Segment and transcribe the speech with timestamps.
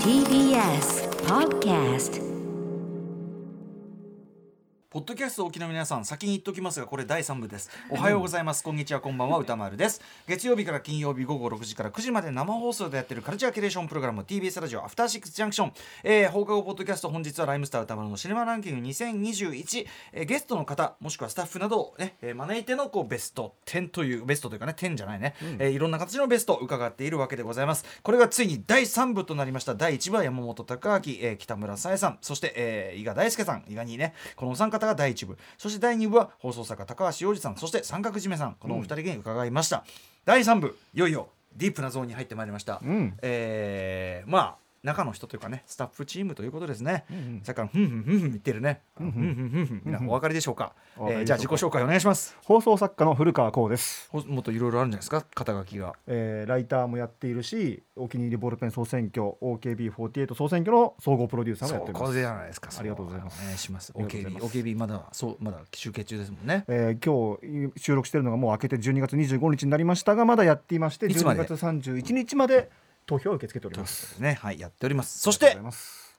[0.00, 2.16] TBS Podcast
[4.96, 7.68] ポッドキャスト沖の皆さん先に言っときますがこれ第3部です。
[7.90, 8.64] おはようございます。
[8.64, 9.00] こんにちは。
[9.00, 9.36] こんばんは。
[9.36, 10.00] 歌丸です。
[10.26, 15.72] 月曜日から金曜日午後6時から9時まで生放送でやってるカルチャーキュレーションプログラム TBS ラジオアフターシックスジャンクション、
[16.02, 27.84] えー、放課後ポッドキャスト本日はライムスター歌丸のシネマランキング2021、えー、ゲストの方もしくはスタッフなどをね、えー、招いてのこうベスト10というベストというかね10じゃないね、うん、えー、いろんな形のベストを伺っているわけでございます。
[28.02, 29.74] これがついに第3部となりました。
[29.74, 32.18] 第1部は山本隆明、えー、北村沙耶さん。
[32.22, 33.64] そして、えー、伊賀大輔さん。
[33.68, 35.38] 伊賀にねこのお三方が第1部。
[35.58, 37.56] そして第2部は放送作家高橋洋二さん。
[37.56, 38.56] そして三角締めさん。
[38.58, 39.82] このお二人に伺いました、うん、
[40.24, 49.22] 第3部いよいよディープなゾーンに入ってまいりました、うん、えー、まあ中の人というかねスタッフチームということですね、うんうん、さっきからふんふんふんふん言ってるね、うんふん。
[49.22, 49.94] ふんふんふんみん。
[49.94, 52.36] なお分かりでしょうか、えー、じゃあ自己紹介お願いします。
[52.44, 54.08] 放送作家の古川光です。
[54.12, 55.26] もっといろいろあるんじゃないですか？
[55.34, 62.02] 肩書きが、えー、ライターもやっているしお気に入りボールペン総選挙 OKB48 総選挙の総合プロデューサーもやってます。
[62.04, 62.70] これじゃないですか？
[62.78, 63.42] ありがとうございます。
[63.42, 63.92] お願いします。
[63.92, 67.38] OKB OKB まだそうまだ集計中ですもんね、えー、今
[67.72, 72.70] 日収録しているのがもう明けて12月25日になりましたがまだやっていまして12月31日まで
[73.06, 74.20] 投票を受け付けております。
[74.20, 74.34] ね。
[74.34, 75.20] はいやっております。
[75.20, 75.56] そして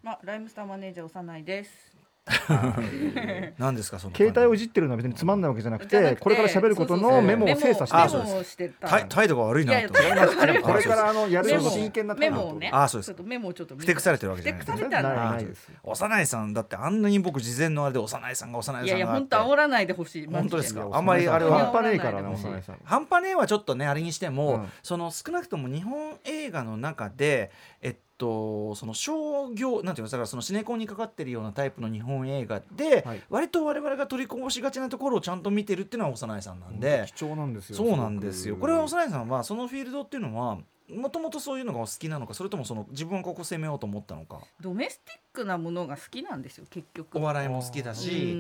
[0.04, 1.97] まあライムスターマネージャー幼いです
[3.58, 8.72] 何ですかその携帯をいじってるのは別につまんないわけじゃなくてこれから喋ることのメモを精査して
[9.09, 9.94] 態度が悪いなと。
[9.94, 12.70] これからあのやる真剣なメモをね。
[12.73, 13.94] あそうですメモをちょっとふて。
[13.94, 14.53] くされてるわけじゃ
[15.02, 15.48] ない
[15.83, 20.28] 幼いさんだってあんなに僕事前のあれで幼いさんが幼いさんがいやいや本当煽らないでほしい。
[20.28, 20.88] 本当ですか？
[20.92, 21.58] あんまりあれは。
[21.58, 22.78] 半端ねえからね幼いさん。
[22.83, 37.06] 半端ねえはちょっとねあれにしてもその少なくとも日本映画の中でえっとその商業なんていうのだからそのシネコンにかかってるようなタイプの日本映画で、はい、割と我々が取りこぼしがちなところをちゃんと見てるっていうのは幼いさんなんで。
[37.16, 38.56] 貴重なんですよそうなんですよ。
[38.58, 40.58] これは幼いさんはそのフィールドっていうのは
[40.94, 44.40] もともとそういうのが好きなのかそれともその自分はここ攻めようと思ったのか。
[44.62, 48.38] ドメスティックなものが好きなんですよ結局お笑いも好きだし。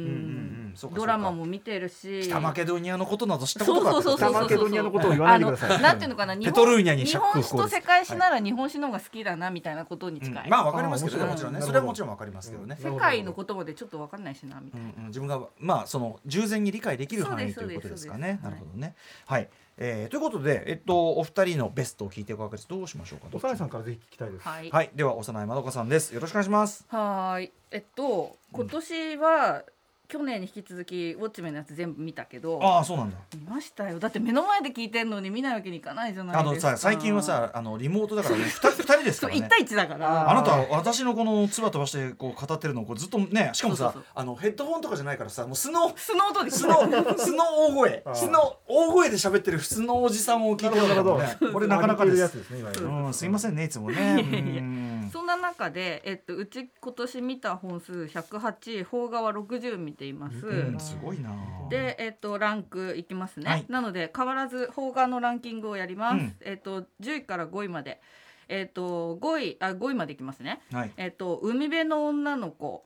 [0.93, 2.23] ドラマも見てるし。
[2.23, 11.61] 北マケドニアのことなど知ったことがある北マケドニアのことを言わないでくださいなんていうのかなペトルーニャに日本史と世界史なら日本史の方が好きだなみたいなことに近い、まあわかりますけどねもちろんね。
[11.61, 12.77] それはもちろんわかりますけどね。
[12.79, 15.07] 世界のことまでちょっとわかんないしなみたいな。
[15.07, 18.39] 自分がまあその従前に理解できる範囲ということですかね。
[18.41, 18.95] なるほどね。
[19.25, 22.67] はいえー、ということで、えっと、お二人のベストを聞いていくわけです。
[22.67, 23.27] どうしましょうか。
[23.31, 24.47] 幼いさんからぜひ聞きたいです。
[24.47, 26.13] はい、はい、では、幼いまどかさんです。
[26.15, 26.85] よろしくお願いします。
[26.89, 29.63] はい、えっと、今年は、
[30.07, 33.17] 去年に引き続きウォッチメンのやつ全部見たけどああそうなんだ。
[33.35, 33.99] 見ましたよ。
[33.99, 36.69] だって目の前で聞いてんのに見ないわけにいかないじゃないですか。
[36.69, 39.41] あのさ最近はさあのリモートだからね 2, 人ですからね。
[39.41, 40.31] 1対1だから。
[40.31, 46.75] あなたは私のこの唾飛ばしてこう語ってるのをこうずっとねしかもさあのヘッドホンとかじゃないからさもう素の素の音で素の
[47.17, 48.03] 素の大声。
[48.13, 51.51] 素の大声で喋ってる普通のおじさんを聞いてるからね。
[51.51, 52.17] これなかなかです。
[52.17, 55.09] やつですねうんすいませんねいつもね。
[55.11, 61.31] そんな中でえっとうち今年見た本数108邦画は60見ています、うんすごいな。
[61.69, 68.01] で、えっと、ランクいきますね、はい、なので変わらず邦画のランキングをやります、うん、えっと、10位から5位まで。
[68.49, 72.85] えっと、5位あ5位までいきますね、はい、えっと、海辺の女の子。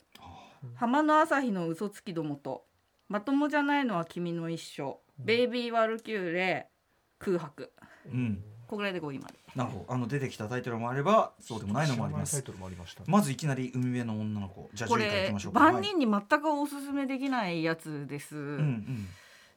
[0.76, 2.66] 浜の朝日の嘘つきどもと。
[3.10, 6.70] まともじゃないのは君の一生、ベイビー・ワルキューレ
[7.20, 7.74] 空白、
[8.12, 9.94] うん、こぐらいで5位までなるほど。
[9.94, 12.44] あの出てきたタイトルもあればそうでもないのもあります。
[13.08, 19.08] まずいきなり海辺の女の子じゃあ10位からいきましょう万人に全くおすすめできないやつです、うんうん、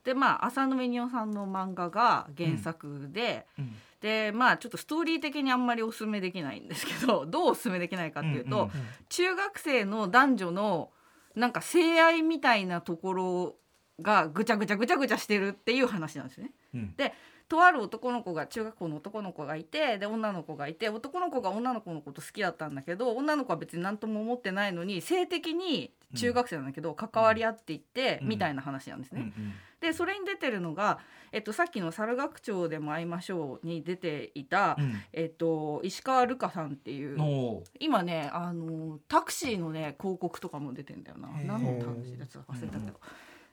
[0.03, 8.71] でまあ浅野美代さんの漫画が原作で、うんうん、でまあちょっとストーリー的にあんまりおすすめできないんですけど どうおすすめできないかっていうと、うんうんうん、
[9.09, 10.91] 中学生の男女の
[11.35, 13.55] なんか性愛みたいなところ
[14.01, 16.51] がぐちゃぐちゃぐちゃぐちゃしてるっていう話なんですね。
[16.73, 17.13] うん、で
[17.47, 29.33] とある男の子が中学校の男の子がいてで女の子がいて男の子が女の子のこと好きだったんだけど女の子は別に何とも思ってないのに性的に中学生なんだけど、関わり合っていって、みたいな話なんですね。
[29.81, 30.99] でそれに出てるのが、
[31.31, 41.27] えっと、さっきの「猿楽町でも会いましょう」に出ていた、うん、えっと、石川瑠香さんっていう今ねあのタクシーのね広告とかも出てんだよな。
[41.43, 42.99] 何のタクシーだ忘れたけど。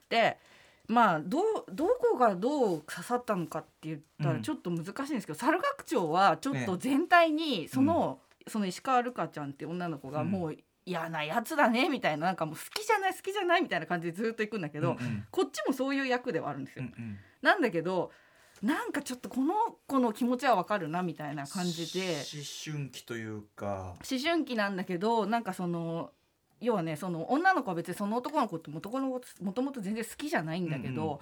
[0.09, 0.39] で
[0.87, 16.83] まあどどこがどう刺さったのかって言ったらちょっと難しいんですけど、猿楽町はちょっと全体にその、その石川瑠香ちゃんって女の子がもう嫌なやつだねみたいななんかもう好きじゃない好きじゃないみたいな感じでずっと行くんだけど、うんうん、こっちもそういう役ではあるんですよ。
[16.83, 18.11] うんうん、なんだけど
[18.61, 19.53] なんかちょっとこの
[19.87, 22.15] 子の気持ちはわかるなみたいな感じで。
[22.33, 22.43] 思
[22.75, 23.95] 春期というか。
[24.09, 26.11] 思春期なんだけどなんかその
[26.63, 31.19] 要はねその女の子は別にその男の子ってもともと全然好きじゃないんだけど、うんうん、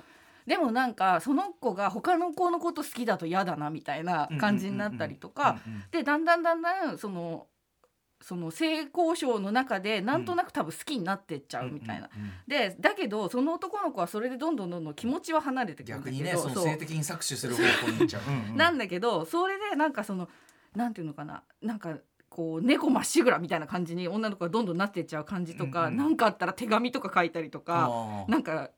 [0.48, 5.60] でもなんかその子が他の子のこと好きだと嫌だなみたいな感じになったりとか
[5.92, 7.48] でだんだんだんだんその
[8.22, 12.10] その性交渉の中でなんとなく多分好きになってっちゃうみたいな。
[12.48, 18.22] でだけどその男の子はそれでどんどんどんどん気持ちは離れてくるんだけど逆にねその性的に搾取する方向に行っちゃう。
[18.28, 18.58] うんうん。
[18.58, 20.30] なんだけどそれでなんかその
[20.76, 21.44] なんていうのかな。
[21.62, 21.98] なんか
[22.32, 28.72] こう猫まっしぐらみたいな感じに女の子がどんどんなってっちゃう感じとか、うんうんなんかあったら手紙とか書いたりとか、なんか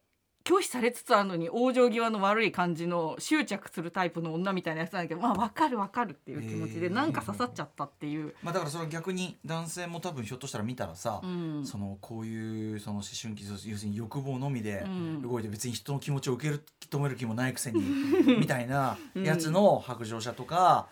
[0.44, 8.34] 拒否されつつあるのに往生際の悪い感じの執着するタイプの女みたいなやつなんだけどまあ分かる分かるっていう気持ちで、なんか刺さっちゃったっていう。
[8.42, 11.66] まあだからそれは逆に男性も多分ひょっとしたら見たらさ、うん。
[11.66, 15.22] そのこういうその思春期要するに欲望のみでうん。
[15.22, 16.60] 動いて別に人の気持ちを受け
[16.90, 17.82] 止める気もないくせに
[18.40, 20.88] みたいなやつの白状者とか、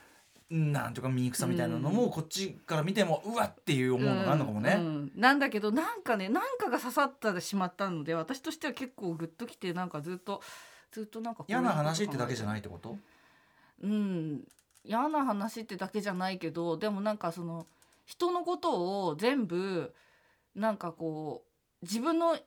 [0.53, 4.75] なんとか醜さみたいなのもこっちから見てもうわっていう思うのがあるのかもね。
[4.77, 5.11] うんうん。
[5.15, 10.41] なんだけどなんかねなんかが刺さってしまったので私としては結構グッときてなんかずっと
[10.91, 12.97] ずっとなんか嫌な話ってだけじゃいないってこと？
[13.81, 14.41] うん。
[14.83, 17.65] 嫌な話ってだけじゃないけどでもなんかその
[18.05, 19.93] 人のことを全部
[20.53, 21.43] なんかこ
[21.81, 22.37] う自分の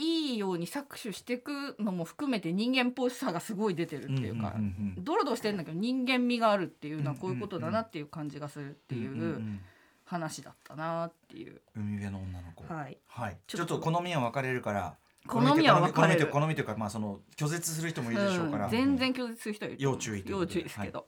[0.00, 9.60] いいように搾取していくのも含めて人間っぽさがすごい出てるっていうか、んんうんドロドロしてるんだけど人間味があるっていうのはうんこういうことだなっていう感じがするっていう
[10.04, 11.60] 話だったなっていう。
[11.76, 12.72] 海辺の女の子。
[12.72, 12.98] はい。
[13.06, 13.38] はい。
[13.46, 13.74] ちちょっと。
[13.76, 14.96] ょっと好みは分かれるから。
[15.28, 16.26] 好みは分かれる。
[16.26, 18.64] 好みと好みというかまあその拒絶する人もいるでしょうから。
[18.64, 19.76] うん全然拒絶する人いる。
[19.78, 21.06] 要注意要注意ですけど、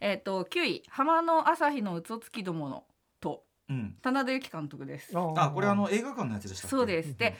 [0.00, 0.82] えっ、と9位。
[0.88, 2.84] 浜の朝日のうつつきどもの
[3.20, 3.44] と。
[3.68, 3.96] うん。
[4.02, 5.12] 棚田由紀監督です。
[5.16, 6.76] あこれあの映画館のやつでしたっけ？
[6.76, 7.16] そうです。
[7.16, 7.36] で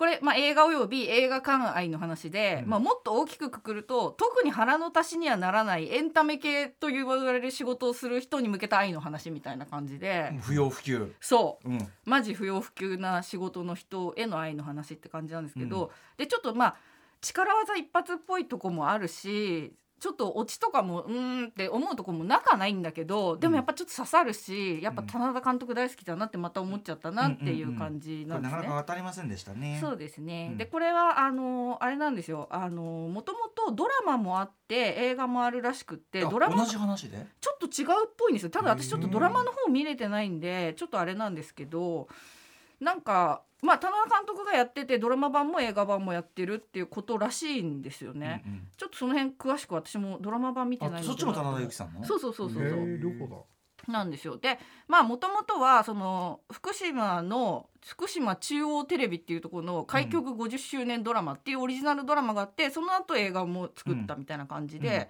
[0.00, 11.12] これ、まあ、映画および映画館愛の話で、うんまあ、もっと大きくくくると特に腹の足しにはならないエンタメ系と言われる仕事をする人に向けた愛の話みたいな感じで、不要不急。
[11.20, 11.88] そううん。
[12.06, 16.76] マジ不要不急な仕事の人への愛の話って感じなんですけど、でちょっとまあ
[17.20, 28.68] 力技一発っぽいとこもあるしちょっとオチとかもうーんって思うとこもなかないんだけどでもやっぱちょっと刺さるしやっぱ棚田監督大好きだなってまた思っちゃったなっていう感じなんかなですね。
[28.68, 29.78] なか当たりませんでしたね。
[29.80, 37.26] そうですね、うんでこれはあのあれなんですよあのもともとドラマもあって映画もあるらしくってあドラマ同じ話で？
[37.40, 42.08] ちょっと違うっぽいんですよただ私ちょっとドラマの方見れてないんでちょっとあれなんですけど
[42.80, 48.68] なんかまあ田中監督がやっててドラマ版も映画版もやってるっていうことらしいんですよね、うんうん。
[48.76, 52.02] ちょっとその辺詳しく私もドラマ版見てないそっちも棚田由紀さんの？
[52.04, 52.78] そうそうそうそうそう。
[52.88, 53.36] へえ両方だ。
[53.88, 54.36] なんですよ。
[54.36, 65.08] でまあもともとはその福島の福島中央テレビっていうところの開局50周年ドラマっていうオリジナルドラマがあって、その後映画も作ったみたいな感じで、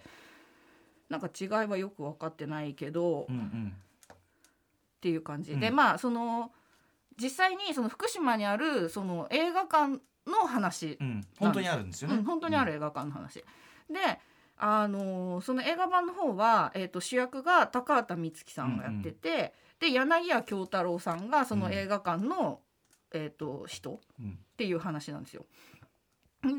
[1.09, 3.75] なんか違いはよく分かってないけど、っうんうん。
[5.01, 5.57] ていう感じ。
[5.59, 5.75] で、うん。
[5.75, 6.53] まあその
[7.21, 11.27] 実際にその福島にあるその映画館の話うん。
[11.39, 12.17] 本当にあるんですよね。
[12.17, 13.45] うん、本当にある映画館の話、
[13.91, 14.21] で
[14.57, 22.61] あのーその映画版の方は、えー、と主役が高畑充希さんがやってて、で柳家京太郎さんがその映画館の、
[23.13, 24.39] えー、と人っうん。
[24.57, 25.47] ていう話なんですよ。
[26.43, 26.51] で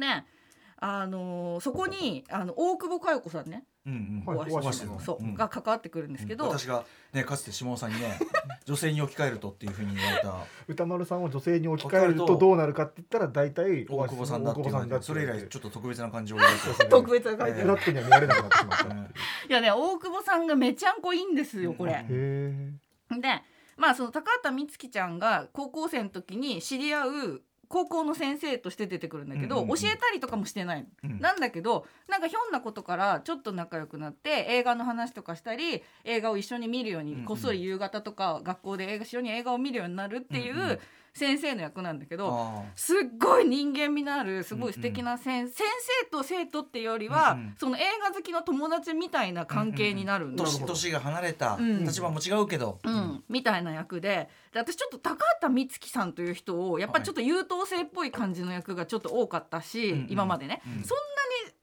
[0.78, 4.36] あのーそこにあの大久保佳代子さんねうんうん。
[4.36, 4.52] はい。
[4.52, 5.34] オアシスそう、うん。
[5.34, 8.20] が関わってくるんですけど、私がねかつて下尾さんにね
[8.66, 10.36] 女性に置き換えるとっていうふうに言われた。
[10.68, 16.38] 歌丸さんを女性に置き換えるとどうなるかって言ったら大体大久保さんだって言われてそれ以来ちょっと特別な感じを
[16.90, 18.86] 特別な感じええフラットには見られなくなってしまった。
[18.86, 19.14] いう
[19.50, 22.06] いやね大久保さんがめちゃんこいいんですよこれ。
[22.08, 23.42] で
[23.78, 27.42] まあその高畑充希ちゃんが高校生の時に知り合う
[27.72, 29.78] 高校の先生として出てくるんだけど、うんうんうん。
[29.78, 31.20] 教えたりとかもしてないの、うん。
[31.20, 37.26] なんだけどなんかひょんなことからちょっと仲良くなって映画の話とかしたり映画を一緒に見るように、うんうん。
[37.26, 40.70] こっそり夕方とか学校で映画一緒に映画を見るようになるっていうんうん。
[40.72, 40.80] う
[41.14, 45.68] 先生の役なんだけど、あすっごい人間味のあるすごい素敵な先,、先
[46.04, 47.56] 生と生徒っていうよりは、うんうん。
[47.60, 51.58] その映画好きの友達みたいな関係になるんですよ年年が離れた。
[51.60, 51.84] うん。
[51.84, 54.30] 立場も違うけど、うん、みたいな役で。
[54.54, 60.08] で私ちょっと高畑充希さんという人をやっぱりちょっと優等生っぽい感じの役がちょっと多かったし、うんうん。
[60.10, 60.84] 今までね、うん。
[60.84, 60.98] そん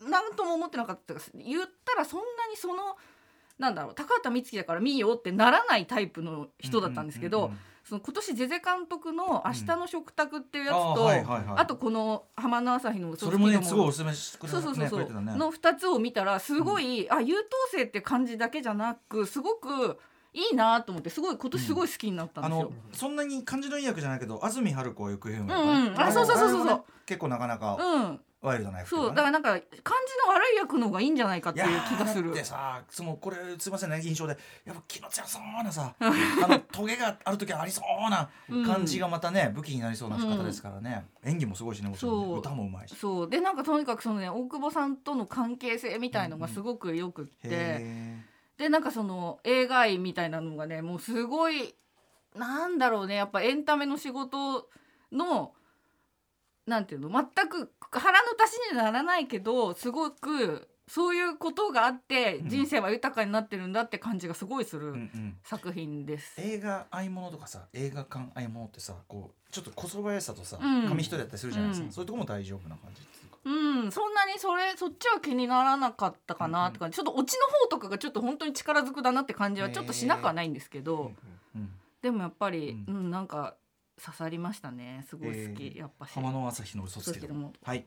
[0.02, 1.14] なに何とも思ってなかった。
[1.34, 2.96] 言ったらそんなにその
[3.58, 11.44] なんだろう高畑充希だから見ようってならないタイプの人だったんですけど、うんうんうんその今年ゼゼ監督の「明日の食卓」っていうやつあと、ーはいはいはい。
[11.56, 15.34] あとこの「浜の朝日の嘘それもねすごいおすすめしてくれたそうそうそうそう、ね。
[15.36, 19.98] の2つを見たらすごい、あ優等生って感じだけじゃなくすごく
[20.34, 22.64] いいなと思ってすごい今年すごい好きになったんあですよ。
[22.64, 26.00] のそんなに感じのいい役じゃないけど安住春子はよく言うのうんうん。
[26.00, 26.84] あそうそうそうそうそう。
[27.06, 29.64] 結構なかなかうん、ワイルドな役そうだからなんか感じ
[30.26, 32.26] の悪い役の方がいいんじゃないかっていう気がする。
[32.26, 34.38] いやーだってさそのこれすいませんね印象で。
[34.64, 38.30] やっぱ気の強そうなさあのトゲがある時はありそうな
[38.64, 42.94] 感じがまたね、武器になりそうな方ですからね、演技もすごいしねもちろんね歌もうまいし。
[42.94, 43.28] そう。
[43.28, 48.24] でなんかとにかくそのね大久保さんとの関係性みたいのがすごくよくって、へ
[48.56, 51.74] でなんかその映画愛みたいなのがねもうすごい
[52.36, 54.68] なんだろうねやっぱエンタメの仕事
[55.10, 55.52] の
[56.68, 57.08] なんていうの？
[57.08, 62.48] 全く腹の足しにならないけどすごくそういうことがあってうん。
[62.48, 65.36] 人生は豊かになってるんだって感じがすごいするーうんうん。
[65.42, 66.40] 作品です。
[66.40, 70.88] 映画合い物とかさ映画館合い物ってさこうちょっとこそばやさとさ、うん。
[70.88, 71.92] 紙一重だったりするじゃないですか、うん。
[71.92, 73.38] そういうとこも大丈夫な感じっていうか。
[73.44, 73.50] う
[73.86, 81.12] ん、そんなにそれそっちは気にならなかったかなとか、ちょっとオチの方とかがちょっと本当に力ずくだなって感じはちょっとしなくはないんですけど、
[81.54, 81.70] うん
[82.02, 83.56] でもやっぱり、ううんんなんか
[84.02, 85.04] 刺さりましたね。
[85.08, 86.12] すごい好き、えーやっぱし。
[86.12, 87.52] 浜野朝日の嘘つけども。
[87.62, 87.86] はい。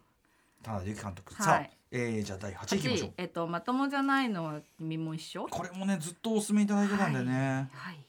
[0.63, 1.46] 田辺由紀監督、はい。
[1.46, 3.10] さあ、えー、じゃあ第8位いきましょう。
[3.10, 5.48] 8えっとまともじゃないのは君も一緒。
[5.50, 8.06] これもねずっとお勧めいただいてたんでね、はい。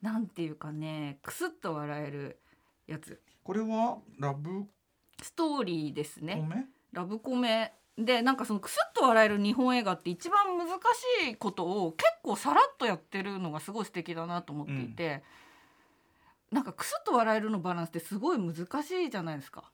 [0.00, 2.38] なんていうかねクスッと笑える
[2.86, 3.20] やつ。
[3.44, 4.64] これはラブ？
[5.20, 7.74] ストーリーですコねメ、ラブコメ。
[7.98, 15.22] でなんかそのクスッと笑える日本映画って一番難しいことを結構さらっとやってるのがすごい素敵だなと思っていて、
[16.52, 19.72] なんかクスッと笑えるのバランスってすごい難しいじゃないですか。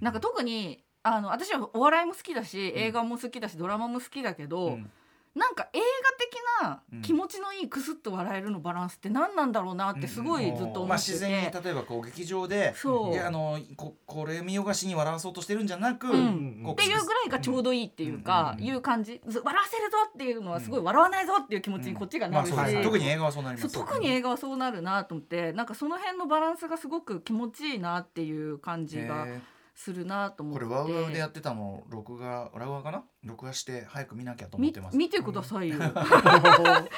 [0.00, 4.90] なんか特にあの私はお笑いも好きだし映画も好きだし、ドラマも好きだけど、うん
[5.34, 5.84] なんか映画
[6.18, 13.12] 的な気持ちのいいクスッと笑えるのバランスって何なんだろうなってすごいずっと思まあ、ってて、自然に例えばこう劇場でそう。
[13.12, 16.62] いやあのここれ見よがしに笑わそうとしてるんじゃなく、うん。
[16.64, 19.20] こっていうぐらいがちょうどいいっていうか、うんいう感じ。
[19.26, 22.74] ず笑わせるぞっていうのはすごい笑わないぞっていう気持ちにこっちがなるし、うです。
[22.74, 22.82] はい。
[22.82, 23.72] 特に映画はそうなります。
[23.72, 29.40] そう特に映画はそうなるなと思ってなんかその辺のバランスがすごく気持ちいいなっていう感じがへ
[29.80, 30.64] するなとー思って。
[30.66, 33.02] これワウワウでやってたの録画ラウワかな？
[33.24, 34.96] 録画して早く見なきゃと思っみてます。
[34.96, 35.76] 見てくださいよ。
[35.80, 35.92] そう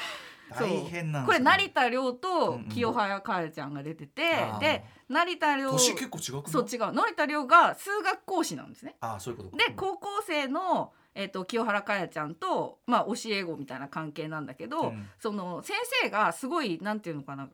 [0.55, 2.65] 大変なんこれ成田凌うんとうん。
[2.65, 4.21] 清原かえちゃんが出てて、
[4.59, 6.93] で成田凌年結構違くそう違う。
[6.93, 8.95] 成田凌が数学講師なんですね。
[8.99, 15.07] ああそういうことで高校生の、えっと清原かやちゃんと、まあ、教え子みたいな関係なんだけど、うん。
[15.19, 17.49] その先生がすごいなんていうのかな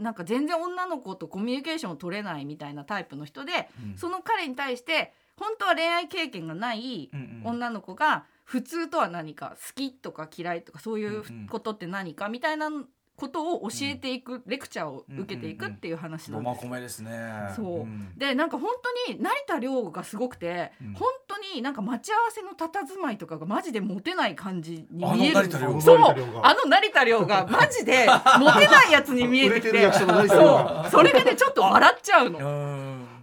[0.00, 3.98] なんか全然女の子とコミュニケーションを取れないみたいなタイプの人で、うん。
[3.98, 7.10] その彼に対して本当は恋愛経験がない
[7.44, 12.68] 女の子が普通とは何か好きとか嫌いとかそういうことって何かみたいな
[13.20, 16.64] ことを教えていく、レクチャーを受けていくっていう話なロんです。
[16.64, 17.12] マコメですね。
[17.54, 18.12] そう、ん。
[18.16, 18.70] でなんか本
[19.06, 20.94] 当に成田凌がすごくて、うん。
[20.94, 25.50] 本当になんか待ち合わせの佇まいとかがマジでモテない感じに見える。
[25.82, 25.98] そう。
[25.98, 28.06] あの成田凌がマジで
[28.38, 29.92] モテないやつに見えてて。
[29.92, 30.90] そう。
[30.90, 33.19] それでねちょっと笑っちゃううの。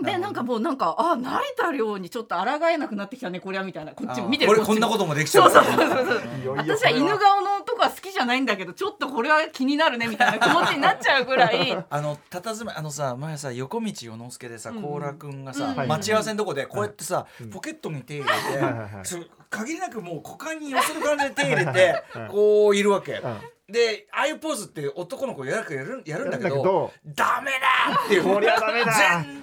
[0.00, 3.92] んでなんかもうなんかあ成田凌にちょっと抗えなくなってきたねこりゃみたいな。
[3.92, 4.50] こっちも見てる。
[4.50, 4.68] これこっち。
[4.68, 11.84] もこんなこともできちゃうそうそうそうそう私は犬顔のとこは好きじゃないんだけどちょっとこれは気になるねみたいな気持ちになっちゃうぐらい。
[11.88, 14.82] あの佇まいあのさ前さ横道世之助でさうん。
[14.82, 15.88] 高良君がさ、うん。
[15.88, 17.50] 待ち合わせのとこでこうやってさ、うん。
[17.50, 22.28] ポケットに手入れて、う限りなくもう股間に寄せる感じで手入れて うん。
[22.28, 28.22] こういるわけ、うんでああいうポーズって男の子やるやるやるんだけどやるんだけどダメだっていう。
[28.22, 28.92] こりゃダメだ。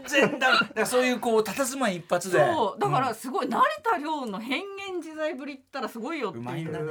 [0.08, 0.60] 全然ダメ。
[0.60, 2.40] だからそういうこう佇まい一発で。
[2.40, 2.80] そう。
[2.80, 3.16] だからん。
[3.16, 6.44] すごい成田凌の変幻自在ぶりったらすごいよっていう。
[6.44, 6.86] うまいんだね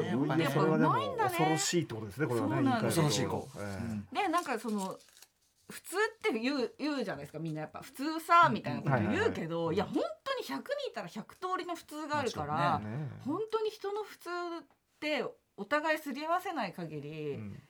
[0.44, 1.30] やっぱうまいんだね。
[1.30, 3.62] 恐ろしいってことですねこれはね恐ろしい子、ええ。
[3.62, 4.06] うん。
[4.12, 4.98] でなんかその
[5.70, 7.80] 普通って言う言うじゃないですかみんなやっぱ。
[7.80, 11.24] 普通さみたいなこと言うけど、いや本当に100人いたら100通
[11.58, 13.08] りの普通があるから、ね。
[13.24, 14.32] 本当に人の普通っ
[15.00, 15.24] て
[15.56, 17.62] お互いすり合わせない限りうん。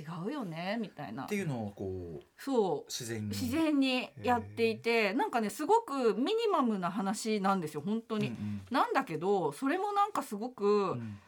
[0.00, 1.24] 違うよねみたいな。
[1.24, 2.90] っていうのをこうそう。
[2.90, 3.28] 自然に。
[3.28, 8.28] 自然にやっていてなんかねすごくミニマムな話なんですよ本当に。
[8.28, 11.18] うんなんだけどそれもなんかすごうくん。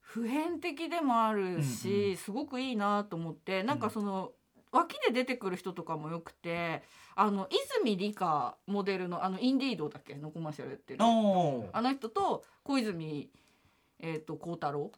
[0.00, 2.16] 普遍的でもあるし、うんうん。
[2.18, 4.30] すごくいいなと思ってなんかその
[4.70, 6.82] 脇で出てくる人とかもよくて
[7.16, 7.48] あの
[7.82, 10.14] 泉理香モデルのあのインディードだっけ？
[10.14, 11.04] のコマーシャルやってるあ
[11.82, 13.28] の人と小泉
[14.04, 14.92] えー、と孝太郎お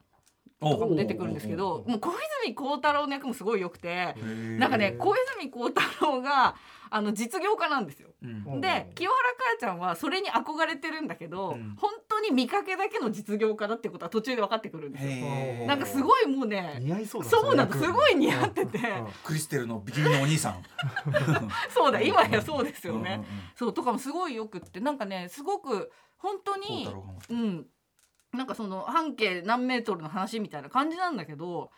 [0.61, 2.11] とかも出てくるんですけどもう小
[2.43, 4.15] 泉孝太郎の役もすごい良くて
[4.59, 6.55] なんかね小泉孝太郎が
[6.95, 8.11] あの実業家なんですよ。
[8.23, 8.61] うん。
[8.61, 11.75] で清原かやちゃんはそれに憧れてるんだけど、うん。
[11.77, 15.67] 本当に見かけだけの実業家だってことは途中で分かってくるんですよ。
[15.67, 18.79] なんかすごいもうね似合いそうだそうなの役すごい似合ってて。
[18.79, 19.07] うん。
[19.25, 20.63] クリステルのビキニのお兄さん。
[21.75, 23.25] そうだ今やそうですよね。
[23.57, 26.89] そうとかもすごいよくってなんかねすごく本当孝に
[27.31, 27.67] うん
[28.35, 31.71] なんかその半径何メートルの話みたいな感じなんだけど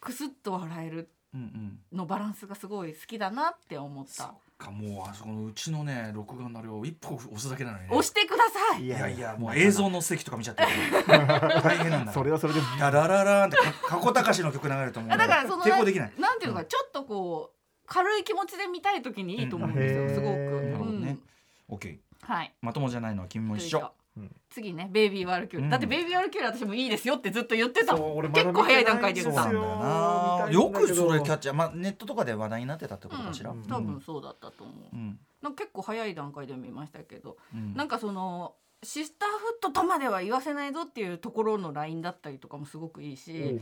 [0.00, 1.98] クスッと笑えるうんうん。
[1.98, 4.34] のバランスがすごい好きだなって思った。
[4.58, 7.88] かもうあそこのうちのね録画のあれを一歩押すだけなのにね。
[7.90, 8.84] 押してください。
[8.84, 10.68] いやいやもう映像の席とか見ちゃってる。
[11.62, 16.12] 大変なんだそれはそれでララララーンってか加古隆の曲流れると思うあだからその抵抗できない。
[16.18, 20.08] なんていうのかちょっとこう軽い気持ちで見たい時にいいと思うんですよ、うん。
[20.14, 21.18] すごく、なるほどね。
[21.68, 22.54] うん、OK はい。
[22.62, 23.92] まともじゃないのは君も一緒
[24.50, 25.70] 次ねベイビーワルキューレ、うん。
[25.70, 27.94] だってベイビーワルキューレ私もいいですよってずっと言ってた。
[27.94, 29.42] 結構早い段階で言った。
[29.44, 33.50] そうなんだよくそれキャッチャーまあネットとかで話題になってたってことかしら？
[33.50, 35.18] うん、多分そうだったと思う、うん。
[35.42, 37.74] なんか結構早い段階で見ましたけど、うん。
[37.74, 43.58] なんかそのシスターフットとまでは言わせないぞっていうところのラインだったりとかもすごくいいおし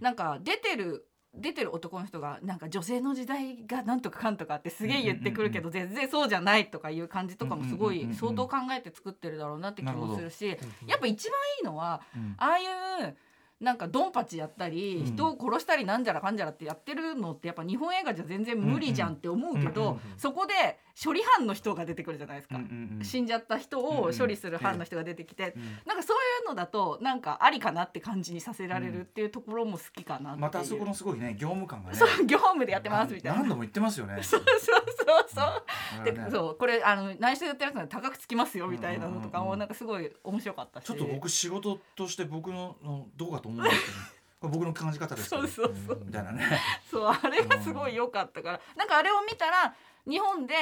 [0.00, 10.66] なんか出てる出てる男の人がなんか女性の時代がなんとかかんとかってすげえ言ってくるけど全然そうじゃないとかいう感じとかもすごい相当考えて作ってるだろうなって気もするしど。
[10.86, 12.64] やっぱ一番いいのはうんああい
[13.10, 13.16] う
[13.60, 15.04] なんかドンパチやったりうん。
[15.04, 20.54] 人を殺したりなんじゃらかんじゃらってやってるのってやっぱ日本映画じゃ全然無理じゃんって思うけどそこで
[21.02, 22.56] 処理班の人が出てくるじゃないですか。
[22.56, 23.04] うんうんうん。
[23.04, 25.62] 死んじゃった人を処理する班の人が出てきて、うん。
[25.86, 31.96] なんかそういうのだとなんかありかなって感じにさせられるっていうところも好きかなまたあそこのすごいね業務感がね。
[31.96, 33.38] そう業務でやってますみたいな。
[33.38, 34.20] 何度も言ってますよね。
[34.22, 36.04] そうそうそうそう、うん。
[36.04, 36.28] でね。
[36.30, 39.54] そうこれあの内緒でやってるやつな高くつきますよみたいなのとかうんうんうん。
[39.54, 40.84] もなんかすごい面白かったし。
[40.84, 43.98] ちょっと僕仕事として僕ののどうかと思うんですけど
[44.40, 46.60] これ僕の感じ方ですそうそうそうみたいなね。
[46.88, 49.74] そうあれがすごい良かったから、なんかあれを見たら
[50.08, 50.54] 日本で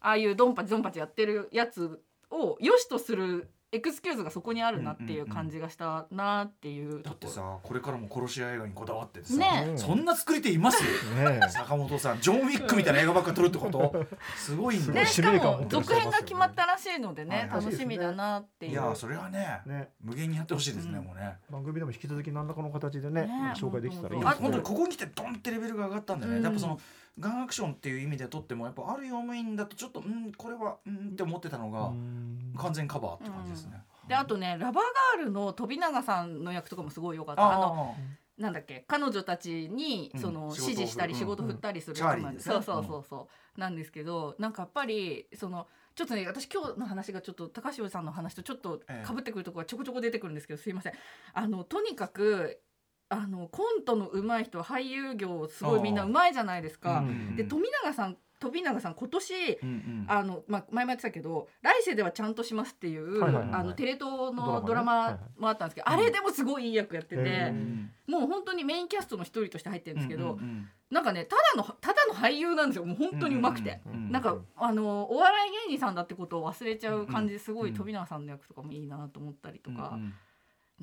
[0.00, 7.26] ああいうドンパチドンパチやってるやつを良しとするエクスキューズがそこにあるなっていう感じがしたなっていうだって。
[7.26, 9.66] さこれからも殺し屋映画にこだわっててさ、ね。
[9.70, 14.06] うんそんな作り手いますね坂本さんジョン・ウィックみたいな映画ばっか撮るってこと？
[14.36, 17.64] すごいんね、しかも続編が決まったらしいのでね、はい。
[17.64, 18.72] 楽しみだなっていう。
[18.72, 19.88] いやそれはねね。
[20.00, 21.06] 無限にやってほしいですね、うん。
[21.06, 21.38] もうね。
[21.50, 23.54] 番組でも引き続き何らかの形でねね。
[23.56, 24.40] 紹介できたらいいですね。
[24.40, 26.44] 本当にここに来てドンってレベルが上がったんでね、うん。
[26.44, 26.78] やっぱその
[27.18, 32.54] ガンアクションっていう意味でとってもやっぱある用務員だとちょっとうんこれはうんって思ってたのがうん。
[32.56, 33.82] 完全カバーって感じですね。
[34.08, 34.84] であとねラバー
[35.16, 37.54] ガールの飛永さんの役とかもすごい良かった。
[37.54, 40.20] あのあなんだっけ彼女たちにうん。
[40.20, 41.18] その指示したりうん。
[41.18, 43.60] 仕事振ったりするそうそうそうそう。
[43.60, 50.92] なんですけどなんかやっぱりそのちょっとね私今日の話がちょっと高橋さんの話とちょっとええかぶってくるところがちょこちょこ出てくるんですけどすいません。
[51.32, 52.60] あのとにかく
[53.08, 56.98] あのコントの上手い人は俳優業すごいみんな上手いじゃないですか。
[56.98, 57.36] うん。
[57.36, 63.60] で富永さん富永さん今年うんうんあの、まあ、前もやってたけど「来世ではちゃんとします」っていう、はいはいはいはい。
[63.60, 73.80] あのテレ東のドドララマもあったんですけど、あれでもすごいいい役やってて、うんもう本当にメインキャストの一人として入ってるんですけど、うんうんなんかねただのただの俳優なんですよもう本当に上手くて。
[73.86, 80.14] うんうんなんかあのお笑い芸人さんだってことを忘れちゃう感じですごい富永さんの役とかもいいなと思ったりとか、うん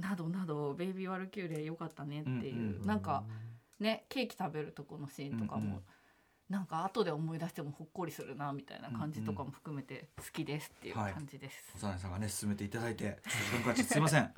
[0.01, 2.85] などなど「ベイビー・ワルキューレ」良かったねっていう、うんうん。
[2.85, 3.23] なんか
[3.79, 5.83] ねケーキ食べるとこのシーンとかも、うんうん。
[6.49, 11.77] なんか後で思い出してもほっこりするなみたいな感じとかも含めて好きですっていう感じです。
[11.77, 11.99] 幼い。
[11.99, 13.19] さんがね進めていただいて
[13.87, 14.33] すいません。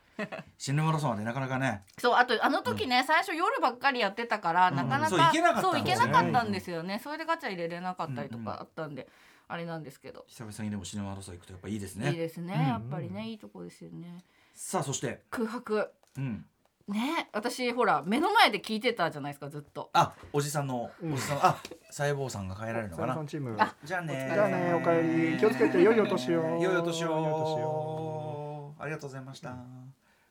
[0.60, 1.82] 心霊マラソンはねなかなかね。
[1.97, 6.02] そうあとあの時ね、最初夜ばっかりやってたから、うんなかなかそう行けなかったそうんですよね。
[6.02, 9.10] 行けなかったんですよね、それでガチャ入れれなかったりとうんうんかあったんで、
[9.47, 12.12] あれなんですけど、久々にでもシネママラソン行くとやっぱいいですね。
[12.12, 15.21] いいですね、うんやっぱりねいいとこですよねさあそして。
[15.29, 15.91] 空白。
[16.17, 16.45] うん。
[16.85, 19.89] ね私ほら目の前で聞いてたじゃないですかずっと。
[19.93, 21.13] あおじさんのうん。
[21.13, 21.57] おじさんあ
[21.89, 23.21] 細胞さんが帰られるのかな？
[23.21, 23.55] んチーム。
[23.57, 23.73] あ。
[23.83, 25.37] じゃあねじゃあねお帰り。
[25.37, 26.43] 気をつけて良いお年を。
[26.59, 28.75] 良いお年良いお年を。
[28.79, 29.55] ありがとうございました。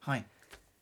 [0.01, 0.27] はい。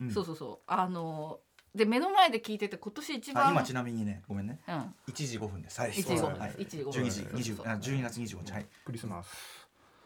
[0.00, 0.10] うん。
[0.10, 0.58] そうそうそう。
[0.66, 1.38] あの
[1.72, 3.46] で目の前で聞いてて今年一番。
[3.46, 4.58] あ今ちなみにねごめんね。
[4.66, 4.74] うん。
[4.74, 6.52] 1時5分ですはい1時5分はい。
[6.52, 8.52] です1時5分12時20そうあ12月25日。
[8.52, 8.66] はい。
[8.84, 9.59] クリスマス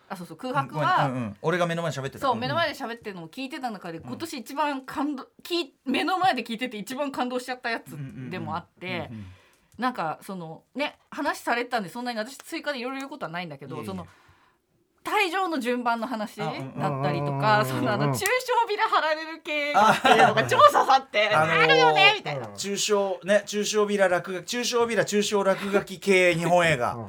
[0.09, 1.37] あそうそう空うん白は、うんうん。
[1.43, 2.19] 俺が目の前で喋ってた。
[2.21, 7.97] そう目の前で喋ってるのを聞いてた中で今年一番感動聞い目の前で聞いてて一番感動しちゃったやつ
[8.31, 9.27] でもあってうんうん
[9.77, 14.07] なんかそのね話されてたんでそんなに私追加でいろいろ言うことはないんだけどその
[15.03, 16.51] 退場の順番の話だっ
[17.03, 17.67] たりとうんかうん。
[17.67, 22.47] そのあの中小ビラ貼られる系っていうのが超刺さってあるよねみたいな。
[22.49, 26.95] 中小ね中小ビラ落書き中小ビラ中小落書き系日本映画。
[26.95, 27.07] うん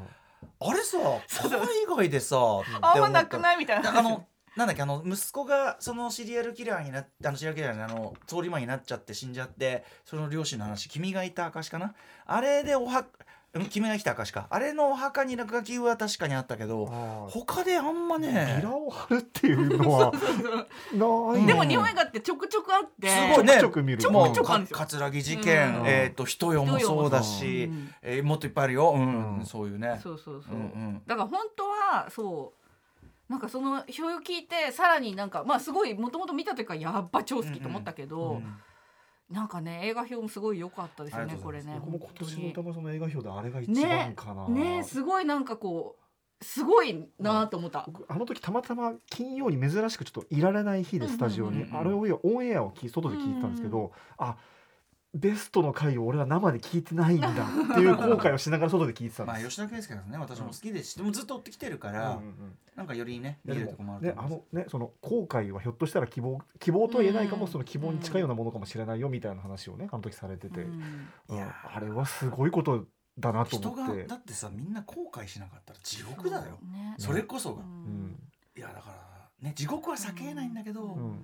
[0.67, 0.97] あれさ
[1.43, 2.37] 海外でさ
[2.81, 3.57] あんまなくいない？
[3.57, 3.99] みたいな。
[3.99, 4.25] あの
[4.55, 11.93] なんだっけあの息子がそのシリアルキラーになっあのシリアルキラーにあの通り魔になっちゃって死んじゃってその両親の話「君がいた証」かな？
[12.25, 13.05] あれでおは
[13.55, 14.47] うん君が来た証か。
[14.49, 16.85] あれのお墓に落書きは確かにあったけど
[17.29, 18.55] 他であんまね。
[18.57, 20.11] ビラを貼るっていうのは
[20.93, 21.45] ない。
[21.45, 23.53] でも日本映画ってちょくちょくあってすごいね。
[23.53, 24.43] ちょくちょく見るんですよ。
[24.43, 25.87] 葛城事件、うん。
[25.87, 27.71] えっ、と人よもそうだし、う。
[27.71, 27.93] ん。
[28.01, 29.37] えーもっといっぱいあるよ、うん。
[29.39, 29.45] うん。
[29.45, 29.99] そういうね。
[30.03, 31.01] そうそうそう、うんうん。
[31.07, 32.65] だから本当はそう
[33.29, 38.41] なんかその表を聞いてさらになんかまあすごいもともと見た時からやっぱ超好きと思ったけど、
[39.29, 44.47] なんかね映画表もすごい良かったですよねこれね僕も今年の歌本丸さんの映画表であれが一番かな。
[44.49, 46.05] ねねすごいなんかこう
[46.43, 54.35] すごいなと思った、僕あの時たまたま金曜に珍しくちょっといられない日でスタジオに、うんうんうんあれをオンエアを聞い外で聞いてたんですけど、あ
[55.15, 57.33] ベストの回を俺は生で聞いてないんだっ
[57.73, 59.41] ていう後悔をしながら外で聞いてたんです。
[59.41, 62.57] まあ吉田圭佑さんね私も好きですし、でもずっと追ってきてるから、うんうんうん。
[62.75, 67.51] なんかよりね見るとこもあもるねあのねその後悔はひょっとしたら希望希望とは言えないかも、うん。
[67.51, 70.83] その希望に近いようなものかもしれないよみたいな話をねあの時されてて、うん。
[71.39, 72.85] あれはすごいこと
[73.17, 74.03] だなと思って。
[74.03, 76.57] だってさみんな後悔しなかったら地獄だよ。
[76.71, 76.95] ね。
[76.97, 77.71] それこそが、ううん。
[78.07, 78.19] ん
[78.57, 78.95] いやだから
[79.41, 81.19] ね地獄は避けないんだけど、ん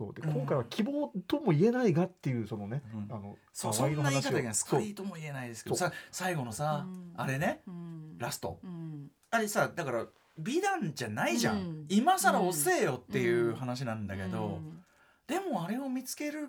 [0.00, 0.32] そうでうん。
[0.32, 3.14] 今回は希望とも言えないがっていうそのね、うん。
[3.14, 7.12] あのそうそんな言い方がスカイとも言えないですけどさ最後のさ、うん。
[7.18, 8.16] あれねうん。
[8.16, 8.58] ラスト。
[8.64, 9.10] うん。
[9.30, 10.06] あれさだから
[10.38, 11.86] 美談じゃないじゃん、うん。
[11.90, 14.82] 今更遅えよっていう話なんだけど、うん。
[15.26, 16.48] でもあれを見つける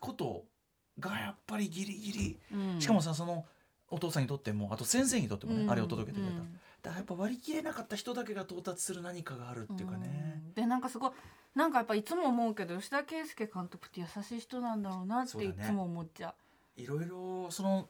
[0.00, 0.46] こと
[0.98, 2.38] がやっぱりギリギリ。
[2.54, 2.80] うん。
[2.80, 3.44] しかもさその
[3.90, 5.70] お父さんにとってもあと先生にとってもね、うん。
[5.70, 10.54] あれを届けてくれた、うんだやっぱ割り切れなかった人だけが到達する何かがあるっていうかね、うん。
[10.54, 11.10] でなんかすごい
[11.54, 16.34] なんかやっぱいつも思うけど吉田圭佑監督って優しい人なんだろうなっていつも思っちゃ
[16.76, 17.88] いろいろその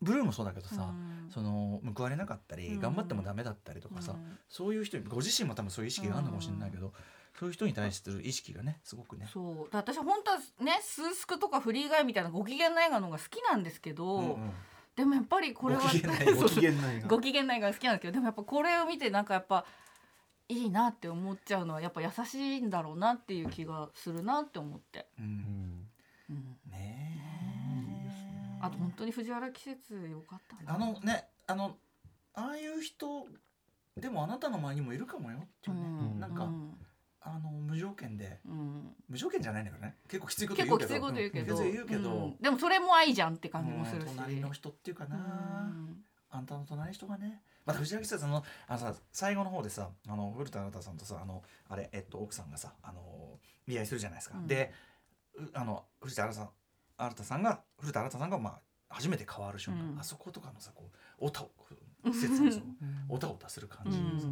[0.00, 0.74] ブルーもそうだけどう。
[0.74, 1.30] さ、うん。
[1.30, 2.80] その報われなかったり、うん。
[2.80, 4.38] 頑張ってもダメだったりとかさ、うん。
[4.48, 6.92] そういう人にご自身も多分そういう意識があるのかもしれないけど、
[7.38, 9.28] そういう人に対する意識がねすごくね。
[9.32, 9.68] そう。
[9.72, 14.50] 私本当はねスースクとかフリーガイみたいなご機嫌な映画の方が好きなんですけど、うんうん
[14.98, 19.64] でもやっぱりこれはご機嫌な映画 ご機嫌な映画ご機嫌な映画が好きなんですけどでもやっぱこれを見てなんかやっぱ
[20.48, 25.88] いいなって思っちゃうのはやっぱ優しいんだろうなっていう気がするなって思って、うん。
[26.30, 26.36] うん。
[26.36, 27.22] うん、ね
[28.56, 28.58] え。
[28.60, 30.74] あと本当に藤原季節よかったな。
[30.74, 31.76] あのねあの
[32.34, 33.28] ああいう人
[33.96, 36.18] でもあなたの前にもいるかもよっていうね、うん。
[36.18, 36.76] なんか、うん
[37.34, 38.40] あの無条件で。
[38.46, 38.96] うん。
[39.08, 39.96] 無条件じゃないんだけどね。
[40.08, 40.88] 結構きついこと言うけど。
[40.88, 42.36] 結構きついこと言うけど、うん。
[42.40, 46.02] でもそれも愛じゃんって感じもするし、うん隣の人っていうかな、うん。
[46.30, 47.42] あんたの隣の人がね。
[47.64, 54.46] また藤原さんのあのさ最後の方でさあの古田新太さんとさあのあれ、えっと、奥さんがさあの見合いするじゃないですか、うん。
[54.46, 54.72] で
[55.36, 56.50] うあの藤田新太さん
[56.96, 60.00] 新太さんが古田新太さんがまあ初めて変わる瞬間、うん。
[60.00, 62.64] あそことかのさこうおたお季節のその
[63.10, 64.04] おたおたする感じ、うん。
[64.06, 64.24] はい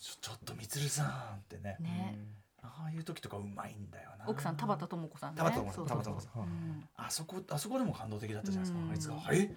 [0.00, 1.76] ちょちょっとみつるさんってね。
[1.80, 2.18] ね。
[2.62, 4.28] ああいう時とかうまいんだよな。
[4.28, 5.38] 奥さん田畑智子さんね。
[5.38, 6.88] 田畑智子さんそううん。
[6.96, 8.90] あそこあそこでも感動的だったじゃないですか、うん。
[8.90, 9.56] あいつが「え？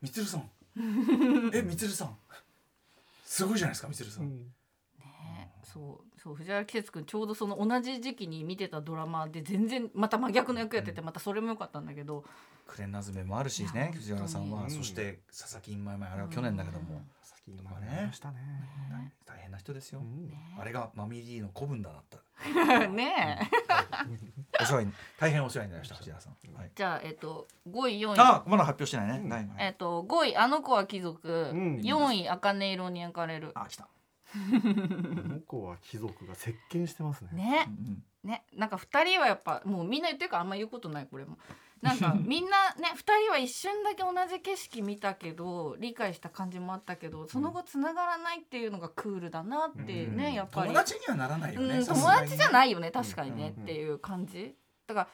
[0.00, 0.50] みつるさん
[1.54, 1.62] え？
[1.62, 2.16] みつるさん
[3.24, 4.52] すごいじゃないですかみつるさん」うん。
[4.98, 5.52] ね。
[5.64, 12.24] そうそう藤原季節くんちょうどその同じ時期に見てたドラマで全然また真逆の役やっててまたそれも良かったんだけど、
[12.66, 17.02] クレナズメもあるしね藤原さんは、うんそして佐々木今前あれは去年だけども、
[17.44, 18.38] 先にもありましたね。
[18.90, 19.12] ね。
[19.26, 20.32] 大変な人ですよ、うん。
[20.60, 22.18] あれがマミリーの古文だなった。
[22.88, 24.62] ねえ。
[24.62, 28.18] お世話に大変お世話になりました藤原さん、はい、じゃあえっと5位4位。
[28.18, 29.28] あまだ発表してないね、うん。
[29.28, 31.78] 第七位えっと5位あの子は貴族、ん。
[31.78, 33.50] 4位茜色に焼かれる。
[33.54, 33.88] あ来た、 こ
[35.28, 37.30] の子は貴族が席巻してますね。
[37.32, 37.64] ね。
[37.66, 38.44] うんね。
[38.54, 41.38] なんか2人はやっぱもうみんな言ってるからあんま言うことないこれも
[41.82, 50.32] なんか みんなね2人は一瞬だけ同じ景色見たけど理解した感じもあったけどその後つながらないっていうのがクールだなってね、うん。
[50.32, 50.68] やっぱり。
[50.68, 54.56] 友達にはならないよね、うん、友達じゃないよね確かにね、うんっていう感じ。
[54.86, 55.08] だから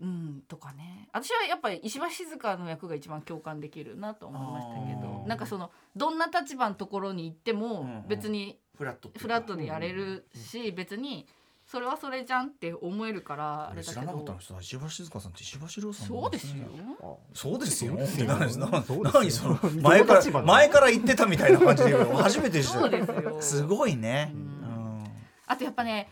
[0.00, 1.08] うんとかね。
[1.12, 5.28] 私はやっぱり石橋静香の役が一番共感できるなと思いましたけあどー。
[5.28, 8.04] なんかそのどんな立場のところに行ってうんうもん。
[8.08, 11.26] 別にフラットでやれるし別に
[11.74, 16.64] それはそれじゃんって思えるからあれだ知らなかったどの人は石橋静香さんって石橋亮さんそうですよ。
[17.32, 17.90] そうですよ。
[17.90, 22.78] そうですよ何そうですよ何その前から前から言ってたみたいな感じで言うの初めて知った。
[22.78, 24.30] そうですよすごいね。
[24.32, 25.04] ううんん
[25.48, 26.08] あとやっぱね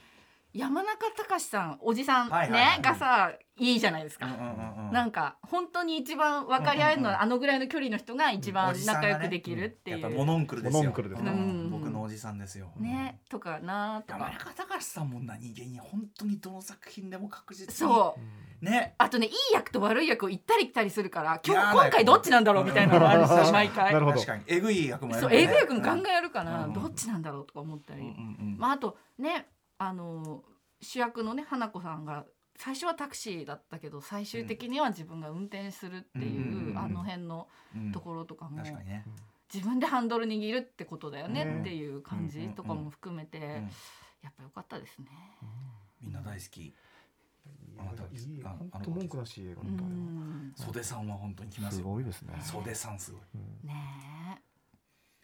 [0.55, 2.83] 山中隆さんおじさんね、はいはいはい。
[2.83, 4.27] がさいいじゃないですか。
[4.27, 7.23] うんうんうんなんか本当に一番分かり合えるのは、うんうん。
[7.23, 10.01] あのぐらいの距離の人が一お番仲良くできるっていう。
[10.01, 10.79] やっぱモノンクルですよ。
[10.81, 11.31] モノンクルですうね。
[11.31, 11.67] うん。
[11.69, 12.71] ん僕のおじさんですよ。
[12.77, 14.19] ねとかなとか。
[14.19, 18.15] 山中隆さんも何気に本当にどの作品でも確実にそ
[18.61, 18.65] う。
[18.65, 18.95] ね。
[18.99, 23.95] あとねいい役と悪い役を行ったり来たりするから今日今回どっちなんだろうみたいなのがあるしうん毎回。
[23.95, 24.19] なるほど。
[24.19, 24.43] 確かに。
[24.47, 28.57] えぐい役もやるそうもんね英語役も考えやるから、うんどっちなんだろうとか思ったり、うんうんうん。
[28.59, 29.47] まああとね
[29.89, 30.45] あの
[30.81, 32.25] 主役のね花子さんが
[32.57, 39.05] 最初はタクシーだったけど最終的には自分が運転するっていう、あの辺のうんところとかも、確かにね。
[39.53, 43.71] 自分でハンドル握るってことだよねうんっていう感じとかも含めて、うん
[44.23, 45.07] やっぱ良かったですね。
[46.01, 46.73] みんな大好き。
[47.77, 51.71] あなたいいあ本あなた当文句なし映画た袖さんは本当に来まな。
[51.73, 51.89] すすよ。
[51.89, 52.39] ごいですね。
[52.41, 53.21] 袖さんすごい。
[53.35, 54.42] うんね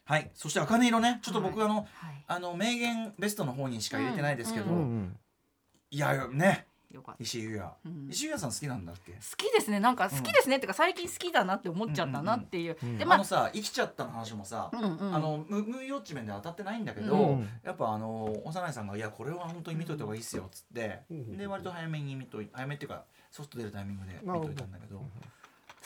[0.08, 0.30] はい。
[0.32, 1.18] そして茜色ね。
[1.20, 1.68] ちょっと僕はい。
[1.68, 1.86] あの
[2.28, 4.66] あの名言ベストの方にしか入れてないですけど、
[5.90, 6.66] いやね。
[7.20, 8.08] 石井優也、うん。
[8.10, 9.12] 石井優也さん好きなんだっけ？
[9.12, 9.80] 好きですね。
[9.80, 13.14] なんか好きですね、っていうか最近好きだなって思っちゃったなっていう,、でまあ。
[13.16, 25.02] あのさ生きちゃったの話もさ、あのムムーヨッチメンで当たってないんだけど、うんやっぱあの幼いさんが「いやこれは本当に見といた方がいいっすよ」っつって、うんで割と早めに見とい早めっていうかソフト出るタイミングで見といたんだけど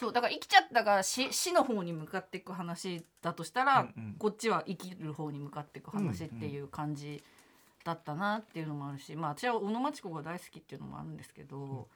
[0.02, 4.14] そうだから生きちゃったが死死の方に向かっていく話だとしたら、うんうん。
[4.18, 7.22] こっちは生きる方に向かっていく話っていう感じ
[7.84, 11.86] だったなっていうのもあるし、まあ私は小野町子が大好きっていうのもあるんですけど、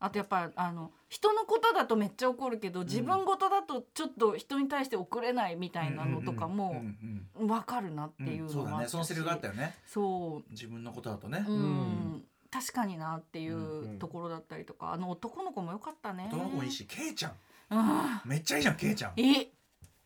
[0.00, 7.46] あとやっぱあの人のことだとめっちゃ怒るけど自分事だとちょっと人に対して怒れないみたいなのとかうんもうんうん。
[7.46, 8.90] 分かるなっていうそうだのもあったしね。
[8.92, 9.76] そのセリフがあったよね。
[9.86, 10.50] そう。
[10.50, 16.28] 自分のことだとね、うん、確かになっていうところだったりとか、あの男の子も良かったね。
[16.30, 17.32] 男の子もいいしケイちゃん。
[17.70, 18.20] うん。
[18.24, 19.12] めっちゃいいじゃんケイちゃん。
[19.16, 19.52] いい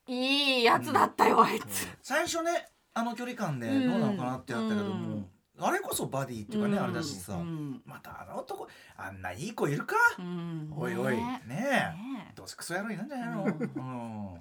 [0.06, 1.88] いいやつだったよ、あいつ。
[2.02, 5.26] 最初ねあの距離感でどうなのかなってやったけども、うん。
[5.58, 7.80] あれこそバディっていうかね、あれだしさ、うん。
[7.86, 10.72] またあの男あんないい子いるか、うん。
[10.76, 11.16] おいおい。
[11.16, 11.42] ね。
[11.46, 11.58] ねえ。
[12.16, 14.34] ねどうせクソ野郎になんじゃないの、うん。
[14.34, 14.40] うん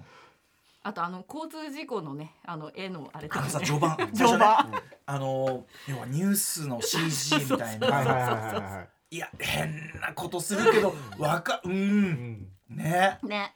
[0.85, 3.47] あとあの交通事故のねあの絵のあれとかね。
[3.49, 3.97] あのさ序盤。
[4.13, 4.81] 序盤。
[5.05, 11.75] あの要はニュースの CG みたいはいはいなはいはいはいや変なことするけどわかううん。
[12.11, 13.19] んね。
[13.23, 13.55] ね。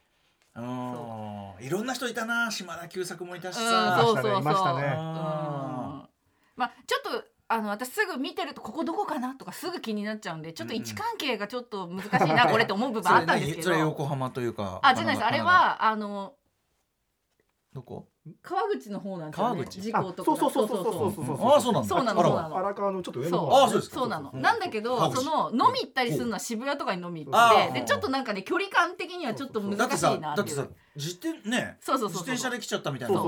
[0.56, 1.54] うん。
[1.60, 4.40] いろんな人いたな島田久作もいたしうんさ、そうそうそう。
[4.40, 4.82] いましたね。
[4.84, 4.92] うん。
[4.92, 6.10] あ
[6.56, 14.80] まあちょっとあの私すぐ見てるとここどこかなとかすぐ気になっちゃうんでちょっと位置関係がちょっと難しいなこれって思う部分あったんですけそれねそれど横浜というか。
[14.84, 15.26] あじゃないです。
[15.26, 16.34] あれはあの
[17.78, 18.08] どこ？
[18.42, 19.56] 川口の方なんですよね。
[19.56, 19.82] 川口。
[19.82, 21.26] 事故とかあそうそうそうそうそうそう。
[21.26, 21.88] そうああそうなんだ。
[21.90, 22.58] そうなのそうなの。
[22.58, 23.63] 荒川のちょっと上のそう方。
[23.63, 23.96] あそうですか。
[23.96, 27.74] そうなの、うんなんだけどその飲み行ったりするのは渋谷とかに飲み行あってー。
[27.74, 31.78] でちょっとなんかね距離感的にはちょっと難しいなだってさ自転ね。
[31.80, 32.32] そうそうそうそう。
[32.32, 33.24] 自転車で来ちゃったみたいなと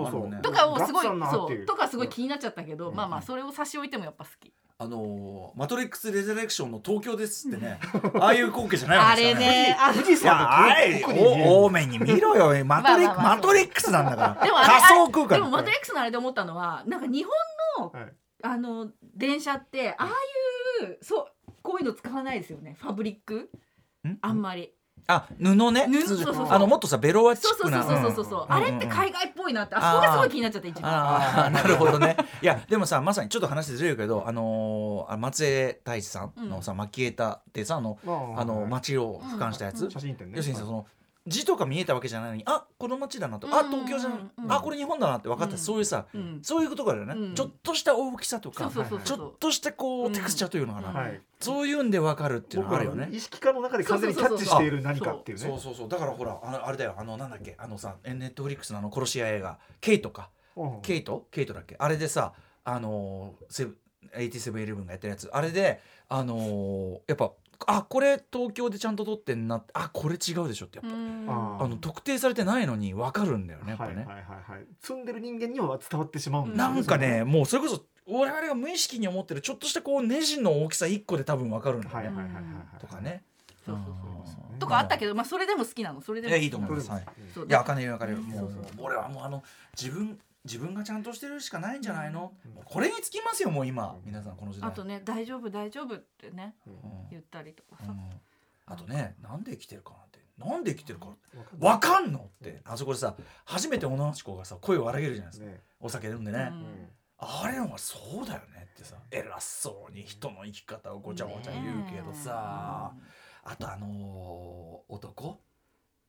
[0.51, 1.65] かをすごいそうう。
[1.65, 2.95] とかすごい気になっちゃったけど、うん。
[2.95, 7.79] まあまあそれを差し置いてもやっぱ好き、あのーマトリックス・レザレクションの東京ですってね。
[8.21, 14.45] ああいう光景じゃないわあけですよれねあ富士いや山のあれ遠くに見えるお多めに見ろよマトリックマトリックスなんだから。
[14.45, 18.13] でも仮想空間でもマトリックスのあれで思ったのはなんか日本の、はい。
[18.41, 20.07] あの電車ってああ
[20.85, 22.77] いうそうこういうの使わないですよね。
[22.79, 23.49] ファブリック？
[24.07, 24.17] ん？
[24.21, 24.73] あんまり
[25.11, 25.87] あ布ね。
[25.87, 26.07] 布。
[26.07, 26.47] そうそうそう。
[26.51, 28.15] あのもっとさベロアチそうそうックなそうそう。
[28.15, 28.53] そうそう、うん。
[28.53, 29.75] あれって海外っぽいなって。
[29.75, 32.15] あそこがすごい気になっちゃった一番ああ なるほどね。
[32.41, 39.91] いやでもさまさにちょっと話ずれるけどあのーあ松江大地さんのさ「蒔絵た」ってさあのあの街を俯瞰したやつ、うん。
[39.91, 40.33] 写真展ね。
[40.37, 40.85] 要するにさその
[41.27, 44.51] 字とか見えたわけじゃないのにあこの街だなとあうん東京じゃない、うん。
[44.51, 45.57] あこれ日本だなって分かった、うん。
[45.59, 46.39] そういうさうん。
[46.41, 47.35] そういうことからね、うん。
[47.35, 50.13] ちょっとした大きさとかそうそうそうちょっとしたこう、うん。
[50.13, 51.21] テクスチャーというのかな、はい。
[51.39, 53.09] そういうんで分かるっていうのがあるよね。
[53.11, 55.43] 意識化の中で完全にキャッチしている何かっていうね。
[55.43, 55.89] そうそうそう。
[55.89, 56.95] だからほらあのあれだよ。
[56.97, 57.55] あのなんだっけ。
[57.57, 60.29] あのさネットフリックスのあの殺し屋映画「ケイトか。
[60.55, 60.81] うん。
[60.81, 61.27] ケイト？
[61.31, 61.75] ケイトだっけ？
[61.77, 63.77] あれでさあのーセブ
[64.15, 65.29] 8711がやってるやつ。
[65.31, 67.31] あれであのーやっぱ
[67.67, 71.25] あこれ東京でちゃんと撮ってんなってあこれ違うでしょってやっぱ、うん。
[71.61, 74.65] あの特定されてないのに分かるんだよねやっぱね、はいはいはいはい。
[74.81, 82.39] 積んでる人間には伝わってしまうんなんかねもうそれこそ我々が無意識に思ってるちょっとしたこうネジの大きさ1個で多分分かるんだよね、はいはいはいはいは
[82.77, 82.79] い。
[82.79, 83.23] とかね。
[83.65, 83.95] そうそう
[84.53, 84.59] うん。
[84.59, 86.01] とかあったけど、まあ、それでも好きなの。
[86.01, 87.05] それでもいやいいと思います、はい、い
[87.51, 88.17] や茜よ茜よ。
[88.17, 89.43] もうそうそう俺はもうあの
[89.79, 92.33] 自分自分がちゃんとしてるしかないんじゃないの、
[92.65, 93.97] これにつきますよもう今。
[94.05, 94.69] 皆さんこの時代。
[94.69, 96.73] あとね「大丈夫大丈夫」ってねうん。
[97.11, 98.09] 言ったりとかさ、うん。
[98.65, 100.19] あとねなんで生きてるかなって。
[100.37, 101.07] なんで生きてるか。
[101.59, 102.61] わかんのって。
[102.63, 105.61] あそこでさ初めて女の子がさ声を荒げるじゃないですか、ね。
[105.81, 106.89] お酒飲んでね、うん。
[107.17, 112.93] あれはそうだよねってさ偉そうに人の生き方をごちゃごちゃ言うけどさ、
[113.43, 115.41] あとあのー男。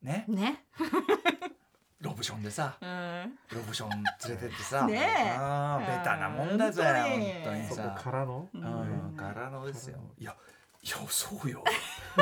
[0.03, 0.25] ね。
[0.29, 0.65] ね
[2.01, 3.33] ロブションでさうん。
[3.53, 5.31] ロブション連れてってさねえ。
[5.39, 8.49] あーベタなもんだぜ本当に本当にそこさからの？
[8.55, 8.63] ううん。
[8.65, 9.99] ん柄のですよ。
[10.19, 10.35] いや
[10.83, 11.63] いやそうよ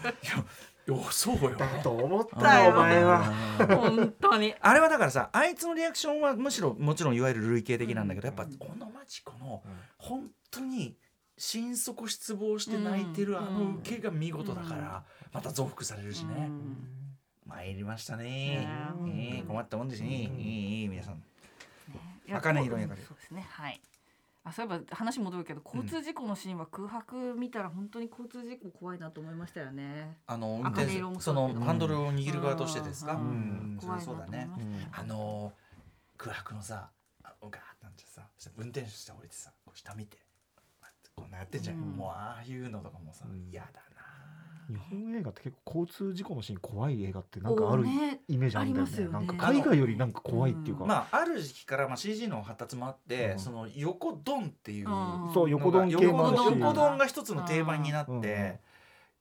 [0.90, 1.54] やそうよ。
[1.54, 3.24] だと思ったよお前は。
[3.68, 4.54] 本当に。
[4.58, 9.62] あれはだからさあいつのリアクションはむしろもちろんいわゆる類型的なんだけどやっぱ小野町子の
[9.98, 10.96] 本当に
[11.36, 16.34] 心底失望して泣いてるあの受けが見事だからまた増幅されるしね。
[16.38, 16.76] うん
[17.48, 18.24] 参りましたね。
[18.24, 18.68] ね。
[19.08, 20.08] ええ困ったもんですね。
[20.08, 21.22] いい皆さん。
[22.30, 23.46] 茜色に焼かそうですね。
[23.48, 23.80] はい。
[24.44, 30.16] あそういえば話戻るけど交通事故のシーンは空白見たら本当に交通事故怖いなと思いましたよね。
[30.26, 33.14] あの運茜転そのハンドルを握る側としてですか？
[33.14, 33.76] ううん。
[33.76, 34.48] んそうだね。
[34.92, 35.52] あの
[36.16, 36.90] 空白のさ
[37.24, 40.18] あガーッなんてさそして運転手して降りてさこう下見て
[41.16, 41.82] こんなやってんじゃん、うん。
[41.96, 43.68] もうああいうのとかもさうん嫌だ。
[43.72, 43.87] な
[44.68, 47.86] 日本映画って結構交通事故のシーン怖い映画ってなんかある
[48.28, 48.92] イメージあるんだよね。
[48.92, 49.12] ありますよね。
[49.12, 53.38] なんか海外よりなんか怖いっていうか、まあある時期からまあ CG の発達もあって、うん。
[53.38, 55.30] その横ドンっていううん。
[55.32, 56.44] そう横ドン系もあるし。
[56.44, 58.60] 横ドン横ドンが一つの定番になって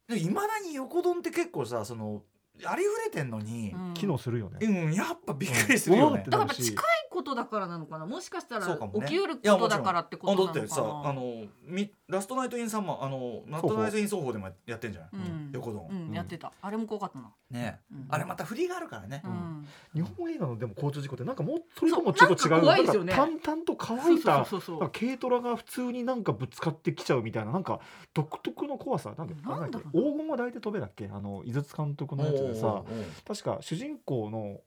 [0.09, 0.17] うん。
[0.17, 2.23] いま、だに横ドンって結構さその
[2.65, 3.93] ありふれてんのに、うん。
[3.93, 6.23] 機能するよね、うん、やっぱびっくりするよね。
[6.25, 6.29] うん。
[6.29, 8.05] だからやっぱ近いことだからなのかな？
[8.05, 9.07] もしかしたらそうかもね。
[9.07, 10.59] 起きうることだからってことなのかな？
[10.59, 15.49] だってさあのみラストナイトインサンマーあのラストナイトイン奏法でもやってんじゃない、うん。
[15.53, 16.51] 横ドン、うん、やってた。
[16.61, 18.05] あれも怖かったな、ね、うん。
[18.09, 19.67] あれまた振りがあるからね、うん。
[19.93, 23.15] 日本映画のでも交通事故ってなんかもうそれともちょっと違そううなんか怖いですよね。
[23.15, 27.79] なんか淡々と乾いたそうそうそうそうなんか軽トラが普通になんかぶつかってきちゃうみたいななんか
[28.13, 29.13] 独特の怖さ。
[29.17, 30.03] なんでなんだろうな。
[30.03, 32.83] 黄金は抱いて飛べだっけあの井筒監督のやつでさ
[33.27, 34.59] 確か主人公の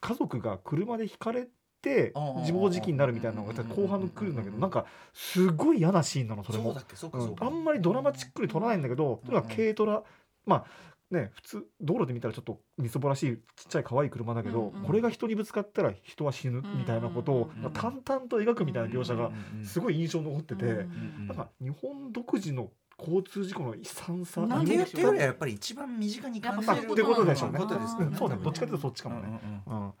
[0.00, 1.48] 家族が車でひかれ
[1.82, 6.76] ておうおうおう自暴自棄になるみたいなのが後半に来るんだけどなんかすごい嫌なシーンなのそれも。
[7.40, 10.02] あんまりドラマチックに撮らないんだけど、とにかく軽トラ
[10.46, 10.64] まあ
[11.10, 19.30] ね普通道路で見たらちょっとみそぼらしいちっちゃい可愛い車だけど、うんうんこれが人にぶつかったら人は死ぬみたいなことを、淡々と描くみたいな描写が
[19.64, 20.72] すごい印象に残ってて、うんう
[21.24, 27.58] んなんか日本独自の交通事故の悲惨さなんっていうよりはやっぱり一番身近に感じることでしょうね。
[28.16, 28.36] そうね。
[28.42, 29.86] どっちかというとそっちかもね、うんうんうん。
[29.86, 29.92] うん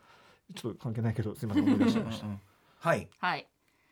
[0.54, 2.26] ちょっと関係ないけどすみません思い出しちゃいました。
[2.78, 3.08] はい。
[3.18, 3.46] はい。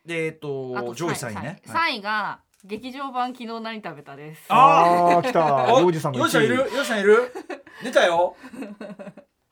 [0.05, 1.61] でえっとあと上位3位ね。
[1.65, 4.45] 3位が劇場版昨日何食べたです。
[4.49, 4.55] あ
[5.15, 5.73] ああ来た。
[5.73, 6.55] お洋二さんの1位よしさんいる？
[6.55, 7.33] よしさんいる？
[7.83, 8.35] 出たよ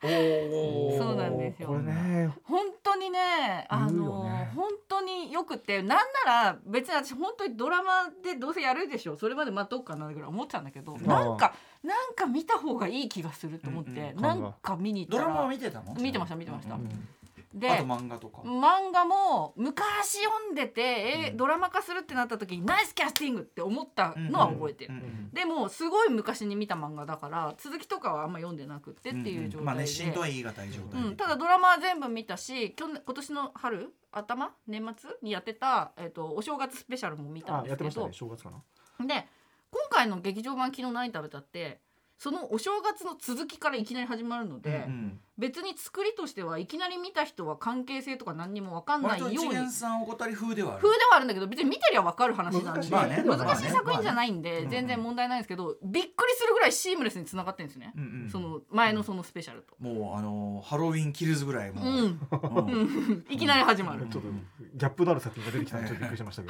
[0.02, 1.68] そうなんですよ。
[1.68, 4.50] これね本当にねあのね。
[4.54, 11.06] 本当によくてなんなら別に私本当にドラマでどうせやるでしょそれまで待とうかなぐらい思ってたんだけどん。
[11.06, 15.24] なんかなんか見た方がいい気がすると思って、うんうんなんか見に行ったら。
[15.24, 15.94] ドラマは見てたの？
[15.94, 16.74] 見てました見てました。
[16.74, 17.08] うん
[17.52, 18.42] であと漫画とか。
[18.42, 21.36] 漫画も昔読んでて、えーうん。
[21.36, 25.00] ドラマ化するってなった時にナイスキャスティングって思ったのは覚えてる、うん。
[25.00, 25.30] うん。
[25.32, 31.08] でもすごい昔に見た漫画だから続きとかはあんま読んでなくってっていう状態で、まあ熱心とは言い難い状態で。
[31.08, 34.54] うん、ただドラマは全部見たし去年今年の春頭？
[34.66, 38.28] 年末にやってた、えっとお正月スペシャルも見たんあですけど、やってましたね。
[38.28, 39.06] 正月かな。
[39.06, 39.26] で
[39.72, 41.80] 今回の劇場版「昨日何食べた」って
[42.20, 49.50] そのお正月の続きからいきなり始まるので、うん別に作りとしてはいきなり見た人は関係性とか何にも分かんない割ように。
[49.52, 50.82] と一元さんおこたり風ではある。
[50.82, 52.80] 風ではあるんだけど別に見てりゃ分かる話なんで。
[52.80, 53.24] 難しいまあね。
[53.26, 54.60] 難しい作品じゃないんまあね。
[54.60, 59.74] で全然問題ないんですけどびっくりするぐらいシームレスにつながってるんですね、うんうんその前のそのスペシャルと。
[59.82, 61.96] もうあのハロウィンキルズぐらいもう、うん。
[62.02, 63.26] うん。
[63.30, 64.08] いきなり始まる。
[64.10, 64.28] ちょっと
[64.74, 66.48] ギャップのある作品が出てきたのでちょっとびっくりしましたけ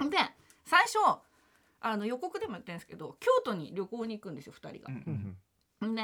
[0.00, 0.08] ど。
[0.08, 0.16] で
[0.64, 1.20] 最初
[1.90, 4.88] あの予告でも言ってるんですけど京都に旅行に行くんですよ2人が。
[4.88, 5.36] うん
[5.82, 6.02] うんで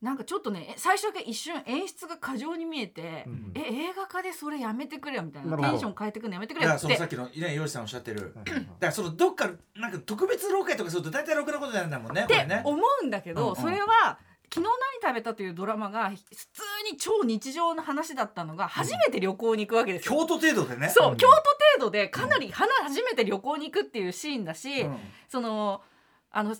[0.00, 6.86] なんかちょっとねえ最初だけ一瞬演出が過剰に見えて、うんえ映画化でそれやめてくれよみたいなテンション変えてくるのやめてくだれよって。
[6.86, 8.32] からそのさっきのねヨシさんおっしゃってる。
[8.44, 12.54] だからそのどっかなんか特別ロケとかすると大体ろくなことになるんだもんねこれね。
[12.60, 13.56] って思うんだけど、うんうん。
[13.56, 14.20] それは
[14.52, 14.70] 「昨日
[15.02, 20.12] 何食べた」というドラマが普通に超日常の話だったのが初めて旅行に行くわけですよ。
[20.12, 20.88] 京都程度でね。
[20.88, 21.16] そう、うん。
[21.16, 24.98] 京都程度でかなりはな初めて旅行に行くっていうシーンだし、うん。
[25.28, 25.82] その
[26.30, 26.56] あの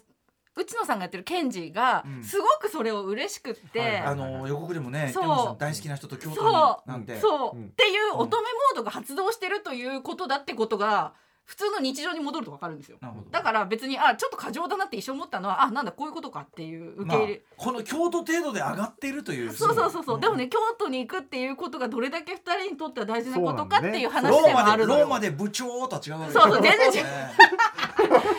[0.57, 2.25] 内野さんがやってるケンジがうん。
[2.25, 3.97] すごくそれを嬉しくって、はい。
[3.99, 6.91] あの予告でもね大好きな人と京都にそう。
[6.91, 7.19] なんて。
[7.19, 11.15] そう、うんっていう乙女モードが発動してるということだってことが
[11.49, 12.99] 普通の日常に戻ると分かるんですよ。
[13.01, 13.31] なるほど。
[13.31, 19.51] だから別にあちょっと過剰だなって一瞬思ったのはあなんだこういうことかっていう受け入れ、まあこの京都程度で上がっているという。
[19.51, 25.01] そうそうそうそう、んでもね京都に行くっていうことがどれだけ二人にとっては大事なことかっていう話でローマでもあるのよ。
[25.01, 27.05] ローマで部長とは違うわけそうそう全然違う。
[27.05, 27.33] ね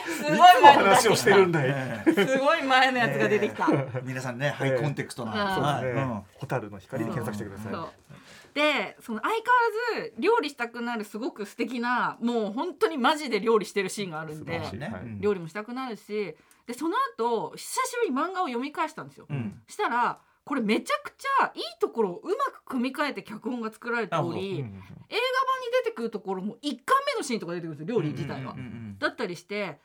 [0.05, 3.67] すごい前の話をしてるんだよねすごい前のやつが出てきた。
[4.03, 5.49] 皆さんねハイコンテクストな。
[5.49, 5.55] うん。
[5.55, 6.39] そうはい。
[6.39, 7.73] 蛍の光で検索してください。
[7.73, 7.89] そう
[8.53, 9.43] でその相変わ
[9.97, 14.93] らず料理したくなるすごく素敵なもう本当にマジで料理してるシーンがあるんで素晴らしい。
[14.93, 15.01] はい。
[15.01, 15.21] うん。
[15.21, 16.35] 料理もしたくなるし
[16.67, 19.25] でその後久しぶりに漫画を読み返したんですよ。
[19.29, 19.61] うん。
[19.67, 24.79] したらこれめちゃくちゃいいところをうまく組み替えて脚本が作られており、映画版に
[25.83, 28.53] 出てくるところも1巻目のシーンとか出てくるんですよ料理自体が。
[28.53, 28.97] うんうんうん。
[28.97, 29.79] だったりして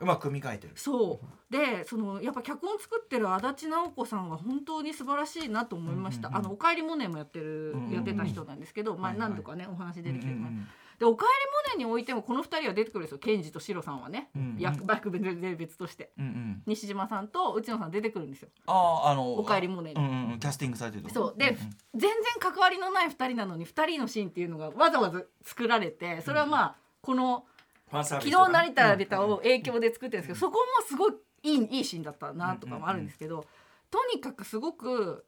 [0.00, 0.72] うまく組み替えてる。
[0.76, 1.52] そう。
[1.52, 9.28] でそのやっぱ脚本作ってる足立直子さんは本当に素晴らしいなと思いました、うんうんうんあの「おかえりモネ」もやってる、うんうんうんやってた人なんですけど、まあ、はいはい。
[9.30, 10.68] 何度かねお話出てきてる、うんうん
[11.00, 14.58] で「おかえりモネ」においてもこの2人は出てくるんですよケンジとシロさんはね、うんうん。
[14.58, 16.12] 役役別で別として。
[16.18, 16.62] うんうん。
[16.66, 20.00] 西島さんと内野さん出てくるんですよあああのおかえりモネに。
[20.00, 20.38] うんうんうん。
[20.38, 21.38] キャスティングされてるとそう。
[21.38, 21.56] で、
[21.94, 27.46] 全然関わりのない2人なのに2人のシーンっていうのがわざわざ作られてそれはまあこの
[27.90, 33.46] 昨日成田出たを影響で作ってるんですけど、そこもすごいいいいいシーンだったなとかもあるんですけど、
[33.90, 35.24] とにかくすごく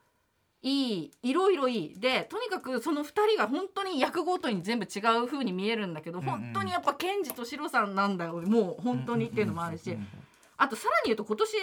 [0.62, 1.98] いいいろいろいい。
[1.98, 6.31] でとにかくその2人が本当に役ごとに全部違う風に見えるんだけど、うんうん。
[6.31, 9.97] 本当にやっぱケンジとシロさんなんだよもう本当にっていうのもあるし、
[10.57, 11.57] あとさらに言うと今年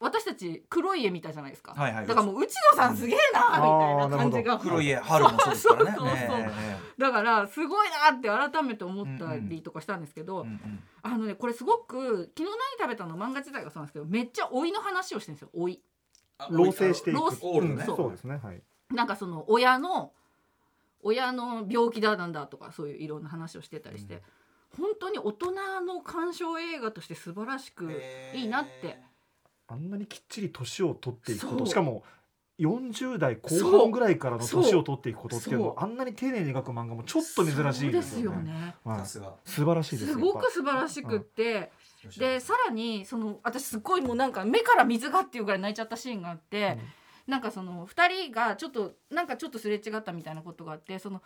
[0.00, 2.06] 私たち黒い家見たじゃないですか、はいはい。
[2.06, 4.58] だからもう内野さんすげえなみたいな感じが。
[4.58, 5.94] 黒い家春もそうですからね。
[5.96, 6.50] そうそうそうえ
[6.96, 15.80] えだからすごいなって改めて思ったりとかしたんですけど、うんうんあのねこれすごく「昨日何食べたの?」漫画自体がそうなんですけどめっちゃ老いの話をしてるんですよ老い。
[16.38, 17.20] あ老成していく。
[17.20, 17.74] 老成オールね。
[17.74, 17.82] う。
[17.82, 18.62] んそうですねはい。
[18.90, 20.12] なんかその親の
[21.02, 24.22] 親の病気だなんだとかそういういろんな話をしてたりして、
[24.76, 27.92] 本当に大人の鑑賞映画として素晴らしく
[28.34, 28.98] いいなって、
[29.68, 32.02] あんなにきっちり年を取っていくことしかも
[32.58, 38.50] 40代後半ぐらいからの年を取っていくことっていうのをあんなに丁寧に描く漫画もちょっと珍しいですよね。
[38.50, 38.74] ね。
[38.84, 38.98] はい。
[39.00, 39.34] さすが。
[39.44, 41.70] 素晴らしいですすよごく素晴らしくって、
[42.02, 46.78] 吉田でさらにその私すごいもうなんか目から水がっていうぐらい泣いちゃったシーンがあって、
[47.28, 51.22] なんかその2人がちょっとなんかちょっとすれ違ったみたいなことがあってその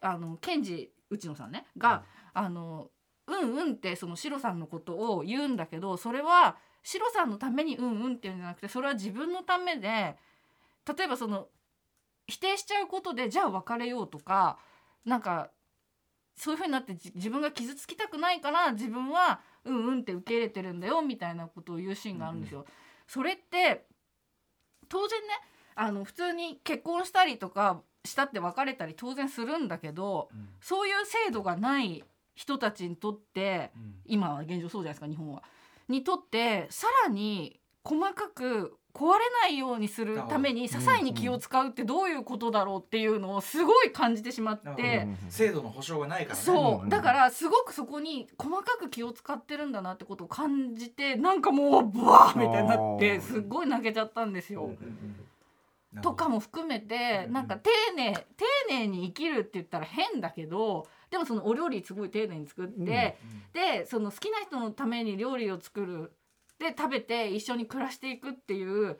[0.00, 2.88] あのケンジ内野さんねが、あの
[3.26, 6.56] うんうんってそのシロさんのことを言うんだけどそれは
[6.88, 10.16] シロさんのためにうんうんっていうんじゃなくてそれは自分のためで
[10.96, 11.48] 例えばその
[12.26, 14.58] 否定しちゃうことでじゃあ別れようとか
[15.04, 15.50] なんか
[16.34, 22.64] そういうふうになってじ自分が傷つきたくないから自分はうんうんって受け入れてるんだよみたいなことを言うシーンがあるんですよ。
[23.06, 23.84] それって
[24.88, 25.26] 当然ね
[25.74, 32.02] あの普通に結婚したりとかしたって別れたり当然するんだけどうんそういう制度がない
[32.34, 35.42] 人たちにとってうん今は現状そうじゃないですか日本は。
[35.88, 45.06] にとってさらに細かく壊れないようにするために些細に気を使うってどういうことだろうっていうのをすごい感じてしまって。
[45.24, 45.30] ど。
[45.30, 46.44] 制度の保障がないからね。
[46.44, 46.82] そう。
[46.82, 54.70] うんだからすごくそこに細かく気を使ってるんだなってことを感じてなんかもうブワーみたいになってすっごい泣けちゃったんですよ。
[56.02, 57.46] とかも含めてうんなん。
[57.46, 62.88] か丁寧丁寧に生きるって言ったら変だけどでもそのお料理すごい丁寧に作って、うん
[63.52, 66.12] でその好きな人のために料理を作る
[66.58, 68.98] で食べて一緒に暮らしていくっていう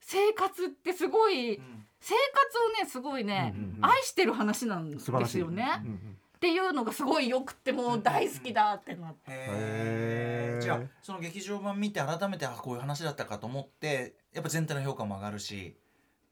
[0.00, 1.86] 生活ってすごいうん。
[2.00, 3.84] 生活をねすごいね、うんうんうん。
[3.84, 5.82] 愛してる話なんですよね。
[5.84, 10.58] うんうんっていうのがすごいよくってもう大好きだってなって。
[10.62, 15.76] じゃあその劇場版見て改めてあこういう話だったかと思ってやっぱ全体の評価も上がるし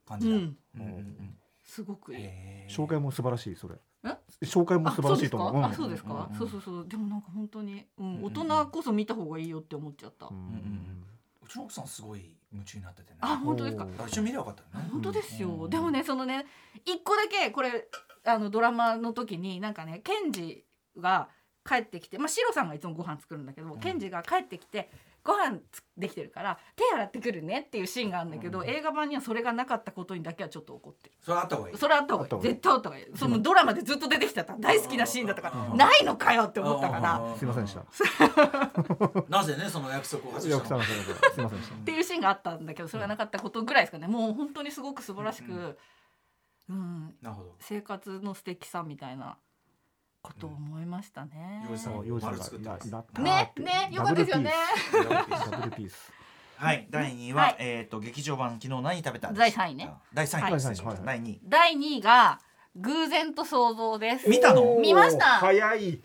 [0.07, 0.57] 感じだ、うん。
[0.77, 1.37] うんうんうん。
[1.63, 2.27] すごくいい。
[2.71, 3.75] 紹介も素晴らしいそれ。
[3.75, 3.79] え
[4.43, 5.63] 紹介も素晴らしいと思う。
[5.65, 6.29] あそうですか？
[6.39, 6.59] そうですか？
[6.59, 6.89] そうそうそう。
[6.89, 10.27] でもなんか本当に、うんうん大人こそ見た方がいいよって思っちゃった。
[10.27, 11.05] うんん
[11.45, 13.19] うちの奥さんすごい夢中になっててね。
[13.21, 13.87] あ本当ですか？
[14.07, 14.91] 一緒に見ればよかったよね。
[14.93, 16.47] 本当ですよ、うんでもねそのね
[16.85, 17.89] 一個だけこれ
[18.25, 20.65] あのドラマの時になんかねケンジ
[20.99, 21.29] が
[21.69, 23.81] 帰ってきてまあシロさんがいつもご飯作るんだけど、ん。
[23.81, 24.91] ケンジが帰ってきて
[25.25, 28.69] ご飯つできてるから手洗ってくるねっていうシーンがあるんだけど、うん。
[28.69, 31.15] 映画版にはそれがなかったことにだけはちょっと怒ってる。
[31.21, 31.77] それあった方がいい。
[31.77, 32.25] それあった方がいい。
[32.25, 32.55] あった方がいい。
[32.55, 33.07] 絶対あった方がいい。
[33.17, 35.77] そのドラマでずっと出てきてた大好きなシーンだったからうん。
[35.77, 37.19] ないのかよって思ったから。
[37.19, 37.39] うん。
[37.39, 37.85] すいませんでした。
[39.29, 40.91] なぜねその約束を外したのす
[41.41, 44.07] いませんでしたっていうシーンがあったんだけどそれがなかったことぐらいですかね。
[44.07, 45.77] もう本当にすごく素晴らしく、うん。
[46.69, 47.55] うん、なるほど。
[47.61, 49.39] 生活の素敵さみたいな
[50.23, 51.65] ことを思いましたね。
[51.71, 54.53] 洋治さんそう幼児さん丸作ってますがねねよかったですよね。
[55.51, 56.13] ダブルピース。
[56.57, 57.57] はい第2位は、はい。
[57.61, 59.93] えっ、と劇場版昨日何食べた第三位ね。
[60.13, 61.05] 第3位。
[61.05, 62.41] 第2位第2位が
[62.77, 64.29] 偶然と想像です。
[64.29, 64.79] 見たの？
[64.81, 65.25] 見ました。
[65.25, 66.01] 早い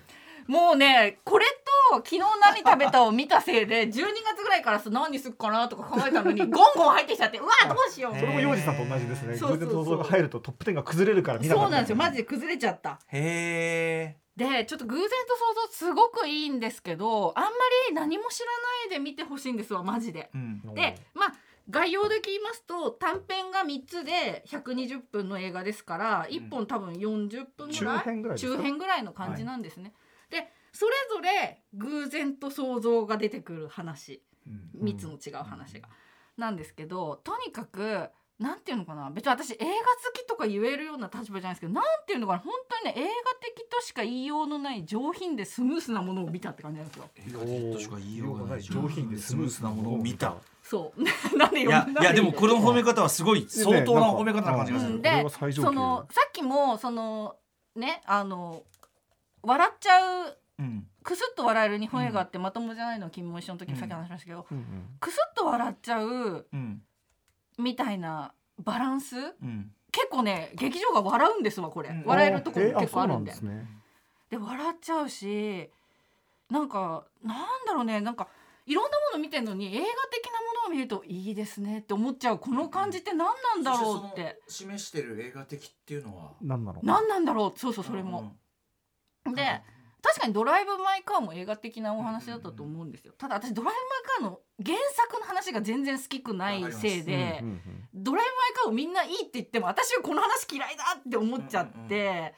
[0.47, 1.45] もうねこれ
[1.91, 4.01] と昨日何食べたを見たせいで12月
[4.43, 8.15] ぐらいからさ何すっかなとか考えたのに ゴンゴン入ってきちゃってうわどうしよう。
[8.15, 9.35] へそれも幼児さんと同じですね。
[9.35, 9.67] そうそうそう。
[9.67, 11.63] 偶然と想像が入るとトップ10が崩れるから見なかった。
[11.63, 11.95] そうなんですよ。
[11.95, 12.99] マジで崩れちゃった。
[13.07, 17.49] へえでちょっと偶然と想像すごくいいんですけどあんま
[17.89, 20.31] り何も知らないで見てほしいんですわマジで。
[20.33, 20.73] うん。
[20.73, 21.33] でまあ
[21.69, 28.57] 概要だけ言いますと短編が3つで120分の映画ですから1本多分40分ぐらい、中編ぐらいですか？
[28.57, 29.91] 中編ぐらいの感じなんですね。
[29.91, 29.95] で
[30.73, 34.21] それぞれ偶然と想像が出てくる話。
[34.45, 34.85] うん。
[34.87, 35.87] 3つの違う話が、
[36.37, 38.09] なんですけどとにかく
[38.39, 39.09] なんていうのかな。
[39.11, 39.71] 別に私映画好
[40.13, 42.39] きとか言えるような立場じゃないですけどなんていうのかな。
[42.39, 43.09] 本当にね映画
[43.41, 47.09] 的としか言いようのない上品でスムースなものを見たって感じなんですよ。
[47.15, 48.61] 映画的としか言いようがない。
[48.61, 50.35] 上品でスムースなものを見た。
[50.63, 51.37] そう。
[51.37, 55.01] なんでいやいやでもこの褒め方方はすごい相当な褒め方な感じがする。
[55.01, 57.35] でそのさっきもその
[57.75, 58.63] ねあの
[59.41, 60.33] 笑っちゃううん
[61.03, 64.45] くすっと笑える日本映画ってまともじゃないの君も一緒の時にさっき話しましたけど、
[64.99, 66.81] くすっと笑っちゃううん。
[67.57, 68.33] みたいな
[68.63, 69.71] バランスうん。
[69.91, 72.03] 結構ね劇場が笑うんですわこれ、うん。
[72.05, 73.67] 笑えるとこ結構あるんで,、ですね。
[74.29, 75.69] で笑っちゃうし
[76.49, 77.37] なんかなん
[77.67, 78.27] だろうねなんか
[78.65, 84.39] いろんなもの見てるのに映画的なものを見るといいですねって思っちゃうこの感じって何なんだろうって。
[84.47, 86.31] 示してる映画的っていうのは？
[86.41, 86.79] 何なの？
[86.81, 87.59] 何なんだろう。
[87.59, 88.35] そうそうそれも。
[89.35, 89.61] で
[90.03, 93.13] 確かに「ドライブ・マイ・カー」も映画的なお話だったと思うんですよ。
[93.17, 97.61] ただ私「ドライブ・マイ・カー」の原作の話が全然好きくないせいでうんうん
[97.95, 102.31] 「ドライブ・マイ・カー」をみんないいって言っても私はこの話嫌いだって思っちゃって、うんうん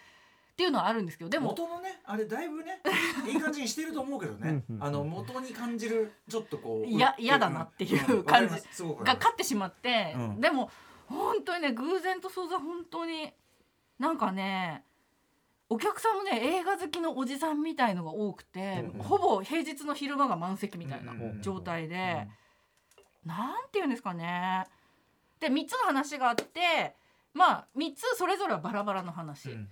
[0.55, 2.80] っていうのはあるんですけどでも元のねあれだいぶね
[3.28, 4.63] いい感じにしてると思うけどね。
[4.70, 8.53] うんうんあの元に感じるちょっとこういや嫌だなっていう感じ。
[8.53, 10.39] が勝ってしまって、うん。
[10.39, 10.72] でも
[11.07, 13.34] 本当にね偶然と想像本当に
[13.99, 14.86] なんかね
[15.70, 22.28] お客さんもね映画好きのおじさんみたいのが多くて、うんほぼ平日の昼間が満席みたいなうんうんうん状態で、
[23.26, 24.66] なんていうんですかね。
[25.39, 26.95] で3つの話があって
[27.34, 29.68] まあ3つそれぞれはバラバラの話、うん。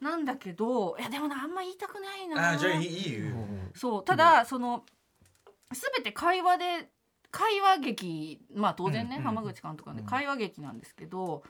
[0.00, 2.50] なんだけどいやでもなあんま言いたくないな。
[2.52, 3.34] あじゃあいいいいよ
[3.74, 4.84] そうただ、その
[5.70, 6.90] 全て会話で
[7.30, 11.42] 会話劇まあ当然ね、うん浜口監督なんでうん会話劇なんですけど、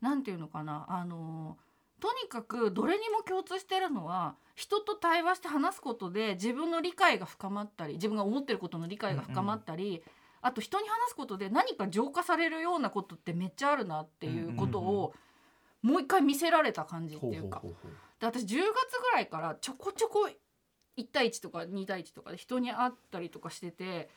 [0.00, 1.56] なんていうのかなあの
[2.02, 10.02] とにかくどれにも共通してるのは人と対話して話すことで自分の理解が深まったり自分が思ってることの理解が深まったり、
[10.40, 15.14] あと人に話すことで何か浄化されるようなことってめっちゃあるなっていうことを
[15.80, 17.60] もう一回見せられた感じっていうか。
[17.60, 18.50] ほうほうほうほで私10月
[19.00, 20.28] ぐらいからちょこちょこ
[20.96, 24.08] 1対1とか2対1とかで人に会ったりとかしてて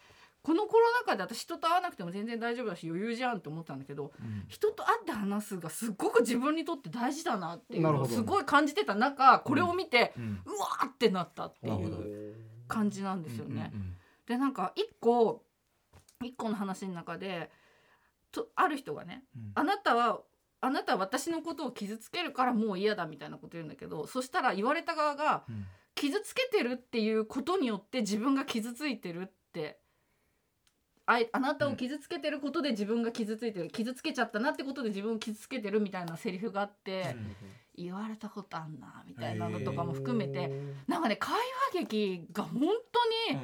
[0.45, 4.45] このコロナ禍で私人と会わなくても全然大丈夫だし余裕じゃんって思ったんだけどうん。
[4.47, 10.41] 人と会って話すがすっごく自分にとって大事だなっていうのをすごい感じてた中これを見て、うん。
[10.45, 12.35] うわーってなったってないう
[12.67, 13.71] 感じなんですよね。
[13.73, 13.97] うんうん。
[14.27, 15.43] でなんか一個
[16.23, 17.49] 一個の話の中で
[18.31, 19.51] とある人がねうん。
[19.55, 20.21] あなたは
[20.61, 25.65] あなたは私のことを傷つけるからもう嫌だみたいなこと言うんだけどそしたら言われた側がうん。
[25.95, 29.79] 傷つけてるっていうことによって自分が傷ついてるって
[31.05, 37.15] あいあなたを傷つけてることで自分が傷ついてる傷つけちゃったなってことで自分を傷つけてるみたいなセリフがあって
[37.75, 40.51] 言われたことあんなみたいなのとかも含めて
[40.87, 41.33] なんかね会
[41.73, 43.39] 話劇が本当に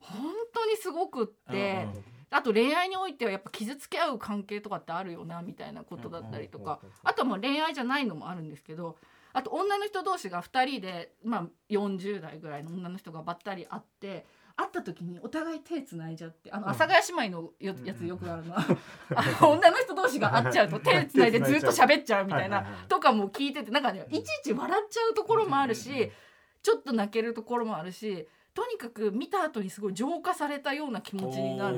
[0.00, 0.18] 本
[0.54, 1.86] 当にすごくって。
[2.30, 6.78] あと恋愛においてはやっぱ傷つけ合う関係とかってあるよなみたいなことだったりとか。
[7.02, 8.98] あとはもう恋愛じゃないのもあるんですけど
[9.32, 14.26] あと女の人同士が2人で、まあ、40代ぐらいの女の人がばったり会って
[14.58, 18.54] 会った時にお互い手つないじゃってあの阿佐ヶ谷姉妹のよやつよくあるの。
[18.54, 18.66] は
[19.14, 26.12] あの女の人同士が会っちゃうと手つな いでずっと喋っちゃうみたいなとかも聞いててなんかねいちいち笑っちゃうところもあるうんうんうんし
[26.60, 31.76] ちょっと泣けるところもあるしとにかく見た後にすごい浄化されたような気持ちになる。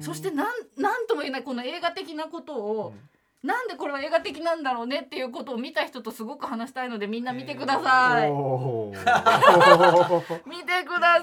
[0.00, 0.46] そしてなん
[0.78, 2.94] なんとも言えないこの映画的なことを、
[3.42, 8.30] なんでこれは映画的なんだろうねっていうことを見た人とすごく話したいのでみんな見てください。
[8.30, 10.40] おー。
[10.46, 11.20] 見てくだ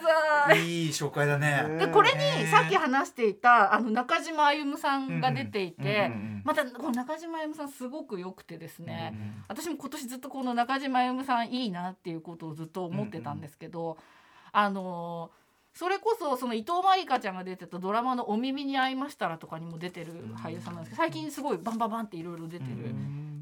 [0.47, 0.59] さい。
[0.59, 1.63] いい紹介だね。
[1.63, 13.97] ねでこれねにさっき話していたあの中島あゆむさんが出ていて、うんうんうんうんまたこの中島あゆむさんすごく良くてですね、うんうん私も今年ずっとこの中島あゆむさんいいなっていうことをずっと思ってたんですけど、
[14.51, 15.38] あのー
[15.79, 22.93] それこそその伊藤まりかちゃんが出てたドラマの「お耳に合いましたら」とかにも出てる俳優さんなんですけど最近すごいバンバンバンっていろいろ出てる、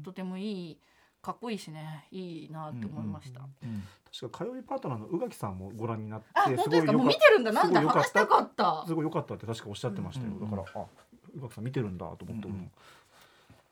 [0.04, 0.78] とてもいい
[1.20, 2.06] かっこいいしね。
[2.12, 3.40] いいなって思いました。
[3.40, 3.82] うん
[4.20, 6.92] 確か通いパートナーの宇垣さんもご覧になってあ本当ですか？
[6.92, 7.50] もう見てるんだ。
[7.50, 7.80] なんだ？
[7.80, 8.84] すごい良かっ話したたかった。
[8.86, 10.86] すごい良かったって確かおっしゃってましたよ、うんうんうんだからあ
[11.34, 12.70] 宇垣さん見てるんだと思って、うん。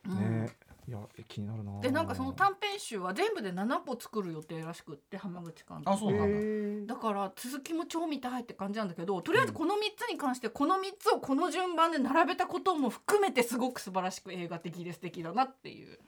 [0.07, 0.45] 俺もうん。
[0.45, 0.57] ね
[0.89, 1.81] いや気になるな。
[1.81, 5.91] でなんかその短編集は全部で7個作る予定らしくって浜口監督。
[5.91, 6.39] あそうなんだ。
[6.39, 15.99] へだから続きも超見たいって感じなんだけどとりあえずこの3つに関してこの3つをこの順番で並べたことも含めてすごく素晴らしく映画的で素敵だなっていう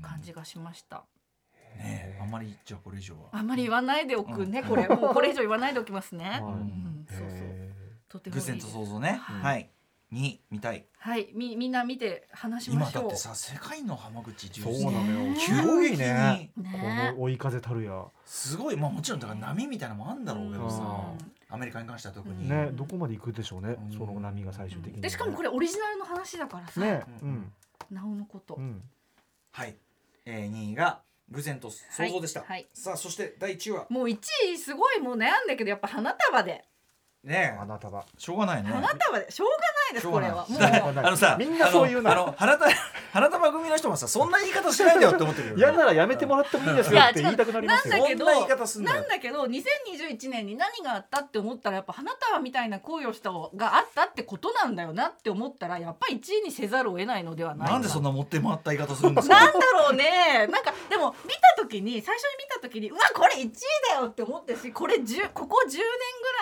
[0.00, 1.04] 感じがしました。
[1.76, 2.18] ねえ。
[2.20, 3.30] あんまりじゃあこれ以上は。
[3.32, 4.86] あんまり言わないでおくね、これ。
[4.88, 6.24] もうこれ以上言わないでおきますね。
[6.24, 6.40] はい。
[6.40, 7.28] うん、そうそう。
[7.30, 7.72] へ
[8.08, 9.18] とても偶然と想像ね。
[9.20, 9.42] はい。
[9.42, 9.70] はい
[10.10, 10.86] に見たい。
[10.98, 13.02] はいみみんな見て話しましょう。
[13.02, 13.16] 今だって。
[13.16, 15.18] さ世界の浜口ー純そうなのよ。
[15.32, 16.50] ねすごいね。
[16.56, 18.04] 急にこねの追い風たるや。
[18.24, 18.76] すごい。
[18.76, 22.48] まあもちろんだから波みたいなのもあんだろうけどさうんアメリカに関しては特に。
[22.48, 23.76] ねどこまで行くでしょうね。
[23.78, 23.92] うん。
[23.92, 25.02] その波が最終的に。
[25.02, 27.02] でしかもこれオリジナルの話だからさ、ね。
[27.22, 27.30] ううん。
[27.32, 27.52] ん
[27.90, 28.54] なおのこと。
[28.54, 28.82] うん。
[29.52, 29.76] はい。
[30.24, 31.00] えー2位が
[31.30, 32.40] 偶然と想像でした。
[32.40, 32.48] はい。
[32.50, 32.68] はい。
[32.72, 33.86] さあそして第1位は。
[33.90, 34.18] もう1
[34.54, 36.64] 位すごいもう悩んだけどやっぱ花束で
[37.24, 37.58] ねえ。
[37.60, 38.70] あなたはしょうがないね。
[38.70, 40.46] 花束でしょうがないですこれは。
[40.48, 41.06] もう。
[41.06, 42.12] あのさみんなそう言うな。
[42.12, 42.70] あのあの花束
[43.12, 45.60] 花束組の人もさそんな言い方しないんだよって思ってるよね。
[45.60, 47.94] 嫌ならやめてもらってもいいですよって言いたくなりますよ。
[47.96, 48.24] なんだけど
[48.84, 59.34] なんだけど2021年に何があったって思ったらやっぱ花束みたいな行為をしたがあったってことなんだよなって思ったらやっぱり1位にせざるを得ないのではないかなんでそんな持って回った言い方するんですか？
[59.40, 60.46] なんだろうね。
[60.50, 63.50] なんかでも見た時に最初に見た時にうわこれ1位
[63.94, 65.84] だよって思ってるしこれ10ここ10年ぐ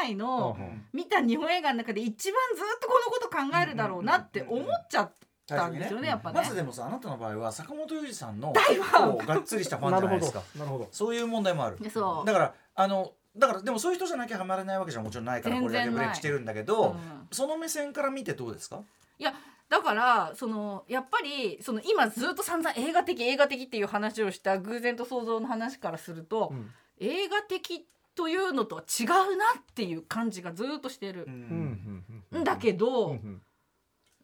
[0.03, 0.57] らいの
[0.93, 5.13] 見た日本映画の中で一番ずっとこのこと考えるだろうなって思っちゃっ
[5.47, 6.41] たんですよねやっぱね。
[6.41, 6.45] ま。
[6.45, 10.43] ずでもさあなたの場合は坂本龍二さんの大ファンこうがっつりしたファンじゃないですか。
[10.57, 11.79] なるほどそういう問題もある。
[11.81, 12.27] でそう。
[12.27, 15.43] だからあのだからでもそういう人じゃなきゃハマれないわけじゃもちろんない。
[15.43, 17.29] からこれだけブレイクしてるんだけど、うん。
[17.31, 18.81] その目線から見てどうですか？
[19.19, 19.35] いや
[19.69, 26.71] だからそのやっぱりその今ずっと散々映画的映画的っていう話をした偶然と想像の話からすると、うん。
[26.99, 31.25] 映画的というのとは違うなっていう感じがずっとしてる。
[31.29, 32.45] う、うんんうんん。
[32.45, 33.43] だけど、うん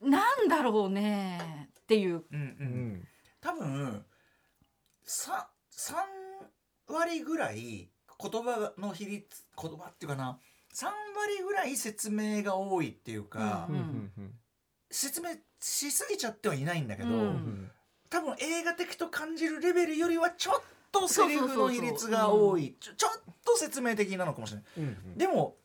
[0.03, 2.25] なんだろうねっていう。
[2.31, 2.93] うんううん。
[2.95, 3.09] ん
[3.41, 4.05] 多分
[5.05, 5.95] さ3
[6.93, 7.91] 割ぐらい
[8.21, 10.39] 言葉の比率言葉っていうかな。
[10.75, 14.35] 3割ぐらい説明が多いっていうか、ううんんうん。
[14.91, 15.31] 説明
[15.61, 17.71] しすぎちゃってはいないんだけど、うんうん
[18.09, 22.77] 多分映画的と感じるレベルよりはちょっとセリフの比率が多い。
[22.79, 24.65] ちょちょっと説明的なのかもしれない。
[24.77, 25.17] うんうん。
[25.17, 25.57] でも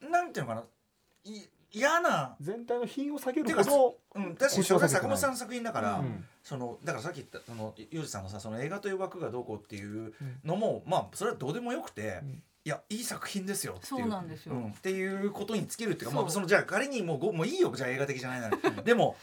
[0.00, 0.64] なんていうのかな。
[1.24, 1.42] い
[1.72, 5.02] 嫌な、全体の品を下げるほうん、だし腰を下げてない。
[5.02, 6.24] 坂本さんの作品だから、どうん。
[6.42, 10.14] そのだからさっき言ったそのヨジさんのさその映画という枠がどうこうっていう
[10.44, 12.42] のも、まあそれはどうでもよくて、うん。
[12.64, 14.00] いやいい作品ですよっていう。
[14.02, 14.54] そうなんですよ。
[14.54, 14.70] うん。
[14.70, 16.22] っていうことに尽きるっていうかそう。
[16.22, 18.56] まあ、そのじゃあ仮にもうごもういいよじゃあ映画的じゃないなら。
[18.82, 19.16] でも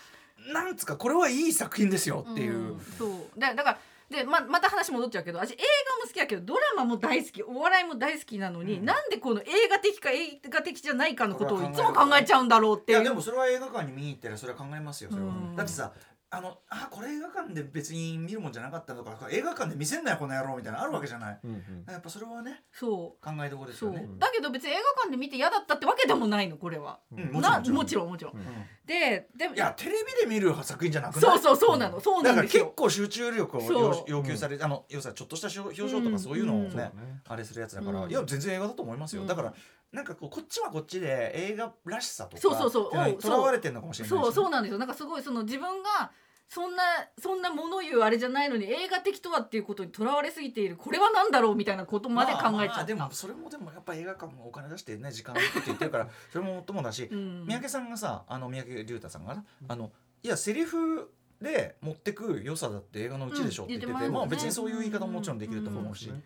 [0.54, 2.76] なんつうかこれはいい作品ですよっていう。
[2.76, 2.80] ん。
[2.98, 3.39] そう。
[3.39, 3.78] だだから
[4.10, 5.62] でままた話戻っちゃうけど私映画
[5.97, 8.86] も好きだけどドラマも大好きお笑いも大好きなのに、うん。
[8.86, 13.01] なんでこの映画的か映画的じゃないかのことをいつも考えちゃうんだろうっていう。
[13.01, 15.56] いやでもそれは映画館に見に行ったらそれは考えますよそれは、うん。
[15.56, 15.91] だってさ
[16.38, 19.18] あのあこれ映画館で別に見るもんじゃなかったとか。
[19.32, 21.92] 映画館で見せんなよこの野郎みたいなのあるわけじゃない、うんうん。
[21.92, 23.26] やっぱそれはねそう。
[23.26, 27.42] 考えどころですそう、よねだけど別に映画館で見て嫌だったってわけでもないのこれは、うん。
[27.42, 28.10] なももちろん。
[28.10, 28.44] もちろん、うん。
[28.86, 31.22] ででもいやテレビで見る作品じゃなくない？
[31.22, 32.74] そうそうそうなの、そうだから結なんですよ。
[32.76, 36.72] 構集中力を要要求されあの要するにちょっとした表情とかそういうのをね、うん。
[36.72, 36.92] そうね。
[37.28, 38.12] あれするやつだから、うん。
[38.12, 39.28] いや全然映画だと思いますよ、うん。
[39.28, 39.54] だから
[39.92, 43.22] なんかこうこっちはこっちで映画らしさとかそうそうそう。
[43.22, 44.78] とらわれてるのかもしれないしね、そうそうなんですよ。
[44.78, 46.12] なんかすごいその自分が
[46.48, 46.84] そんな
[47.20, 57.46] そんなもの言うあれじゃないのに映画的とはっていうことにとらわれすぎているこれは何だろうみたいなことまで考えちゃった、まあまあでもそれもでもやっぱ映画館もお金出してね時間をかけて言ってるから それももっともだし、うん。
[57.46, 59.91] 三宅さんがさあの三宅龍太さんがな、あの
[60.24, 64.10] いやセリフで持ってく良さだって映画のうちでしょって言ってて、うんてますね。
[64.10, 66.24] まあ別にそういう言い方ももちろんできると思うし、うんうん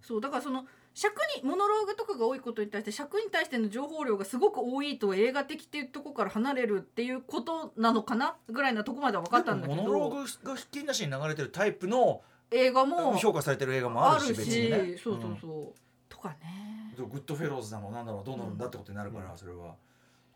[0.00, 15.78] そうだからその尺にモノローグとかが多いことに対して尺に対しての情報量がすごく多いと映画的っていうところから離れるっていうことなのかなぐらいなとこまでは分かったんだけでもモノロどーグが引き出しに流れてるタイプの映画も評価されてる映画もああるるし別にしねそうそうそう、
[16.10, 18.06] とかねグッドフェローズなのなん。
[18.06, 18.58] だろうどうなるん。
[18.58, 19.74] だってことになるから、それは。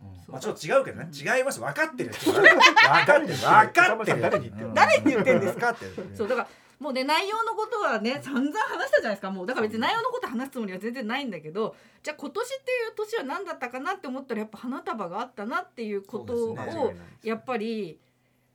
[0.00, 0.32] うん。
[0.32, 4.68] まあちょっと違うけどね、違います分かってるよ分かってる分かってる誰に言ってん。
[4.68, 5.40] の誰に言ってん。
[5.40, 6.48] です分かってるそうだから
[6.78, 9.46] もうね内容のことはね散々話したじゃないですかもう。
[9.46, 17.98] だから別に内容のこと話すつもりは全然ないんだけどじゃあ今年っていう年は何だったかなって思ったらやっぱ花束があったなっていうことをやっぱり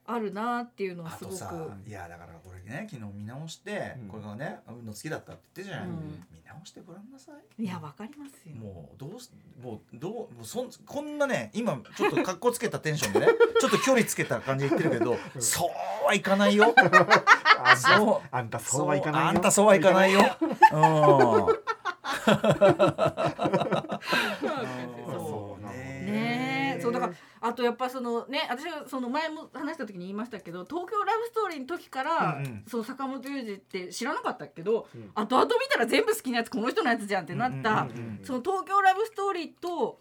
[0.06, 1.34] あるなっていうのはあすごく。
[1.34, 1.54] とさ
[1.86, 4.08] いやだからこれね昨日見直して、うん。
[4.08, 6.26] これがね運の好きだったって言ってたじゃない、うん。
[6.34, 7.64] 見直してごらんなさい。
[7.64, 8.56] いやわかりますよ。
[8.56, 13.28] もうどうすもうどうもうそんこんなね今ちょっと格好つけたテンションでね
[13.60, 15.70] ちょっと距離つけた感じで言ってるけど、そう
[16.06, 16.74] はいかないよ。
[17.64, 18.30] あんそう。
[18.30, 19.28] たあんたそうはいかないよ。
[19.30, 20.22] あんたそうはいかないよ。
[20.74, 21.62] うん。
[25.12, 26.82] そうねえ。
[26.82, 27.14] そうだから
[27.44, 40.00] あとやっぱそのね私はその前も話した時に言いましたけど「東京ラブストーリー」の時から、うんうんその坂本龍二って知らなかったけど、うん後々見たら全部好きなやつこの人のやつじゃんってなった、うんうんうんうんその東京ラブストーリーと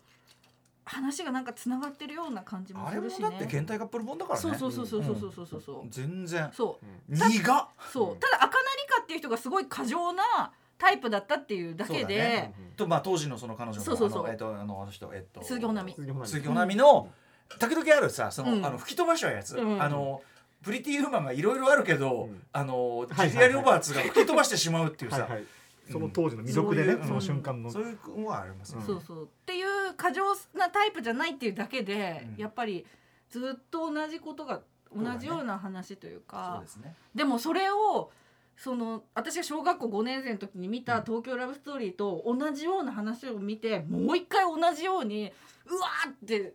[0.84, 3.30] 話がなんかつながってるような感じもするしね。
[3.30, 5.86] だって現代カップル本だからねそうそうそうそうそうそうそうそう。
[5.88, 6.78] 全然そ
[7.09, 8.64] う苦っそうただ赤成
[8.97, 17.09] 香っていう人がすごい過剰なタイプだったっていうだけそうだで、ねとまあ当時のその彼女のそうそうそうえっとあの人えっと鈴木保奈美鈴木保奈美の
[17.59, 18.66] 時々あるさその、うん。
[18.66, 19.82] あの吹き飛ばしちゃうやつ、うん。
[19.82, 20.22] あの
[20.62, 22.42] プリティウーマンがいろいろあるけど、うん。
[22.53, 25.28] あのジュリア・ロバーツが吹き飛ばしてしまうっていうさ、
[25.90, 27.70] その当時の魅力でねうんその瞬間の。
[27.70, 29.24] そういうのはありますそうそう。
[29.24, 30.24] っていう過剰
[30.55, 32.40] なタイプじゃないっていうだけで、うん。
[32.40, 32.86] やっぱり
[33.30, 34.61] ずっと同じことが
[34.94, 36.94] 同じような話というそうかですね。
[37.14, 38.11] でもそれを
[38.57, 45.32] その私が小学校5年生の時に見た「東京ラブストーリー」と同じような話を見てもう一回同じように
[45.66, 46.53] うわーって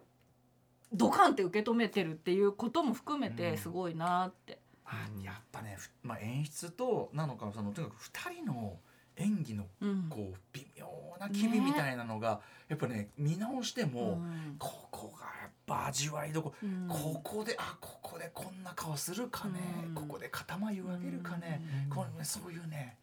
[0.97, 3.35] ドカンって受け止めてるっていうことも含めうん。
[3.35, 4.59] てすごいなって。
[4.85, 8.77] あやっぱね、ふまあ、演出となのかそのとにかく2人の
[9.17, 10.07] 演技のうん。
[10.09, 10.87] こう微妙
[11.19, 14.55] な機微みたいなのが、やっぱね見直しても、うん。
[14.59, 16.53] ここがやっぱ味わいどこ
[16.87, 19.95] ここであここでこんな顔するかね、うん。
[19.95, 21.89] ここで肩眉上げるかね、うん。
[21.95, 22.97] これねそういうね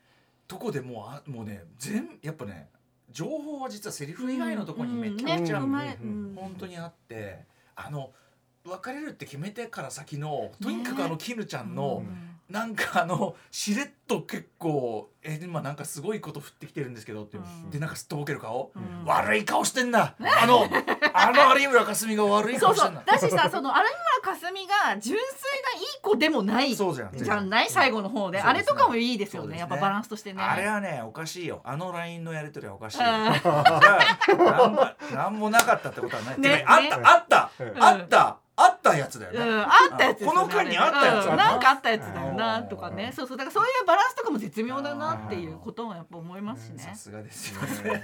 [0.47, 2.69] とこでもうあもうね全やっぱね
[3.11, 7.45] 情報は実はセリフ以外のところにめちゃくちゃ、本当にあって
[7.87, 8.11] あの
[8.65, 17.41] 別れるって決めてから先のとにかくあの絹ちゃんの、うんなんかあのしれっと結構え今なんかすごいこと降ってきてるんですけどって、う。
[17.41, 17.71] ん。
[17.71, 19.07] でなんかすっとぼける顔、うん。
[19.07, 20.15] 悪い顔してんな。
[20.19, 20.69] あの
[21.15, 23.01] あの有村架純が悪い顔してんな。
[23.01, 23.77] うだしさその有
[24.23, 25.23] 村架純が純粋ない
[25.83, 27.31] い子でもないじそうじゃん。
[27.31, 27.71] ゃない？
[27.71, 28.51] 最後の方で、そうね。
[28.51, 29.55] あれとかもいいですよね。
[29.55, 29.61] ね。
[29.61, 30.43] やっぱバランスとしてね。
[30.43, 31.63] あれはねおかしいよ。
[31.65, 33.05] あの LINE のやり取りはおかしいよ。
[33.07, 33.31] な
[35.29, 36.65] んもなかったってことはない、ね。
[36.67, 37.03] あった、ね。
[37.07, 37.42] あった、うん
[37.81, 38.42] あった。
[38.55, 41.37] あったやつだよね、うん、あったやつねこの間にあったやつうん。
[41.37, 43.13] なんかあったやつだようなんとかね。
[43.17, 46.79] そうそうだからそういうバランスとかも絶妙だなっていうこともやっぱ思いますしね。
[46.83, 48.03] さすがですよね。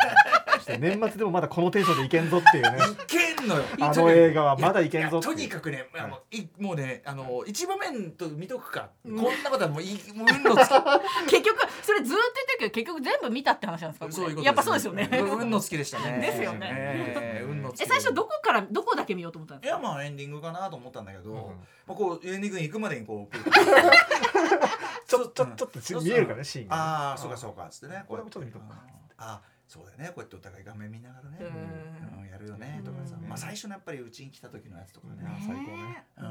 [0.79, 2.79] 年末でもまだこのテンションでいけんぞっていうね。
[2.79, 3.63] いけんのよ。
[3.81, 10.73] あの映画はまだいけんぞとにかくね、あのいもうねあの一場面と見とくか、うんこんなことはもういいもう運のつき。
[11.31, 15.09] 結局それずっと言ってるけど結局全部見たって話なんですかそういうことやっぱそうですよね。
[15.13, 16.19] 運運のつきでしたね。
[16.27, 16.69] ですよね。
[16.73, 19.77] えー運のつきえ最初どこからどこだけ見ようと思ったんいですか？
[19.77, 21.45] やまあエンディングかなと思ったんだけど、うんま
[21.89, 23.35] あ、こうエンディングに行くまでにこう
[25.07, 26.83] ちょちょちょっとち見えるからねシーンがね。
[26.83, 28.83] ああそうかそうかっつってねこれもちょっと見とこうかな
[29.19, 32.21] ああそうだよねこうやってお互い画面見ながらね、うん。
[32.21, 36.05] うんやるよねとかさ、うんまあ最初のやっぱりうちに来た時のやつとかね、ね最高ね。
[36.19, 36.25] うん。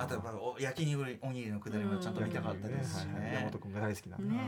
[0.00, 4.40] あとやっぱお焼肉おにぎりのくだりもちゃんと見たかったですしはいはいね山本君が大好きなねね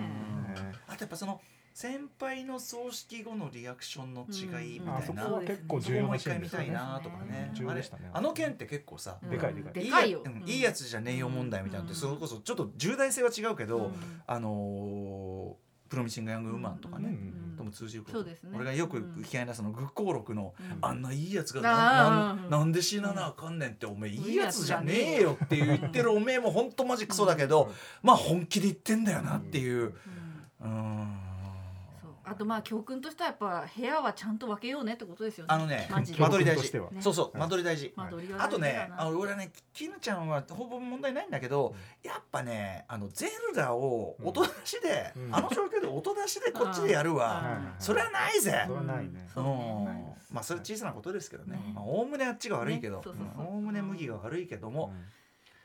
[0.86, 1.40] あとやっぱその
[1.74, 7.50] 先輩の葬式後のリアクションの違いみうんたいな、あそこは結構そ重要こもう一回見なシーンですたいなとかね。
[7.54, 8.10] 重要あれでしたね。
[8.12, 9.30] あの件って結構さ、うん。
[9.30, 9.82] でかいでかい。
[9.84, 10.20] いよ。
[10.20, 10.48] いやうん。
[10.48, 13.92] いいやつじゃねえよ問題みたいなのってそれこそちょっと重大性は違うけど、うん。
[14.26, 17.54] あのープロミシング・ヤング・ウーマンとかね、うん。
[17.54, 18.24] とも通じること。
[18.24, 18.38] ね。
[18.54, 19.26] 俺がよくうん。
[19.30, 20.78] 嫌いなその愚行録の、うん。
[20.80, 27.70] あんないいやつがあなーなんなんで死ななあかんねんっておめえいいやつじゃねえよって言ってるおめえもほんとマジクソだけど、
[28.02, 29.94] まあ本気で言ってんだよなっていう
[30.62, 31.18] うん
[32.32, 35.54] あとまあ教訓としてはやっぱ部屋はちゃんと分けようねってことですよね。
[35.54, 36.70] あのね間取り大事。
[37.00, 45.34] そうそうはい間取り大事、間取りはあとねあの俺はねきぬちゃんはほぼ問題ないんだけど、やっぱねあのゼルダを音出しで、うん。
[45.34, 48.64] あの状況で音出しでこっちでやるわ、それはないぜ。
[48.66, 49.28] それはないね。
[49.36, 49.44] うん。
[49.84, 51.56] ねまあそれ小さなことですけどね。
[51.56, 51.72] ね。
[51.74, 53.02] まあおおむねあっちが悪いけどね。
[53.04, 53.46] そうそうそう。
[53.46, 54.92] おおむね麦が悪いけども、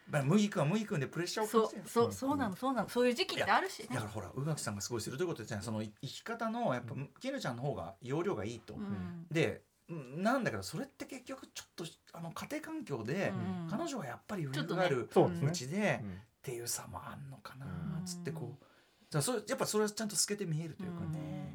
[0.09, 2.89] 麦君は麦君でプレッシャーをそう感じてるそうそうなのそうなの。
[2.89, 3.87] そういう時期ってあるしね。
[3.91, 9.25] だからほら宇垣さんがすごい鋭いこと言ってたじゃんその生き方のやっぱきぬちゃんの方が容量がいいと、うん。
[9.31, 10.23] でうん。
[10.23, 13.69] なんだけどそれって結局ちょっとあの家庭環境で、うん。
[13.69, 15.47] 彼女はやっぱり余裕があるそうですね。
[15.47, 16.09] うちで、うん。
[16.11, 18.05] っていう差もあんのかなうん。
[18.05, 18.65] つってこう。
[19.09, 21.53] じゃあそれやっぱそれはちゃんと透けて見えるというかね、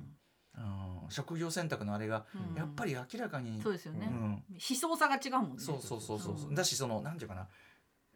[0.56, 1.10] うん。
[1.10, 2.56] 職業選択のあれがうん。
[2.56, 4.08] やっぱり明らかに、そうですよね。
[4.10, 4.42] うん。
[4.52, 5.54] 悲壮さが違うもんね。
[5.58, 6.48] そうそうそうそうそう。
[6.48, 6.54] うん。
[6.54, 7.48] だしそのなんていうかな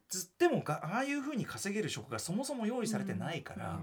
[0.09, 3.81] つってもがああいうふうに稼げる職がそもそも用意されてないから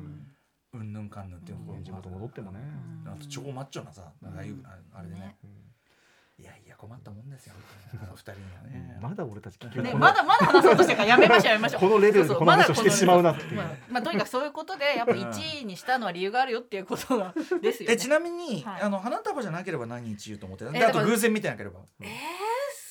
[0.74, 0.80] うん。
[0.82, 2.60] うんぬんかんぬんっていうところも地元戻ってもね。
[3.06, 3.12] うん。
[3.12, 5.38] あと超マッチョなさああいうああれでね。
[6.40, 7.54] いやいや困ったもんですよ。
[7.94, 8.98] あの二人にはね。
[9.00, 11.82] まだ俺たち結局ねまだまだ話そうとしてるからやめましょうやめましょう。
[11.82, 13.56] このレベルでこの話をしてまだしまうなっていう。
[13.56, 17.94] まあまあとにかくそういうことでやっぱ1位にしたのは理由があるよっていうことがですよね。
[17.94, 18.82] えちなみに、はい。
[18.82, 20.90] あの花束じゃなければ何日言うと思ってた？
[20.90, 21.82] あと偶然見てなければ。
[22.02, 22.08] えー、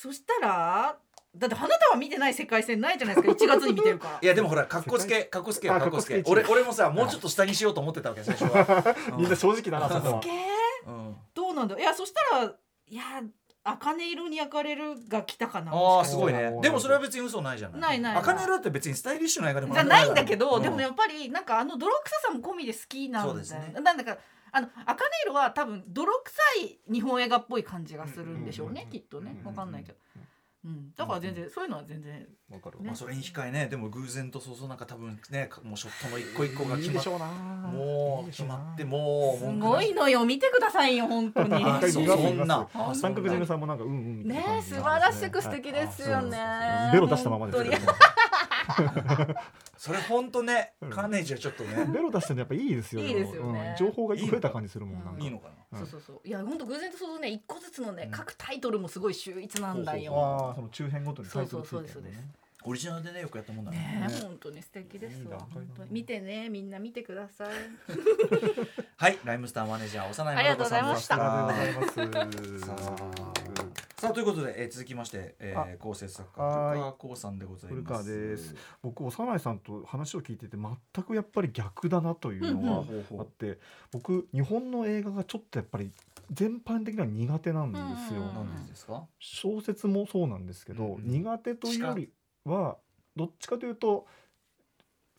[0.01, 0.95] そしたら
[1.35, 3.33] だって花束見てない世界線ないじゃないですか。
[3.33, 4.19] 1月に見てるから。
[4.21, 5.23] いやでもほらかっこつけ。
[5.23, 6.23] かっこつけかっこつけ。
[6.27, 10.21] 俺俺もさもうちょっと下にしようと思ってたわけ最初は、う みんな正直だなそこは。
[10.87, 11.15] うん。
[11.33, 11.77] どうなんだ？
[11.77, 13.01] いやそしたらいや
[13.63, 16.59] 茜色に焼かれるが来たかなああすごいね。
[16.61, 17.81] でもそれは別に嘘ないじゃない？
[17.81, 18.21] ないないない。
[18.21, 20.61] 茜色って別にスタイリッシュな映画でもじゃないんだけど、うん。
[20.61, 23.73] でもやっぱりなんかあの泥臭さも込みで好きなんですね。
[23.81, 24.17] なんだか
[24.51, 28.91] あの茜色は多分泥臭い日本映画っぽい感じがするんでしょうね、うん。
[28.91, 29.35] きっとね。
[29.39, 29.47] うん。
[29.47, 30.27] わかんないけど、うん、
[30.95, 32.79] だから全然、そういうのは全然わかる。
[32.79, 32.85] ね。
[32.87, 37.25] まあそれに控えねでも偶然とそうそうなんか多分ねもうショットの一個一個が決まっいいでしょうな。
[37.25, 41.55] もう決まってもうすごいのよ見てくださいよ本当に。
[41.65, 42.67] あそんな。
[42.93, 47.81] 三角締めさんもなんかうんうんみたいな感じね素晴らしく素敵ですよね、はいベロ出したままですけどね
[49.77, 50.89] それ本当ねうん。
[50.89, 51.85] カーネージはちょっとね。
[51.85, 53.75] ベロ出してやっぱいいですよいいですよね。
[53.79, 53.87] うん。
[53.87, 55.23] 情報が増えた感じするもんなんか。
[55.23, 55.79] いいのかな？
[55.79, 56.21] そうそうそう。
[56.27, 58.11] いや本当偶然とそうね一個ずつのね、うん。
[58.11, 60.13] 各タイトルもすごい秀逸なんだよ。
[60.15, 61.83] ああその中編ごとにタイトルついてそうそうそう。
[61.83, 62.31] でするのね
[62.65, 63.77] オリジナルでねよくやったもんだね。
[63.77, 65.37] ねね本当に素敵ですわ。
[65.89, 67.47] 見てねみんな見てください。
[68.95, 71.15] はいライムスターマネージャー幼いありがとうございました。
[71.47, 73.42] ありがとうございます
[74.03, 76.69] さあということで、えー、続きまして、えー、あ構成作家はい。
[76.71, 77.81] 古川光さんでございます。
[77.81, 78.55] 古川です。
[78.81, 82.85] 僕幼いさんと話を聞いてて全くやっぱり逆だなというのは
[83.19, 83.59] あって
[83.93, 85.89] 僕日本の映画がちょっとやっぱり
[86.33, 87.79] 全般的には苦手なんで
[88.09, 88.23] すよ。
[88.23, 89.07] うん。
[89.19, 91.07] 小説もそうなんですけど、うん。
[91.07, 92.09] 苦手というより
[92.43, 92.75] は
[93.15, 94.05] どっちかというと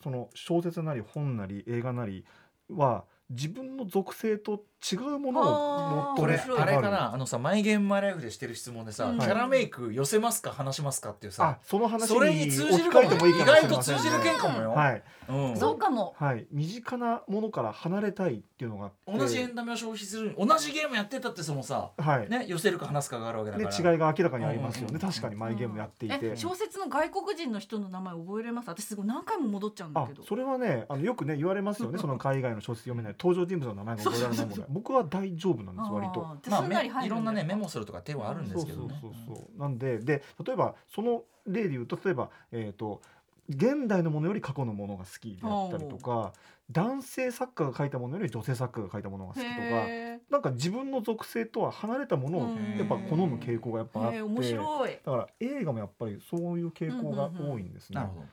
[0.03, 2.27] その小説なり本なり映画なり
[2.69, 4.63] は自分の属性と
[4.93, 7.15] 違うものをこれあれかな？
[7.15, 9.19] あのさ「マイゲームマイライフ」でしてる質問でさ、うん。
[9.19, 15.03] キャラメイク寄せますか話しますかっていうあさその話それに通じるかももいい意かもし外とれませんね通じる件かもよ、はい。
[15.29, 15.57] うん。
[15.57, 16.15] そうかも。
[16.19, 16.47] はい。
[16.51, 18.91] 身近なものから離れたいっていうのが。
[19.07, 22.29] 同じエンタメを消費する同じゲームやってたってそのさ、はい。
[22.29, 23.93] ね、寄せるか話すかがあるわけだでから。
[23.93, 24.95] 違いが明らかにありますよね。
[24.95, 25.01] うん。
[25.01, 26.19] 確かにマイゲームやっていて。
[26.23, 28.69] え小説の外国人の人の名前覚えれます？
[28.69, 30.23] 私すごい何回も戻っちゃうんだあけど。
[30.25, 31.99] それはねあのよくね言われますよね。
[32.01, 33.17] その海外の小説読めない。
[33.19, 36.21] 登場人物の名前が覚えられないもの僕は大丈夫なんです割と。
[36.51, 38.99] まあ、いろんなねメモモするとか手はあるんですけどね。
[39.01, 39.37] そうそうそう。
[39.37, 43.01] そうなんでで例えばその例で言うと例えばえっ、と
[43.49, 46.33] 現代のものより過去のものが好きであったりとか
[46.71, 52.79] 男性作家が書いたものより女性作家が書いたものが好きとかへなんか自分の属性とは離れたものをうん。
[52.79, 58.01] やっぱ好む傾向がやっぱあってだから映画もやっぱりそういう傾向が多いんですね。
[58.01, 58.27] なるほど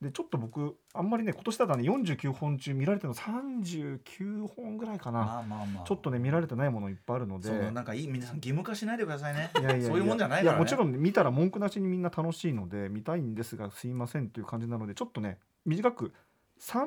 [0.00, 5.84] でちょっと僕あんまりね今年だったらね49本中見られてるの39本ぐらいかな、まあまあまあ。
[5.84, 7.48] ちょっとね見られてないものいっぱいあるので。
[7.48, 9.50] そのなんかいい皆さん義務化しないでくださいね。
[9.58, 9.88] いやいやいや。
[9.88, 10.56] そういうもんじゃないからね。
[10.56, 16.12] やもちろん見たら文句なしにみんな楽しいので見たいんですがすいませんという感じなのでちょっとね短く
[16.60, 16.86] 3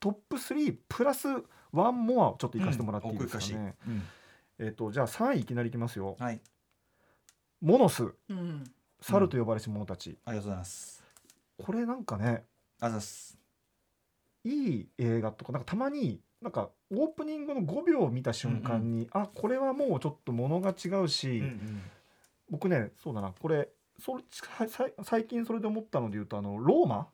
[0.00, 4.02] トップ3プラス1モアをちょっといかせてもらっていいですかね、うんうん。
[4.58, 6.16] えっ、とじゃあ3位いきなりいきますよ。
[6.18, 6.40] はい。
[7.60, 8.04] モノス。
[8.30, 8.64] うん。
[9.00, 11.05] 猿と呼ばれし者たち、ありがとうございます
[11.58, 12.44] これなんかね
[12.80, 13.38] あざっす。
[14.44, 21.82] いい映画とかなんかたまになんかオープニングの5秒を見た瞬間に、あこれはもうちょっとものが違うし、うんうん。
[22.48, 24.22] 僕ねそうだなこれそれ
[25.02, 27.08] 最近それで思ったので言うとあのローマ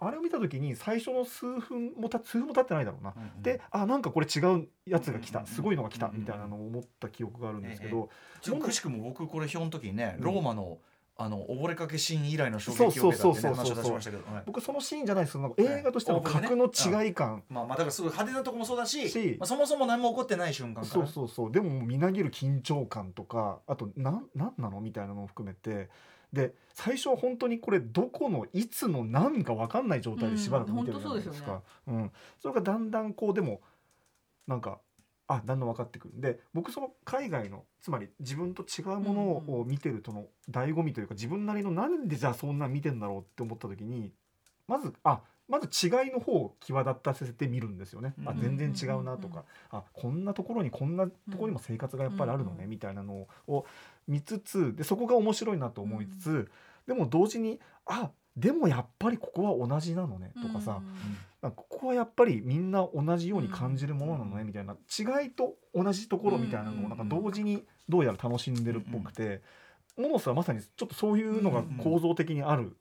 [0.00, 3.14] あれを見た時に最初の数分もた数分も経ってないだろうな。
[3.16, 3.42] うんうん。
[3.42, 5.46] であなんかこれ違うやつが来うんうんうん。
[5.46, 10.24] たすごいのが来たうんうんみたいなのを思った記憶があるんですけどちょっとくしくも僕これ表の時にねうん。
[10.24, 10.78] ローマの
[11.20, 14.42] あの溺れかけシーン以来の衝撃を受けたってね話を出しましたけどはい。
[14.46, 17.42] 僕そのシーンじゃないですけどなんか映画としての格の違い感。
[17.50, 20.86] まあまあだからすごい派手なとこもそうだししまあそもそも何も起こってない瞬間から。
[20.86, 21.52] そうそうそう。
[21.52, 25.90] でもみなぎる緊張感とかあとなんなんなのみたいなのも含めて。
[26.32, 31.62] で最初は本当にこれどこのいつの何か分かんない状態でしばらく見てるじゃないですか。
[31.86, 32.12] うん。
[32.38, 33.60] それがだんだんこうでも
[34.46, 34.78] なんか
[35.28, 36.14] あだんだん分かってくる。
[36.14, 44.12] んで僕その海外のつまり自分と違うものを見てるとの醍醐味というか自分なりのなんでじゃあそんな見てんだろうって思った時に
[44.66, 48.12] まずあまず違いの方を際立たせてみるんですよね。
[48.26, 48.40] あうん。
[48.40, 53.64] 全然違うなとか、あこんなところにこんなところにも生活がやっぱりあるのね、うんみたいなのを
[54.06, 56.50] 見つつでそこが面白いなと思いつつ、
[56.86, 60.80] でも同時にあでもやっぱりここは同じなのねとかさ、
[61.42, 64.74] なんかここはやっぱりみんな同じように感じるものなのねみたいな。
[64.74, 69.42] 違いと同じところみたいなのをなんか同時にどうやら楽しんでるっぽくて、
[69.96, 72.76] モノスはまさにちょっとそういうのが構造的にある、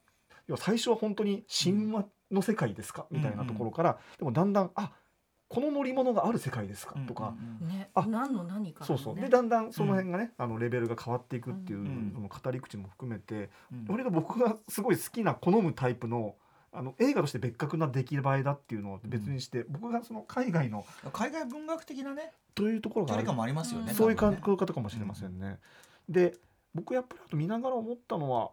[0.47, 4.91] 要は最初は本当に神話の世界ですかみたいなところから、でもだんだんあ
[5.49, 6.95] この乗り物がある世界ですか？
[7.07, 7.73] とか、うんうん。
[7.73, 9.15] ねあ何の何かそうそう。
[9.15, 13.85] ねでだんだんその辺がね、あのレベルが変わっていくっていう、うんその語り口も含めて、うん。
[13.87, 16.35] 割と僕がすごい好きな好むタイプの
[16.73, 25.59] あの映画として別格な出来栄えだっていうのを別にして、僕がその海外の海外文学的なねというところがあもありますよねそういう感覚かもしれませんね。
[26.09, 26.35] で
[26.75, 28.51] 僕やっぱりあと見ながら思ったのは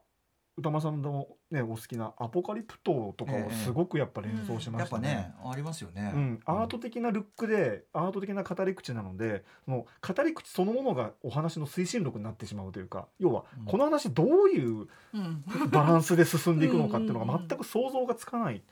[0.56, 5.14] 歌間さんの、ね、お好きな「アポカリプト」とかをすごくやっぱ連想しまやっぱしたね。
[5.14, 6.12] ねありますよね。
[6.12, 13.64] うん、アート的なルックでアート的な語り口なのでもう語り口そのものがお話の推進力になってしまうというか要はうん。
[13.66, 15.44] この話どういううん。
[15.70, 18.62] バランスで進んでいくのかっていうのうんうんうんが全く想像がつかない。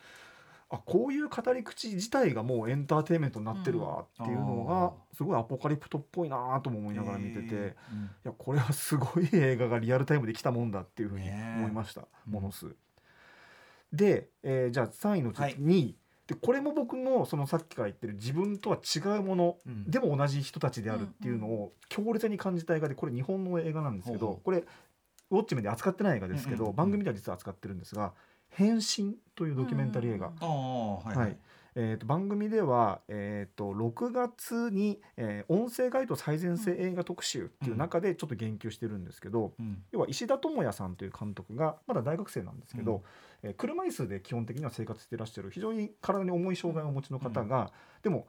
[0.72, 12.32] あこういう語り口自体がもうエンターテインメントになってるわっていうのうんがすごいアポカリプトっぽいなとも思いながら見てて、いえーやこれはすごい映画がリアルタイムで来たもんだっていうふうに思いました、うん。
[12.32, 12.74] ものす。
[13.92, 15.56] で、えーじゃあ3位のうちはい。
[15.56, 15.96] 2位、
[16.26, 19.90] でこれも僕のそのさっきから言ってる自分とは違うものうん。
[19.90, 24.64] でも同じ人たちであるっていうのを強烈に感じた映画でこれ日本の映画なんですけどこれ
[25.30, 28.14] ウォッチメンで扱ってない映画ですけど番組では実は扱ってるんですが
[28.52, 30.32] 「変身」というドキュメンタリー映画。
[31.74, 39.82] えー、と番組では、えー、と6月に、えー音声ガイド最前線映画特集っていう中でちょっと言及してるんですけど、うん。
[39.90, 43.02] 要は石田智也さんという監督がまだ大学生なんですけど、
[43.42, 47.72] えー車椅子で基本的には生活していらっしゃる非常に体に重い障害をお持ちの方が、
[48.02, 48.26] でも、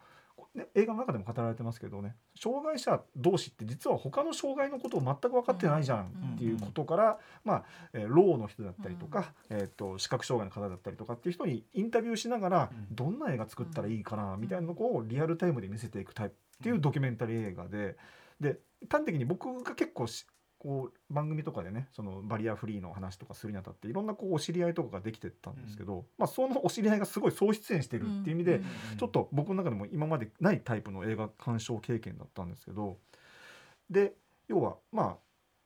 [0.56, 12.95] ね、映画の中でも語られてますけどね障害者同士って実は他の障害のことを全く分かってないじゃんっていうことから、まあえー、ろうの人だったりとか、えー、と視覚障害の方だったりとかっていう人にインタビューしながら、うん。
[12.95, 17.97] どんな映画作ったらいいかなみたいなのをリアルタイムで見せていくタイプっていうドキュメンタリー映画で
[18.39, 20.26] で端的に僕が結構し
[20.64, 28.61] こう番組とかでねそのバリアフリーの話とかするにあたっていろんなこうお知り合いとかができてったんですけど、まあ、そのお知り合いがすごい総出演してるっていう意味で、
[28.97, 32.97] ちょっと僕の中でも今までないタイプの映画鑑賞経験だったんですけど
[33.89, 34.14] で
[34.47, 35.18] 要はまあ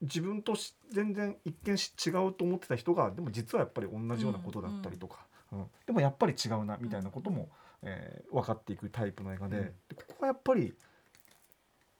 [0.01, 0.55] 自分と
[0.91, 5.65] 全然一見違うと思ってた人がでも実はやっぱり同じようなことだったりとか、うん。
[5.85, 7.49] でもやっぱり違うなみたいなことも、
[7.83, 10.73] えー分かっていくタイプの映画で,、でここはやっぱり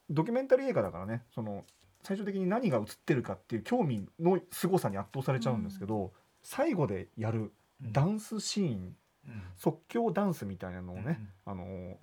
[0.10, 1.64] ドキュメンタリー映画だからねその
[2.08, 7.52] 最終的に何が映ってるかっていう興味の凄さに圧倒されちゃうんですけど、最後でやる
[7.82, 8.96] ダンスシーン、
[9.58, 11.96] 即興ダンスみたいなのをね、あのー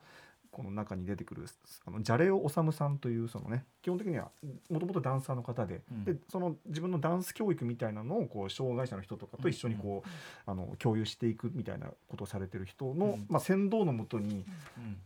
[0.54, 1.46] この中に出てくる
[1.84, 4.30] あのジャレオ・オサムさんというそのね基本的には
[4.70, 10.08] もともとダンサーの方で,、でその自分のダンス教育みたいなのをこう障害者の人とかと一緒にこう、
[10.46, 14.44] あの共有していくみたいなことをされてる人の、まあ、先導のもとに、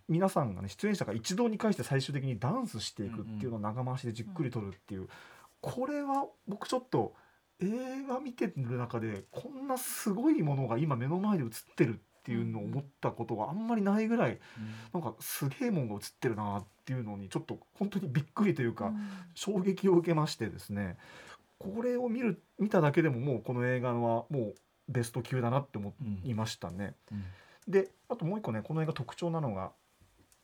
[0.07, 5.09] 皆さんがね出演者が一堂に会して最終的にダンスしていくっていうのを長回しでじっくり撮るっていう、
[5.63, 7.15] これは僕ちょっと
[7.61, 14.39] 映画見てる中でこんなすごいものが今目の前で映ってるっていうのを思ったことがあんまりないぐらい、
[14.93, 18.93] なんかすげえもんが映ってるなっていうのにちょっと本当にびっくりというか、
[19.35, 20.97] 衝撃を受けましてですね
[21.59, 24.55] これを見る見ただけでももうこの映画はもう
[24.89, 26.95] ベスト級だなって思いましたね。
[27.67, 29.73] であともう一個ねこの映画特徴なのが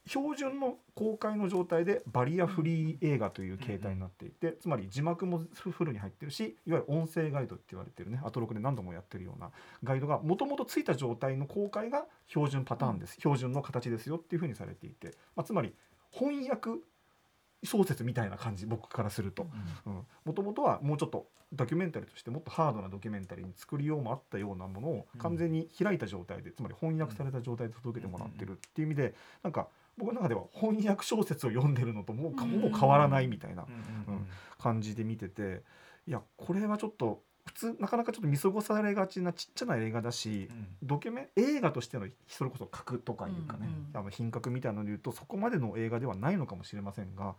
[0.06, 9.50] 標準の公開の状態でバリアフリー映画という形態になっていて、つまり字幕もフルに入ってるしいわゆる音声ガイドって言われてるねアトロクで何度もやってるような
[9.82, 15.72] ガイドがもともとついた状態の公開が標準パターンです、標準の形ですよっていうふうにされていて、まあ、つまり
[16.10, 16.70] 翻訳
[17.62, 19.46] 小説みたいな感じ僕からすると。
[20.24, 33.66] もともとはもうちょっとドキュメンタリーとしてもっとハードなドキュメンタリーに作りようもあったようなものを完全に開いた状態で、つまり翻訳された状態で届けてもらってるっていう意味でなんか僕の中では翻訳小説を読んでるのともうもう変わらないみたいな、
[34.08, 34.26] うん
[34.56, 35.62] 感じで見てて
[36.06, 40.48] いやこれはちょっと普通なかなかちょっと見過ごされがちなちっちゃな映画だし、
[40.82, 47.34] ドキュメ映画としてのそれこそ格とかいうかね、あの品格みたいなので言うとそこまでの映画ではないのかもしれませんが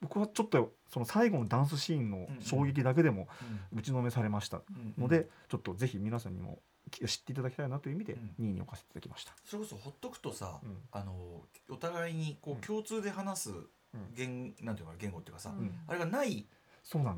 [0.00, 3.28] 僕はちょっとその最後のダンスシーンの衝撃だけでも
[3.72, 4.62] 打ちのめされました
[4.98, 6.58] ので、ちょっとぜひ皆さんにも
[6.90, 9.32] 知っていただきたいなという意味で2位に置かせていただきました。
[9.44, 10.60] それこそほっとくとさ、
[10.92, 13.50] あのお互いにこう共通で話す
[14.16, 15.52] 言,、なんていうか言語っていうかさ、
[15.86, 16.46] あれがない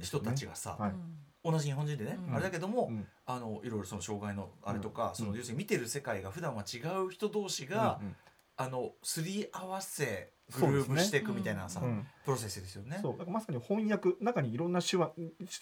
[0.01, 0.79] 人たちがさ、
[1.45, 2.91] 同じ日本人でね、あれだけども、
[3.27, 8.01] あのいろいろその障害のあれとか、その要するに見てる世界が普段は違う人同士が、
[8.57, 11.82] あのすり合わせグルーブしていくみたいなさ、
[12.24, 12.98] プロセスですよね。
[13.02, 13.30] そう。
[13.30, 15.11] まさに翻訳中にいろんな手話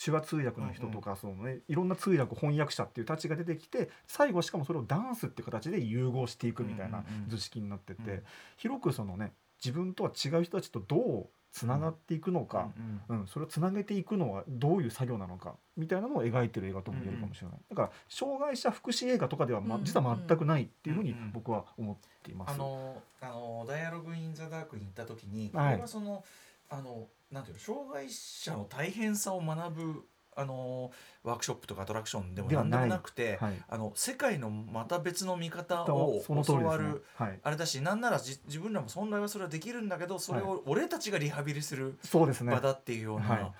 [0.05, 1.61] 手話通訳の人とか、そのね。
[1.69, 8.23] いろんな通訳翻訳者っていうたちが出てきて最後しかもそれをダンスっていう形で融合していくみたいな図式になってて、
[8.57, 9.33] 広くそのね
[9.65, 12.73] 自分とは違う人たちとどうつながっていくのか、
[13.09, 22.55] うん、うん、それをつなげていくのはどういう作業なのかみたいなのを描いてる映画とも言えるかもしれない、だから障害者福祉映画とかでは、ま、実は全くないっていうふうに僕は思っています。
[22.55, 26.23] あのあのダイアログ・イン・ザ・ダークに行った時にこれはその、はい、
[26.71, 30.05] あのなんていうの障害者の大変さを学ぶ
[30.37, 30.91] あの
[31.23, 43.53] ワークショップとかアトラクションでも何でもなくて、はい、あの世界のまた別の見方を教わる、ねはい、あれだしなんならじ自分らも本来はそれはできるんだけどそれを俺たちがリハビリする場だっていうような、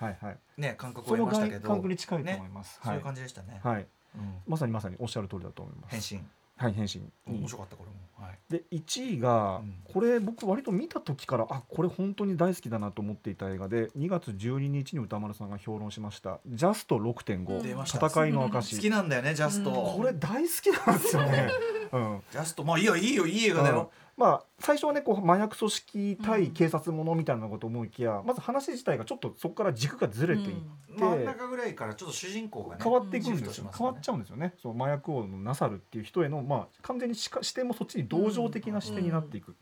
[0.57, 1.67] ね感覚を得ましたけど。
[1.67, 3.87] 感覚に近いと思います、ね、そういう感じでしたね、はい。
[4.15, 6.13] うん、まさにまさにおっしゃる通りだと思います。
[6.13, 6.25] 変身
[6.57, 7.01] はい変身。
[7.25, 8.05] 面白かったこれも。
[8.49, 21.49] で1位が、これ僕割と見た時からあこれ本当に大好きだなと思っていた映画で2月12日に歌丸さんが評論しました「ジャスト6.5戦いの証」好きなんだよねジャスト、これ大好きなんですよね、
[21.83, 21.84] うん、
[22.31, 30.61] ジャストまあいいよいいよいい映画だよ、まあ、最初はねこう麻薬組織対警察ものみたいなこと思いきや、まず話自体がちょっとそこから軸がずれていって、
[30.97, 34.53] 真ん中ぐらいからちょっと主人公が、ね、変わっていくんですよ、変わっちゃうんですよね。
[34.61, 39.55] そう麻薬王のナサルっていう人への、まあ、完全に視点もそっちに同情的な視点になっていく、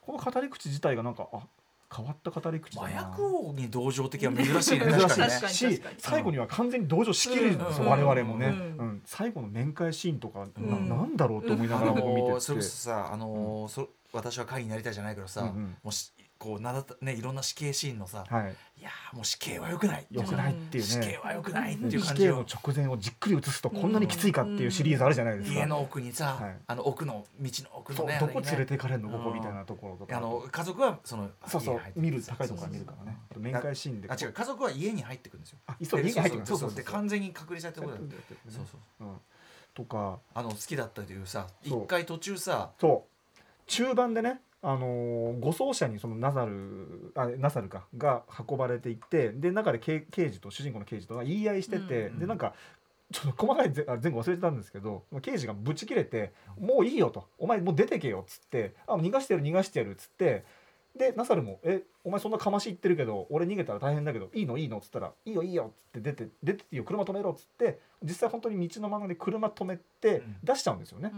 [0.00, 1.46] この語り口自体がなんかあ
[1.94, 4.86] 変わった語り口麻薬王に同情的は珍しいね。
[4.92, 8.50] 珍しいし最後には完全に同情しきれるんですよ、我々もね、う
[8.82, 9.02] ん。
[9.04, 20.06] 最後の面会シーンとか、ななんだろうと思いながら僕見てて、それさあのそ私は会になりたいじゃないけどさ、もしこうなだねいろんな死刑シーンのさ、はい、いやもう死刑はよくない。
[20.10, 20.88] よくないっていうね。
[20.88, 28.16] 死刑はよくないっていう感じ死刑の直前をじっくり映すとこんなにきついかっていうシリーズあるじゃないですか、家の奥にさ、はい、あの奥の道の奥のね。
[28.18, 29.10] どこ連れて行かれるの？
[29.10, 30.16] ここみたいなところとか。
[30.16, 33.18] あの家族はそのそうそう見る高いところから見るからね。
[33.36, 35.58] 面会シーンであ違う家族は家に入ってくるんですよ。
[35.66, 38.16] あそう家に入ってくるそうそうで完全に隔離されたことだって
[38.48, 38.64] そう
[38.98, 39.08] そう。
[39.74, 40.18] とか。
[40.32, 43.40] あの好きだったというさ一回途中さそう。
[43.66, 52.54] 中盤でねあの護送車にそのナザルあナサルかが運ばれていってで中で刑刑事と主人公の刑事とが言い合いしてて、うんでなんか
[53.12, 60.44] ちょっと細かい前後忘れてたんですけど刑事がブチ切れて「もういいよ」と「お前もう出てけよ」っつって「あ逃がしてやる逃がしてやる」っつって
[60.94, 64.58] でナサルも「えお前そんなかまし言ってるけど俺逃げたら大変だけどいいの？
[64.58, 70.36] いいの」っつったら「いいよいいよ」っつって出て出てっていいよ車止めろっつって実際本当に道の真ん中で車止めてうん。
[70.44, 71.10] 出しちゃうんですよね。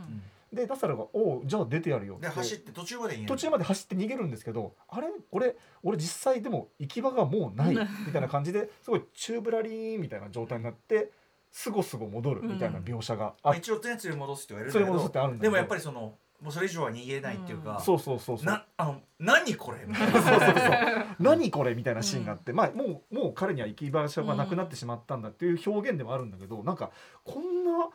[0.53, 7.77] でナサルが「おうじゃあ出てやるよ」で走って途中までに途中まで走って逃げるんですけどあれ俺俺実際でも行き場がもうない
[8.07, 11.11] みたいな感じですごいチューブラリーンみたいな状態になって
[11.51, 15.43] すごすご戻るみたいな描写があっまあ一応全連れ戻すって言われるんだけ連れ戻すってあるんだけど。
[15.43, 20.19] どでもやっぱりそのもうそれ以上は逃げないっていうか、そうそうそうそうなあの何これみたいな。
[20.21, 20.71] そうそうそう
[21.21, 26.91] 何これみたいなシーンがあって、まあもうもう彼には行き場所がなくなってしまったんだっていう表現でもあるんだけど、なんか
[27.23, 27.91] こんな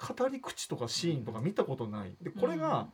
[0.00, 2.16] 語り口とかシーンとか見たことない。
[2.22, 2.88] でこれが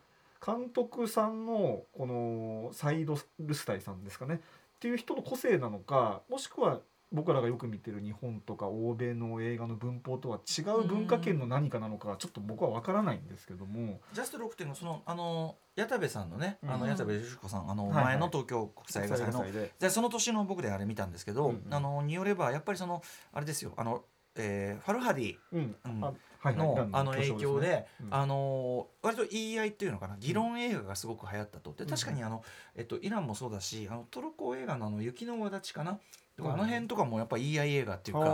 [0.44, 4.34] 監督さんのこのサイド・ルスタイさんですかね。
[4.36, 6.80] っていう人の個性なのかもしくは
[7.12, 16.80] 僕らがよく見てる日本とか欧米の映画の文法とは違う文化圏の何かなのかちょっと僕は分からないんですけども、ジャスト6点のそのあの矢田部さんのね、あうん。
[16.80, 18.04] の矢田部由子さんあのはいはい。
[18.04, 19.72] 前の東京国際映画祭の、で。
[19.78, 21.74] でその年の僕であれ見たんですけど、うんうん。
[21.74, 23.02] あのによればやっぱりその
[23.32, 23.72] あれですよ。
[23.76, 24.04] あの、
[24.34, 25.36] えーファルハディ。
[25.52, 25.76] うん。
[25.84, 26.04] うん。
[26.04, 26.20] あはいはい
[26.52, 28.14] のあの影響で、うん。
[28.14, 30.16] あの割と言い合いっていうのかな。
[30.18, 31.72] 議論映画がすごく流行ったと。
[31.72, 32.42] で確かにあの、
[32.74, 35.98] えっと、イランもそうだしあのトルコ映画のあの雪の輪立ちかな
[36.36, 38.26] とか、うんあの辺とかもやっぱ言い合い映画っていうあか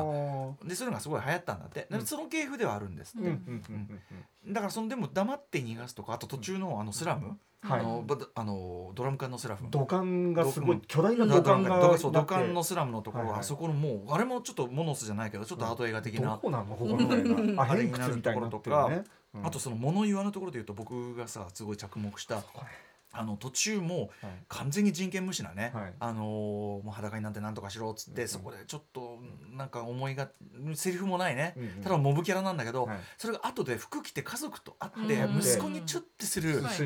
[0.65, 0.69] ー。
[0.69, 2.07] でそういうのがすごい流行ったんだって、でうん。
[2.07, 3.31] その系譜ではあるんですって、
[4.49, 7.81] だからそのでも黙って逃がすとかあと途中のあのスラム、はい。
[7.81, 9.71] あのばあのドラム缶のスラム。
[9.71, 16.65] 土管がすごいうん巨大な土管がそう土管のスラムのところ、はあそこのもうあれもちょっとモノスじゃないけどちょっとアート映画的な、どこなの？
[16.65, 19.47] ここの映画ああれになってるねうん。
[19.47, 22.43] あとその物言わぬところで言うと僕がさすごい着目した
[23.13, 24.31] あの途中もはい。
[24.49, 25.93] 完全に人権無視なね、はい。
[25.99, 29.19] あのーもう裸になんてなんとかしろっつって、うんそこでちょっと
[29.57, 30.29] なんか思いが
[30.75, 31.71] セリフもないね、うんうん。
[31.83, 32.97] ただモブキャラなんだけど、はい。
[33.19, 36.85] それが後で服着て家族と会って、うん息子にチュッてする、人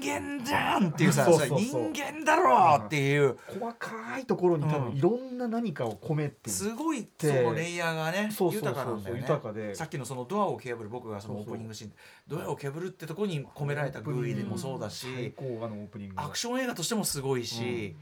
[0.00, 4.84] 間じゃんっていうさ人間だろうっていう、細かいところに多うん。
[4.90, 9.74] 分いろんな何かを込めてすごいそのレイヤーがね豊かなんだよね。
[9.74, 11.92] さっきのそのドアを蹴る僕がそのオープニングシーン
[12.28, 17.96] ドアを蹴るってところに込められた偶意でもそうだ最し高あのオープニングがアクション映画としてもすごいし、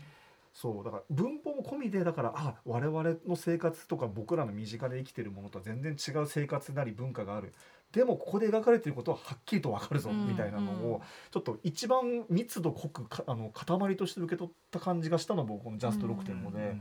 [0.52, 0.84] そう。
[0.84, 7.54] だから文法も込みでだからあ我々の生活とか僕らの身近で生きてるものとは全然違う生活なり文化がある。
[7.92, 10.26] でもここで描かれていることははっきりと分かるぞうん。
[10.26, 10.92] みたいなのうん。
[10.92, 16.76] をちょっと一番密度濃くかあの塊として受け取った感じがしたのもこの「ジャスト6.5」で。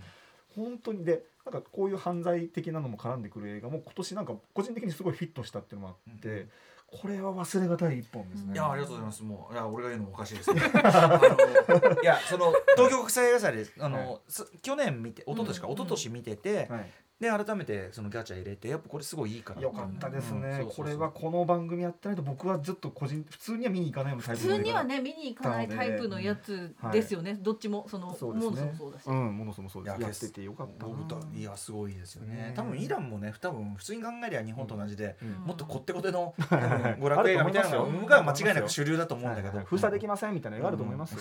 [0.56, 6.50] 本当にでなんかこういう犯罪的なのも絡んでくる映画も今年なんか個人的にすごいフィットしたっていうのもあって、うん
[6.90, 8.54] これは忘れがたい一本ですね。
[8.54, 9.24] いやありがとうございます。
[9.24, 10.54] もういや俺が言うのもおかしいです。
[10.54, 11.20] け どあ
[11.96, 14.22] のいやその東京国際映画祭であの、はい。
[14.30, 15.74] す去年見て一昨年か、うん。
[15.74, 19.62] 一昨年見てて、はいで改めてそのギャチャ入れてやっぱこれすごいいいから。
[19.62, 20.44] よかったですね、うん。
[20.44, 20.86] そうそうそう。
[20.86, 28.52] これはこの番組やってないと僕はずっと個人普通には見に行かないようなタイ普通にはね見に行かないタイプのやつですよね、どっちもそのそうですね。
[28.52, 30.26] モノスもそうだし、うんものすごくそういやです。
[30.26, 30.86] やっててよかった
[31.36, 32.36] いやすごいですよね。
[32.36, 35.30] ね多分イランもね多分普通に考えりゃ日本と同じで、うん。
[35.48, 41.16] もっとこってこての 娯楽映画みたいなのが間違いなく主流だと思うんだけど、はいはい封鎖できませんみたいなのがあると思います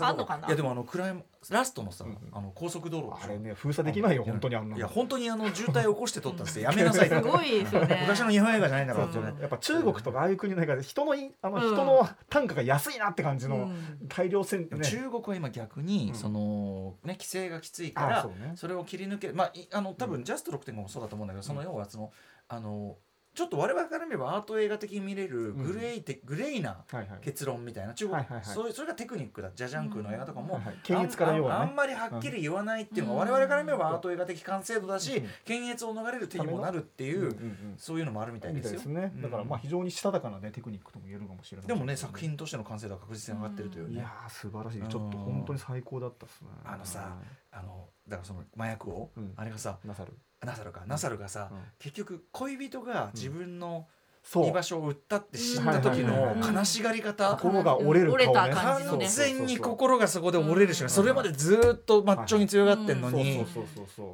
[0.00, 0.46] あんのかな？
[0.46, 1.20] いやでもあのクライマ
[1.50, 2.18] ラストのさ、うん。
[2.32, 4.68] あの高速道路あれね封鎖できないよ本当にあん。
[4.68, 6.64] なのいや本当にあの渋滞を起こして撮ったんですよ。
[6.70, 7.98] やめなさいすごいですよね。
[8.02, 11.74] 昔の日本映画じゃないんだからそうってねやっぱ中国とかああいう国の映画で人のいあのうん。
[11.74, 16.14] 人の単価が安いなって感じのうん大量戦中国は今逆に、うん。
[16.14, 22.12] そのね規制がきついからあそれを切り抜けまあいあの多分ジャスト6.5もそうだと思うんだけど、その要はその
[22.48, 22.96] あの
[23.34, 26.84] ちょっと我々から見ればアート映画的に見れるグレーて、グレーな
[27.22, 28.44] 結論みたいな中国、はいはいはい。
[28.44, 29.50] そういうそれがテクニックだ。
[29.54, 30.74] ジャジャンクの映画とかも、はいはい。
[30.92, 31.50] はね。
[31.50, 33.30] あんまりはっきり言わないっていうのが、うん。
[33.30, 37.24] 我々から見ればアート映画的完成度だし、うん検閲を逃れる手にもなるっていう、うん。
[37.24, 37.30] うん。
[37.30, 38.80] うんそういうのもあるみたいみですよ。
[38.92, 41.96] ね、だからまあうん非常にしたたかなねテクニックとも言えるかもしれないでもね。
[41.96, 43.94] 作品としての完成度は確実に上がってるというね。
[43.94, 44.80] いやー素晴らしい。
[44.80, 44.88] うん。
[44.88, 46.48] ちょっと本当に最高だったっすね。
[46.64, 47.16] あのさ
[47.50, 49.32] あのだからその麻薬を、うん。
[49.36, 50.12] あれがさなさる
[50.46, 50.82] ナサルか。
[50.86, 51.58] ナサルがさ、うん。
[51.78, 53.86] 結局恋人が自分の
[54.34, 58.26] 居場所を売ったって知った時の悲しがり方、心が折れる顔ね。
[58.26, 63.44] 折れた感じの完ね全に心がそこで折れるしそれまでずーっとマッチョに強がってんのに、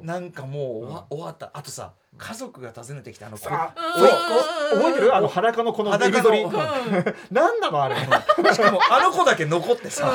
[0.01, 1.51] なんかもう終わった。
[1.53, 4.07] あとさ家族が訪ねてきたあのこあうん。
[4.07, 4.79] そう。
[4.79, 5.15] 覚えてる？
[5.15, 7.95] あの裸のこのエビ裸の反り何なのあれ？
[7.95, 10.11] しかもあの子だけ残ってさ。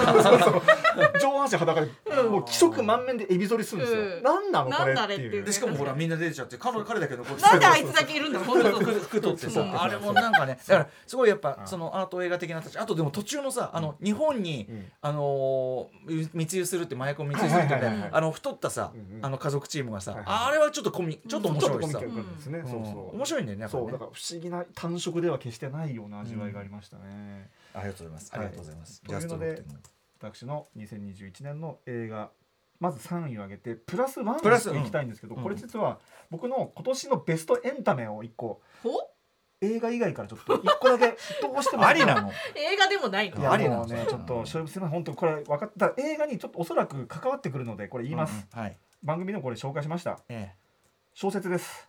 [1.21, 1.89] 上半身裸で
[2.29, 4.01] もう気色満面でエビ反りするんですよ。
[4.01, 4.23] うん。
[4.23, 5.29] 何なのこれなんだあれっていう。
[5.29, 8.41] っていうでしかもほらみんな出てちゃって彼彼だけ残ってなんであいつだけいるんだ？
[8.41, 9.61] 本当服服取ってさ。
[9.63, 9.83] うん。
[9.83, 11.67] あれもなんかねだからすごいやっぱうん。
[11.67, 14.87] そのアート映画的な形あとでも途中のさあの日本にうん。
[15.01, 19.25] あのー密輸するって麻薬を密輸するってはいはいはいはいあの太ったさうんうん。
[19.25, 22.69] あの家族チームがさはいはいあれはちょっとコミちょっと面白いですね、うん。
[22.69, 23.17] そうそう。
[23.17, 28.33] 面白いんだよねそうだから不思議な単色では決してないような味わいがありましたね、ありがとうございます。
[28.35, 28.47] あはい。
[28.47, 29.03] りがとうございます。
[29.03, 29.63] というので
[30.21, 30.67] 私の。
[30.77, 32.31] 2021年の映画
[32.81, 35.43] まず3位を挙げてプラス1プラスをいきたいんですけど、うん。
[35.43, 35.99] これ実は
[36.31, 38.91] 僕の今年のベストエンタメを1個ほ
[39.61, 41.15] 映画以外からちょっと1個だけど
[41.59, 42.31] うしてもありなの？
[42.55, 43.51] 映画でもないの？
[43.51, 43.87] ありなの？
[43.87, 45.95] ねちょっとしょすみません本当これ分かった。
[45.97, 48.61] 映画にちょっとおそらく関わってくるのでこれ言います、うん。
[48.61, 48.77] はい。
[49.03, 50.19] 番組でもこれ紹介しました。
[50.29, 50.64] ええ
[51.17, 51.89] 小説です。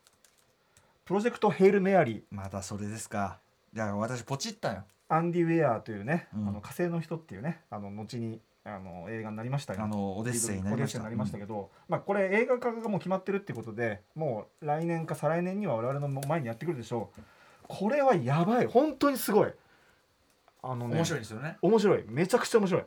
[1.04, 2.22] プロジェクトヘイルメアリー。
[2.30, 3.40] またそれですか。
[3.74, 4.84] いや私ポチったよ。
[5.10, 6.48] アンディ・ウェアというね、うん。
[6.48, 17.22] あの火星の人っていうねあの後にあの映画になりましたよあのオデッセイになりましたオデッセイになりましたけど、まあこれ映画化がもう決まってるってことでもう来年か再来年には我々の前にやってくるでしょう。
[17.68, 18.68] これはやばい。
[18.68, 19.52] 本当にすごい。
[20.62, 21.58] あのね面白いですよね。
[21.64, 22.04] 面白い。
[22.10, 22.84] めちゃくちゃ面白い。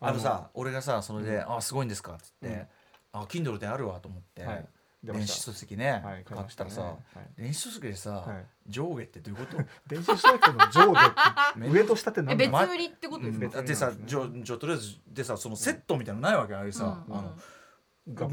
[0.00, 2.66] あのさ俺がさそれでうん「あすごいんですか」っつってうん
[3.12, 4.66] 「あ Kindle であるわ」と思ってはい
[5.02, 7.42] 電子書籍ねはい買ったらさはい。
[7.42, 8.46] 電子書籍でさはい。
[8.70, 9.62] 上下ってどういうこと？
[9.88, 12.38] 電子書籍の上下って 上と下ってえ何？
[12.50, 13.44] だ別売りってことですか？
[13.46, 16.54] 別だってさじょじょとりあえずでさそのセットみたいなのないわけ？
[16.54, 17.14] ああいうさうん。
[17.16, 17.42] あの学で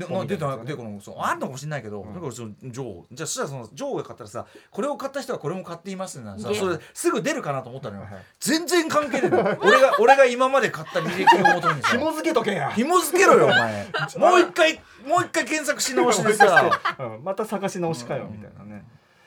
[0.09, 0.65] まあ出たいなやつね。
[0.65, 1.15] たでこのそう。
[1.19, 2.13] あるのかもしれないけど、うん。
[2.13, 8.07] だからその上じゃあそしたらその上下買ったらさこれを買った人はこれも買っていますなさねそれすぐ出るかなと思ったのよ、
[8.39, 9.37] 全然関係ないの。
[9.37, 12.71] よ俺が 俺が今まで買った履歴をもとにさ紐付けとけや。
[12.71, 13.87] 紐付けろよお前。
[14.17, 17.23] もう一回もう一回検索し直してさ、 うん。
[17.23, 18.83] また探し直しかよみたいなね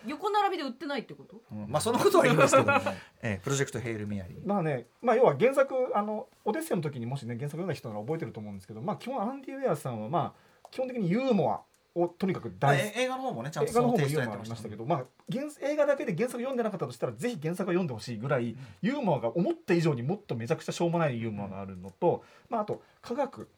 [0.06, 1.40] 横並びで売ってないってこと？
[1.52, 1.66] うん。
[1.68, 2.72] まあそのことはいいんですけど、
[3.22, 4.40] ええ、プロジェクトヘイルミアリー。
[4.46, 11.62] まあね、まあ、要は原作あのオデッセイの時にもしね原作読んだ人なら覚えてると思うんですけど、まあ、基本アンディ・ウェアさんはまあ基本的にユーモア
[11.94, 23.48] をとにかくまあ大映画の方もねちゃんと映画の方もそのテイスユーモアありトやってましたけど、まあ、原映画だけで原作読んでなかったとしたらぜひ原作を読んでほしいぐらいユーモアが思った以上にもっとめちゃくちゃしょうもないユーモアがあるのと、まあ、あと科学、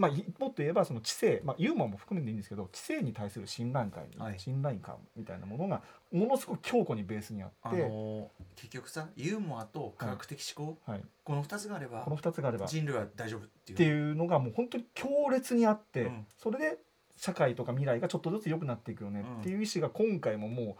[0.00, 4.40] まあ、いもっと言えばその知性、まあ、ユーモアも含めていいんですけど知性に対する信頼感、はい。
[4.40, 13.76] 信頼感みたいなものがものすごく強固にベースにああって、のー結局さユーモアと科学的思考、はい、この2つがあればこの2つがあれば人類は大丈夫っていう。
[13.76, 16.26] っていうのがもう本当に強烈にあって、うん。
[16.38, 16.78] それで
[17.16, 20.78] 社会とか未来がちょっとずつ良くなっていくよねっていう意思が今回もも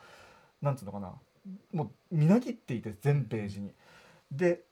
[0.63, 1.13] うなんつうのかな
[1.73, 3.73] もうみなぎっていて全ページに。
[4.33, 4.63] で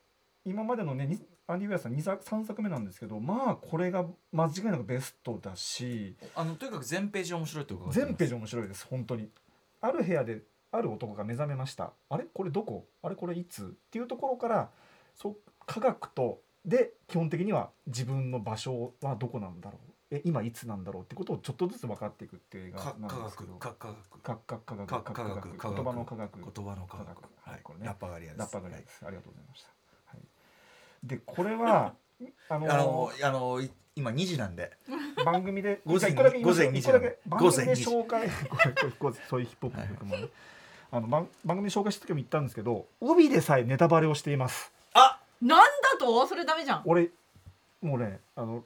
[0.46, 1.20] 今までのねに
[1.50, 6.14] アンディ・ウェアさん2作3作目なんですけどまあこれが間違いなくベストだし。
[6.36, 8.06] あのとにかく全ページ面白いって伺ってます。
[8.06, 9.30] 全ページ面白いです本当に。
[9.80, 11.92] ある部屋である男が目覚めました。
[12.10, 12.24] あれ？
[12.24, 12.86] これどこ？
[13.02, 13.64] あれこれいつ？
[13.64, 14.68] っていうところから
[15.14, 19.80] そう科学とで基本的には自分の場所はどこなんだろう。
[20.10, 21.02] え今いつなんだろう？
[21.04, 23.54] ってことをちょっとずつ分かっていくっていう映画か科学なんですけど。
[23.54, 26.52] か科学科科科学か科科学科学言葉の科学。
[26.54, 27.06] 言葉の科学。
[27.42, 27.60] はい。
[27.62, 27.86] これね。
[27.86, 28.38] ラッパガリアです。
[28.38, 29.77] ラッパガリアです、ありがとうございました、はい、
[31.02, 31.94] でこれは
[32.48, 34.72] あの あのあのい今2時なんで。
[35.24, 37.84] 番組で午前午前2一個だけ時番組で午前2時。
[37.84, 38.28] 紹介。
[38.28, 40.28] これこれこれそういうヒップホップの曲もね。
[40.90, 44.72] あの番番組で紹介した時も言ったんですけど帯でさえネタバレをしています。
[44.94, 45.20] あ！
[45.42, 46.26] なんだと？
[46.26, 46.82] それダメじゃん。
[46.84, 47.10] 俺
[47.82, 48.64] もうねあの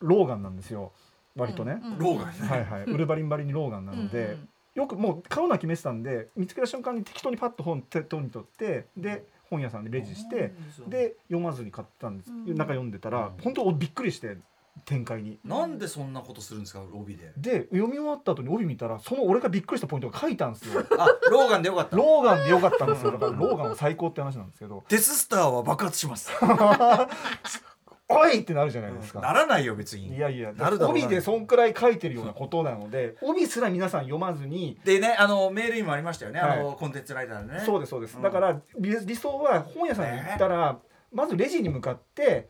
[0.00, 0.92] ローガンなんですよ。
[1.36, 2.82] 割とね、ローガンはいはい。
[2.90, 4.48] ウルヴァリンバリにローガンなので、うんうん。
[4.74, 10.54] よくもう買うのは決めてたんで見つけた瞬間に適当にパッと本手に取ってで本屋さんでレジして
[10.88, 12.56] で読まずに買ったんです、うん。
[12.56, 13.42] 中読んでたら、うん。
[13.42, 14.38] 本当びっくりして
[14.86, 15.38] 展開に。
[15.44, 17.32] なんでそんなことするんですか帯で。
[17.36, 20.82] で読み終わった後に帯見たらその俺がびっくりしたポイントが書いたんですよ。
[20.98, 21.96] あローガンでよかった。
[21.96, 23.12] ローガンでよかったんですよ。
[23.12, 24.84] だからローガンは最高って話なんですけど。
[24.88, 26.30] デススターは爆発します
[28.08, 29.20] 「おい!」ってなるじゃないですか。
[29.20, 30.16] ならないよ別に。
[30.16, 31.04] いやいやなるだろうな。
[31.04, 34.78] 帯でそんくらい書いてるようなことなので帯すら皆さん読まずに。
[34.84, 37.60] でねあのメールにもありましたよね、あのはコンテンツライターでね。
[37.64, 38.22] そうですそうです、うん。
[38.22, 40.78] だから理理想は本屋さんに行ったら、
[41.12, 42.48] まずレジに向かって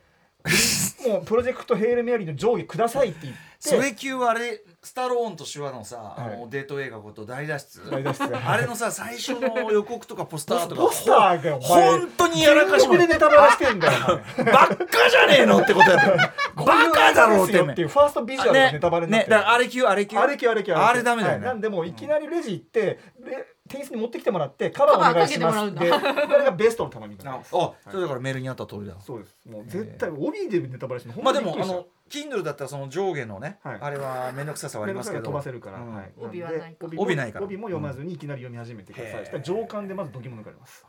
[1.07, 3.41] もうプロジェクトヘイルメアリーの上下くださいって言って。
[3.63, 6.39] それ級はあれスタローンと手話のさ、あはい。
[6.41, 7.91] のデート映画こと大脱出。
[7.91, 8.37] 大脱出。
[8.37, 14.53] あれのさ最初の予告とかポスターとか ポスターが本当にやらかし全ま力でネタバレしてんだよお前。
[14.53, 16.33] ばっかじゃねえのってことやった
[16.65, 25.75] バカだろうってっていうファーストビジュアルがネタバレになってるねねだからあれ級あれ級あれきあれきあれダメだよねはいなんでもういきなりレジ行って、 レ店員に持ってきてもらってカバーお願いします。
[25.75, 25.99] でこ
[26.39, 28.95] れがベストの頼み方あですそれだからメールにあった通りだ。
[29.01, 29.35] そうです。
[29.49, 33.79] もう絶対帯でネタバレしてまあでもあの Kindle だったらその上下のね、はい。
[33.81, 35.23] あれは面倒くささはありますけど。
[35.25, 35.95] 飛ばせるから、うん。
[35.95, 37.45] はい、帯はない帯ないから。
[37.47, 40.85] 帯も読まずにいきなり読み始めてください、上巻でまず度肝抜かれます。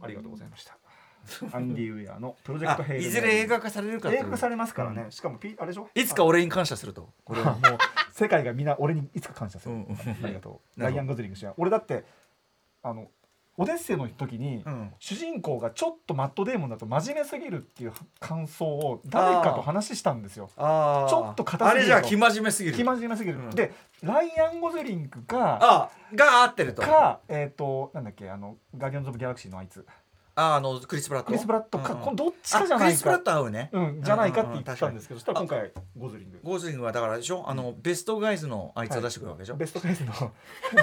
[0.00, 0.78] ありがとうございました。
[1.52, 5.88] アンディ・ウェアのプロジェクトあヘイルいずれ映画化されるかっていう映画化されますからね、しかもピあれでしょ？
[5.94, 7.10] いつか俺に感謝すると。
[7.24, 7.78] これはあもう
[8.20, 9.80] 世界がみんな俺にいつか感謝する、うん。
[9.84, 10.80] うんありがとう。
[10.80, 12.04] ライアン・ゴズリング氏は俺だって
[12.82, 13.08] あの
[13.56, 14.92] オデッセイの時に、うん。
[14.98, 20.48] 主人公がちょっとマット・デーモンだと真面目すぎるっていう感想を誰かと話したんですよ。
[20.56, 22.76] ちょっと硬すぎるあれじゃあ生真面目すぎる。
[22.76, 23.50] 気真面目すぎる、うん。
[23.50, 23.72] で
[24.02, 26.82] ライアン・ゴズリングがあが合ってると。
[26.82, 29.84] かえっ、となんだっけあのガーディアンズ・オブ・ギャラクシーのあいつ
[30.40, 33.68] ああのクリス・プラットクリス・ブラッドか、うんどっちかじゃないあクリス・プラかット合うね。
[33.72, 36.40] うんじゃないかって言ってたんですけど、うんそしたら今回ゴズリング。
[36.42, 37.44] ゴーズリングはだからでしょ？
[37.46, 40.12] あのベストガイズのあいつを出してくるわけでしょ、ベストガイズの。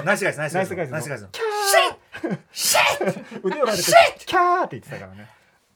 [0.04, 0.72] ナイスガイズナイスガイズ。
[0.74, 0.92] ナイスガイズの。
[0.92, 1.30] ナイスガイズの。
[3.42, 3.84] 腕をられて
[4.26, 5.28] キャーって言ってたからね。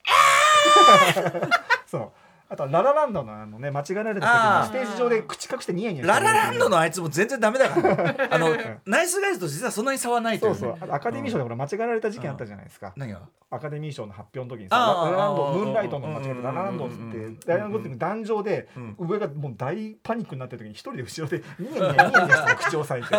[1.87, 2.13] そう
[2.53, 4.27] あとはララランドのあのね間違えられた
[4.71, 6.27] 時にステージ上で口隠してニヤニヤラる。
[6.27, 8.49] ラランドのあいつも全然ダメだから、ね、 あの
[8.85, 10.77] ナイスガイズと実はそんなに差はないといねそうう。
[10.79, 13.23] そうアカデミー賞でほら間違えられた事件あったじゃないですか、何が？
[13.51, 18.97] アカデミー賞の発表の時にさララランドムーンライトの間違えララランドってダイアン・ゴッティング壇上でうん。
[18.99, 23.17] 上がもう大パニックになってる時に一人で後ろでニヤニヤニヤニヤして口を押さえて。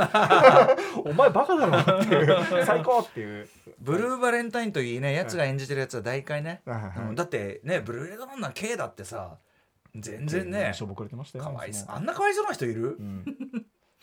[1.09, 2.23] お前バカだろってい
[2.61, 2.65] う。
[2.65, 3.47] 最高っていう。
[3.79, 6.61] ブルーバレンタインといいねやつが演じてるやつは大会ね、
[7.15, 9.22] だってねブルーレイドランナー K だってさ
[9.95, 10.71] 全然ね。
[10.73, 12.81] しょぼくれてましたよかわいそもあんなかわいそうな人いる？
[12.83, 13.25] う、 うん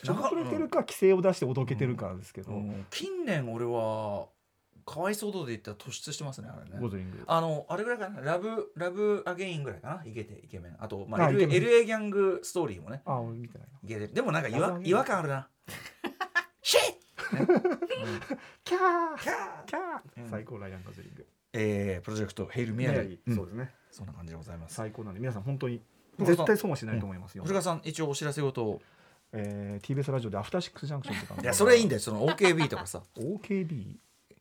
[0.03, 2.87] しょぼくれてるか規制を出しておどけてるかですけど、うん。
[2.91, 4.29] 近年俺は
[4.87, 6.79] かわいそう度で言ったら突出してますねあれね。
[6.81, 8.21] ゴズリングあのあれぐらいかな？
[8.23, 10.11] ラブラブアゲインぐらいかな？
[10.11, 10.77] イケてイケメン。
[10.79, 13.03] あと、まあ、あ LA, ギャングストーリーもね。
[13.05, 13.79] あ俺見てないな。
[13.83, 14.12] イケてる。
[14.15, 15.49] でもなんか違和違和感あるな。
[16.62, 17.01] シェッ
[18.65, 19.19] キャー！
[19.23, 19.65] キャー！
[19.67, 20.29] キャー、うん。
[20.31, 21.27] 最高ライアン・ゴズリング。
[21.53, 23.37] えー、プロジェクトヘイルミヤリー、うん。
[23.37, 24.75] そうですねそんな感じでございます。
[24.75, 25.81] 最高なんで皆さん本当に
[26.19, 28.81] 絶対損はしないと思いますよ、古川さん一応お知らせ事を。
[29.33, 31.99] えー、TBS ラジオでアフターシックスジャンクションとかいやそれはいいんだよ。
[31.99, 33.01] よその OKB とかさ。
[33.17, 33.97] OKB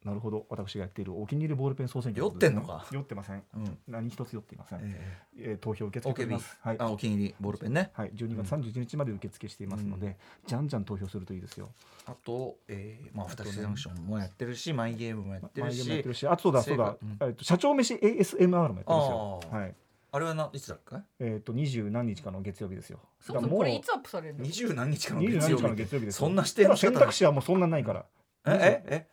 [0.06, 0.46] なるほど。
[0.50, 2.86] 私がやっているお気に入りボールペン総選挙酔ってんのか？
[2.92, 3.44] 酔ってません。
[3.56, 3.78] うん。
[3.88, 5.54] 何一つ酔っていません、ええ。
[5.56, 6.78] ー投票受付けておりますはい。
[6.80, 7.92] あお気に入りボールペンね。
[7.94, 10.18] はい、12月31日まで受付していますので、
[10.48, 11.70] じゃんじゃん投票するといいですよ。
[12.06, 16.96] あと、えー、まあ、アフターシジャンクションもやってるし、マイゲームもやってるマイゲームやしってるし、あそうだそうだ。
[17.02, 19.40] 成、果えっと社長飯 ASMR もやってるんですよ。
[19.52, 19.76] はい。
[20.12, 20.96] あれはないつだっけ？
[21.20, 23.00] えっと二十何日かの月曜日ですよ。
[23.20, 24.44] そもそもこれいつアップされるの？
[24.44, 26.28] 二十何日かの月曜日何日かの月曜日ですよ。
[26.28, 26.76] そんな視点の？
[26.76, 28.06] 仕選方択肢はもうそんなないから。
[28.48, 29.08] えええ？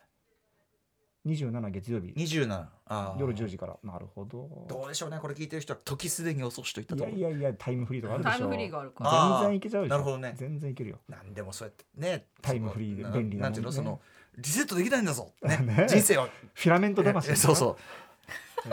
[1.27, 2.13] 二十七月曜日。
[2.15, 2.69] 二十七。
[2.87, 3.19] あー。
[3.19, 3.77] 夜10時から。
[3.83, 4.47] なるほど。
[4.69, 5.19] どうでしょうね。
[5.21, 7.19] これ聞いてる人は時すでに遅しといったいと思う。
[7.19, 8.37] やいやいやタイムフリーとかあるでしょ。
[8.37, 9.39] タイムフリーがあるから。
[9.41, 9.93] 全然いけちゃうでしょ。
[9.93, 10.33] なるほどね。
[10.37, 10.99] 全然いけるよ。
[11.09, 13.99] なんでもそうやってねタイムフリーで便利ななんていうのその
[14.37, 15.57] リセットできないんだぞ、ね。
[15.67, 15.85] ね。
[15.89, 16.29] 人生は。
[16.53, 17.75] フィラメント魂えそうそう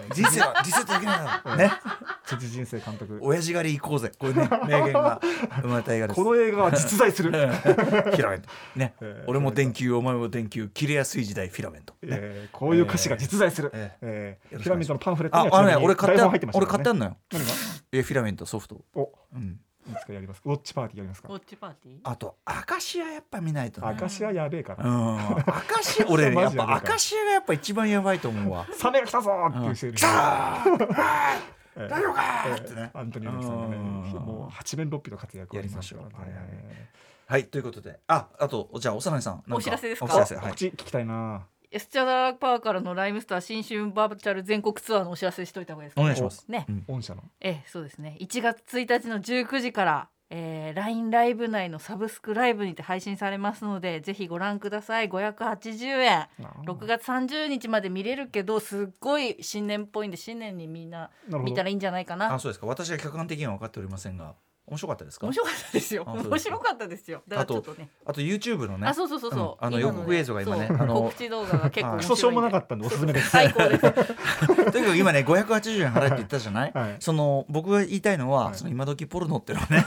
[0.14, 1.24] 人生はリセットできないん。
[1.24, 1.72] だぞね
[2.24, 3.18] 辻人生監督。
[3.20, 4.12] 親父狩り行こうぜ。
[4.18, 5.20] こういうね名言が
[5.62, 6.16] 生まれた映画です。
[6.16, 7.30] この映画は実在する。
[7.32, 8.48] フィラメント。
[8.76, 10.68] ね、えー俺も電球お前も電球。
[10.68, 11.94] 切れやすい時代フィラメント、
[12.52, 13.70] こういう歌詞が実在する。
[13.70, 16.78] フィラメントのパンフレットには俺買ってました俺からね。
[16.78, 17.16] 買ってんのよ。
[17.92, 18.84] えフィラメントソフト。
[18.94, 19.12] お。
[19.34, 20.40] うんいつかやります。
[20.44, 21.98] ウォッチパーティーやりますかウォッチパーティー？
[22.04, 23.88] あとアカシアやっぱ見ないとね。
[23.88, 25.38] アカシアやべえかうらん。
[25.38, 28.66] アカシア俺ねやっぱアカシアがやっぱ一番やばいと思うわ。
[28.72, 30.10] サメが来たぞーっていう人いる来たー。
[30.12, 30.64] あ
[31.76, 32.90] えーー大丈夫かえーってね。
[32.94, 33.82] アントニオ猪木さんがねうん。
[34.24, 36.00] もう八面六臂の活躍をやりましょう。
[37.26, 38.00] はいということで。
[38.06, 39.34] ああとじゃあおさらにさん。
[39.34, 40.06] なんかお知らせですか？
[40.06, 40.52] お知らせはい。
[40.52, 46.00] 聞きたいなエスチャダラパーからのライムスター新春バーチャル全国ツアーのお知らせしといた方がいいですか？
[46.02, 46.44] お願いします。
[46.48, 46.84] ね、うん。
[46.86, 47.24] 御社の。
[47.40, 48.16] ええそうですね。
[48.20, 55.08] 1月1日の19時から、えー、LINE ライブ内のサブスクライブにて配信されますのでぜひご覧ください。
[55.08, 56.28] 580円
[56.64, 61.10] 6月30日まで見れるけどすっごい新年っぽいんで新年にみんな
[61.42, 62.32] 見たらいいんじゃないかな。
[62.34, 62.66] あそうですか。
[62.66, 64.36] 私は客観的には分かっておりませんが
[64.66, 65.26] 面白かったですか？
[65.26, 66.04] 面白かったですよ。
[66.06, 66.30] あそうですか。
[66.30, 67.22] 面白かったですよ。
[67.28, 67.90] だからちょっとね。
[68.06, 68.86] あと YouTube のね。
[68.88, 72.86] あそうそうそうそう、うんあの予告映像が今ねあの告知動画が結構クソしょうもなかったんで。
[72.86, 73.80] おすすめです最高です。
[74.72, 76.96] とにかく今ね580円払えって言ったじゃない、はい。
[77.00, 78.54] その僕が言いたいのは、はい。
[78.54, 79.86] その今時ポルノっていうのはね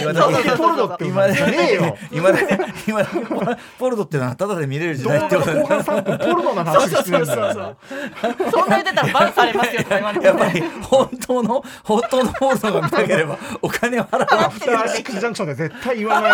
[0.00, 1.36] 今 今時時ポルノって今ね
[1.70, 2.44] えよ今時
[2.86, 3.26] 今時
[3.78, 9.82] ポルノっていうのはただで見れる時動代ってこと後半3分ポルノの話してるんだそうそうそうよそんな言ってたらバンされますよ
[10.22, 16.32] やっぱり本当の本当のポルノが見たければお金を払わなくてアフターシックスジャンクションで絶対言わない。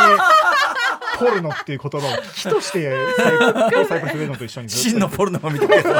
[1.18, 3.22] ポポルノっていう言葉を木として サ
[3.80, 5.90] イサイプレスレノと一緒に真のポルノを見たけど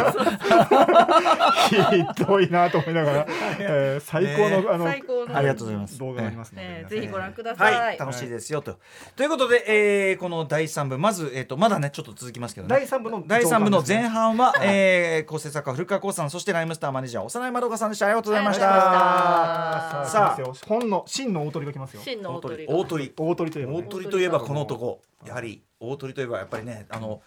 [1.74, 3.26] ひどいなと思いながら、
[3.58, 4.68] えー最高の、ね。
[4.70, 5.36] あの最高の。
[5.36, 5.98] ありがとうございます。
[5.98, 6.86] 動画がありますので、ね。
[6.88, 7.74] ぜひご覧ください。
[7.74, 8.78] はい、楽しいですよと。
[9.16, 12.74] ということで、えーこの第3部まず、えー、とまだねちょっと続きますけどね。
[12.76, 18.62] 第三部の第3部の前半半は、えー構成作家古川光さんそしてライムスターマネージャー幼いまどかさんでしたありがとうございました。
[18.62, 22.02] さあ本の真の大鳥が来ますよ。
[22.02, 22.72] 真の大鳥が。
[22.72, 23.12] 大鳥。
[23.16, 25.00] 大鳥といえば、大ね、鳥といえばこの男。
[25.26, 27.22] やはり大鳥といえばやっぱりねあの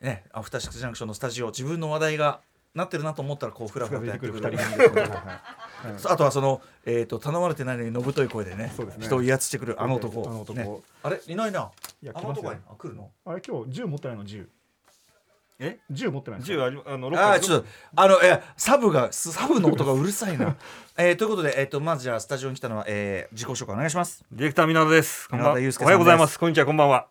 [0.00, 2.40] ねアフターシックスジャンクションのスタジオ自分の話題が
[2.74, 4.40] なってるなと思ったらこうフラフラとやってくる。
[4.40, 10.68] 出てくる二人組ですねあとはその、えー、と頼まれてないのにのぶとい声でねね人を威圧してくるあの男あの男ね
[11.02, 11.72] あれいないな
[12.02, 14.48] いやあの男はあ来るのあれ今日銃持ってないの銃
[15.58, 20.56] え銃持ってないんです銃かあのロあーちょっとあのえサブがサブの音がうるさいな、
[20.96, 27.08] えー、ということで、えー、とまずじゃあスタジオに来たのは、えー、自己紹介お願いしますディレクター湊ですこんばんは湊祐介おはようございますこんにちはこんばんは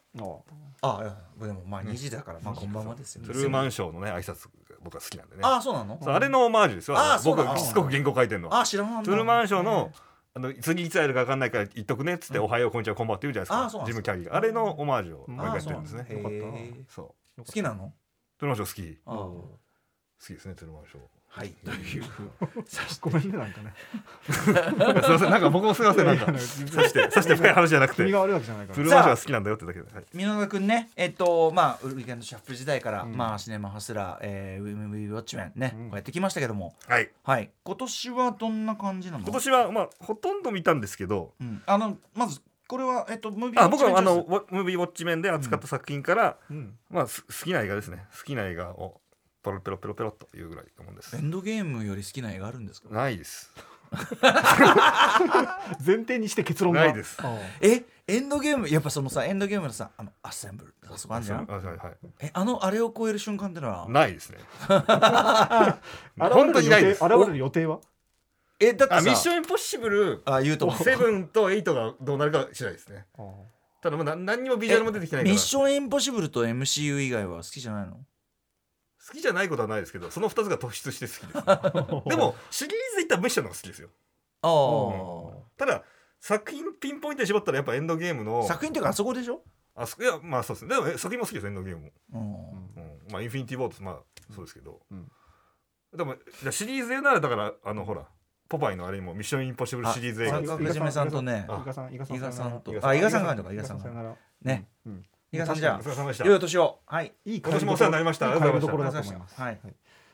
[0.82, 1.16] あいや
[1.48, 5.42] でもまあ2時だから、まあこんばんはですよねトゥルーマンショーのね挨拶が僕は好きなんでね。
[5.44, 6.00] ああそうなの？
[6.02, 6.98] そうあれのオマージュですよ。
[6.98, 8.58] あ僕しつこく原稿書いてるの。
[8.58, 9.92] あ知らなんだトゥルーマンショーの
[10.36, 13.64] あの次いつ会えるか分かんないから言っとくねっつって、おはようこんにちはこんばんはって言うじゃないですか。
[13.64, 15.36] あーそうなんですジムキャリーがあれのオマージュをうん。
[15.36, 16.08] 毎回やってるんですね。
[16.10, 16.32] よかっ
[16.88, 17.44] たそう。
[17.44, 17.94] 好きなの？
[18.40, 19.00] トゥルーマンショー好き。
[19.06, 21.00] 好きですねトゥルーマンショー
[21.32, 22.04] はいという
[23.02, 23.74] ごめんねなんかね。
[24.30, 26.26] すいませんなんか僕もすいませんなんか。
[26.26, 27.98] 刺さしてさして深い話じゃなくて。
[27.98, 28.76] 君が悪いわけじゃないから。
[28.76, 33.16] トゥルーマーが好きなんだよってだけで、はい、箕輪田君ねえっとまあウィーケンドシャッフル時代から、うん。
[33.16, 35.84] まあシネマハスラー、えー、ウィムウィウォッチメンね、うん。
[35.86, 36.76] こうやってきましたけども。
[36.88, 37.52] はい、はい。
[37.64, 39.24] 今年はどんな感じなの？
[39.24, 41.34] 今年はまあほとんど見たんですけど。
[41.40, 46.74] うん、あのまずこれはえっとムービーあ僕はあのウォッチメンウォムービーウォッチメンで扱った作品から、うん。
[46.90, 48.06] まあす好きな映画ですね。
[48.18, 49.00] 好きな映画を
[49.44, 51.16] ペロペロペロペロっというぐらいのもんです。
[51.16, 52.90] エンドゲームより好きな映画あるんですか？
[52.94, 53.52] ないです。
[55.86, 56.82] 前提にして結論が。
[56.82, 57.18] ないです。
[57.62, 61.48] えエンドゲームやっぱそのさエンドゲームのさあのアッセンブルあそこあんじゃん？
[61.50, 61.78] あはいはい。
[62.22, 63.88] えあのあれを超える瞬間ってのは？
[63.90, 64.38] ないですね。
[64.68, 64.86] 現
[66.34, 67.04] 本当にないです。
[67.04, 67.80] 現れる予定は？
[68.60, 70.84] えだってミッションインポッシブルあ言うと思う。
[70.84, 73.06] セブンとエイトがどうなるか次第ですね。
[73.82, 75.34] ただもう何何にもビジュアルも出てきてないから。
[75.34, 77.98] ミッションインポッシブルと MCU 以外は好きじゃないの？
[79.10, 83.90] 好きじゃないことはないですけどその2つが突出して好きです、ね、 でもシリーズでいったらミッションの方が好きですよ。
[84.42, 85.84] あただ
[86.22, 89.42] 作品ピンポイントに絞ったらやっぱエンドゲームのあ作品っていうかあそこでしょ、
[89.76, 90.66] あそいやまあそうです。
[90.66, 92.84] ねでもえ作品も好きですエンドゲームも、うん。
[92.84, 94.00] うん、まあインフィニティ・ウォードまあ
[94.34, 95.12] そうですけど、うん。
[95.96, 98.08] でもじゃあシリーズでならだからあのほら
[98.48, 100.38] ポパイのあれにもミッションインポッシブルシリーズ映画。
[100.38, 101.48] あですはじめさんとね。
[101.48, 102.74] 伊賀さん伊賀さん伊賀さんと。
[102.82, 104.16] あ伊賀さんがあるのか伊賀さんが。
[104.42, 104.68] ね。
[104.86, 106.26] うん伊賀さんじゃお疲れ様でした。
[106.26, 106.80] いお年を。
[106.88, 107.14] はい。
[107.26, 108.32] いい今年もお世話になりました。
[108.32, 109.60] ありがとうございまはい。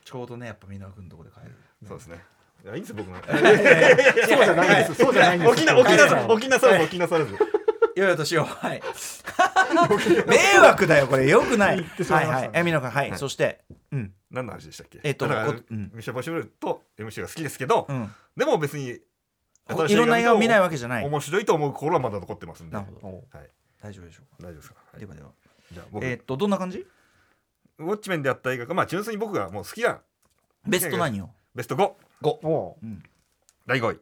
[0.04, 1.30] ちょうどねやっぱみんな君のとこで。
[1.30, 1.56] 帰る
[1.88, 2.22] そうですね。
[2.64, 3.16] いやいいんですよ僕も。
[3.24, 4.94] そうじゃないです。
[4.94, 5.52] そうじゃないんです。
[5.52, 6.26] 沖縄沖縄はい。
[6.32, 7.34] 沖縄さらず沖縄さらず
[7.96, 8.44] 良いお年を。
[8.44, 8.82] はい。
[10.28, 11.28] 迷惑だよこれ。
[11.28, 11.76] よくない。
[11.78, 12.50] はいはい。
[12.52, 13.10] えみのかはい。
[13.10, 13.18] はい。
[13.18, 14.12] そしてうん。
[14.30, 15.00] 何の話でしたっけ？
[15.02, 18.12] えっとミッションポッシブルと MC が好きですけどうん。
[18.36, 19.00] でも別にい
[19.94, 21.06] ろんな映画を見ないわわけじゃない。
[21.06, 22.74] 面白いと思う心はまだ残ってますんで。
[22.76, 23.08] なるほど。
[23.08, 23.50] おはい
[23.86, 24.74] 大丈夫でしょう大丈夫ですか？
[24.92, 25.06] はい。
[25.06, 25.28] かではでは。
[25.72, 26.04] じゃあ僕。
[26.04, 26.84] えーっとどんな感じ？
[27.78, 30.00] ウォッチメンであった映画がまあ純粋に僕がもう好きな
[30.66, 31.92] ベスト何よベスト5
[32.22, 32.86] おう。
[32.86, 33.02] ん。
[33.66, 34.00] 第5位。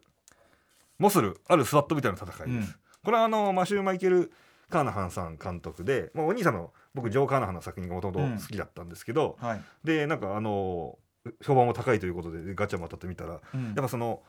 [0.98, 2.74] モスルあるスワットみたいな戦いです、うん。
[3.02, 4.32] これはあのマシュー・マイケル・
[4.70, 9.62] カーナハンさん監督で、まあ、お兄さんの僕ジョー・カーナハンの作品がもともと好きだったんですけど、はい。
[9.82, 10.98] でなんかあの
[11.44, 13.65] 評判も高いということででガチャも当たってみたら、うん。
[13.66, 14.23] やっぱその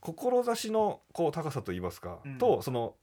[0.00, 2.38] 志のこう高さといいますか、うん。
[2.38, 2.94] とその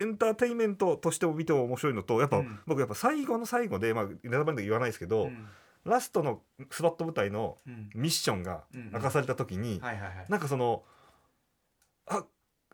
[0.00, 2.60] エンターテインメントとしても見ても面白いのとやっぱ、うん。
[2.66, 5.46] 僕やっぱ最後の最後で、まあ、ネタバレで言わないですけど、うん。
[5.84, 7.90] ラストのスワット部隊のうん。
[7.94, 9.80] ミッションが明かされた時に、
[10.28, 10.82] なんかその
[12.06, 12.24] あ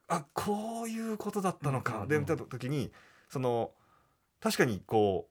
[0.08, 2.90] あこういうことだったのか、で見た時に
[3.28, 3.70] その
[4.40, 5.28] 確かにこ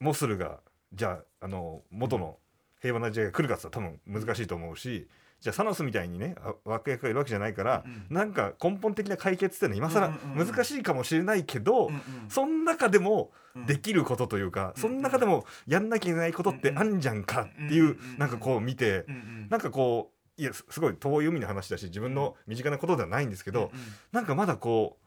[0.00, 0.60] うモスルが
[0.92, 2.38] じゃああの元の
[2.80, 5.08] 平和な時代が来るかって言ったら多分難しいと思うし
[5.40, 10.46] じゃあサノスみたいにねあ悪役がいるわけじゃないから、うんなんか根本的な解決っていうのは今更うんうんうん。
[10.48, 13.66] 難しいかもしれないけど、うんうんその中でもうん。
[13.66, 23.70] できることというか、うんその中でもやんなきゃいけないことってあんじゃんかっていう、うんなんかこう見て、うんうんなんかこういやすすごい遠い海の話だし自分の身近なことではないんですけど、うんうん
[24.12, 25.06] なんかまだこう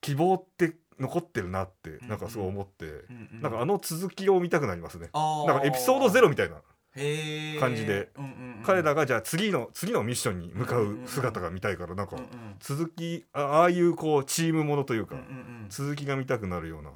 [0.00, 3.40] 希望って残ってるなってんなんかすごい思って、うんうん。
[3.42, 5.08] なんかあの続きを見たくなりますね。
[5.12, 5.46] あー。
[5.46, 6.56] なんかエピソードゼロみたいな
[7.60, 8.10] 感じで。
[8.16, 8.62] うんうんうん。
[8.64, 12.22] 彼らがじゃあ次の次のミッションに向かう姿が見たいからなんかうん。
[12.22, 12.28] うん
[12.60, 15.28] 続きあああいうこうチームものというかうんうんう
[15.66, 15.66] ん。
[15.68, 16.90] 続きが見たくなるような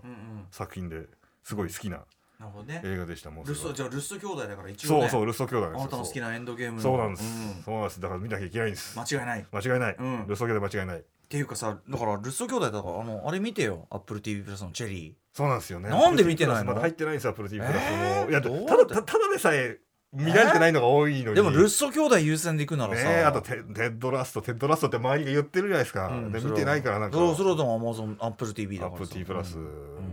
[0.50, 1.06] 作品で
[1.42, 1.98] すごい好きな
[2.38, 2.82] なるほどね。
[2.84, 5.00] 映画でしたもうルッソじゃあルッソ兄弟だから一応ね。
[5.02, 6.76] そうそうルッソ兄弟あなたの好きなエンドゲーム。
[6.76, 7.62] のそうなんです、うん。
[7.64, 8.00] そうなんです。
[8.00, 8.98] だから見なきゃいけないんです。
[8.98, 9.40] 間違いない。
[9.40, 10.26] っ間違いない、うん。
[10.26, 11.02] ルッソ兄弟間違いない。
[11.28, 13.88] ていうかさだからルッソ兄弟だからあのあれ見てよ。
[13.90, 15.88] AppleTV プラスのチェリそうなんですよね。
[15.88, 16.66] なんで見てないの？
[16.66, 17.82] まだ入ってないんですよ Apple TV プラス。
[17.82, 18.24] えー？
[18.26, 19.78] もいやただたただでさえ
[20.12, 27.16] 見られてないのが多いのに、ーでもルッソ兄弟優先でいくならさ、ねえあとテテッドラストテッドラストって周りが言ってるじゃないですか、うんで見てないからなんか。
[27.16, 29.64] そうそれはでも Amazon AppleTV だから Apple TV プラス、うん。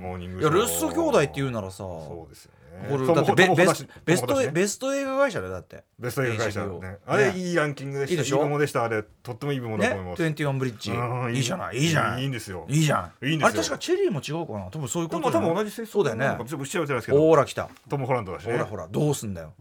[0.02, 2.64] モーニングいやルッソ兄弟って言うならさそうですよね。
[2.90, 5.84] これだってベベスベストベスト映画会社だよだって。
[6.00, 6.98] ベスト映画会社ね。
[7.06, 7.38] あれね。
[7.38, 8.14] いいランキングでした。
[8.14, 8.38] いいでしょ？
[8.38, 8.84] いいものでした。
[8.84, 11.44] あれとってもいいものだとね思います、21ブリッジうんいい。
[11.44, 11.78] じゃない？
[11.78, 12.66] いいじゃないいいんですよ。
[12.68, 13.26] いいじゃん。
[13.28, 13.48] いいんですよ。
[13.48, 14.66] あれ確かチェリーも違うかな。
[14.72, 16.26] 多分そういうことじゃない分同じ性そうだよね。
[16.48, 17.20] ちょっと調べてないですけど。
[17.20, 17.70] ほら来た。
[17.88, 18.54] トム・ホランドだしね。
[18.54, 19.54] ほらほらどうすんだよ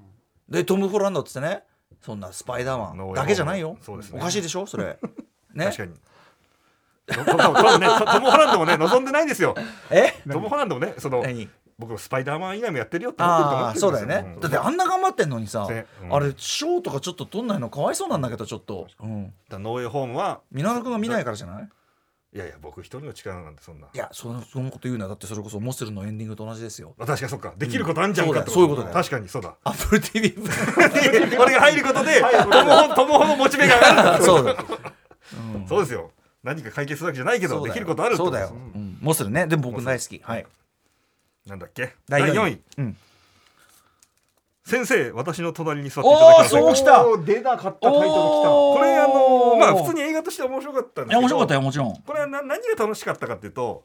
[0.53, 1.62] でトム・ホランドってね
[2.01, 3.77] そんなスパイダーマンだけじゃないよ。
[3.81, 4.20] そうですね。
[4.20, 4.99] おかしいでしょそれ。
[5.55, 5.65] ね。
[5.66, 5.95] 確かに。
[7.07, 9.55] トム・ホランドもね望んでないんですよ。
[9.91, 10.12] え？
[10.31, 11.49] トム・ホランドもねその何？
[11.79, 14.37] 僕スパイダーマン以外もやってるよって思ってると思ああってるそうだよね。
[14.41, 16.15] だってあんな頑張ってんのにさねうん。
[16.15, 18.87] あれ賞とかちょっと取んないのかわいそうなんだけどちょっと。
[19.01, 19.33] うん。
[19.49, 21.69] だノーウェイホームは皆野君が見ないからじゃない？
[22.34, 23.88] いやいや僕一人の力なんてそんな。
[23.92, 25.06] いやそのそのこと言うな。
[25.06, 26.94] だってそれこそモスルのエンディングと同じですよ。
[26.98, 28.94] あ確かにそっかできることあんじゃんかってそういうことだよ。
[28.94, 29.54] 確かにそうだ。
[29.64, 30.34] Apple TV
[31.38, 32.22] 俺が入ることで
[32.94, 34.24] トムホのモチベが上がる。
[34.24, 34.56] そうだ
[35.54, 35.66] うん。
[35.68, 36.10] そうですよ。
[36.42, 38.98] 何か解決するわけじゃないけどできることあるそうだよ、うん。
[39.00, 39.46] モスルね。
[39.46, 40.18] でも僕大好き。
[40.24, 40.46] はい。
[41.46, 41.94] なんだっけ？
[42.09, 42.60] 第第4 4位位。
[42.78, 42.96] うん
[44.64, 48.78] 先生私の隣に座っていただけませんかおーそう出なかったタイトル来おー。
[48.78, 51.20] これあのまあ普通に映画として面白かったんですけど。
[51.20, 51.97] 面白かったよもちろん。
[51.97, 53.84] これはな何が楽しかったかっていうと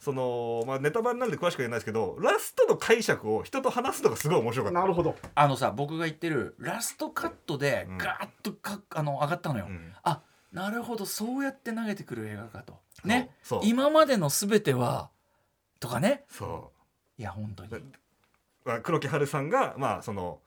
[0.00, 4.74] その、まあ、ネタバレなんで詳しく言えないですけどラストの解釈を人と話すのがすごい面白かった。
[4.76, 5.14] たなるほど。
[5.34, 7.98] あのさ僕が言ってるラストカットでうん。
[7.98, 9.92] ガーッとかあの上がったのよ、うん。
[10.02, 10.22] あ
[10.52, 12.78] なるほどそうやって投げてくる映画かと。
[13.04, 13.30] ね。
[13.62, 15.10] 今までの全ては
[15.80, 16.24] とかね。
[16.30, 16.72] そ
[17.18, 17.70] いや本当に。
[17.72, 17.82] う
[18.68, 20.40] まあ黒木華さんがまあその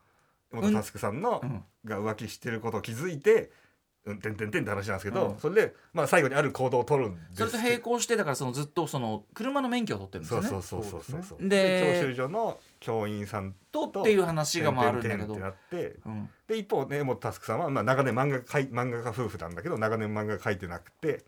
[0.52, 1.64] 元タスクさんの、うん。
[1.84, 3.50] が浮気してることを気づいて
[4.06, 5.38] 「うんてんてんてん」って話なんですけど、うん。
[5.40, 7.36] それで、まあ、最後にある行動を取るんです。
[7.38, 10.48] それと並行してだからそのずっとその車の免許を取ってるんですよね。
[10.48, 11.48] そうそうそうそうそうそう。
[11.48, 15.16] で教習所の教員さんとっていう話が回るんだけど。
[15.16, 16.30] てんてんてんってなってうん。
[16.46, 21.24] で一方ね元タスクさんは、まあ、長年漫画家漫画家夫婦なんだけど長年漫画描いてなくて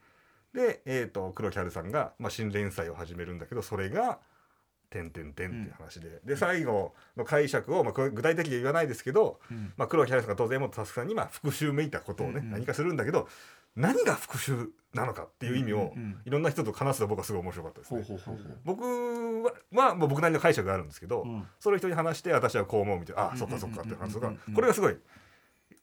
[0.53, 4.21] で、えー、と黒木華さんが、まあ、新連載を始めるんだけどそれが
[4.95, 9.73] 「てんてんてん」っていう話で、で最後の解釈を、まあ、これ具体的には言わないですけど、うん。
[9.77, 13.29] まあ、黒木華さんが当然元タスクさんに、まあ、復讐めいたことをね、何かするんだけど
[13.75, 15.93] 何が復讐なのかっていう意味を、
[16.25, 18.19] いろんな人と話すと僕はすごい面白かったですね。
[18.65, 21.45] 僕は、まあ、もう僕なりの解釈があるんですけど、うん。
[21.59, 24.97] それを人に話して私はこう思うみたいなあ、うんそっかそっかって話とかこれがすごい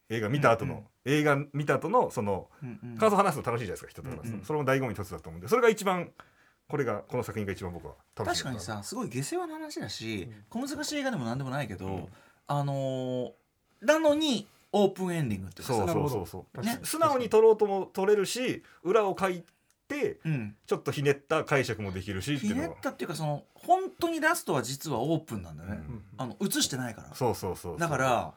[0.09, 2.97] 映画見た後の、うんうん映画見た後のそのうんうん。
[2.97, 6.11] 感想を話すの楽しいじゃないですか人と話すの、うんうんそれも醍醐味の一つだと思うんでそれが一番
[6.71, 12.07] これがこの作品が一番僕は楽し確かにさすごい下世話な話だし、小難しい映画でも何でもないけど、うん。
[12.47, 13.31] あのー
[13.81, 16.79] なのにオープンエンディングってそうそうそうそう、ね。
[16.83, 19.43] 素直に撮ろうとも撮れるし裏を書い
[19.89, 22.67] てうん、ちょっとひねった解釈もできるしっていうのは。
[22.67, 26.03] ひねったっていうかその本当にラストは実はオープンなんだよね、うん。
[26.17, 27.13] あの映してないから。
[27.13, 27.77] そうそうそうそう。
[27.77, 28.33] だから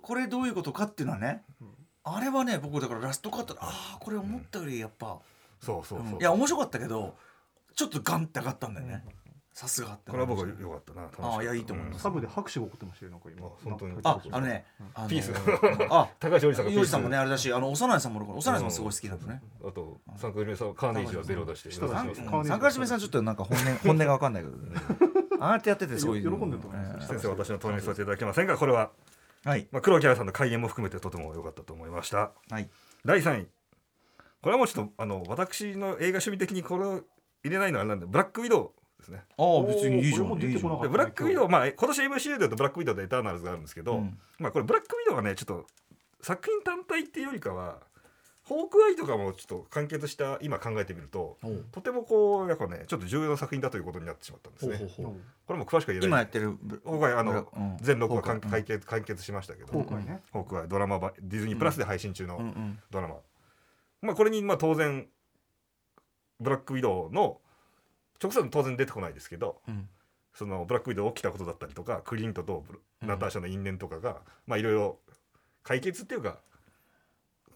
[0.00, 1.68] これどういうことかっていうのはね、うん。
[2.04, 5.18] あれはね僕だからラストカットでああこれ思ったよりやっぱ、
[5.60, 6.20] そうそうそう、うん。
[6.20, 7.14] いや面白かったけど
[7.74, 9.04] ちょっとガンって上がったんだよね。
[9.52, 11.02] さすがってこれは僕は良かったな。
[11.04, 11.38] 楽しかった。
[11.38, 12.02] あいやいいと思います。
[12.02, 13.46] サブで拍手が起こってましたよなんか今。
[13.46, 13.98] あ本当に。
[14.04, 15.32] ああのね、あのピース。
[15.90, 16.74] あ 高橋洋二さんがピース。
[16.76, 24.56] 洋二さんもねあれだしあの幼いさんも俺幼いさんもすごい好きなんですね、あと三角締めさんカーネージはベロ出して三ますカーネージ三回締めさんちょっとなんか本音 本音が分かんないけど、
[25.40, 26.22] ああやってやっててすごい。
[26.22, 27.12] 喜んでると思います。
[27.12, 28.58] えー先生私の隣に座っていただけませんか？
[28.58, 28.90] これは、
[29.44, 29.66] はい。
[29.72, 32.32] まあ、黒木原さんの開演も含めてとても良かったと思いました。
[32.50, 32.68] はい。
[33.06, 33.48] 第3位
[34.46, 37.00] これはもうちょっとあの私の映画趣味的にこれを
[37.42, 38.70] 入れないのはあれなんでブラックウィドウ
[39.00, 39.24] ですね。
[39.36, 40.38] ああ別にいいじゃん。
[40.38, 44.16] ブラックウィドウまあ今年 MCU で言うとブラックウィドウとエターナルズがあるんですけど、うん。
[44.38, 45.66] まあこれブラックウィドウはねちょっと
[46.20, 47.78] 作品単体っていうよりかは
[48.44, 51.38] ホークアイとかもちょっと完結した今考えてみると
[51.72, 54.76] とてもこうやっぱねちょっと重要な作品だということになってしまったんですね。
[54.76, 55.16] ほうほうほう。
[55.44, 57.76] これも詳しくは言えない今やってるホークアイあのうん。
[57.80, 59.72] 全録は完結完結しましたけど。
[59.72, 62.78] ホークアイドラマ版ディズニープラスで配信中のうんうん。
[62.92, 63.16] ドラマ、
[64.02, 65.06] まあこれにまあ当然
[66.40, 67.40] ブラックウィドウの
[68.22, 69.88] 直接は当然出てこないですけどうん。
[70.34, 72.64] そのブラックウィドウ起きたことだったりとかクリントと
[73.00, 74.98] ナターシャの因縁とかが、まあいろいろ
[75.62, 76.40] 解決っていうか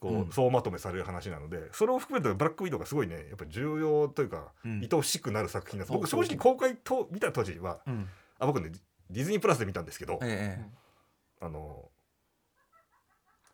[0.01, 0.33] こう、うん。
[0.33, 4.81] 総まとめされる話なのでそれを含めてブラックウィドウがすごいねやっぱり重要というか、うん。
[4.81, 8.09] 愛おしくなる作品なんですうそう正直公開と見た当時はうん。
[8.39, 8.71] あ僕ね
[9.11, 10.65] ディズニープラスで見たんですけど、ええ。
[11.41, 11.91] あの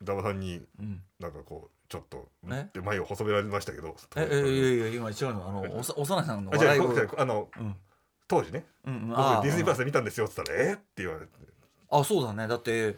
[0.03, 1.03] ダバさんにうん。
[1.19, 2.69] なんかこうちょっとえ？
[2.73, 4.29] で前を細められましたけどえ？
[4.33, 6.75] えいやいや今違うのあの おさ幼いさんのあじゃあ
[7.23, 7.77] あのうん。
[8.29, 8.67] 当時ね。
[8.85, 11.33] うん僕あディズニープラスで見たんですよって言ったら「えっ?」って言われて。
[11.91, 12.49] あそうだね。
[12.49, 12.97] だって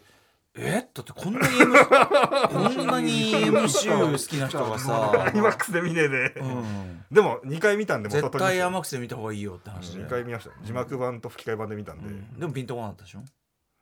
[0.55, 0.87] え？
[0.93, 7.05] だってこんなに こんなに MCU 好きな人がさアニマックスで見ねえで、うん。
[7.11, 10.51] でも2回見たんで絶対アママックスで見た方がいいよって話で、2回見ました。
[10.63, 12.39] 字幕版と吹き替え版で見たんで、うん。
[12.39, 13.23] でもピンとこなかったでしょ？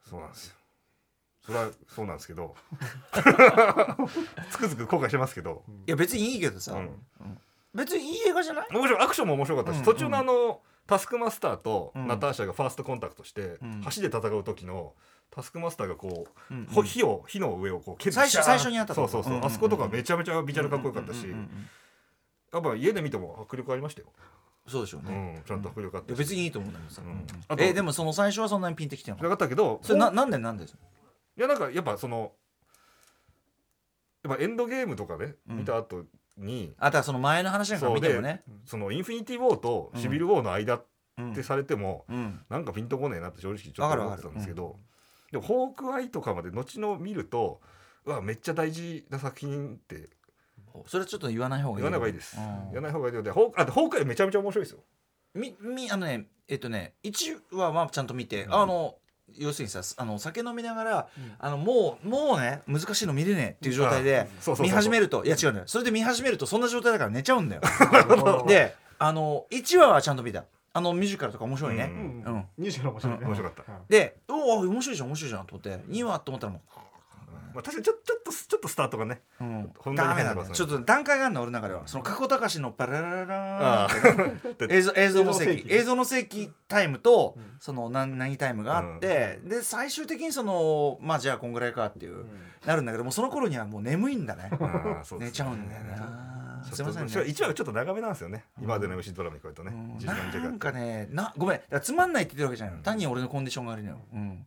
[0.10, 0.56] そうなんですよ
[1.48, 2.56] それはそうなんですけど。
[4.52, 7.00] つくづく後悔してますけど、いや別にいいけどさ、うん。
[7.74, 8.68] 別にいい映画じゃない？
[8.72, 9.02] 面白い。
[9.02, 9.84] アクションも面白かったし、うん。
[9.84, 12.08] 途中のあのタスクマスターとうん。
[12.08, 13.82] ナターシャがファーストコンタクトして、うん。
[13.84, 14.94] 橋で戦う時の
[15.32, 21.70] タスクマスターがこう、うんほ火を火の上をこう蹴って最初最初にやったとそうそうそう、んうんうんあそことかめちゃめちゃビジュアルかっこよかったし、うんうんうんうん
[22.54, 24.08] やっぱ家で見ても迫力ありましたよ、
[24.70, 27.10] そうでしょううね、ん、ちゃんと迫力あったし、いや別にいいと思うんだけどさ、うん。
[27.10, 30.66] うんあとえでもその最初はそんなにピンってきてなかっなかったけどたそれななんでなんで
[31.38, 32.34] いやなんかやっぱその
[34.24, 35.58] やっぱエンドゲームとかね、うん。
[35.58, 36.06] 見た後
[36.38, 38.44] にあだからその前の話なんか見てもね。
[38.66, 40.86] そのインフィニティ・ウォーとシビル・ウォーの間っ
[41.20, 41.34] うん。
[41.34, 42.42] てされても、うん。
[42.48, 44.78] なんかピンとこねえなって正直ちょっと思ってたんですけど、
[45.32, 47.60] でもホークアイとかまで後の見ると
[48.06, 50.10] うわめっちゃ大事な作品って
[50.86, 52.44] それはちょっと言わない方がいい言わない方がいいです、うん。
[52.72, 54.84] 言わない方がいいのでホークあでホークアイめちゃめちゃ面白いですよ。
[55.34, 58.54] みみあのねえっとね1話はちゃんと見て、うん。
[58.54, 58.96] あの
[59.38, 61.08] 要するにさあの酒飲みながら、
[61.40, 64.28] あのもうもうね難しいの見れねえっていう状態で
[64.60, 65.64] 見始めるといや違うのよ。
[65.68, 67.62] それで見始めるとそんな状態だから寝ちゃうんだよ。
[68.48, 70.46] でであの1話はちゃんと見た。
[70.74, 72.46] あのミュージカルとか面白いね、うんうん。
[72.60, 73.26] ニュージカル面白いね。
[73.26, 73.80] 面白かったうん。
[73.90, 75.84] でおお面白いじゃん面白いじゃんと思って。
[75.92, 76.62] 2話と思ったらも
[77.58, 79.72] まあ、確かにちょちょっとちょっとスタートがねう、うん。
[79.80, 81.88] 本当にダメなことよちょっと段階があるの俺の中では。
[81.88, 83.90] その加古隆のパラララ
[84.70, 92.26] 映像映像の世紀映映像の世紀タイムと、うんその何何タイムがあって、で最終的にそのまあじゃあこんぐらいかっていう、
[92.68, 94.52] なるんだけどもうその頃にはもう眠いんだね
[95.20, 104.46] 寝ちゃうんだよなすいませんね1話がちょっと長めなんですよね、今までの MC ドラマに比べるとね、うん1時間弱なんかねなごめんつまんないって言ってるわけじゃないの単に俺のコンディションが悪いのよ、うん、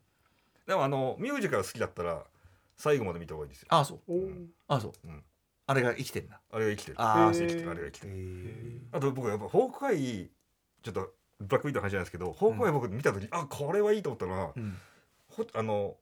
[0.67, 2.23] でもあのミュージカル好きだったら
[2.81, 3.69] 最後まで見た方がいいですよ。
[3.71, 4.01] ああそう。
[4.09, 4.47] おー。
[4.69, 5.23] ああそう、うん。
[5.67, 6.41] あれが生きてんだ。
[6.51, 6.97] あれが生きてる。
[6.99, 7.35] あー。
[7.35, 7.71] 生きてる。
[7.71, 8.15] あれが生きてる。
[8.17, 10.31] へあと僕やっぱホークアイ
[10.83, 14.79] ちょっとブラックウィードの話じゃないですけど、ホークアイ僕見た時あこれはいいと思ったのは、うん。
[15.29, 15.97] ほあの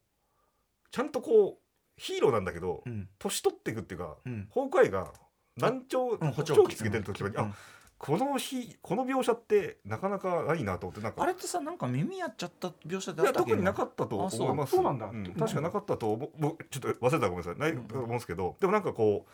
[0.92, 3.08] ちゃんとこうヒーローなんだけど、うん。
[3.18, 4.46] 年取っていくっていうか、うん。
[4.50, 5.12] ホークアイが
[5.56, 6.30] 難聴、うん。
[6.30, 7.38] 補聴器つけてる時に、うん。
[7.40, 7.52] あ
[7.98, 11.22] この日この描写ってなかなかないなと思ってなんか。
[11.22, 13.50] あれってさなんか耳やっちゃった描写でいやあったっけ？
[13.50, 15.06] 特になかったと思いますそうなんだ。
[15.06, 15.24] ん。
[15.36, 16.30] 確かなかったと思う。
[16.38, 19.30] 僕ちょっと忘れたらごめんなさいないと思うんですけど、でもなんかこう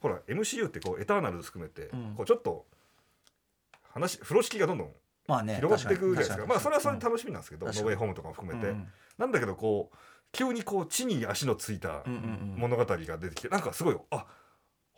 [0.00, 2.14] ほら MCU ってこうエターナルズ含めて、うん。
[2.16, 2.64] こうちょっと
[3.90, 4.90] 話風呂敷がどんどん
[5.28, 6.36] まあね広がっていくじゃないですか。
[6.36, 8.88] 確にまあそれはそれ確で楽しみなんですけど、ノーウェイホームとかも含めて、うん。
[9.18, 9.96] なんだけどこう
[10.32, 12.56] 急にこう地に足のついたうんうんうん。
[12.56, 14.24] 物語が出てきてなんかすごいあ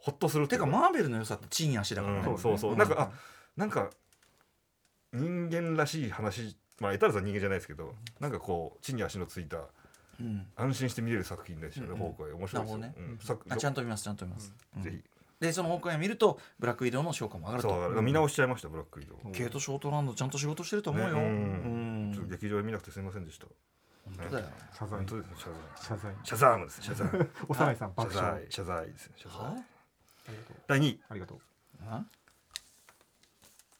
[0.05, 0.60] ほっとするっていう。
[0.60, 2.78] てかマーベルの良さって地に足だからね、うんそうそう、ん。
[2.78, 3.10] なんかあ
[3.56, 3.89] なんか
[5.14, 9.59] 人間らしい話まあエタルズは人間じゃないですけどなんかこう地に足のついた
[10.20, 10.47] うん。
[10.56, 11.94] 安心して見れる作品ですよね、うん。
[11.94, 12.32] うんホークアイ。
[12.32, 13.18] 面白いですよ、なるほうん。
[13.18, 14.82] 作あちゃんと見ますちゃんと見ます、うん。
[14.82, 15.02] ぜひ。
[15.40, 18.02] でその方向へ見るとブラックウィドウの評価も上がると。
[18.02, 21.20] 見直しちゃいましたブラックウィドウ、ケイト・ショートランドちゃんと仕事してると思うよ、ね。
[21.20, 22.10] ううん。
[22.10, 23.47] んちょっと劇場で見なくてすみませんでした。
[24.05, 24.47] 本当だよ。
[24.72, 25.06] 謝罪。
[25.06, 26.14] 謝罪。
[26.22, 26.68] 謝罪。
[26.68, 27.28] 謝罪。
[27.48, 28.47] 幼いさん謝罪。
[28.51, 28.86] 謝罪。
[28.86, 29.56] ですね謝罪は
[30.66, 31.01] 第2位。
[31.09, 31.38] ありがとう。
[31.86, 32.05] あ？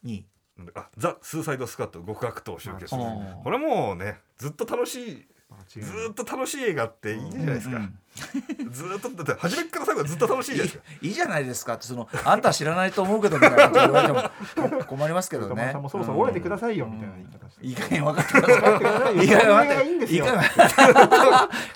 [0.03, 0.25] に
[0.57, 2.95] なんであザ・スーサイド・スカット極悪党集結。
[2.95, 5.27] これもうねずっと楽しい
[5.67, 7.99] ずーっと楽しい映画っていいじゃないですか、うん
[8.71, 10.83] ずーっとだって初めから最後までずっと楽しいじゃないですか。
[11.01, 15.73] いいいじゃないですかってそのあんたは知らないと思うけどみたいな言われても 困りますけどね。
[15.73, 17.65] もそろそろ折れてくださいよみたいな言い方して。
[17.65, 19.15] いい加減分かってください。
[19.17, 19.85] いい加減分かって。
[19.85, 20.25] いいんですよ。
[20.25, 20.49] いい加減。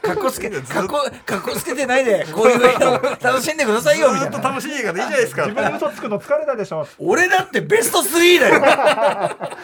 [0.02, 4.50] かっこつけ、かっこ、かっこつけてないで、こういう映画を楽しんでくださいよみずーっとたいな。
[4.52, 5.42] 楽しい映画でいいじゃないですか。
[5.44, 6.88] 自分で嘘つくの疲れたでしょ。
[7.00, 9.50] 俺だってベスト3だよ。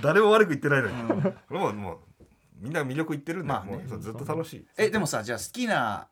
[0.00, 1.98] 誰も悪く言ってないのに、これももう
[2.58, 6.08] みんな魅力言ってるんで、まあねずっと楽しいえ、でもさ、じゃあ好きな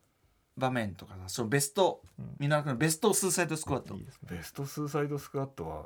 [0.56, 2.02] 場面とかさ、そのベスト、
[2.38, 5.84] みんなのベストスーサイドスクワットねベストスーサイドスクワットは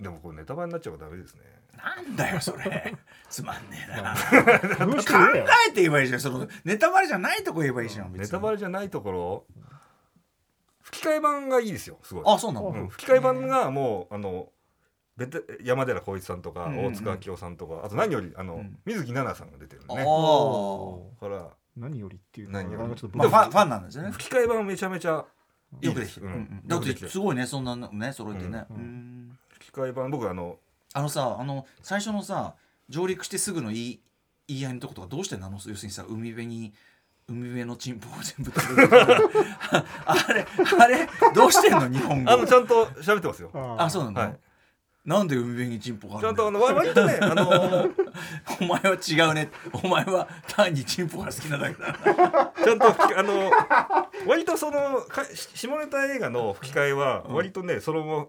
[0.00, 1.42] でもこれネタバレになっちゃうからダメですね
[1.76, 2.96] なんだよ、それ。
[3.30, 4.14] つまんねえな。
[4.76, 4.86] 考
[5.32, 6.20] 言えて言えばいいじゃん。
[6.20, 8.12] そのネタバレじゃないとこ言えばいいじゃん。
[8.12, 9.46] 別にネタバレじゃないところ
[10.80, 12.68] 吹き替え版がいいですよすごいあ、そうなの？
[12.70, 14.48] うん吹き替え版がもうあの
[15.64, 18.78] 山寺宏一さんとか、大塚明夫さんとかあと何よりあの、うん。
[18.84, 20.04] 水木奈々さんが出てるあね
[21.18, 22.88] から何よりっていうの何より。
[22.88, 24.10] がちょっとまあ、ファン、ファンなんですよね。
[24.12, 25.24] 吹き替え版めちゃめちゃ
[25.80, 26.20] よくです。
[26.20, 27.10] きてる。
[27.10, 28.64] すごいね、そんなのね、揃えてね。
[28.70, 29.38] うんうん。
[29.50, 30.58] 吹き替え版僕あの
[30.94, 32.54] あのさあの最初のさ
[32.88, 34.00] 上陸してすぐの言い
[34.48, 35.56] 言い合いのとことかどうしてなの？
[35.56, 36.72] 要するにさ海辺に
[37.28, 38.88] 海辺のチンポを全部食べる
[40.06, 40.46] あれ
[40.80, 41.88] あれどうしてんの？
[41.88, 42.30] 日本語。
[42.32, 43.50] あのちゃんと喋ってますよ。
[43.52, 44.38] ああそうなんだ、はい
[45.04, 46.44] なんで海辺にチンポがあちゃんるんだよ。
[46.44, 47.88] とあのわ割とねあの
[48.60, 49.50] お前は違うね。
[49.72, 53.50] お前は単にチンポが好きなだけだちゃんと吹きあの
[54.26, 58.26] 割とそのか下ネタ映画の吹き替えは割とね、そのまま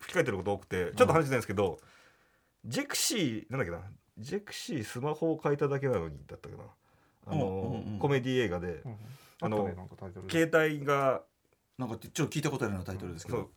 [0.00, 1.78] 吹き替えてること多くてちょっと話してないんですけど、
[2.64, 3.80] ジェクシーなんだっけな。
[4.18, 6.64] ジェクシースマホを変えただけなのにだったかな。
[7.26, 7.98] あの、うんうんうん。
[7.98, 8.96] コメディ映画で、うん
[9.42, 11.20] あのあったねなんかタイトル携帯が
[11.78, 13.50] なんかちょっと聞いたことあるようなタイトルですけそど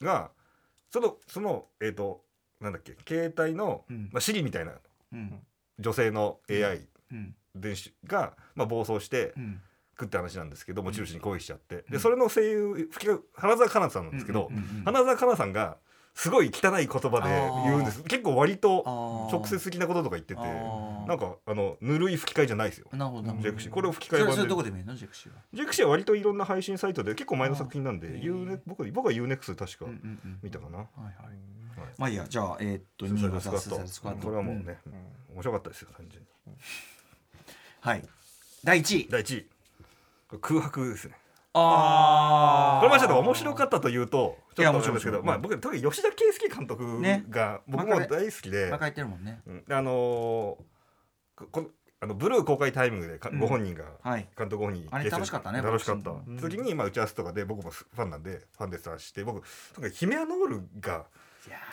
[0.00, 0.04] う。
[0.04, 0.30] が
[0.94, 2.22] そのそのえっ、と
[2.60, 4.10] なんだっけ携帯の、うん。
[4.12, 4.74] まあ、シリみたいな
[5.12, 5.40] うん。
[5.80, 7.34] 女性の AI うん。
[7.56, 9.60] 電子が、まあ、暴走してうん。
[9.98, 11.90] 食って話なんですけど持ち主に攻撃しちゃって、うん。
[11.90, 14.52] でそれの声優吹き花澤香菜さんなんですけど、
[14.84, 15.78] 花澤香菜さんが
[16.14, 17.28] すごい汚い言葉で
[17.64, 18.02] 言うんです。
[18.04, 22.86] 結構割と直接的なこととか言っててなんかあのぬるい吹き替えじゃないですよ。
[22.92, 23.32] なるほど。
[23.32, 23.70] ジェクシー。
[23.70, 24.46] これを吹き替え版で。
[24.46, 24.94] どこで見るの？
[24.94, 25.38] ジェクシーは。
[25.52, 29.86] ジェクシーは割といろんな配信サイトで結構前の作品なんで U ネ僕僕は UNEXT 確か
[30.42, 31.14] 見たかな、はいはい。
[31.16, 31.34] はい。
[31.98, 34.92] まあいいやじゃあえーっとスーサイ2位はザ・ドススこれはもうね、うん。
[35.34, 36.28] 面白かったですよ単純に。
[37.80, 38.02] はい。
[38.62, 39.08] 第1位。
[39.10, 39.46] 第一位。
[40.28, 41.16] これ空白ですね。
[41.56, 47.24] あこれまあちょっと面白かったというとちょっと思うんですけどまあ僕特に吉田圭佑監督ね。
[47.28, 49.40] が僕も大好きで、バカ言ってるもんね。
[49.46, 49.64] うん。
[49.70, 49.94] あのー
[51.36, 51.66] ここの
[52.00, 53.38] あのブルー公開タイミングでかうん。
[53.40, 54.28] ご本人がはい。
[54.36, 56.10] 監督ご本人あれ楽しかったね楽しかった。
[56.10, 59.42] ボクシング時にまあ打ち合わせとかで僕もファンなんでファンでさして僕
[59.74, 61.06] とにヒメアノールが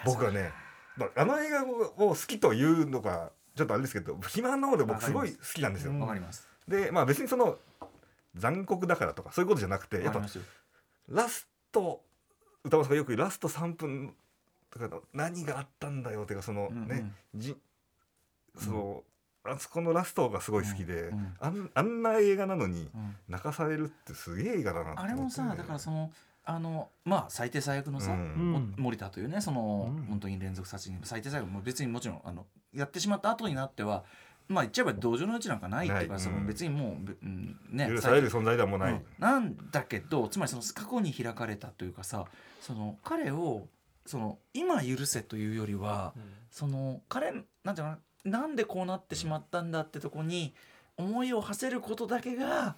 [0.05, 0.51] 僕はね
[0.97, 1.65] まああの映画を
[1.97, 5.11] 好きというのがちょっとあれですけどヒメアノール僕す。
[5.11, 5.91] ごい好きなんですよ。
[5.91, 6.47] うんわかります。
[6.67, 7.57] でまあ別にその
[8.35, 10.21] 残酷だからとかそういうことじゃなくてやっぱ
[11.09, 12.01] ラスト
[12.63, 14.13] 歌丸さんがよくラスト3分
[14.69, 16.87] とかの何があったんだよっていうかそのうんうん。
[16.87, 17.55] ね、じ
[18.57, 19.03] その、
[19.43, 21.17] あそこのラストがすごい好きで、うん。
[21.17, 23.15] うんあんあんな映画なのにうん。
[23.27, 25.13] 泣かされるってすげえ映画だなって思って。
[25.13, 26.11] あれもさだからその
[26.43, 28.51] あのまあ最低最悪のさ、うん。
[28.51, 30.05] も森田というねその、うん。
[30.05, 34.03] 本当に連続殺人最低最悪も別にもちろんあのやってしまった後になっては
[34.51, 36.47] まあ言っちゃえば同情の余地なんかないっていうかうん。
[36.47, 39.01] 別にもう、べうん、ね許される存在ではもうない、うん。
[39.19, 42.25] なんだけどつまりその過去に開かれたというかさ
[42.61, 43.67] その彼を
[44.05, 46.13] その今許せというよりは
[46.49, 47.31] その彼
[47.63, 50.53] なんていうのかななんでこうなってしまったんだってとこに
[50.97, 52.75] 思いを馳せることだけが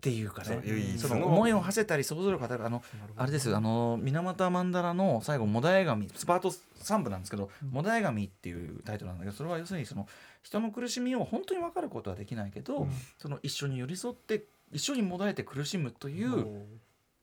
[0.00, 0.62] っていうかね
[0.96, 2.82] そのの思いを馳せたり想像力を与えるあの
[3.16, 10.08] あれですよあの水俣曼荼羅の最後「モダエガミ」スパート3部なんですけど「モダエガミ」っていうタイトルなんだけどそれは要するにその
[10.42, 16.64] 人の苦しみを本当に分かることはできないけど、その一緒に寄り添って一緒にもだえて苦しむという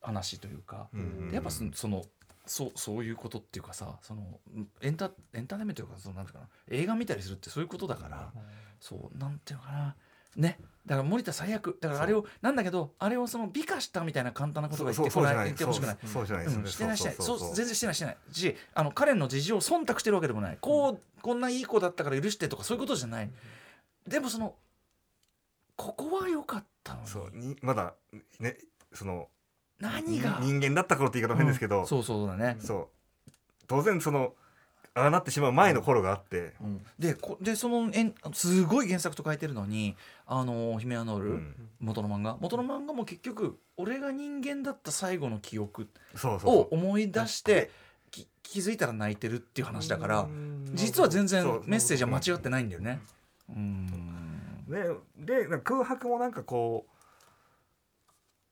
[0.01, 2.03] 話というか、うんでやっぱそその
[2.45, 4.39] そうそういうことっていうかさその
[4.81, 8.31] エンタエンターテインメントというかそのなんていうかな映画見たりするってそういうことだから、
[8.79, 9.95] そうなんていうのかな
[10.37, 10.57] ね。
[10.85, 11.77] だから森田最悪。
[11.81, 15.35] だからあれをなんだけどあれをその美化したみたいな簡単なことが言ってこない。
[15.35, 15.97] 言ってほしくない。
[15.97, 17.15] してないしてない。
[17.19, 18.17] そう全然してないしてない。
[18.31, 20.57] しあの彼の事情を忖度してるわけでもない。
[20.61, 23.29] こうこんないい子だったから許してとかそういうことじゃない。
[24.07, 24.55] でもその
[25.75, 27.07] ここは良かったのに。
[27.07, 27.93] そうにまだ
[28.39, 28.57] ね
[28.93, 29.27] その
[29.79, 32.89] 何が人間だった頃って言い方は変ですけど、そうそうだね、そ
[33.27, 33.31] う。
[33.67, 34.33] 当然その
[34.97, 36.85] ああなってしまう前の頃があって、うん。
[36.97, 39.95] でこでそのえんすごい原作と書いてるのに
[40.25, 41.55] あのヒメアノール、うん。
[41.79, 42.37] 元の漫画？
[42.39, 45.87] 元の漫画も結局俺が人間だった最後の記憶
[46.43, 47.69] を思い出して
[48.09, 50.27] き気づいたら泣いてるっていう話だから
[50.73, 52.99] 実は全然メッセージは間違ってないんだよね。
[53.49, 53.85] うん。
[54.67, 54.83] ね、
[55.17, 56.85] でなんか空白もなんかこ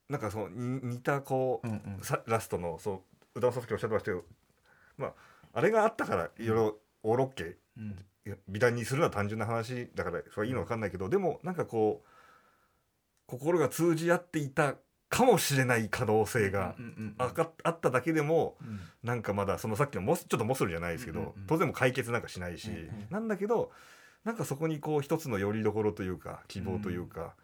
[0.09, 2.03] うなんかそうに似たこう、うんうん。
[2.03, 3.03] さラストのそ
[3.35, 4.23] う歌尾さんきおっしゃってましたけど、
[4.97, 5.13] まあ、
[5.55, 7.57] あれがあったからいろいろオーロッケ
[8.47, 12.07] 美談にするのは単純な話だからそれはいいのか分かんないけどでもなんかこう
[13.27, 14.75] 心が通じ合っていた
[15.07, 17.15] かもしれない可能性がうんうんうん
[17.63, 18.79] あっただけでもうん。
[19.03, 21.47] なんかまだそのさっきのモスちょっとモスルじゃないですけど、うんうんうん。
[21.47, 23.71] 当然もう解決なんかしないし、うんうんなんだけど
[24.23, 27.35] なんかそこにこう一つの拠り所というか希望というか、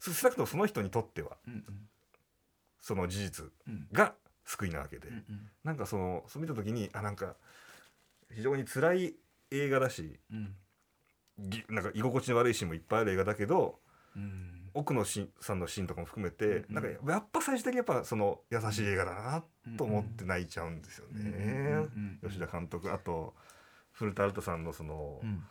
[0.00, 1.64] 少なくともその人にとってはうん。
[2.80, 3.86] その事実うん。
[3.92, 4.14] が
[4.44, 5.50] 救いなわけで、うんうん。
[5.64, 7.36] なんかそのそう見た時にあなんか
[8.32, 9.14] 非常に辛い
[9.50, 10.54] 映画だしうん。
[11.38, 13.78] ぎなんか居心地の悪いシーンもいっぱいある映画だけど
[14.16, 14.60] うん。
[14.74, 19.44] 奥野しさんのシーンとかも含めて、うんなんかやっぱ最終的にやっぱその優しい映画だな
[19.78, 21.86] と思って泣いちゃうんですよね、
[22.26, 22.92] 吉田監督。
[22.92, 23.34] あと
[23.92, 25.44] 古田新太さんのその、うん。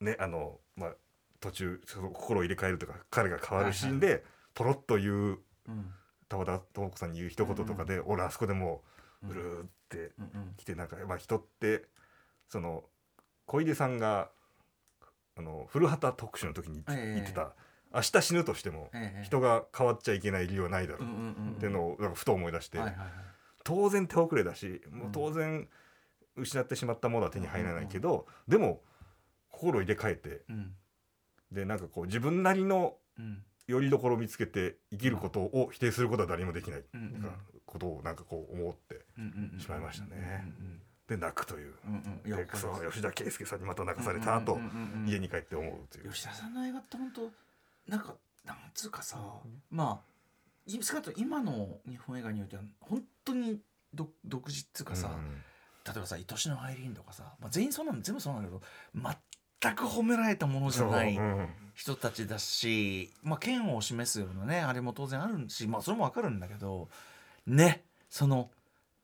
[0.00, 0.94] ねあのまあ
[1.40, 4.24] 途中その心を入れ替えるとか彼が変わるシーンで、
[4.54, 5.38] ポロッと言う
[5.68, 5.92] うん
[6.28, 8.82] 田畑智子さんに言う一言とかで、俺あそこでも
[9.22, 10.12] ううるーって
[10.56, 11.84] 来てなんか、まあ、人って
[12.48, 12.84] その
[13.46, 14.30] 小出さんが
[15.36, 17.52] あの古畑特集の時に言って,、た。
[17.94, 19.24] 明日死ぬとしてもええ。
[19.24, 21.52] 人が変わっちゃいけない理由はないだろう。
[21.56, 22.78] っていうのをなんかふと思い出して、
[23.64, 25.68] 当然手遅れだしもう当然
[26.36, 28.82] 失ってしまったものは手に入らないけど、でも
[29.50, 30.42] 心入れ替えて。
[30.50, 30.74] うん。
[31.50, 37.30] でなんかこう自分なりのうんよりどころを見つけて生きることを否定することは誰にもできない、うん
[37.66, 40.42] ことをなんかこう思ってうんうんうんしまいましたね。
[40.58, 41.74] うんで泣くという。
[41.86, 44.68] うんうんでクソ吉田圭佑さんにまた泣かされたとうんうんう
[44.98, 46.10] んうん家に帰って思うという。
[46.10, 47.30] 吉田さんの映画って本当
[47.86, 48.14] なんか
[48.46, 49.18] なんつうかさ、
[49.70, 50.08] まあ
[50.66, 53.58] い少なくとも今の日本映画においては本当に
[53.92, 55.42] 独独自っつうかさ、うん
[55.84, 58.62] 例えばさ「愛しのアイリーン」とかさ、まあ、全員そうなん全部そうなんだけど
[59.62, 66.88] 全く褒められたものじゃないうん人たちだし、まあ、嫌悪を示すようなねあれも当然あるし、まあ、それもわかるんだけど
[67.46, 68.50] ねその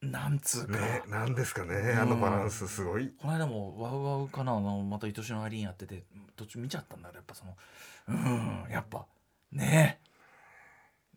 [0.02, 3.10] なんつうか、ね、なんですかね、あのバランスすごい。
[3.18, 6.02] この間もワウワウかなあのまた愛しのアイリーンやってて
[6.36, 7.56] 途中見ちゃったんだけどやっぱその。
[8.09, 9.06] うんやっぱ。
[9.51, 10.01] ね。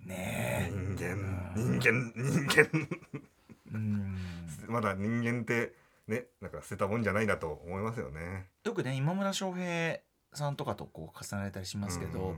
[0.06, 0.70] えね。
[0.70, 2.88] え人間、人間、人間。
[3.74, 4.18] うん。
[4.70, 5.74] まだ人間って
[6.08, 8.46] ね、なんか捨てたもんじゃないなと思いますよね。
[8.64, 10.00] よくね今村翔平
[10.38, 12.38] さんとかとこう重ねたりしますけど、うん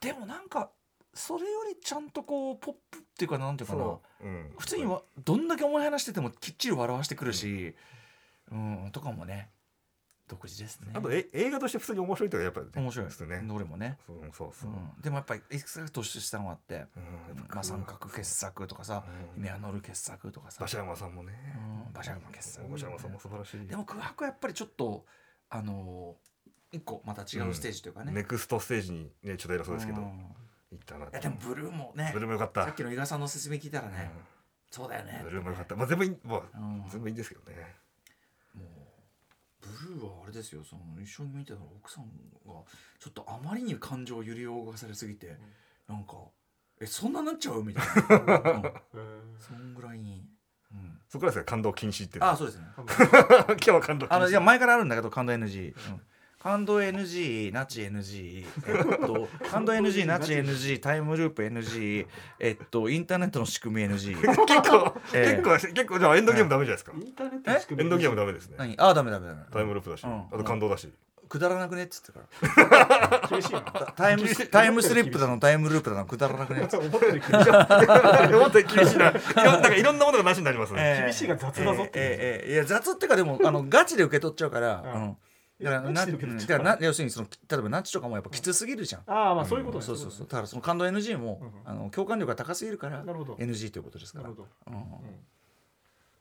[0.00, 0.70] でもなんか
[1.14, 3.98] それよりちゃんとこうポップっていうかなんていうかな
[4.58, 7.74] 普通にわどんだけ思い話しててもきっちり笑わしてくるし、
[8.52, 9.50] うんとかもね
[10.26, 10.88] 独自ですね。
[10.94, 13.06] あとえ映画として普通に面白いとかやっぱ面白い。
[13.06, 13.42] ですね。
[13.46, 14.70] どれもね、そうそうそう。
[14.70, 14.72] う。
[14.72, 19.04] ん、でもやっぱりいくつか突出したのがあって、うんまあ、三角傑作とかさ
[19.36, 19.42] うん。
[19.42, 20.58] 目のる傑作とかさ。
[20.60, 21.32] 馬車山さんもね。
[21.86, 22.66] うん馬車山傑作。
[22.66, 23.66] 馬車山さんも素晴らしい。
[23.66, 25.04] でも空白はやっぱりちょっと
[25.50, 26.33] あのー
[26.74, 30.08] 一個また違うステージというかね、ネクストステージにねちょっと偉そうですけど、うん。
[30.72, 31.12] 行ったなと。
[31.12, 32.64] いやでもブルーもねブルーもよかった。
[32.64, 34.10] さっきの伊賀さんの説明聞いたらね、
[34.70, 35.76] そうだよねブルーもよかった。
[35.76, 36.84] まあ全部いい、まあうん。
[36.88, 37.56] 全部いいんですけどね。
[38.54, 38.66] もう
[39.60, 42.10] ブルーはあれですよその一緒に見てた奥さんが
[42.98, 45.36] ちょっとあまりに感情を揺り動かされすぎて、
[45.88, 46.14] なんか
[46.80, 47.86] 「えそんななっちゃう?」みたい
[48.26, 49.36] な、 うん。
[49.38, 50.28] そんぐらいに、
[50.72, 52.18] うん、そこからですね感動禁止って。
[52.20, 52.66] ああそうですね。
[52.76, 52.84] 今
[53.56, 54.16] 日は感動禁止。
[54.16, 56.02] あのいや前からあるんだけど感動 NG、うん
[56.44, 62.06] 感動 NG ナチ NG えっと感動 NG ナチ NG タイムループ NG
[62.38, 65.42] えっとインターネットの仕組み NG 結構、ええ。
[65.42, 66.92] 結構結構じゃあエンドゲームダメじゃないですか。
[66.94, 68.10] インターネットの仕組みエンドゲー。
[68.10, 68.56] ムダメですね。
[68.58, 68.74] 何？
[68.78, 69.40] ああダメダメダメ。
[69.50, 70.92] タイムループだし、うんあと感動だし。
[71.30, 71.84] くだらなくね？
[71.84, 72.20] っつってか
[72.68, 73.20] ら。
[73.30, 73.62] 厳しいな。
[73.96, 76.60] タイムスタイムスリップだのタイムループだのくだらなくね？
[76.64, 77.32] っつって思ってる厳しい。
[78.36, 79.08] もっと厳しいな。
[79.08, 80.80] いろなんかいろんなものがなしになりますね。
[80.82, 81.04] ええ。
[81.04, 82.52] 厳しいが雑だぞってええええ。
[82.52, 85.02] いや雑っていうかでもあのガチで受け取っちゃうから、うん。
[85.02, 85.16] うん
[85.62, 94.30] だからなだからな要するにその例えばナッチとかもやっぱきつすぎるじゃん、ああまあそういうことねそうそうそうだからその感動 NG も、うんあの共感力が高すぎるから NG ということですから。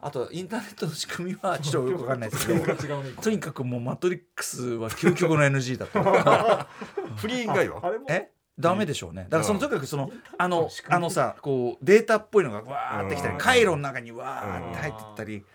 [0.06, 2.76] あとインターネットの仕組みはちょっとよくわかんないですけど。
[3.24, 6.04] とにかくもうマトリックスは究極の NG だと。
[7.16, 7.82] フリー以外は？
[8.10, 8.30] え？
[8.60, 9.24] ダメでしょうね。
[9.30, 13.40] だからそのうんとにかくそのあのあのさこうデータっぽいのがわーってきたりうん。
[13.40, 15.46] 回路の中にわーって入ってったり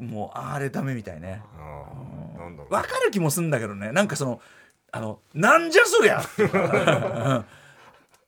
[0.00, 1.42] もうあれダメみたいね。
[1.58, 1.84] あ
[2.36, 2.74] あなんだろう。
[2.74, 3.92] わかる気もすんだけどね。
[3.92, 4.40] なんかその
[4.92, 6.22] あのなんじゃそりゃ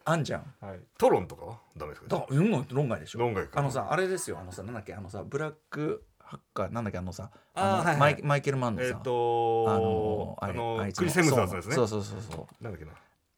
[0.04, 0.54] あんじゃん。
[0.60, 0.80] はい。
[0.98, 2.08] トロンとかはダメですか？
[2.08, 3.18] だうん論外でしょ。
[3.20, 3.60] 論外か。
[3.60, 4.38] あのさあれですよ。
[4.40, 4.94] あのさなんだっけ？
[4.94, 6.98] あのさブラックハッカーなんだっけ？
[6.98, 7.96] あのさのあーはいはい。
[7.98, 11.74] マイマイケル・マンのさ、えっとあのあのクリス・ヘムズワーズですね。
[11.74, 12.64] そうそうそうそう。
[12.64, 12.92] なんだっけな。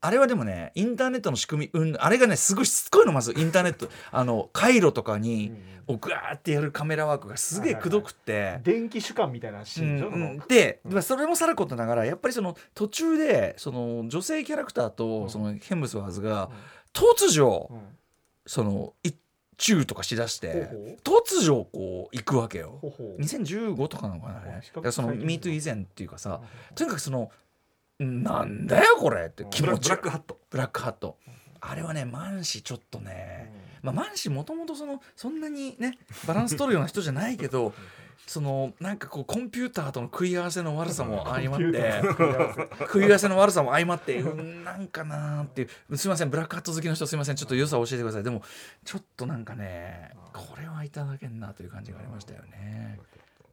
[0.05, 3.89] あれはでもねインターネットの仕組み、うん、あれがねすごいしつこいのまずインターネット。
[4.13, 5.53] あの回路とかに、
[5.87, 8.61] をグワーってやるカメラワークがすげえくどくって。
[8.63, 10.09] 電気主観みたいなシーンでしょ？
[10.09, 10.93] うんで、うん。
[10.93, 16.51] まあそれもさることながらやっぱりその途中でその女性キャラクターとそのヘムスワーズが
[16.93, 17.81] 突如うん。
[18.47, 19.17] その一
[19.57, 20.69] チとかしだして
[21.05, 22.79] 突如こう行くわけよ。
[22.83, 23.23] ほうほう。
[23.23, 24.91] 2015とかなのかなあれ。
[24.91, 26.41] その MeToo 以前っていうかさ
[26.75, 27.31] とにかくその
[27.99, 30.39] なんだよこれって気持ちブラックハット。
[30.51, 31.17] ブラックハット。
[31.61, 33.53] あれはねマンシちょっとね、
[33.83, 35.97] まあ、マンシもともとそのそんなにね
[36.27, 37.73] バランス取るような人じゃないけど
[38.27, 42.03] そのなんかこうコンピューターとの食い合わせの悪さも相まって
[42.81, 43.29] 食い合わせ。
[43.29, 45.97] の悪さも相まってうんなんかなーっていう。
[45.97, 47.37] すいませんブラックハット好きの人すいません。
[47.37, 48.23] ちょっと良さを教えてください。
[48.23, 48.43] でも
[48.85, 52.99] ちょっとなんかねこれはいただけんなという感じがありましたよね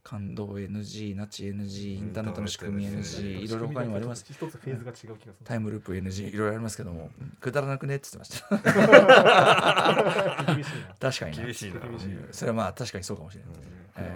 [0.04, 4.24] 感動 NG ナチ NG インターネットの仕組み NG いろいろ他にもあります。
[4.28, 5.44] 一つフェーズが違う気がする。
[5.44, 7.10] タイムループ NG いろいろありますけども
[7.40, 7.96] くだらなくね？
[7.96, 8.48] って言ってました。
[10.98, 11.44] 確かにな。
[11.44, 11.80] 厳しいな。
[12.32, 14.12] それはまあ確かにそうかもしれない、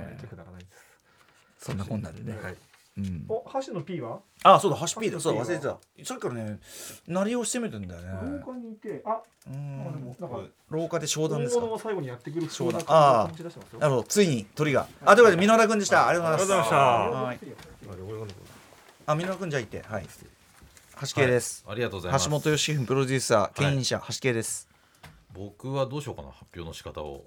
[1.59, 2.57] そんなこんなでね、はい。
[2.99, 4.21] うん、お箸の P は？
[4.43, 5.77] あそうだハシピーだそう忘れてた。
[6.05, 6.59] さっきからね
[7.07, 8.09] 鳴りをしてみてんだよね。
[8.41, 10.41] 廊下にいてあうあでもんなんか
[10.71, 11.59] 廊下で商談ですか？
[11.59, 12.81] 大物が最後にやってくる商談。
[12.81, 13.27] なあー。
[13.27, 13.79] 感じ出してますよ。
[13.81, 14.07] なるほど。
[14.07, 14.87] ついに鳥が。
[15.05, 16.09] あということで箕浦君でした。
[16.09, 18.37] ありがとうございますありがとうございました。
[18.37, 18.57] はい。
[19.07, 19.83] あ箕浦君じゃあ行って。
[19.83, 20.07] はい。
[21.03, 22.25] 橋系です、ありがとうございます。
[22.25, 24.67] 橋本義文プロデューサー牽引者、橋系です。
[25.35, 27.27] 僕はどうしようかな発表の仕方を。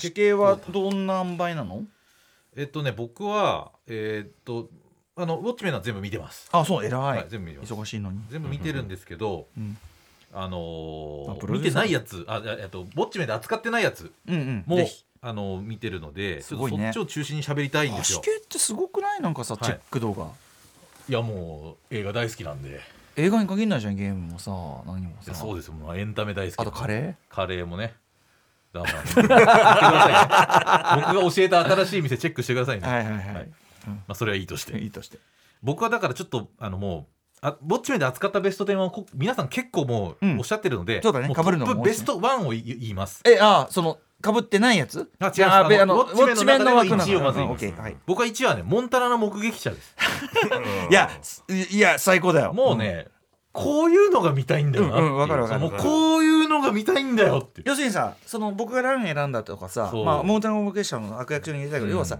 [0.00, 1.82] 橋系はどんな塩梅なの？
[2.56, 4.70] えっとね僕はえーっと
[5.16, 7.72] あのウォッチメンは全部見てます、あそう偉い、はい、全部見てます。
[7.72, 8.20] 忙しいのに。
[8.30, 9.76] 全部見てるんですけど、うん
[10.34, 14.86] あのー見てないやつあえっとウォッチメンで扱ってないやつうんうん。
[15.22, 16.42] あの見てるのでね。
[16.42, 18.20] そっちを中心に喋りたいんですよ。
[18.22, 19.22] 橋系ってすごくない？
[19.22, 19.64] なんかさ、はい。
[19.64, 20.28] チェック動画。
[21.08, 22.80] いやもう映画大好きなんで。
[23.16, 24.50] 映画に限らないじゃんゲームもさ
[24.86, 25.68] 何もいさやそうです。
[25.68, 27.34] よもうエンタメ大好きあとカレー？
[27.34, 27.94] カレーもね。
[28.74, 28.82] だ。
[28.82, 28.98] から
[30.96, 33.48] 僕が教えた新しい店チェックしてくださいね、はいはいはい、はい
[33.90, 34.78] まあ、それはいいとして。
[34.78, 35.18] いいとして。
[35.62, 40.34] 僕はだからちょっとあのもうあぼっちめで扱ったベスト10はこ皆さん結構もうん。
[40.36, 41.28] うおっしゃってるので、そうだね。
[41.28, 43.22] も被るのもベスト1を言い言います。
[43.26, 45.10] えあそのかぶってないやつ？
[45.18, 47.96] あ違うあべあのウォッチメンの中でのウォッチメン1位をまず言いますはい。
[48.06, 49.94] 僕は1位はねモンタナの目撃者です。
[50.90, 52.52] いやすいや最高だよ。
[52.52, 53.08] もうね、
[53.52, 55.02] こういうのが見たいんだよなう。
[55.02, 57.60] うんうんわかるわかるもうこういうのが見たいんだよって。
[57.60, 61.92] いう要するにさその僕がラン選んだとかさまあモーターのボケ者の悪役中に入れたけど、うん。
[61.92, 62.18] 要はさ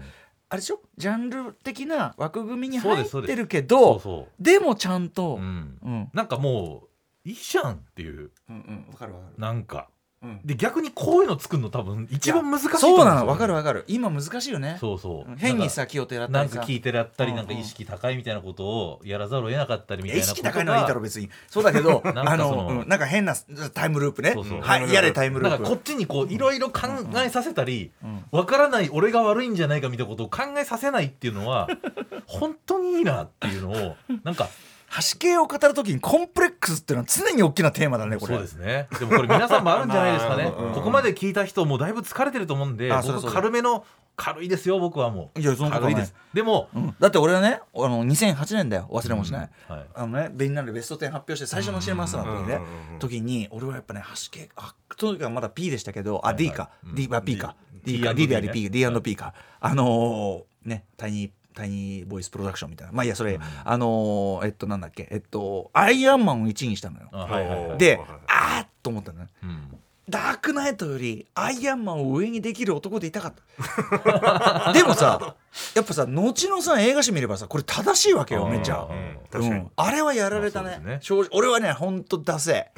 [0.49, 0.79] あれでしょ？
[0.97, 5.35] ジャンル的な枠組みに入ってるけそどでもちゃんと。
[5.35, 6.09] う、うん、うん。
[6.13, 6.83] なんかも
[7.25, 8.31] ういいじゃんっていう。
[8.49, 8.85] うんうん。
[8.91, 9.33] わかるわかる。
[9.37, 9.87] なんか。
[9.89, 9.96] うん
[10.43, 13.15] で逆にこういうの作るの多分一番難しいと思そううんですよ。
[13.15, 13.27] なの。
[13.27, 13.85] わかるわかる。
[13.87, 14.77] 今難しいよね。
[14.79, 15.35] そうそう。
[15.37, 16.55] 変にさ気をてらったりさ。
[16.55, 20.41] なんか聞いてらったりうんなんか意識高いみたいなことをやらざるを得なかったりみたい意なこと。
[20.41, 21.29] が識高いのはいいだろ別に。
[21.47, 23.35] そうだけど あのなんか変な
[23.73, 24.33] タイムループね。
[24.61, 25.63] はいやれタイムループ。
[25.63, 26.87] こっちにこういろいろ考
[27.23, 28.23] えさせたりうん。
[28.31, 31.67] わからない俺が悪いんじゃないかみたいなことを考えさせないっていうのは
[32.25, 34.49] 本当にいいなっていうのをなんか
[34.89, 38.87] 橋系を語るときにコンプレックスっていうのは常に大きなテーマだねこれそうですね。
[38.99, 40.43] でもこれ皆さんもあるんじゃないですかね。
[40.45, 43.85] まあうんここまで聞いた人もうだいぶ疲れてると思うんで僕軽めの
[44.15, 45.39] 軽いですよ僕はもう。
[45.39, 46.15] いやそんなことないです。
[46.33, 46.95] でもうん。
[46.99, 48.87] だって俺はねあの2008年だよ。
[48.91, 49.85] 忘れもしない、はい。
[49.93, 52.99] あのねベンナルベスト10発表して最初のシネマスターの時ね、うんうんうんうん。
[52.99, 56.95] 時に俺はやっぱね橋系あその時はまだ P でしたけどあ、D か、うん。
[56.95, 57.55] D は P か。
[57.83, 58.13] D, か。
[58.13, 62.93] D でありね P D&P か、あのーねタイニータイニーボイスプロダクションみたいな。
[62.93, 65.07] まあいいやそれ、あのーえっとなんだっけ。
[65.09, 67.09] えっとアイアンマンを1位にしたのよ。
[67.11, 67.67] あはいはい。
[67.69, 69.27] はいであーっと思ったのね。
[69.43, 69.77] うん。
[70.07, 74.71] ダークナイトよりアイアンマンを上にできる男でいたかった。
[74.71, 75.35] でもさ
[75.73, 78.87] やっぱさ後のさ映画史見ればさこれ正しいわけよめっちゃ。
[78.89, 79.17] うん。
[79.31, 79.61] 確かに。
[79.61, 80.79] うん、あれはやられたね。
[80.85, 80.99] ね。
[81.01, 82.71] 正直俺はねほんとダセ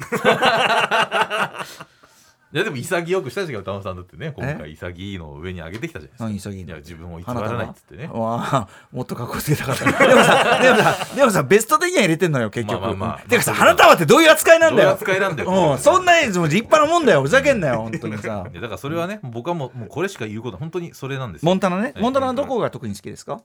[2.52, 6.50] いやでも潔くしたじゃん歌丸さんだってね今え回潔いのを上に上げてきたじゃないですか。
[6.50, 6.68] 何潔いの。
[6.70, 8.08] いや自分を偽らないっつってね。
[8.12, 13.28] わあもっとかっこつけたかった でもさでもさでもさベスト的には入れてんのよ結局、まあまあまあ。
[13.28, 14.88] てかさ花束ってどういう扱いなんだよ。
[14.90, 18.46] どういう扱いなんだようん、そんな立派なもんだよふざけんなよ本当にさ。
[18.50, 21.46] いやだからそれはね僕はもうもうこれしか言うことは本当にそれなんですよ。
[21.46, 21.92] モンタナね？
[21.94, 22.02] はい。
[22.02, 23.40] モンタナのどこが特に好きですか？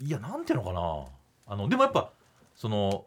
[0.00, 1.54] いやなんていうのかな。
[1.54, 2.10] あのでもやっぱ
[2.56, 3.04] その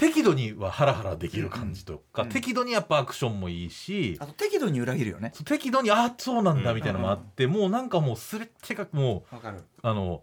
[0.00, 5.30] 適度にはハラハラできる感じとか、適度にやっぱアクションもいいし、あと適度に裏切るよね。
[5.44, 9.36] 適度にあそうなんだみたいなのもあって、もうなんかもうすれ違くもう
[9.82, 10.22] あの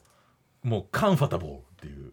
[0.63, 2.11] もうカンファタボーっていう。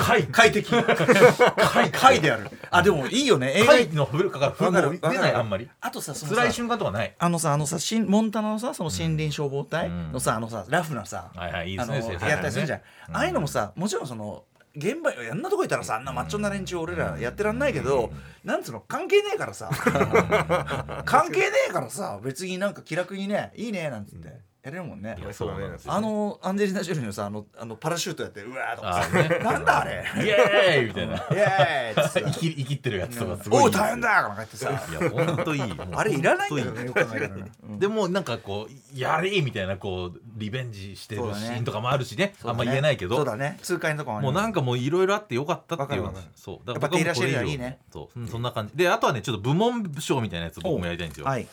[0.00, 0.68] 快 快適。
[0.72, 2.50] 快快である。
[2.72, 3.52] あでもいいよね。
[3.54, 5.68] 映画快の古くからわかるもう出ないあんまり。
[5.80, 7.14] あとさそのさ辛い瞬間とかない？
[7.16, 12.80] あのさあのさしんモンタナのさその森林消防隊のさ、あのさラフなさ、はいはいいいであのやったりするじゃん、
[13.10, 13.16] うん。
[13.16, 14.42] ああいうのもさもちろんその
[14.76, 18.10] 現場あんなとこいたらさあんなマッチョな連中俺らやってらんないけど、
[18.42, 19.68] なんつうの関係ねえからさ。
[21.04, 30.04] 関係ねえからさ別になんか気楽にねいいねなんつってやれるもんね、そうだねあのアンジェリーナ・ジョリーのさあのあのパラシュートやってうわーとかさ、なんだあれ。
[30.24, 31.14] イエーイみたいな。
[31.16, 34.70] イエーイ生き生きってるやつとかすごいおう大変だとか言ってさ。
[34.70, 34.72] い
[35.02, 35.62] や本当いい
[35.92, 42.34] あれいらないんだよねよく考えたらでもなんかこうやれみたいなこうリベンジしてるシーンとかもあるしね。
[42.44, 43.16] あんま言えないけど。
[43.16, 43.58] そうだね。
[43.62, 46.08] 痛快なとこももうなんかもういろいろあってよかったっていう。
[46.36, 46.70] そう。
[46.70, 47.80] やっぱ手いらっしゃるいいね。
[47.92, 48.20] そう。
[48.20, 48.28] うん。
[48.28, 48.76] そんな感じ。
[48.76, 51.26] であとはねちょっと部門賞みたいなやつ僕もやりたいんですよ。
[51.26, 51.48] はい。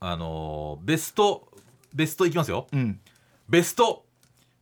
[0.00, 1.47] あのーベスト
[1.94, 2.66] ベストいきますよ。
[2.72, 3.00] うん。
[3.48, 4.04] ベスト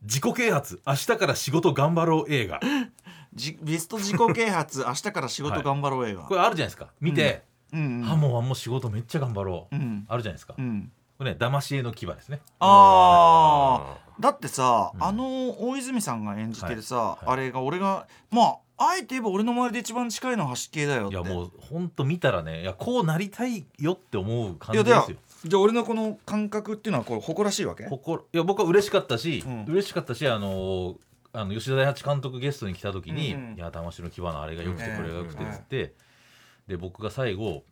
[0.02, 0.80] 自己啓発。
[0.86, 2.60] 明日から仕事頑張ろう映画。
[3.34, 4.84] じベスト自己啓発。
[4.86, 6.88] 明日から仕事頑張ろう映画、これあるじゃないですか。
[7.00, 8.02] 見て、うん。
[8.02, 10.06] うんあもうもう仕事めっちゃ頑張ろう、うん。
[10.08, 10.90] あるじゃないですか、うん。
[11.18, 12.40] これね騙し絵の牙ですね。
[12.60, 14.22] あー。
[14.22, 15.04] だってさ、うん。
[15.04, 17.26] あの大泉さんが演じてるさ、はい。
[17.26, 27.84] あれが俺がまああえて言えば俺の周りで一番近いのは橋系だよいやもうほんと見たらねいやこうなりたいよって思う感じですよじゃあ俺のこの感覚っていうのはこう誇らしいわけ？
[27.84, 29.64] 心いや僕は嬉しかったし、うん。
[29.66, 30.96] 嬉しかったしあのー
[31.32, 33.56] あの吉田大八監督ゲストに来た時に「うんうん。
[33.56, 35.94] いや魂の牙のあれがよくてうんこれがよくて」っつって、
[36.66, 37.62] で僕が最後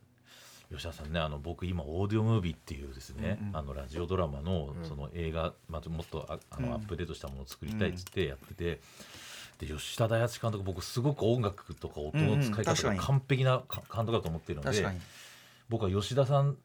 [0.70, 3.57] 吉田さんねあの僕今オーディオムービーっていうですね、うんうん。
[3.57, 4.85] あのラジオドラマのうん。
[4.89, 6.74] その映画、まあ、もっとああのうん。
[6.74, 8.81] アップデートしたものを作りたいっつってやってて。
[9.57, 14.85] で吉田大八監督僕すごく音楽とか音の使い方が完璧なか監督だと思っているので、
[15.69, 16.57] 僕は吉田さん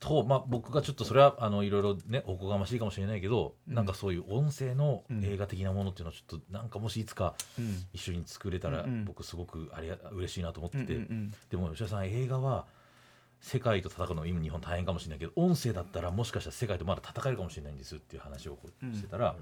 [0.00, 3.74] と、まあ、僕がちょっとそれはあのいろいろねおこがましいかもしれないけど、うん。
[3.74, 7.84] なんかそういう音声のうん映画的なものっていうのはちょっとなんかもしいつかうん。
[7.92, 12.66] 一緒に作れたらうんうん僕すごくありが嬉しいなと思ってて、うんうんでも吉田さん映画は
[13.40, 19.36] 世界と戦うの今日本大変かもしれないけど音声だったらもしかしたら世界とまだ戦えるかもしれないんですっていう話をこううんしてたら、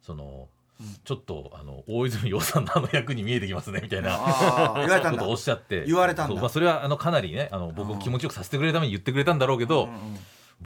[0.00, 0.61] そのうん
[1.04, 4.18] ちょっとあの大泉洋さんのあの役に見えてきますねみたいな。
[5.10, 5.84] ことをおっしゃって。
[5.86, 10.18] 言われたんまあ、それはあのかなりねあの僕を気持ちよくさせてくれるために言ってくれたんだろうけど、うんうん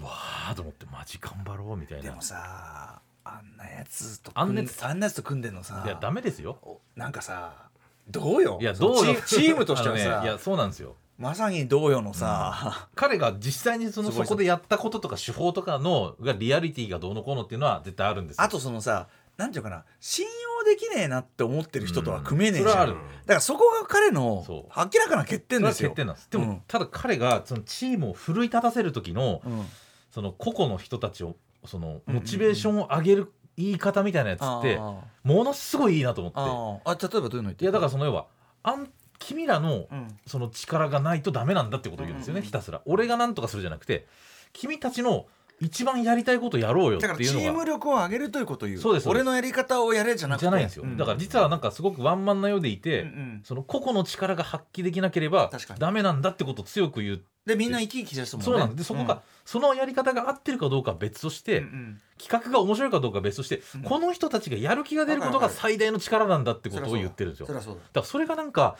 [0.03, 2.05] わーと思ってマジ頑張ろうみたいな。
[2.05, 6.59] でもさあんなやつとあんなやつあんなやつと組んでんのさいやダメですよ。
[6.63, 7.69] おなんかさ
[8.09, 8.59] どうよ？
[8.61, 9.15] いやどうよ。
[9.27, 10.97] チチームとしては ねいやそうなんですよ。
[11.19, 18.45] まさにどうよのさ、彼が実際にそのそこでやったこととか手法とかのがリアリティがどうのこうのっていうのは絶対あるんですよ。
[18.45, 22.95] あとそのさなんていうかな信用できねえなって思ってる人とは組めねえじゃん、うん。
[22.95, 24.67] だからそこが彼の明
[25.01, 25.91] らかな欠点ですよ。
[25.91, 26.31] 欠点なんです。
[26.31, 29.67] でも、うんただ彼がそのチームを奮い立たせる時のうん。
[30.11, 31.37] その個々の人たちを
[31.67, 36.39] そのうんモチベーションを上げる言い方みたいなやつってあものすごいいいなと思って。
[36.39, 36.81] ー。
[36.85, 38.27] あ例えばどういうの言っていやだからその要は
[38.63, 38.89] あん
[39.19, 40.09] 君らのうん。
[40.27, 42.81] その力がないとダメなんだってことを言うんですよね、ひたすら。
[42.87, 44.07] 俺が何とかするじゃなくて
[44.53, 45.27] 君たちの
[45.61, 47.47] 一番やりたいことやろうよっていうのが。
[47.47, 48.81] ーム力を上げるということを言う。
[48.81, 50.45] そうです俺のやり方をやれじゃなくて。
[50.45, 50.97] じゃないんですよ、うん。
[50.97, 53.41] だから実はなんかすごくワンマンなようでいて、うんうん。
[53.45, 58.45] その個々の力が発揮できなければダメなんだってことを強く言うでみんな生き生きしてるもんね。
[58.45, 62.01] そうなんでそこが、そのやり方が合ってるかどうかは別として、うんうん。
[62.19, 63.83] 企画が面白いかどうかは別として、うん。
[63.83, 67.47] この人たちがやる気が出ることが最大の力なんだってことを言ってるんですよ。
[67.47, 67.65] だか
[67.95, 68.77] らそれがなんか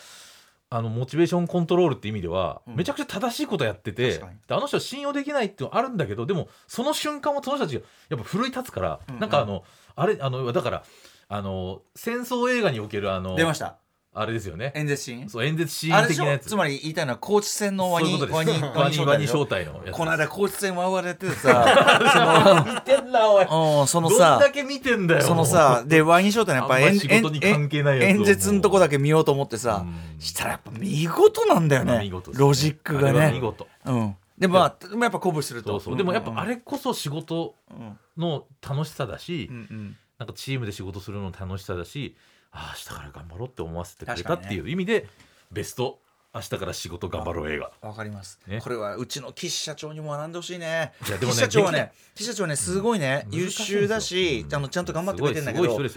[0.69, 2.77] あのモチベーションコントロールって意味では、うん。
[2.77, 9.21] めちゃくちゃ正しいことやっててあの人は信用できないっていうのはあるんだけどでもその瞬間をその人たちがやっぱ奮い立つから、うんうん。
[9.21, 9.65] なんかあの
[9.95, 10.85] あれあのだから
[11.29, 13.79] あの戦争映画におけるあの出ました
[14.19, 14.73] あれですよね。
[14.75, 15.29] 演説シーン？
[15.29, 16.47] そう演説シーン的なやつ。
[16.47, 16.49] ょ？
[16.49, 22.65] つまり言いたいのは高知戦のワニワニワニワニ招待待のこの間高知戦回われててさ。
[22.67, 23.47] 見てんなおい。
[23.47, 25.23] そのうんそのさだけ見てんだよ。
[25.23, 30.21] そのさでワニ招待のやっぱ演仕事に関係ないやつを演説のとこだけ見ようと思ってさうん。
[30.21, 31.99] したらやっぱ見事なんだよね。
[31.99, 32.11] ね。
[32.33, 33.69] ロジックがあれは見ね事。
[33.85, 34.17] うん。
[34.39, 35.79] でまあやっぱ鼓舞すると。
[35.95, 39.57] でもやっぱあれこそ仕事うんの楽しさだし、うん。
[39.57, 39.97] うん。
[40.19, 45.07] なんかチームで仕事するのの楽しさだしああ明日から頑張ろうって思わせてくれたっていう意味で、
[45.53, 46.01] ベスト
[46.35, 47.71] 明日から仕事頑張ろう映画。
[47.81, 48.61] わかります、ね。
[48.63, 50.93] これはうちの岸社長にも学んでほしいね。
[51.09, 53.35] いやでもね岸社長はね岸社長はねすごいね、うん。
[53.35, 55.91] 優秀だし、難しいんあのちゃんと頑張ってくれてんだけどい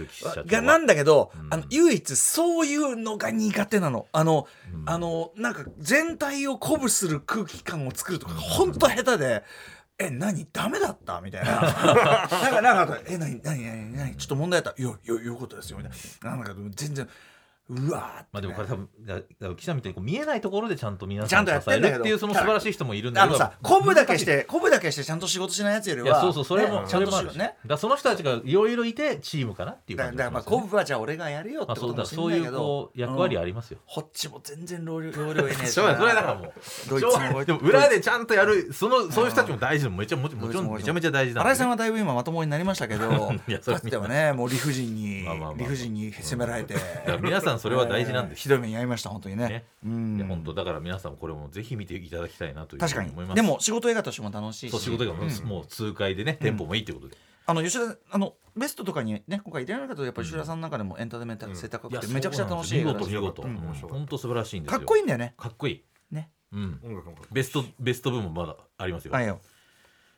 [0.45, 1.53] がなんだけど、うん。
[1.53, 4.07] あの唯一そういうのが苦手なの。
[4.11, 4.89] あの、うん。
[4.89, 9.43] あのなんか全体を鼓舞する空気感を作るとかほんと下手で。
[9.99, 10.47] え何？
[10.53, 11.19] ダメだった？
[11.21, 11.51] みたいな。
[11.61, 13.41] なんかなんかえ何？
[13.43, 13.61] 何？
[13.63, 13.93] 何？
[13.97, 14.15] 何？
[14.15, 14.81] ちょっと問題だった。
[14.81, 15.77] いやいやよかったですよ。
[15.77, 15.91] みたい
[16.23, 16.37] な。
[16.37, 17.07] なんか全然
[17.69, 27.55] うわまあでもこれ多分記者みたいにこう見えないところでちゃんと皆さんを支えるっていうその素晴らしい人もいるんだけどさ鼓舞だけして鼓舞だけしてちゃんと仕事しないやつよりはいやそうそうそれも、ねそれもあるし、ちゃんとしね。
[27.65, 32.57] だその人たちがいろいろいてチームかなっていうだ感からだからまあじがしますよね鼓舞はじゃあ俺がやるよってまあことそうだそういうかもしれないけど。
[32.59, 36.53] こう役割ありりますよ、こっちも全然容量容量いねえ しそうやそれだからもう。
[36.89, 37.45] ドイツも。
[37.45, 40.73] でも裏でちゃんとやるそのそういう人たちも大事でもめちゃもちもちろん。
[40.73, 45.25] めちゃめちゃ大事なんで新井さんはだいぶ今まともになりましたけど いやそれかつてはねもう理不尽に
[45.57, 46.75] 理不尽に責められて。
[47.21, 48.41] 皆さんそれは大事なんです。
[48.41, 49.47] ひどい目に遭いました本当にね。
[49.47, 49.65] ね。
[49.85, 50.25] うん。
[50.27, 52.79] 本当だから皆さんもこれもぜひ見ていただきたいなという。
[52.79, 53.11] ふ確かうに。
[53.11, 53.29] 思います。
[53.29, 54.71] にでも仕事映画としても楽しいし。
[54.71, 55.45] そう仕事がもう,、うん。
[55.45, 63.41] もう痛快でねテンポもいいってことで、あの吉田あのベストとかにね今回入れられなかったとやっぱり吉田さんの中でもエンターテインメント性高くてめちゃくちゃ楽しい映見事見事、
[63.87, 64.77] 本当素晴らしいんですよ。
[64.79, 65.33] かっこいいんだよね。
[65.37, 65.83] かっこいい。
[66.11, 66.29] ね。
[66.51, 66.79] うん。
[66.83, 69.39] 音楽もベストベスト部門まだありますよ、はいよ。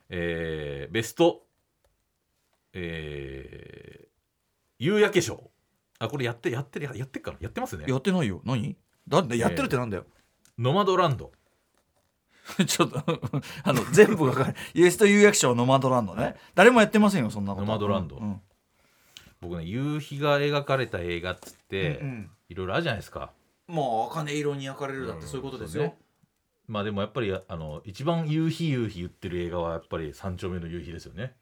[0.09, 1.43] えーベスト
[2.73, 4.11] えー
[4.79, 5.50] 夕焼け賞
[6.01, 7.85] あこれやってやってるやってっかなやってますね。
[7.87, 8.41] やってないよ。
[8.43, 8.75] 何？
[9.07, 10.05] だってやってるってなんだよ。
[10.57, 11.31] ノマドランド。
[12.65, 12.97] ちょっと
[13.63, 16.35] あの全部がかるイエスと有役所ノマドランドね。
[16.55, 17.65] 誰もやってませんよそんなこと。
[17.67, 18.17] ノマドランド。
[18.17, 18.41] うん
[19.41, 22.31] 僕ね夕日が描かれた映画っつって、うんうん。
[22.49, 23.31] いろいろあるじゃないですか。
[23.67, 25.97] もう茜色に焼かれるだってそういうことですよ、ね。
[26.67, 31.35] まあでもやっぱりあの一番夕日夕日言ってる映画はやっぱり三丁目の夕日ですよね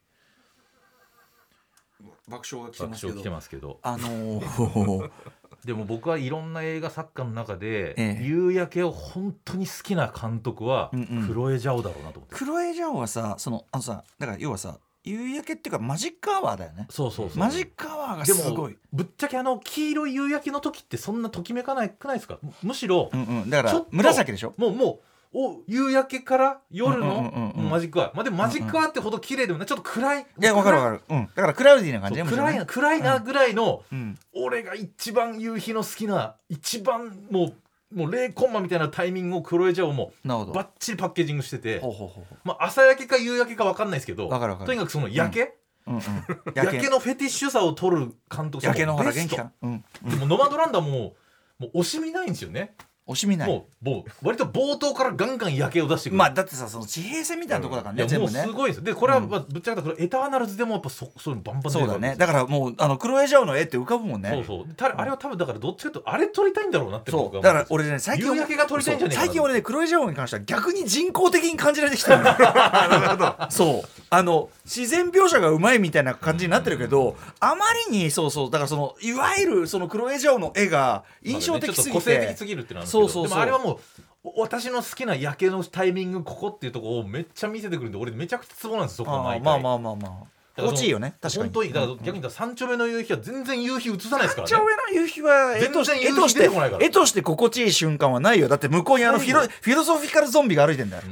[2.28, 3.42] 爆笑が来てますけど。
[3.42, 3.80] すけど。
[3.82, 5.12] あのー。
[5.66, 8.24] でも僕はいろんな映画作家の中で、ええ。
[8.24, 11.28] 夕焼けを本当に好きな監督は、うんうん。
[11.28, 12.36] クロエ・ジャオだろうなと思って。
[12.36, 16.88] クロエ・ジャオはさそのあのさだから要はさ夕焼けっていうかマジックアワーだよね。
[16.90, 17.38] そうそうそう。
[17.38, 18.78] マジックアワーがですもごい。
[18.94, 22.38] ぶっちゃけあの黄色い夕焼けの時ってそんなときめかないくないですか？
[22.42, 23.50] むむしろ、うんうん。
[23.50, 24.54] だから紫でしょ？
[24.58, 25.00] もうもう
[25.34, 27.64] お夕焼けから夜うんうんうんうん。
[27.64, 28.16] のマジックアワー。
[28.16, 31.02] まあでもマジックアワーってほど綺麗でもないちょっと暗いいやわかるわかる。
[31.10, 31.26] うん。
[31.36, 34.18] だからクラウディーな感じねそう暗いな暗いなぐらいの、うん。
[34.34, 37.54] 俺が一番夕日の好きな一番もう
[37.94, 40.54] もう0コンマみたいなタイミングをクロエジャオもなるほど。
[40.54, 41.80] バッチリパッケージングしてて。
[41.80, 44.68] ほうほうほうほまあ、朝焼けか夕焼けか分かんないですけどわかるわかる。
[44.68, 45.54] とにかくその焼け、う、
[45.88, 46.02] うんうん、
[46.54, 51.16] 焼けのフェティッシュさを取る監督さん焼けのほ元気かな、うん、でもノマドランダーも
[51.58, 52.76] もう惜しみないんですよね
[53.10, 53.50] 惜しみない。
[53.50, 56.18] もうもう割と冒頭からガンガン夜景を出してくる。
[56.18, 58.44] まあだってさその地平線みたいなとこだからね、全部ね。
[58.44, 59.30] すごいですでこれはうん。
[59.30, 62.16] まあぶっちゃけたらこれエターナルズでもやっぱそそういうのバンバンそうだね。
[62.18, 64.30] だからもうあのクロエジャオの絵って浮かぶもんね。
[64.32, 64.74] そうそう。
[64.76, 67.36] たあれは多分だからどっちかというとあれ撮りたいんだろうなってそう。
[67.36, 69.26] だから俺ね最近夕焼けが撮りたいんじゃなそう。
[69.26, 73.48] 最近俺ねクロエジャオに関しては逆に人工的に感じられてきたのよ。
[73.50, 74.00] そう。
[74.12, 83.80] あの自然描写がうまいみたいな感じになってるけどあまりにそうそうだからそのいわゆるそのクロエジャオの絵が印象的すぎまあねちょっと個性て的すぎるっていうのはあるそうそうそうでもあれはもう
[84.24, 89.46] お私の好きな夜景のタイミングここっていうところをめっちゃ見せてくるんで俺めちゃくちゃツボなんですよそこが毎回。
[89.46, 90.12] まあまあまあまあ
[90.58, 91.44] 心地いいよね確かに。
[91.46, 94.56] 本当にだから逆に言ったら三丁目の夕日は全然夕日映さないですからね。
[94.56, 96.86] 三丁目の夕日は絵として絵として出てこないから。
[96.86, 98.50] 絵として心地いい瞬間はないよ。
[98.50, 101.04] だって向こうにあのフィロフィロソフィカルゾンビが歩いてんだよ、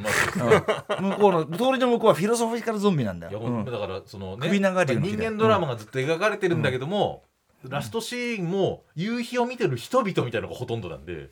[0.99, 3.63] 向こうの通りの向こうはフィロソフィカルゾンビなんだよ、うん。
[3.63, 7.23] だからそのね人間ドラマがずっと描かれてるんだけども、
[7.63, 11.29] ラストシーンも夕日を見てる人々みたいなのがほとんどなんで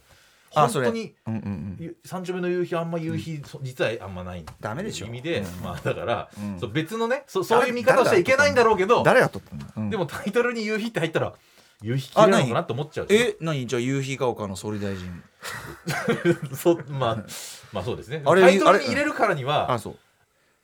[0.55, 1.77] 本当にうんうんうん。
[1.79, 4.45] ゆ三丁目の夕日あんま夕日、そ実はあんまない。
[4.59, 5.07] ダメでしょ。
[5.07, 5.63] 意味で、うん。
[5.63, 6.59] まあだから、うん。
[6.59, 9.89] そう別のねそそういう見方をしちゃいけないんだろうけど誰が撮ったの、うん。
[9.89, 11.33] でもタイトルに夕日って入ったら
[11.81, 13.67] 夕日綺麗なのかなって思っちゃうえ何？
[13.67, 15.23] じゃあ夕日が丘の総理大臣。
[16.55, 17.25] そまあ
[17.73, 18.21] まあそうですね。
[18.25, 19.97] あれタイトルに入れるからにはあそう。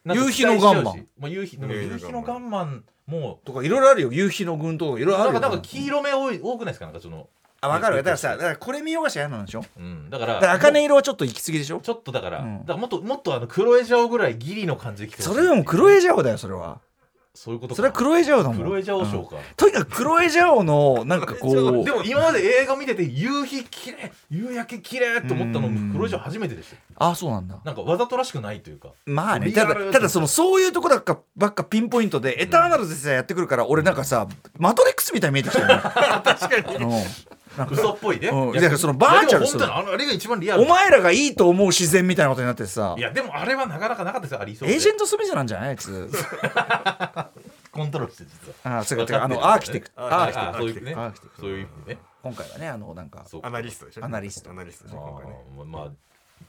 [0.05, 1.07] 夕日のガンマン。
[1.19, 2.84] まあ、夕日でも夕日のガンマン。
[3.07, 4.11] もとかいろいろあるよ。
[4.13, 5.34] 夕日の軍とかいろいろあるよ。
[5.34, 6.85] なんかなんか黄色目多い多くないですか？
[6.85, 7.27] なんかその
[7.63, 9.63] あ分かるだからさだからこれ見ようがしゃ嫌なんでしょ？
[9.77, 10.09] うん。
[10.09, 11.79] だからだから茜色はちょっと行き過ぎでしょ？
[11.79, 12.59] ちょっとだから、うん。
[12.61, 15.35] だからもっともっとあのクロエジャオぐらいギリの感じで来てほしい。
[15.35, 16.79] それでもクロエジャオだよそれは。
[17.33, 17.77] そういうことか。
[17.77, 18.57] それはクロエジャオだもん。
[18.57, 19.25] クロエジャオ賞うん。
[19.27, 25.91] か、とにかくクロエジャオのなんかこうでも今まで映画見てて夕日綺麗夕焼け綺麗と思ったのうん。
[25.93, 26.81] クロエジャオ初めてでしたよ。
[26.97, 27.57] あそうなんだ。
[27.63, 28.89] なんかわざとらしくないというか。
[29.05, 29.99] まあねリアルただた。
[30.01, 34.27] だそのそういうとこだかばっかピンポイントでエターナルズでさやってくるから俺なんかさ
[34.57, 35.73] マトリックスみたいに見えてきたよね。
[35.83, 36.85] 確かに
[37.69, 38.52] 嘘っぽいね、うん。
[38.52, 40.64] いやだからそのバーチャルいやでも本当にあのあれが一番リアル。
[40.64, 42.95] お前らがいいと思う自然みたいなことになってさ。
[42.98, 44.73] いやでもあれはなかなかなかったですよありそうで。
[44.73, 46.10] エージェント・スミスなんじゃないあいつ。
[47.72, 48.80] コントロールして実は。
[48.80, 50.02] あそうかてかあのアーキテクト。
[50.02, 50.94] アーキテクあそういうね。
[50.94, 51.41] アーキテクト。
[51.41, 51.99] そういう意味でね。
[52.23, 54.06] 今回はねあのなんかアナリストでしょ。
[54.06, 54.52] アナリスト。
[54.52, 55.36] アナリストでしあょ今回ね。
[55.57, 55.91] ーまあ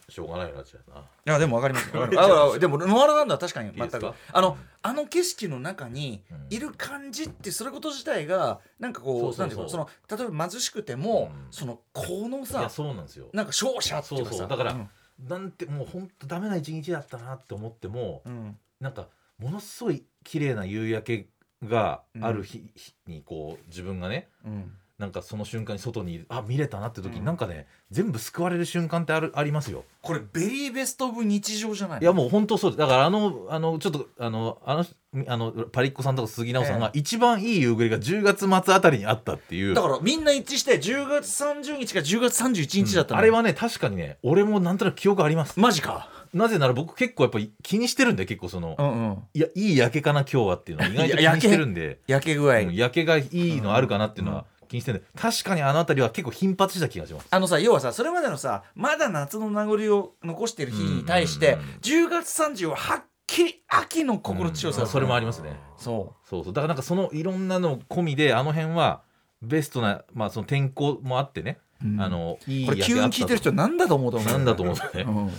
[0.08, 1.00] しょうがないなじゃあな。
[1.00, 1.90] いやでもわかります。
[1.96, 2.30] わかります。
[2.30, 3.70] ああでもノマドランドは確かに。
[3.72, 4.14] 全くいいですか？
[4.32, 6.46] あのあの景色の中にうん。
[6.50, 9.46] いる感じってそれこと自体がなんかこうそうそうそう。
[9.46, 9.88] なんていうのその
[10.18, 11.46] 例えば貧しくても、うん。
[11.50, 13.28] そのこのいやさそうなんですよ。
[13.32, 14.36] なんか勝者っていうかさ。
[14.36, 14.48] そうそう。
[14.48, 14.90] だからうん。
[15.28, 18.58] なんてもう本当ダメな一日だったなって思ってもうん。
[18.80, 19.08] なんか
[19.38, 21.28] ものすごい綺麗な夕焼け
[21.66, 22.64] がある日,、
[23.06, 27.24] にこう自分がねうんなんかその瞬間に外にあ見れたなって時に、うん。
[27.24, 29.84] なんかね全部救われる瞬間ってあるありますよ。
[30.00, 32.78] これベリーベスト・オブ日常じゃないいやもう本当そうです。
[32.78, 34.86] だからあのあのちょっとあのあの
[35.26, 39.74] あのパリッコさんとか杉直さんが一番いい夕暮れが10月末あたりにあったっていう。
[39.74, 45.58] だからみんな一致して10月30日か10月31日だったのあれはね確かにね俺もなんとなく記憶あります。
[45.58, 46.08] マジか。
[46.32, 49.18] なぜなら僕結構やっぱり気にしてるんで結構その、うんうん。
[49.34, 51.98] いやいい焼けかな今日はっていうのを意外と気いやにしてるんで。
[52.06, 57.26] 焼け具合、うん焼けがいいのあるかなっていうのは気にしてるんで確かにあの辺りは結構頻発した気がします。
[57.30, 61.60] あのさ要はさそれまでのさまだ夏の名残を残してる日に対して、うん。
[61.60, 64.88] うんうん10月30ははっきり秋の心地よさ、うん。
[64.88, 65.58] それもありますね。
[65.76, 66.52] そそうそう。
[66.52, 69.02] だからなんかそのいろんなの込みであの辺は
[69.42, 72.00] ベストな、まあ、その天候もあってね、う、うん。
[72.00, 74.32] あのいいこれ急に聞いてる人なんだと思うと思う。
[74.32, 75.30] なんだと思うね、うん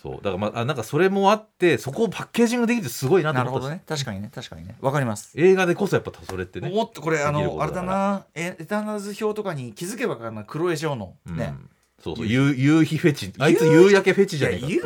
[0.00, 0.14] そう。
[0.16, 3.82] だからまああなんかそれもあってそこをパッケージングできてすごいなとなる思ったどね。
[3.86, 4.30] 確かにね。
[4.34, 4.76] 確かにね。
[4.80, 5.32] わかります。
[5.34, 6.70] 映画でこそやっぱそれってね。
[6.70, 8.24] もっとこれあできることのあれだな。
[8.34, 11.14] エエターナルズ表とかに気づけばかなクロエジョーの。
[11.26, 11.36] うん。
[11.36, 11.54] ね、
[12.02, 12.26] そうそう。
[12.26, 13.32] 夕夕日フェチ。
[13.38, 14.78] あいつ夕焼けフェチいじゃねえ夕日っ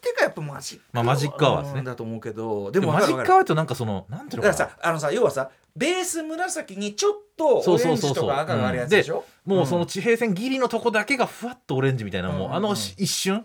[0.00, 1.78] てかやっぱマジックまあマジックアワーですね。
[1.80, 8.14] うんだと思うけどででもマジックアワーとなんかそのなんていうのかからさあのさ要はさベース紫にちょっとそうオレンそうそう。
[8.14, 9.24] そうジとか赤があるやつでしょ？
[9.44, 12.54] もうその地平線ギリのとこだけがふわっとオレンジみたいなもう、うん。
[12.54, 13.44] あの一瞬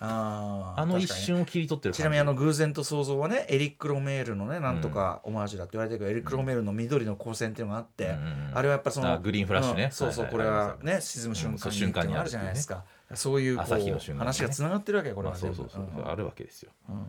[0.00, 8.50] あーあの一瞬を切り取ってるちなみにあの偶然と想像はねエリック・ロメールのねなんとかオマージュだって言われてるけど、エリック・ロメールの緑の光線っていうのがあって、うんうんうん。
[8.54, 9.84] あれはやっぱそのあグリーンフラッシュね。
[9.84, 12.84] うんそうそう、はいこれはね沈む瞬間にあるじゃないですか。
[13.14, 14.24] そういうこ朝日のう瞬間ね。
[14.26, 16.08] 話がつながってるわけこれまあ、はそうそうそう、うん。
[16.08, 16.70] あるわけですよ。
[16.88, 17.06] うん。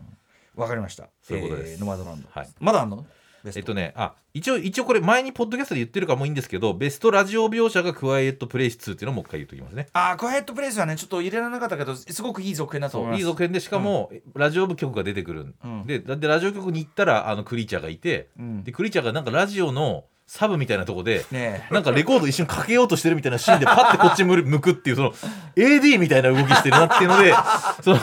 [0.56, 1.08] わかりました。
[1.22, 1.72] そういうことです。
[1.74, 2.48] えーノマドランド、はい。
[2.58, 3.06] まだあんの？
[3.44, 9.88] えっとねあ一応一応これ前にポッドキャストで言ってるかもいいんですけどベストラジオ描写がクワイエットプレイス2っていうのをもう一回言っときますね。
[9.92, 13.20] あークワイエットプレイスはねちょっと入れられなかったけどすごくいい続編だと思います。
[13.20, 15.54] いい続編でしかも、ラジオ部曲が出てくるん。
[15.64, 15.86] うん。
[15.86, 18.64] でだってラジオ局に行ったらあのクリーチャーがいてうん。
[18.64, 25.12] でクリーチャーがなんかラジオのサブみたいなとこでねなんかレコード一瞬かけようとしてるみたいなシーンでパッてこっち向向くっていうその
[25.56, 27.34] AD みたいな動きしてるなっていうので
[27.82, 27.98] その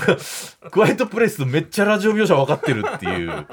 [0.70, 3.48] クワイトプレイスめっちゃラジオ描写分かってるっていう、ま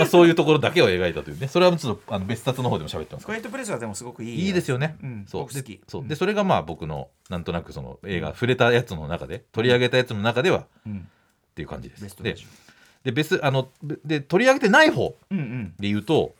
[0.00, 1.48] あ、そういうところだけを描いたというね。
[1.48, 3.24] それはちょっとあの別冊の方でも喋ってます。
[3.24, 5.48] クワイトプレスはでもすごくいいいいですよね、うんそう。
[5.48, 5.80] で僕好き。
[5.88, 6.04] そう。
[6.06, 10.98] でそれがまあ僕のなんとなくその映画触れたやつの中で取り上げたやつの中ではうん。
[10.98, 12.02] っていう感じです。
[12.02, 12.36] ベストで
[13.04, 15.74] で別あのでで取り上げてない方うんうん。
[15.78, 16.34] で言うと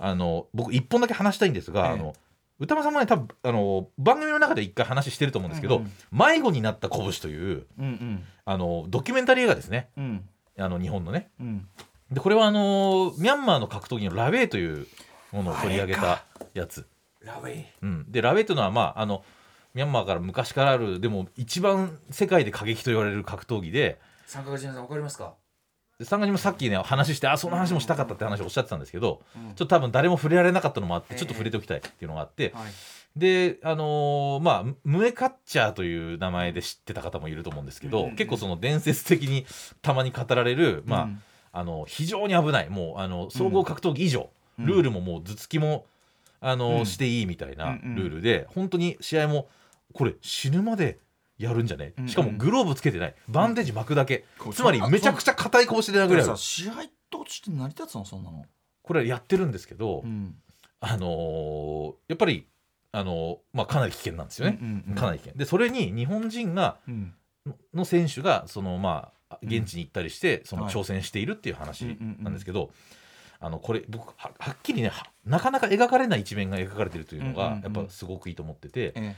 [0.00, 1.92] あの僕一本だけ話したいんですが、ええ。
[1.92, 2.14] あの
[2.58, 5.90] 歌間さんもね多分あの番組の中で一回話してると思うんですけど「うんうん。
[6.10, 8.24] 迷子になった拳」といううんうん。
[8.44, 9.90] あのドキュメンタリー映画ですね。
[9.96, 10.28] うん。
[10.58, 11.30] あの日本のね。
[11.38, 11.68] うん。
[12.10, 14.86] でこれはあのミャンマーの格闘技のラウェイという
[15.32, 16.24] ものを取り上げた
[16.54, 16.86] やつ、
[17.20, 19.24] ラウェイうん、でラウェイというのはまああの
[19.74, 25.34] ミャンマーから昔からあるでも一番世界で過激と言われる格闘技で三角陣さんわかりますか？
[26.00, 29.54] で三がもさっきね話してあその話もしたかったって話をおっしゃってたんですけど、うん。
[29.54, 31.18] ちょっと多分誰も触れられなかったのもあってええ。
[31.18, 32.72] ちょっと触れておきたいっていうのがあって、はい。
[33.16, 38.16] であのーまあムエカッチャーという名前で知ってた方もいると思うんですけど、うんうんうん。
[38.16, 39.44] 結構その伝説的に
[39.82, 41.22] たまに語られる、まあうん。
[41.52, 44.66] あの非常に危ないもうあの総合格闘技以上、うん。
[44.66, 45.84] ルールももう頭突きも
[46.40, 46.86] あの、うん。
[46.86, 47.94] していいみたいなうんうん。
[47.96, 49.48] ルールで、本当に試合も
[49.92, 50.98] これ死ぬまで
[51.40, 51.94] やるんじゃね？
[51.96, 52.08] うんうん。
[52.08, 53.14] しかもグローブつけてない。
[53.28, 56.72] バンデージ巻くだけ、うんつまりめちゃくちゃ硬い拳で殴れるさ試合
[57.10, 58.04] として成り立つの？
[58.04, 58.44] そんなの。
[58.82, 60.34] これやってるんですけど、ん。
[60.80, 62.46] あのーやっぱり、
[62.92, 65.38] あのーまあ、かなり危険なんですよね、うんうんかなり危険。
[65.38, 67.14] でそれに日本人がうん。
[67.72, 70.74] の選手がそのまあ現地に行ったりしてそのはい。
[70.74, 72.70] 挑戦しているっていう話うんうんうんなんですけど、
[73.38, 79.16] あのこれ僕ははっきりねはなかなか描かれない一面が描かれてるというのうんうんうんがやっぱすごくいいと思ってて、え。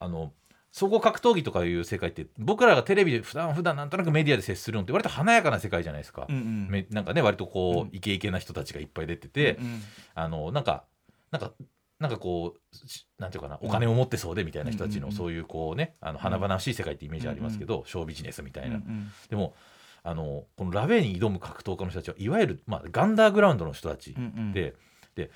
[0.00, 0.32] あの
[0.72, 6.26] 総合格闘技とかいう世界って僕らがテレビで普段普段なんとなくメディアで接するのって割と華やかな世界じゃないですか。
[6.28, 6.68] うんうん。
[6.70, 9.82] めなんかね割とこうんうイケイケな人たちがいっぱい出てて、うん
[10.14, 10.84] あのなんか
[11.32, 11.52] なんか
[11.98, 15.10] なんかこうしなんていうかなお金を持ってそうでみたいな人たちうんうんうん。
[15.10, 19.54] のそういうこうねあの華々しい世界ってイメージありますけど、ショービジネスみたいな、うんでも
[20.02, 24.52] あのこのラベーに挑む格闘家の人たちはいわゆる、まあ、ガンダーグラウンドの人たちうんうん。
[24.52, 24.74] で,、
[25.14, 25.30] で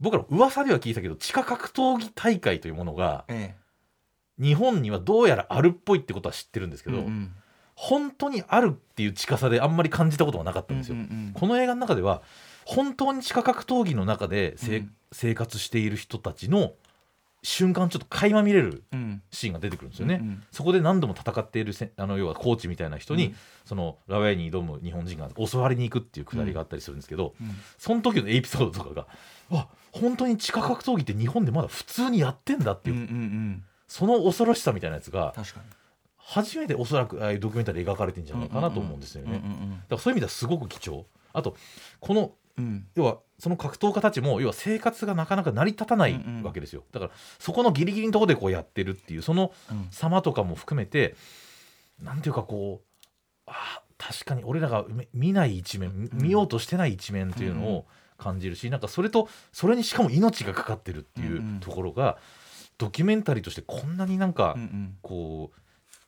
[0.00, 3.54] 僕ら噂では聞いたけど地下格闘技大会というものがえ
[4.40, 7.32] 日本にはどうやらあるっぽいってことは知ってるんですけど、えうんうん。
[7.74, 10.96] 本当にあるっていう近さであんまり感じたことがなかったんですよ。
[10.96, 12.22] うんうんこの映画の中では
[12.64, 14.94] 本当に地下格闘技の中でせ、うん。
[15.12, 16.74] 生活している人たちの
[17.42, 19.22] 瞬間ちょっと垣間見れるうん。
[19.30, 20.18] シーンが出てくるんですよね。
[20.20, 20.42] うんうん。
[20.50, 23.36] そこで何度も戦っているせあの要はコーチみたいな人に、うん。
[23.64, 27.50] そのラウェイに挑む日本人が襲われに行くっていうくだりがあったりするんですけど、うん。
[27.78, 29.06] その時のエピソードとかが
[29.50, 35.34] あ本当に地下格闘技って日本でまだ普通にやってんだっていう、うんうんうんその恐ろしさみたいなやつが
[36.16, 39.42] 初めておそらくああいうドキュメンタリーで描かれてんじゃないかなと思うんですよね。
[39.42, 41.06] うんうんだからそういう意味ではすごく貴重。
[41.32, 41.56] あと
[42.00, 42.64] このうん。
[42.64, 49.88] うん要はその格闘家たちも要は生活がなかなか成り立たないうんうんわけですよ、だからそこのギリギリのところでこうやってるっていうそのうん。
[49.90, 51.14] 様とかも含めて
[52.02, 52.88] なんていうかこう
[53.46, 57.86] あ確かに俺らが見見ない一面見ようとしてない一面というのを
[58.18, 61.60] 感じるし、なんかそれとそれにしかも命がかかってるっていううんうん。
[61.60, 62.18] ところが、
[62.78, 64.96] ドキュメンタリーとしてこんなになんかうんうん。
[65.02, 65.60] こう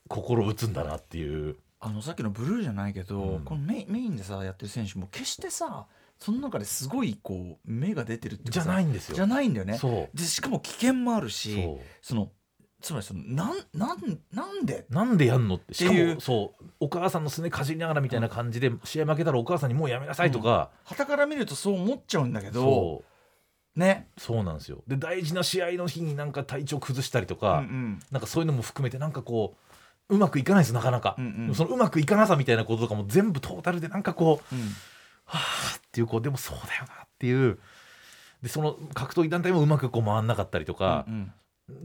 [0.08, 1.56] 心打つんだなっていう。
[1.80, 3.44] あのさっきのブルーじゃないけど、うん。
[3.44, 5.86] このメインメインでさやってる選手も決してさ
[6.18, 9.16] その中ですごいこう目が出てるってじゃないんですよ。
[9.16, 9.78] じゃないんだよね。
[9.78, 10.16] そう。
[10.16, 11.66] でしかも危険もあるし
[12.02, 12.30] その
[12.82, 13.98] つまりそのなんなん
[14.32, 14.86] なんで？
[14.88, 23.09] なんでやんのってしかもそうお母さんのすねかじりながらみたいな感じで試合負けたらお母さんにもうやめなさいとか、傍から見るとそう思っちゃうんだけどそう
[23.76, 24.08] ね。
[24.18, 24.82] そうなんですよ。
[24.86, 28.00] で大事な試合の日になんか体調崩したりとうんか、うん。
[28.10, 29.56] なんかそういうのも含めてなんかこ
[30.08, 31.54] ううまくいかないですなかなか、うんうん。
[31.54, 34.62] そのうまくいかなさみたいなこととかも全部トータルでなんかこううん。
[35.24, 37.58] はあっていうこうでもそうだよなっていう。
[38.42, 41.32] でその格闘技団体もうまくこう回んなかったりとかう、ん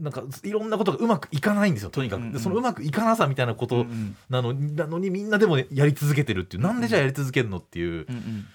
[0.00, 2.32] なんかいろんなことがうまくいかないんですよとにかく、うんうん。
[2.32, 4.16] でそのうまくいかなさみたいなこうんうとん。
[4.28, 4.52] なの
[4.98, 6.62] に,、みんなでも、ね、やり続けてるっていう。
[6.64, 8.46] なんでじゃあやり続けるのっていう、うんうん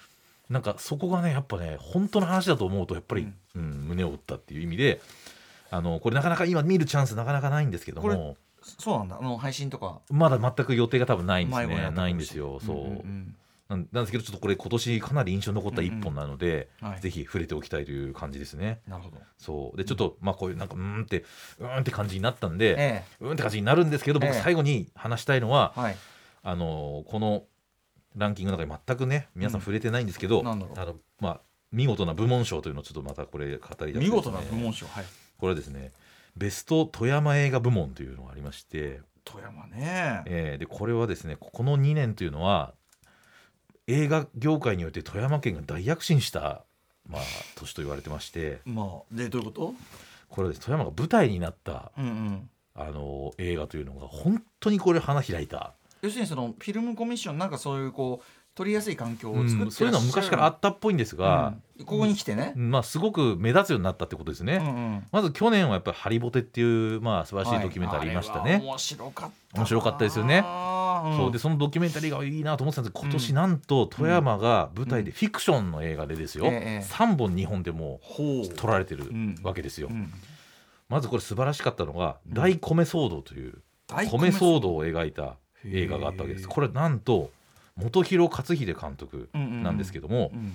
[0.52, 5.00] なんかそこがねやっぱね本当の話だと思うとやっぱり、ううんん胸を打ったっていう意味で
[5.70, 9.18] あのこれなかなか今見るチャンスなかなかないんですけどこれもそうなんだ。
[9.20, 10.00] あの配信とか。
[10.10, 11.90] まだ全く予定が多分ないんですね。
[11.90, 12.60] ないんですよ。
[12.60, 13.36] そう、んん
[13.68, 17.00] なんなんですけどちょっとこれ今年かなり印象に残った一本なので、うんはい。
[17.00, 18.80] ぜひ触れておきたいという感じですね。
[18.86, 19.16] なるほど。
[19.38, 19.76] そう。
[19.76, 21.24] でちょっとまあこういうなんかうーんって
[21.58, 24.40] うーんって感じになったんで、えうーんって感じになるんですけど僕ええ。
[24.40, 25.96] 最後に話したいのは、えはい。
[26.44, 27.42] あのこの
[28.16, 31.40] ランキングの中に全くね皆さん触れてないんですけど、なんあのまあ
[31.70, 34.04] 見事な部門賞というのをちょっとまたこれ語り出してですね。
[34.04, 35.04] 見事な部門賞はい。
[35.38, 35.92] これはですね
[36.36, 40.22] ベスト富山映画部門というのがありまして、富山ね。
[40.26, 42.74] えーでこれはですねこの2年というのは
[43.86, 46.64] 映画業界において富山県が大躍進した
[47.08, 47.22] まあ
[47.56, 48.60] 年と言われてまして。
[48.64, 49.74] まあでどういうこと？
[50.28, 52.50] これです富山が舞台になったうんうん。
[52.74, 58.24] あの映画というのが本当にこれ花開いた、要するにそのフィルムコミッションなんかそういうこう
[58.54, 61.84] 撮りやすい環境を作ってうんそういうのは昔からあったっぽいんですが、うん。
[61.86, 65.06] ここに来てね、まあすごく目立つようになったってことですね、うんうん。
[65.10, 68.60] まず去年はやっぱり「ハリボテ」っていうまあ素晴らしいドキュメンタリーありましたね、はい。
[68.62, 70.40] 面白かったな面白かったですよね。
[70.40, 70.42] ん。
[71.16, 78.40] そうでそのドキュメンタリーがいいなと思ってたんです今年なんと富山が舞台でフィクションの映画でですよ、ええ3本2本でもほう。
[78.42, 80.12] う撮られてるうんわけですよ、うん。
[80.88, 85.36] まずこれ素晴らしかったのが「大米騒動」という大米騒動を描いた
[85.66, 86.48] 映画があったわけです。
[86.48, 87.30] これなんと
[87.76, 90.52] 本広克秀監督なんですけども、うん。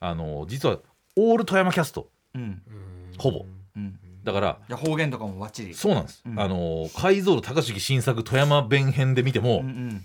[0.00, 0.78] あの実は
[1.16, 2.08] オール富山キャスト。
[2.34, 2.62] うん。
[3.18, 3.46] ほぼ。
[3.76, 3.98] うん。
[4.24, 5.74] だから方言とかもバッチリ。
[5.74, 6.40] そうなんです、うん。
[6.40, 10.02] あの解像度高重新作富山弁編で見ても、うんうん。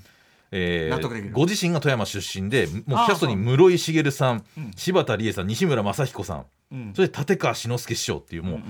[0.51, 1.33] えー納得できる。
[1.33, 4.71] ご自身が富山出身でもうキャストに室井茂さんうん。
[4.75, 6.93] 柴田理恵さん西村雅彦さんうん。
[6.93, 8.63] それで立川志の輔師匠っていうもう、んん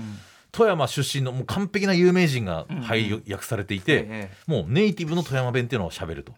[0.54, 2.82] 富山出身のもう完璧な有名人がうんうん。
[2.82, 6.32] 配役されていて、えもうネイティブの富山弁っていうのを喋ると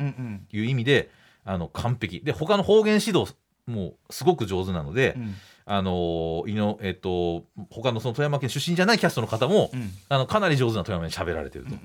[0.53, 1.11] いう意味で
[1.45, 2.21] あの完璧。
[2.21, 3.35] で他の方言指導
[3.67, 5.35] もすごく上手なので、うん。
[5.69, 9.91] あのいのえっと他のその富山県出身じゃないキャストの方も、うん。
[10.09, 11.81] あのかなり上手な富山弁喋られてると、うん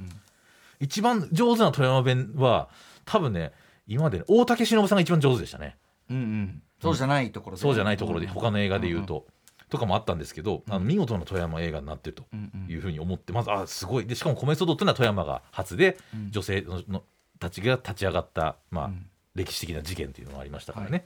[0.79, 2.67] 一番上手な富山弁は
[3.05, 3.51] 多分ね
[3.85, 5.77] 今までね大竹しのぶさんが一番上手でしたね。
[6.09, 6.61] うんうん。
[6.81, 7.61] そうじゃないところで。
[7.61, 8.31] そうじゃないところでうん。
[8.33, 9.27] 他の映画で言うと、
[9.71, 12.25] とかもあったんですけど、あの見事な富山映画になってると
[12.67, 14.05] いうふうに思ってまずあすごい。
[14.05, 16.31] でしかも米騒動っていうのは富山が初で、うん。
[16.31, 17.03] 女性のの
[17.39, 19.07] たちが立ち上がった、まあうん。
[19.33, 20.91] 歴史的な事件っていうのがありましたからね。
[20.91, 20.99] はい。
[20.99, 21.03] っ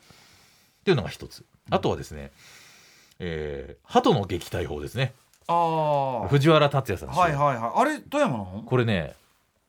[0.83, 1.45] ていうのが一つ。
[1.69, 2.31] あとはですね、
[3.19, 5.13] えー鳩の撃退法ですね。
[5.47, 7.71] ああ藤原竜也さんはいはいはい。
[7.75, 8.63] あれ富山なの？
[8.65, 9.13] これね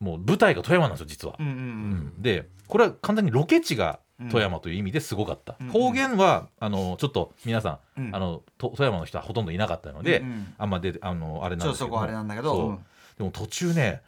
[0.01, 1.37] もう舞台が富山なんですよ実は。
[1.39, 2.23] うんうんうん。
[2.23, 5.69] でこれは簡単にロケ地が富山という意味ですごかった、うん。
[5.69, 8.15] 方言はあのちょっと皆さん、うん。
[8.15, 10.55] あのと富山の人はほとんどいなかったので、うんうん。
[10.59, 12.01] あんま出てあのあれちなんですけど。
[12.01, 12.81] あれなんだけど
[13.19, 14.03] でも途中ね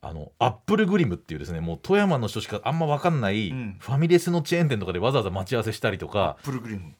[0.00, 3.76] あのアップルグリムっていうですねもう富山の人しかあんま分かんない、うん。
[3.78, 6.38] ファミレスのチェーン店とかでわざわざ待ち合わせしたりとか、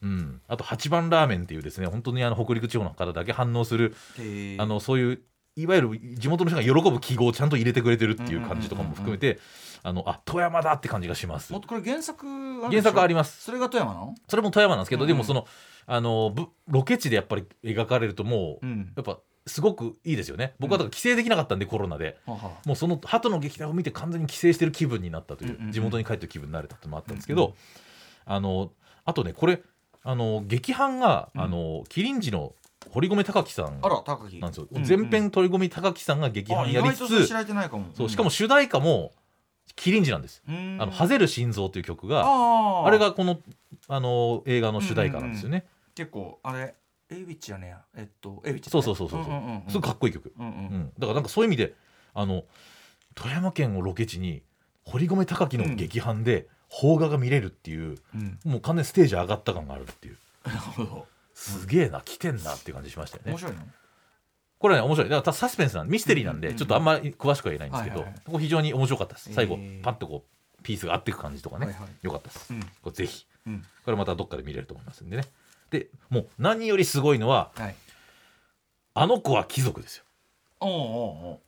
[0.03, 3.95] うん、あと八番ラーメンっていうですね本当にあの北陸地方の方だけ反応する。
[4.59, 5.23] あのそういう
[5.57, 9.39] いわゆる地元の人が喜ぶ記号をちゃんと入れてくれてるっていう感じとかも含めて
[9.85, 11.53] あのあ富山だって感じがします。
[11.53, 12.27] もっとこれ原作
[12.69, 13.43] 原作あります。
[13.43, 14.15] それが富山なの？
[14.29, 15.47] それも富山なんですけど、うんでもその
[15.87, 18.93] あのぶロケ地でやっぱり描かれるともう、うん。
[18.97, 20.55] やっぱすごくいいですよね。
[20.61, 22.17] 僕はだから帰省できなかったんでコロナで。
[22.27, 25.73] ははもうその鳩の撃退を見て完全に帰省してる気分になったという,、うんうんうん。
[25.73, 27.57] 地元に帰ってる気分になれたってのもあったんですけど、
[28.25, 28.71] あの
[29.05, 29.61] あとねこれ
[30.05, 31.41] あの劇伴が、うん。
[31.41, 32.55] あの麒麟寺の
[32.91, 34.39] 堀米貴樹さんあら高木。
[34.39, 34.85] なんですよ、うんうん。
[34.85, 37.87] 全編鳥込貴樹さんが劇あ意伴やりつつ外とそれ知られてないかも。
[37.95, 39.11] そうしかも主題歌も
[39.77, 42.25] 麒麟寺なんです「ああのハゼる心臓」という曲が
[42.85, 43.41] あれがこの
[43.89, 46.75] あの映画の主題歌なんですよね、結構あれ
[47.11, 47.83] エイウィッチやねや。
[47.95, 49.33] えっとエイウィッチそうそうそうそうそう。
[49.33, 50.57] うんうんうんすごいかっこいい曲、うんううん。
[50.81, 51.75] ん、だからなんかそういう意味で
[52.15, 52.45] あの
[53.15, 54.43] 富山県をロケ地に
[54.85, 58.39] 堀米貴樹の劇伴で邦画が見れるっていう、うん。
[58.45, 60.19] もう完全にステージ上がった感があるっていう。
[60.47, 61.07] なるほど。
[61.35, 63.33] すげえな来てんなっていう感じしましたよね。
[63.33, 63.63] 面白いの？
[64.63, 65.11] これね面白い。
[65.11, 69.35] だからサスペンスなんミステリーなんで、ちょっとあんまり詳しくは言えないんですけど、ここ非常に面白かったです。
[69.35, 71.73] 最後パッとこうピースが合っていく感じとかね、は
[72.03, 73.27] よかったです、うんこれぜひ。
[73.47, 73.65] うん。
[73.85, 75.25] これまたどっかで見れると思いますんでね。
[75.71, 77.75] でもう何よりすごいのははい。
[78.95, 80.05] あの子は貴族ですよ。
[80.61, 81.39] おうおうおう。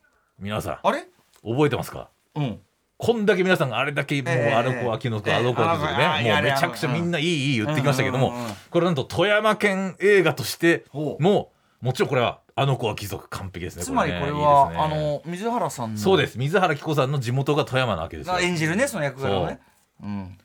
[0.40, 0.78] 皆さん。
[0.82, 1.06] あれ？
[1.44, 2.08] 覚えてますか？
[2.34, 2.58] うん。
[2.96, 8.32] こんだけ皆さんがあれだけもう、ええあの子は貴族、ええあの子は貴族ね、もうめちゃくちゃみんないいいい言ってきましたけども、
[8.70, 11.50] これなんと富山県映画としても
[11.80, 14.32] もちろんこれはあの子は貴族完璧ですねつまりこれね。
[14.32, 14.78] はね。
[14.78, 16.38] あの水原さんのそうです。
[16.38, 18.32] 水原希子さんの地元が富山なわけですよ。
[18.32, 19.60] が演じるねその役柄をね。
[20.02, 20.06] う。
[20.06, 20.38] ん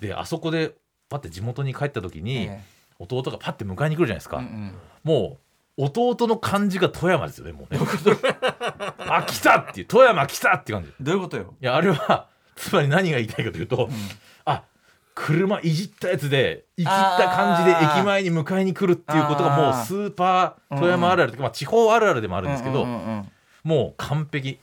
[0.00, 0.74] であそこで
[1.08, 2.60] パッて地元に帰った時に、え
[2.98, 4.74] 弟がパッて迎えに来るじゃないですか、えうんうん。
[5.04, 5.38] も
[5.78, 7.80] う弟の感じが富山ですよねもうね。
[8.98, 10.90] あ来たっていう富山来たっていう感じ。
[10.90, 11.54] いどういうことよ。
[11.60, 13.92] やあれはつまり何が言いたいかというと、あ
[15.14, 22.86] 車いじったやつで生きった感じで駅前に迎えに来るっていうことがもうスーパー富山あるあるとか、まあ、地方あるあるでもあるんですけど、
[23.64, 24.58] もう完璧。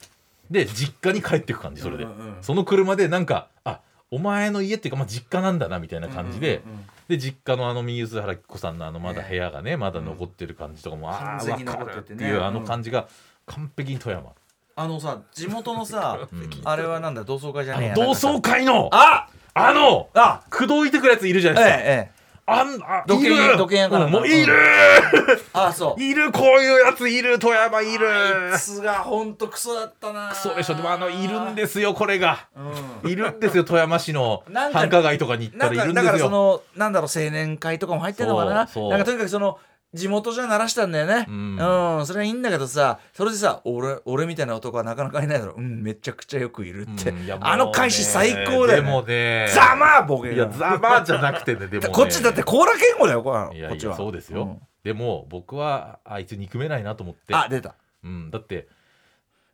[0.49, 2.07] で実家に帰ってく感じそれで、
[2.41, 6.63] その車でなんかあお前の家っていうか、まあ、実家なんだなみたいな感じで、
[7.07, 13.07] で実家のあの水原希子さんのあのまだ部屋がね、まだ残ってる感じとかも、ああ分かるっていうあの感じが
[13.45, 14.31] 完璧に富山、
[14.75, 16.49] あのさ地元のさうん。
[16.63, 17.93] あれはなんだ同窓会じゃねえや。
[17.93, 19.29] 同窓会のあ
[19.67, 22.19] あのあ口説いてくるやついるじゃえないですか、ええ
[22.51, 23.57] あんあ土建いる。
[23.57, 24.55] 土建やからうんもういる。
[25.53, 26.03] ああそう。
[26.03, 27.37] いるこういうやついる。
[27.37, 28.09] 富山いる。
[28.51, 30.29] あいつがほんとクソだったな。
[30.29, 30.75] クソでしょ。
[30.75, 32.47] でもあのいるんですよこれが。
[33.03, 33.11] うん。
[33.11, 38.65] いるんですよ富山市のなんか繁華街とかに行ったなんらいるんでかだからそのなんだろう青年会とかも入ってんのかな。
[38.65, 38.89] そうそう。
[38.89, 39.59] なんかとにかくその
[39.93, 41.25] 地元じゃ鳴らしたんだよね。
[41.27, 41.55] ううん。
[42.01, 45.55] ん、それはいいんだけどさそれでさ俺俺みたいな男はなかなかいないだろ。
[45.57, 49.47] うんめちゃくちゃよくいるって、うんあの開始最高だよ、ね、でもね。
[49.53, 51.89] ざまあボケいやざまあじゃなくてねでもね。
[51.93, 53.95] こっちだってコーラ健吾だよこいやいやこっちは。
[53.95, 54.61] そうですよ、ん。
[54.83, 57.33] でも僕はあいつ憎めないなと思って。
[57.33, 57.75] あ出た。
[58.03, 58.78] うん、だってあ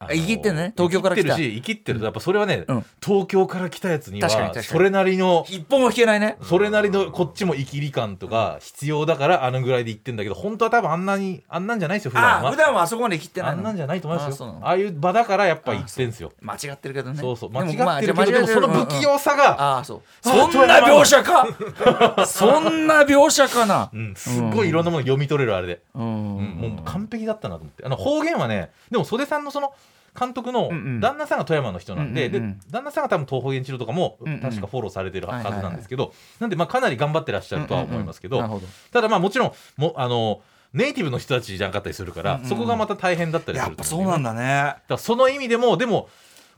[0.01, 0.73] 生きってんね？
[0.76, 1.38] 東京から来た。
[1.38, 2.85] 生きってるし生きってるとやっぱそれはね、うん。
[3.01, 4.30] 東京から来たやつには
[4.61, 6.38] それなりの一本も引けないね。
[6.41, 12.49] それなりのこっちも生きり感とか必要だからあのぐらいで言ってんだけど本当は多分あんなにあんなんじゃないですよ普段は。
[12.49, 13.57] あ普段はあそこまで生きてないの。
[13.59, 14.59] あんなんじゃないと思いますよ。
[14.61, 16.34] ああいう場だからやっぱ言ってんすよ。
[16.41, 17.19] 間違ってるけどね。
[17.19, 17.49] そうそう。
[17.51, 20.01] 間違ってるけどまあでもその不器用さが、ああそう。
[20.27, 21.47] あそんな描写か。
[22.27, 23.89] そんな描写かな。
[23.93, 26.38] うん、すっごいいろんなもの読み取れるあれで、うん。
[26.38, 26.45] うん。
[26.55, 27.85] もう完璧だったなと思って。
[27.85, 29.73] あの方言はねでも袖さんのその
[30.18, 30.70] 監督の
[31.00, 32.40] 旦那さんが富山の人なんで,、で
[32.72, 38.62] 旦那さんが多分東方言治療とかも確かフォローされてるはずなんですけど、なんでまあかなり頑張ってらっしゃるとは思いますけど、
[38.92, 40.42] ただまあもちろんもあの
[40.74, 44.76] ネイティブの人たちじゃなかったりするから、そこがまた大変だったりすやっると思うぱそうなんだね。
[44.88, 46.10] だその意味でもでも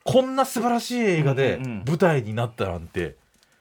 [0.04, 3.16] こんな素晴らしい映画で舞台になったなんて、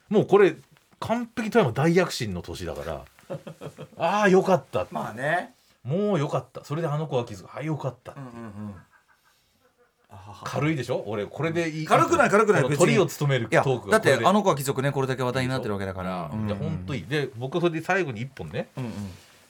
[0.09, 0.55] もうこれ
[0.99, 3.37] 完璧富山大躍進の年だから
[3.97, 4.87] ああよかった。
[4.91, 5.53] まあね。
[5.83, 6.63] もうよかった。
[6.63, 7.55] それであの子は気づく。
[7.55, 8.75] あよかった、うんうんうん
[10.43, 11.03] 軽いでしょ？
[11.05, 11.85] 俺これでいい。
[11.85, 12.77] 軽くない軽くない。
[12.77, 14.91] 鳥を務めるトークだってあの子は貴族ね。
[14.91, 16.31] これだけ話題になってるわけだから。
[16.33, 17.05] いや本当いい。
[17.05, 18.69] で僕それで最後に一本ね。
[18.77, 18.91] うんうん。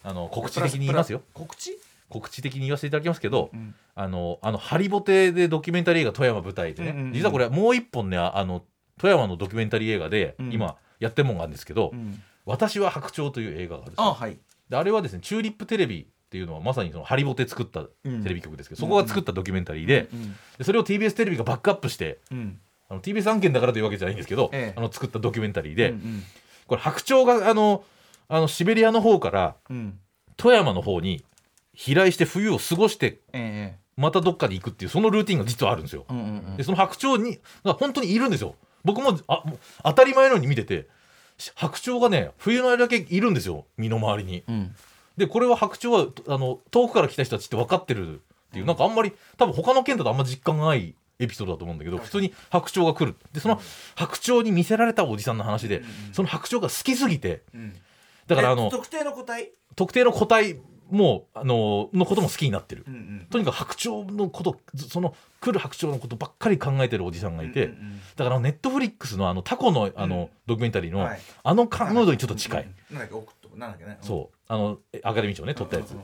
[0.03, 1.21] あの告知的に言いますよ。
[1.33, 1.77] 告知？
[2.09, 3.75] 告知的に言わせていただきますけど、うん。
[3.93, 7.13] あのあのハリボテでドキュメンタリー映画富山舞台でね、うんうんうん。
[7.13, 8.63] 実はこれもう一本ねあの
[8.99, 10.53] 富山のドキュメンタリー映画で、うん。
[10.53, 12.21] 今やってるもんがあるんですけど「うん。
[12.45, 14.05] 私は白鳥」という映画があるんですよ。
[14.05, 14.39] あはい。
[14.69, 18.21] であれはですねチューリップテレビっていうのはまさにそのハリボテ作ったうん。
[18.21, 22.59] テレビ局ですけど、そこが作ったドキュメンタリーで,、うんでそれを TBS テレビがバックアップしてうん。
[22.89, 24.77] あの TBS 案件だからというわけじゃないんですけど、ええ。
[24.77, 26.23] あの作ったドキュメンタリーで、うん
[26.67, 27.85] これ白鳥があの
[28.27, 29.99] あのシベリアの方からうん。
[30.35, 31.23] 富山の方に
[31.73, 36.05] 飛来して冬を過ごしてええまたどっかに行くっていうそのルーティンが実はあるんですよ。
[36.09, 36.57] うんうんうん。
[36.57, 38.55] でその白鳥にが本当にいるんですよ。
[38.83, 39.43] 僕もあ
[39.83, 40.87] 当たり前のように見てて
[41.37, 43.65] し白鳥がね冬の間だけいるんですよ。
[43.77, 44.43] 身の回りに。
[44.47, 44.75] うん
[45.17, 48.19] でこれは白鳥はあの遠くから来た人たちって分かってるっ
[48.53, 53.15] ていうなんかあんまり多分他の県だとあんま実感がないエピソードだと思うんだけど普通に白鳥が来る。
[53.33, 53.59] でその
[53.95, 55.83] 白鳥に見せられたおじさんの話で
[56.13, 57.73] その白鳥が好きすぎてうん。
[58.27, 59.51] だからあのえ特定の個体？
[59.75, 62.85] 特定の個体もあののことも好きになってる。
[62.87, 63.27] うんうん。
[63.29, 70.27] とにかく白鳥のことずその来る白鳥のことばっかり考えてるおじさんがいて、うんうんだからネットフリックスのあのタコのあの、うん。
[70.47, 71.19] ドキュメンタリーの、はい。
[71.43, 72.97] あのかムードにちょっと近い、うん。
[72.97, 73.21] うんなんだっ
[73.57, 73.97] なんだっけね。
[74.01, 74.37] そう。
[74.47, 75.97] あのえアカデミー賞ね撮ったやつ、うん。
[75.97, 76.03] うん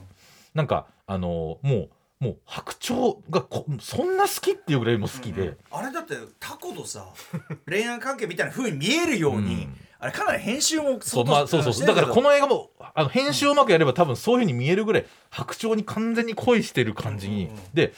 [0.53, 1.89] なんかあのもう
[2.19, 5.47] もう白鳥がこそんな好きっていうぐらいも好きで、うん。
[5.47, 7.07] うんあれだってタコとさ
[7.67, 9.77] 恋愛関係みたいな風に見えるように、うん。
[9.99, 11.87] あれかなり編集もそうまあそうそうそう。
[11.87, 17.61] だからこのの映画もあの編集をうまくやれば多分そういうふうに見えるぐらい白鳥に完全に恋してる感じに、うんうんうん。
[17.73, 17.93] で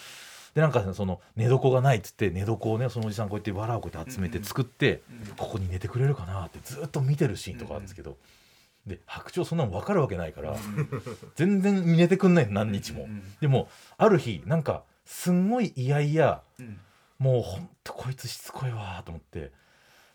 [0.55, 5.01] でなんかその寝床がないっつって寝床をねそのおじさんこうやって藁をこうやって集めて作って、
[5.35, 8.15] ここに寝てくれるかなってずっと見てるシーンとかあるんですけど、
[8.85, 10.55] で白鳥そんなの分かるわけないから、
[11.35, 16.79] 全然寝てくんないの何日も、うんでもある日なんかすんごい嫌々うん
[17.17, 19.51] もうほんとこいつしつこいわと思って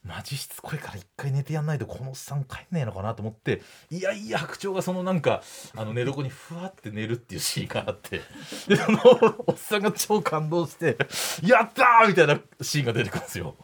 [0.02, 3.60] マジしつこいから一回寝てやんないとこのおっさん帰んねえのかなと思って
[3.90, 5.42] いやいや白鳥がそのなんか
[5.76, 8.22] あの寝床にふわって寝るっていうシーンがあって
[8.66, 8.98] でその
[9.46, 10.96] おっさんが超感動して
[11.44, 13.56] 「やったー!」みたいなシーンが出てくるんですよ。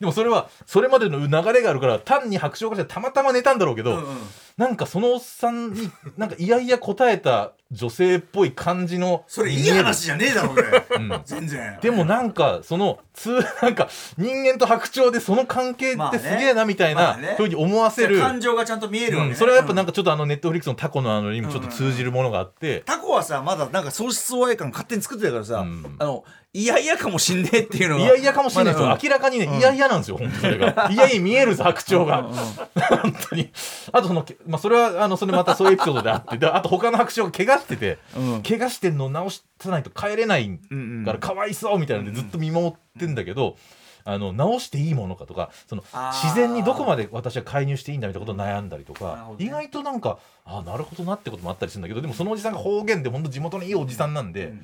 [0.00, 4.16] でもそれはそれまでの流れがあるから単に白鳥がじゃたまたま寝たんだろうけど、うんうん。
[4.56, 10.62] なんかそのおっさんになんかいやいや答えた女性っぽい感じのそれいい話じゃねえだろうね、
[10.96, 11.22] うん。
[11.24, 11.78] 全然。
[11.82, 16.18] でもなんかその通なんか人間と白鳥でその関係まあね。
[16.18, 17.34] ってすげえなみたいなまあね。
[17.36, 19.32] ふうに思わせる、感情がちゃんと見えるわけ、ね。
[19.32, 19.36] うん。
[19.36, 28.04] それはやっぱなんか、かちょっとあのネットフリックスのタコのあのにもちょっと通じるものがあって、タコはさまだなんか喪失親感勝手に作ってるからさ、うんあのいやいやかもしんねえっていうのが。
[28.04, 30.88] いやいやかもしれないですよ、まだ明らかにね、いやいやなんですよ本当それが。
[30.90, 33.50] いやいや見えるぞ白鳥が、本当に。
[33.92, 36.38] あとその、まあ、それはあのそれまたそういうエピソードであって。
[36.38, 38.42] であと他の白鳥が怪我してて、うん。
[38.42, 41.04] 怪我してんのを直さないと帰れないうんうん。
[41.04, 43.56] からかわいそうみたいなのでずっと見守ってんだけど、
[44.04, 49.44] あの直していいものかとかその自然にどこまで私は介入していいんだみたいなことを悩んだりとかね。
[49.44, 54.54] 意外となんかあなるほどなってこともあったりするんだけどでもそのおじさんが方言で本当地元のいいおじさんなんで、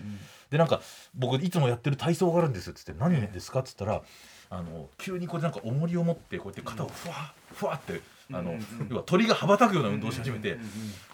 [0.51, 0.81] でなんか
[1.15, 4.03] 僕いつもやってる体操があるんですっつって何ですかっつったら
[4.51, 8.01] あの急にこうなんか重りを持ってこうやって肩をふわふわって
[8.33, 8.57] あの
[8.91, 10.57] 要は鳥が羽ばたくような運動をし始めて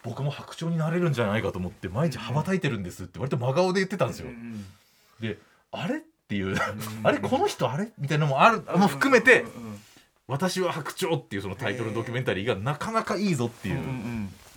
[0.02, 4.28] 僕も白鳥になれるんじゃないかと思って毎日羽ばたいてるんですって割と真顔で言ってたんですよ。
[5.20, 5.38] で
[5.72, 6.56] あれっていう
[7.02, 7.90] あれこの人あれ？
[7.98, 9.44] みたいなのもあるも含めて
[10.30, 13.80] 「私は白鳥」っていうそのタイトルのドキュメンタリーがなかなかいいぞっていう。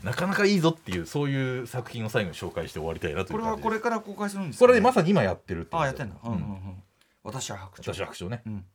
[0.03, 4.59] なかなかいいぞっていうそういう作品を最後に紹介して終わりたいなというこれはこれから公開するんですね。
[4.59, 6.41] これでまさに今やってるってあやってんだ、ううんんうん。
[6.41, 6.83] うん、
[7.23, 7.95] 私は白鳥。
[7.95, 8.65] 私は白鳥ね、うん。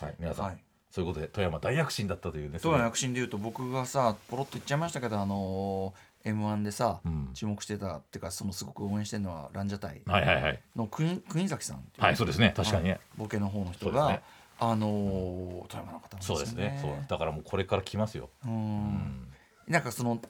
[0.00, 0.58] はい皆さん、はい。
[0.90, 2.58] そういうことで富山大躍進だったというね。
[2.60, 7.30] 当の躍進でいうと僕がさポロッと言っちゃいましたけどあのー、m 1でさ、うん。
[7.32, 10.60] 注目してたっていうかそのすごく応援してるのはランジャタイはいはいはい。
[10.74, 12.52] の国国崎さんはいそうですね。
[12.56, 12.98] 確かにね。
[13.16, 14.20] ボケの方の人が、
[14.64, 16.78] あのー、富山の方なんですよそうですね。
[16.80, 16.92] そう。
[17.08, 18.52] だからもうこれから来ますよ、うん。
[18.52, 19.28] うん。
[19.66, 20.20] なんかその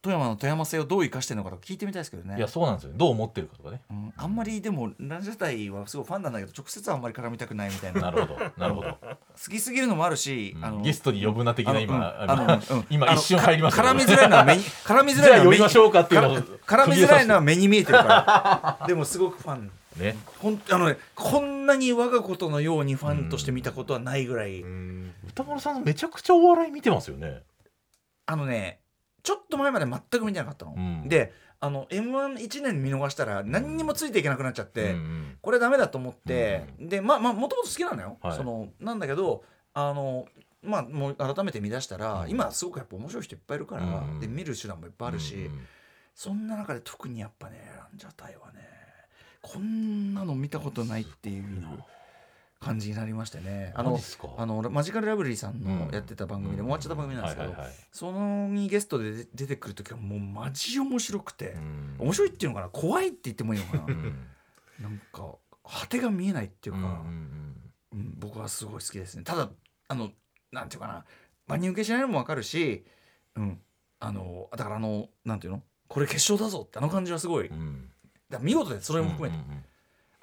[0.00, 2.36] 富山の富山性をどう生かしてるのかとか聞いてみたいですけどね。
[2.36, 2.92] いやそうなんですよ。
[2.94, 3.82] どう思ってるかとかね。
[3.88, 8.00] うん、あんまりでもランジャタイはすごいファンなんだけど直接はあんまり絡みたくないみたいな。
[8.00, 8.40] なるほど。
[8.56, 10.64] なるほど、好きすぎるのもあるし、うん。
[10.64, 12.86] あのゲストに呼ぶな的な今あのうん。
[12.90, 18.86] 今一瞬入りました絡みづらいのは目に 絡みづらいのは目にびましょうかっていうのをから絡みづらいのは目に見えてるから。
[18.88, 20.16] でもすごくファンね。
[20.40, 25.14] ほんあのねこんなに我がことのようにファンとして見たことはないぐらい、うん。
[25.28, 27.42] 歌丸さんめちゃくちゃお笑い見てますよね。
[28.26, 28.80] あのね
[29.22, 31.08] ちょっと前まで全く見てなかったの、うん。
[31.08, 38.36] であの m 1 1年見逃したら何にもついていけなくなっちゃって、うんこれダメだと思って、でまあまあもともと好きなのよ、はい。
[38.36, 39.42] そのなんだけど
[39.74, 40.26] あの
[40.62, 42.30] まあもう改めて見出したら、うん。
[42.30, 45.66] 今すごくやっぱ面白い人いっぱいいるから、うんで見る手段もいっぱいあるし、うん。
[46.14, 48.71] そんな中で特にやっぱねランジャタイはね
[49.42, 51.44] こんなの見たことないっていう
[52.60, 53.72] 感じになりましてね。
[53.74, 53.98] あの
[54.38, 55.78] あのマジカルラブリーさんうん。
[55.88, 57.54] のやってた番組で、もう終わっちゃった番組なんですけど、
[57.90, 61.96] そのにゲストで出出てくる時はもうマジ面白くて、うん。
[61.98, 62.68] 面白いっていうのかな？
[62.68, 64.26] 怖いって言ってもいいのかな、うん。
[64.80, 66.90] なんか果てが見えないっていうか、うんうん
[67.92, 68.14] うん。
[68.18, 69.24] 僕はすごい好きですね。
[69.24, 69.50] ただ
[69.88, 70.10] あの
[70.52, 71.04] なんていうかな？
[71.48, 72.84] 万人受けしないのもわかるし、
[73.34, 73.60] うん、
[73.98, 75.62] あのだからあのなんていうの？
[75.88, 77.88] これ決勝だぞってあの感じはすごい、うん
[78.38, 79.64] ら見事でそれも含めて、うんうんうん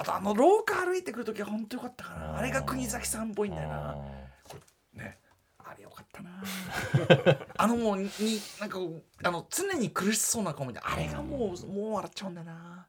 [0.01, 2.37] あとあの廊下歩いてくる時は本当よかったかな。
[2.37, 3.89] あれが国崎さんっぽいんだよな。
[3.91, 3.95] あ
[4.93, 5.17] ね。
[5.57, 6.41] あれよかったな。
[7.57, 8.09] あのもうに
[8.61, 8.79] なんか
[9.23, 12.87] あの常に苦しそうな顔見てあれがもうもう笑っちゃうんだよな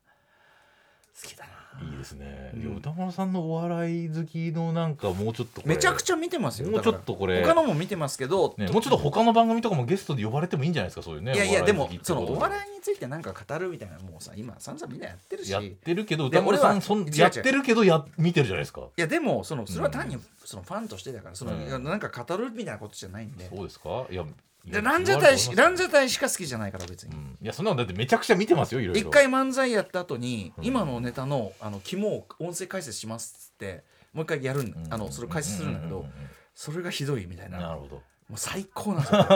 [1.23, 1.51] 好きだな。
[1.83, 2.63] ーいいですね、うん。
[2.63, 7.43] いや歌丸さんのお笑い好きのなんかもうちょっとめちゃくちゃ見てますよもうちょっとこれ。
[7.43, 11.73] 他のも見てますけど、ね、もうちょっと他の番組とかもゲストで呼ばれてもいいんじゃないですかそういうねいやいやで。
[11.73, 15.53] もそのお笑いについてなんか語るみたいなもうさ今散々みんなやってるし。
[15.53, 18.81] やってるけどで歌丸さんそんやってるけどや見てるじゃないですか。
[18.81, 23.49] いやでもそのそれは単にそのファンとしてだからその、なんか語るみたいなことじゃないんで。
[23.49, 24.07] そうですか？
[24.11, 24.27] いやい
[24.65, 29.09] でやランジャタイしランジャャタイしか好きじゃないから別に、いやそんなのだってめちゃくちゃ見てますよいろいろ。
[29.09, 30.65] 一回漫才やった後に、うん。
[30.65, 34.93] 今のネタのあの肝を音声解説しますってもう一回やるん、うん。
[34.93, 36.07] あのそれを解説するんだけど、うう
[36.55, 37.59] それがひどいみたいな。
[37.59, 37.97] うんなるほど。
[37.97, 38.03] も
[38.37, 39.27] う最高なんですよ。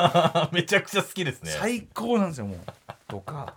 [0.52, 1.50] めちゃくちゃ好きですね。
[1.50, 2.58] 最高なんですよもう。
[3.08, 3.54] とか。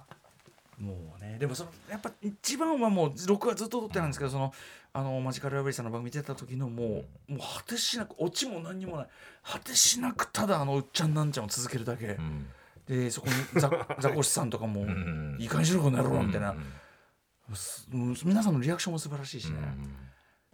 [0.80, 1.38] もうね。
[1.40, 4.54] でもそのやっぱ一番はもう録画ずっと撮ってなんですけど、その
[4.98, 9.08] あのマジカルラブリーさんの番組見てた時のもう、もう果てしなくオチも何にもない。
[9.44, 12.48] 果てしなくただあのうっちゃんなんちゃんを続けるだけ、うん。
[12.88, 13.70] でそこにザ
[14.02, 15.38] ザコシさんとかも、うん。
[15.40, 16.56] いい感じのこの野郎みたいな、
[18.26, 19.96] 皆さんのリアクションも素晴らしいしね、うん。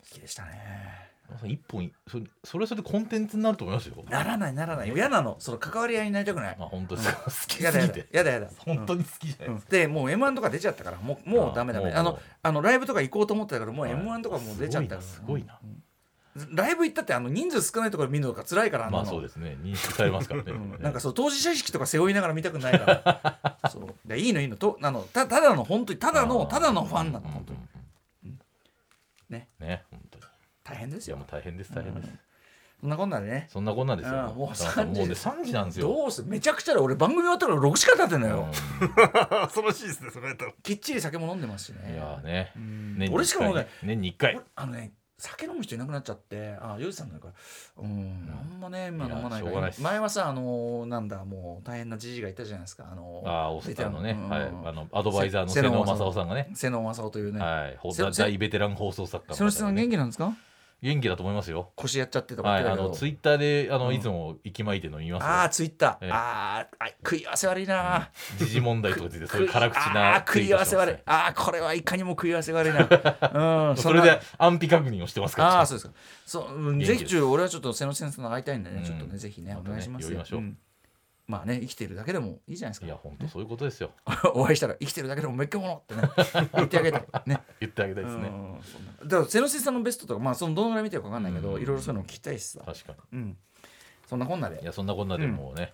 [0.01, 1.12] 好きでしたね
[1.45, 3.95] 一本それそれはそれでコンテンツになると思いますよ。
[4.09, 4.91] ならないならない。
[4.91, 5.35] 嫌なの。
[5.39, 6.57] その関わり合いになりたくない。
[6.59, 9.71] あ本当ですか好きやだやだすぎてやだやだ本当に好きじゃないうんですか。
[9.71, 11.91] でもう m 1とか出ちゃったからもうもうダメダメ。
[11.91, 13.93] あのあのライブとか行こうと思ってたからもうはい。
[13.93, 15.01] m 1とかもう出ちゃった。
[15.01, 15.59] すごいな
[16.51, 19.57] ライブ行ったってあの人数少ないところ見るのが辛いからまあそうですね。
[19.61, 20.51] 認識されますからね。
[20.51, 20.81] うん。
[20.81, 23.69] なんかそう当事者意識とか背負いながら見たくないから。
[23.69, 24.07] そう。
[24.07, 24.57] でいいのいいの。
[24.57, 27.59] とあのたただの本当にただのただのファンなの本当に。
[29.29, 29.47] ね。
[29.59, 29.83] ね
[30.73, 31.15] 大変ですよ。
[31.15, 32.09] いやもう大変です大変です。
[32.81, 33.47] そんなこんなでね。
[33.49, 34.13] そんなこんなんですよ。
[34.31, 34.35] うん。
[34.35, 35.87] もうだから3時もうね3時なんですよ。
[35.87, 38.47] どうすめちゃくちゃで俺番組終わったから6時間経ってんのよ。
[39.45, 42.51] 恐ろしいですねそれときっちり酒も飲んでますしうんいねやーね。
[42.55, 42.95] うん。
[42.97, 44.35] 年に俺しか飲んでない年に1回。
[44.35, 47.33] 俺あのね酒飲む人いなくなっちゃってあヨウジさんだから
[47.77, 52.89] うんあんまね今飲まないかしょうがない前はさあのなんだもう大変なじじがいたじゃないですか。
[52.91, 54.01] あのああおあの。
[54.01, 54.11] ね。
[54.11, 54.27] うん。
[54.29, 54.41] はい。
[54.41, 56.49] あのアドバイザーのせ瀬野正夫正夫さんがね。
[56.53, 57.39] 瀬野正夫というね。
[57.39, 57.77] はい。
[58.17, 60.35] 大ベテラン放送作家瀬野さん元気気なんですか？
[60.83, 61.71] 元気だと思いますよ。
[61.77, 63.95] 腰やっちゃってとかはいあのツイッターであのうん。
[63.95, 65.27] いつも息巻いてるの見ますよ。
[65.29, 66.05] ああツイッター。
[66.05, 66.09] ええ。
[66.11, 68.11] あーあ食い合わせ悪いな。
[68.37, 70.95] 時事問題とかでそういう辛口あーな食い合わせ悪い。
[71.05, 72.81] ああこれはいかにも食い合わせ悪いな。
[73.69, 75.49] うんそれで安否確認をしてますから。
[75.59, 75.93] ああそうですか。
[76.25, 76.99] そう、うん、元気です。
[76.99, 80.07] ぜひちょ俺はちょっと瀬野先生と会いたいんでね、うんちょっとねぜひねまたねお願いしますよ。
[80.09, 80.57] 呼びましょうん
[81.27, 82.85] まあね生きてるだけでもいいじゃないですか。
[82.85, 83.91] いや本当そういうことですよ。
[84.35, 87.05] お会いしたら生きてるだけでもめっけものってね言ってあげたい。
[87.25, 88.27] ね 言ってあげたいですね。
[88.27, 91.61] うんそんなだから瀬野さんのベストとかまあそのどのぐらい見てるか分かんないけど、うん。
[91.61, 92.61] いろいろそういうの聞きたいしさ。
[92.65, 93.37] 確かうん。
[94.07, 94.57] そんなこんなで。
[94.57, 95.73] にいやそんなこんなでもうね、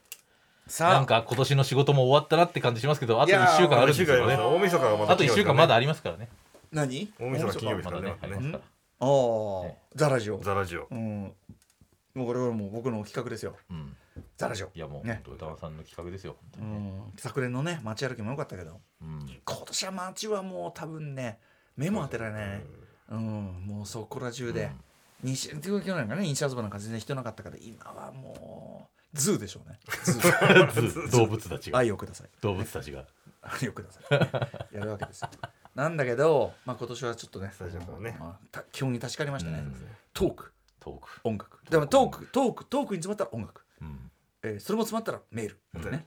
[0.68, 0.94] さあ。
[0.94, 4.36] なんか今年の仕事も終わったなって感じしますけどあと1週間あるんですよね。
[4.36, 6.30] 大晦日がまだあと1週間まだありますからね。
[6.72, 7.12] 何？
[7.20, 8.38] 大晦日金曜日からねまだねね。
[8.38, 8.64] ありますから。
[9.00, 10.40] ああ、ねザラジオ。
[10.40, 10.88] ザラジオ。
[10.92, 11.34] うん。
[12.14, 13.56] もうこれはもう僕の企画ですよ。
[13.72, 13.96] うん
[14.38, 14.72] ザラジオ。
[14.74, 15.22] いやもうね。
[15.26, 16.66] 本当宇多丸さんの企画ですよね。
[16.66, 17.14] ん。
[17.18, 18.80] 昨年のね街歩きも良かったけど。
[19.02, 19.42] うん。
[19.46, 21.40] 今年は街はもう多分ね
[21.76, 22.62] 目も当てられない、
[23.12, 24.70] うん、もうそこら中で、
[25.24, 29.80] 西去年がね西麻布なんか全然人なかったから今はもうズーでしょうね。
[31.12, 31.80] 動物たちが。
[31.80, 32.30] 愛をください。
[32.42, 33.06] 動物たちが。
[33.42, 34.02] 愛をくださ
[34.72, 34.76] い。
[34.76, 35.30] やるわけですよ。
[35.74, 38.18] なんだけど、まあ、今年はちょっとねスタジオからね。
[38.20, 39.76] まあ、た基本に確かりましたね、うん。
[40.14, 40.54] トーク。
[40.80, 41.10] トーク。
[41.24, 41.60] 音楽。
[41.70, 44.09] でもトークトークトークに詰まったら音楽、うん
[44.44, 45.92] えーそれも詰まったらメールうん。
[45.92, 46.06] ね。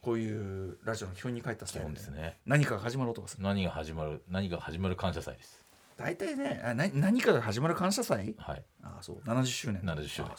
[0.00, 2.00] こういうラジオの基本に書いたス基タイルで。
[2.00, 2.38] すね。
[2.44, 3.42] 何かが始まる音がする。
[3.42, 5.64] 何が始まる何が始まる感謝祭です。
[5.96, 8.34] 大体ねあな何かが始まる感謝祭？
[8.38, 8.64] はい。
[8.82, 9.16] ああそう。
[9.28, 9.82] 70周年。
[9.82, 10.30] 70周年。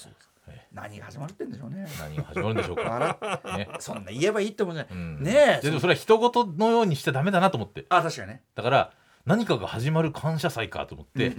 [0.73, 1.87] 何が始まるってんでしょうね。
[1.99, 2.81] 何が始まるんでしょうか。
[3.23, 3.69] 笑ね。
[3.79, 5.23] そんな言えばいいってもんじゃない、うん。
[5.23, 7.85] ねえでもそれは人事のようにしちゃダメだなと思って。
[7.89, 8.43] あ確かにね。
[8.55, 8.93] だから
[9.25, 11.33] 何かが始まる感謝祭かと思って、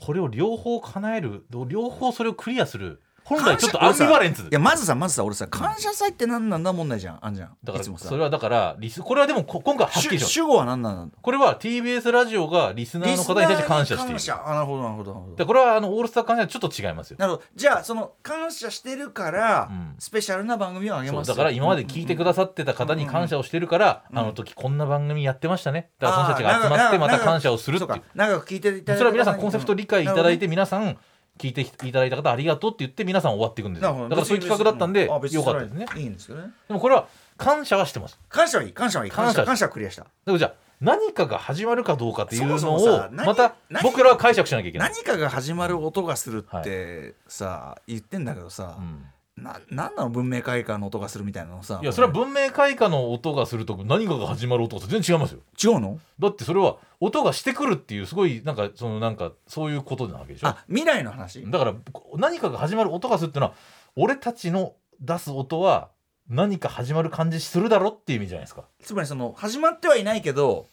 [0.00, 7.56] これを両方叶える両方それをクリアする本来ちょっとアンビバレンスいやまずさまずさ俺さ感謝祭って何なんだ問題じゃんあんじゃん。
[7.64, 8.04] だかいつもさ。
[8.04, 14.10] らそれはだからリスこれはでもこ今回はっきり主主語は何なんだこれは TBS ラジオがリスナーの方に対して感謝している。
[14.10, 15.36] 感謝あなるほどなるほどなるほど。
[15.36, 17.16] でこれはあのオールスター感謝はちょっと違いますよ。
[17.18, 17.44] なるほど。
[17.56, 19.94] じゃあその感謝してるから、うん。
[19.98, 25.90] スペシャルな番組をあげますそうだから今まで聞いてくださってた方に感謝をしてるから、あの時こんな番組やってましたね。
[25.98, 27.88] だからその人たちが集まってまた感謝をするっていう。
[27.88, 28.04] そうか。
[28.14, 30.96] 長く聞いていただいたそれは皆さんコンセプト理解いただいて皆さん
[31.38, 35.86] 聞いていただいた方ありがとうって言って皆さん終わっていくんですだからそういう企画だったんでよかったですね。
[35.96, 36.50] いいんですけどね。
[36.68, 38.18] でもこれは感謝はしてます。
[38.28, 39.10] 感謝はいい感謝はいい。
[39.10, 40.02] 感感謝謝感謝はクリアした。
[40.02, 49.04] だからじゃあ何かが始まるかどうかっていうのをまた何僕らは解釈しなきゃいけない、何かが始まる音がするってさ、言ってんだけどさ、うん
[49.36, 51.78] ななんなの文明開化の音がするみたいなのさ。
[51.82, 55.40] いやそれは文明開化の音がすると何かが始まる音と全然違いますよ。
[55.62, 55.98] 違うの？
[56.18, 60.48] だってそれは音がしてくるっていうすごいなんかそのなんかそういうことなわけでしょ。
[60.48, 61.44] あ未来の話？
[61.50, 61.74] だから
[62.16, 63.54] 何かが始まる音がするっていうのは
[63.94, 65.90] 俺たちの出す音は
[66.30, 68.64] 何か始まる感じするだろっていう意味じゃないですか。
[68.82, 70.66] つまりその始まってはいないけど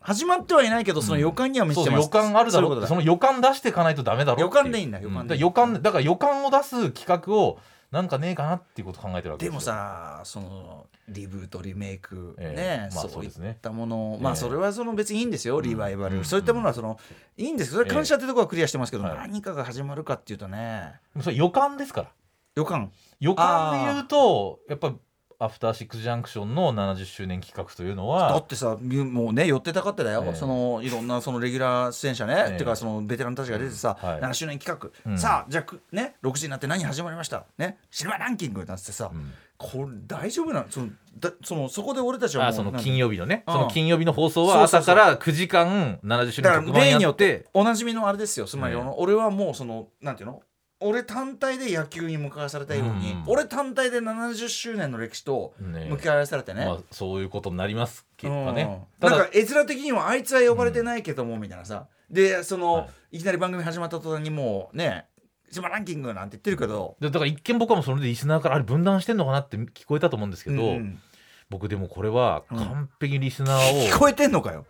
[0.00, 2.86] 始まってはいないけどその予感には満ちてます、そうそう予感あるだろそう。
[2.86, 4.40] その予感出していかないとダメだろう。
[4.42, 5.34] 予感でいいんだ予うん感で。
[5.34, 7.58] いいだ予感だから予感を出す企画を
[7.94, 12.88] なんかねえかなっていうことを考えてるわけでもさそのリブートリメイク、ね、え。
[12.90, 13.56] えまあそいっそううですね。
[13.62, 14.24] たもの、ええ。
[14.24, 16.24] まあそれはその別にいいんですよ、リバイバル、うん。
[16.24, 16.98] そういったものはその
[17.36, 20.94] いいんですけどそれ感謝ってところはクリアしてますけど、はい何かが始まるかっていうとね。
[21.20, 22.08] それ予感ですから。
[22.56, 22.90] 予感。
[23.20, 24.92] 予感で言うとやっぱ
[25.38, 30.34] アフターシックスジャンクションの70周年企画というのだはってさもうね寄ってたかってだよ、ええ。
[30.34, 32.54] そのいろんなそのレギュラー出演者ね、ええ。
[32.54, 34.20] っていうかそのベテランたちが出てさ、はい。
[34.20, 35.18] 7周年企画、うん。
[35.18, 37.44] さあじゃあくね6時になって何始まりました？
[37.58, 37.78] ね。
[37.90, 39.32] シネマランキングなんつってさ、うん。
[39.56, 40.66] これ大丈夫なの？
[40.70, 40.88] その
[41.18, 43.44] だそのそこで俺たちはもうあその金曜日のね。
[43.46, 43.54] うん。
[43.54, 50.42] その金曜日の放送は朝から9時間70周だから例によっってておなじみのあれですよつまり、俺はもうそのなんていうの？
[50.84, 53.24] 俺単体で野球に向かわされたように、うん。
[53.26, 58.54] 俺単体で70周年の歴史とね向き合わされてね、まあそういうことになりますけどうん。
[58.54, 61.86] ねただなんか絵面的にはあいつは呼ばれてないけども、みたいなさ。
[62.10, 63.18] でその、、はい。
[63.18, 65.06] きなり番組始まった途端にもうね
[65.50, 66.96] 「島ランキング」なんて言ってるけど。
[67.00, 71.00] でだから一見僕はもうそれでリスナーからあれ分断してんのかなって聞こえたと思うんですけど、うん。
[71.48, 74.66] 僕でもこれはうん完璧にリスナーを、聞こえてんのかよ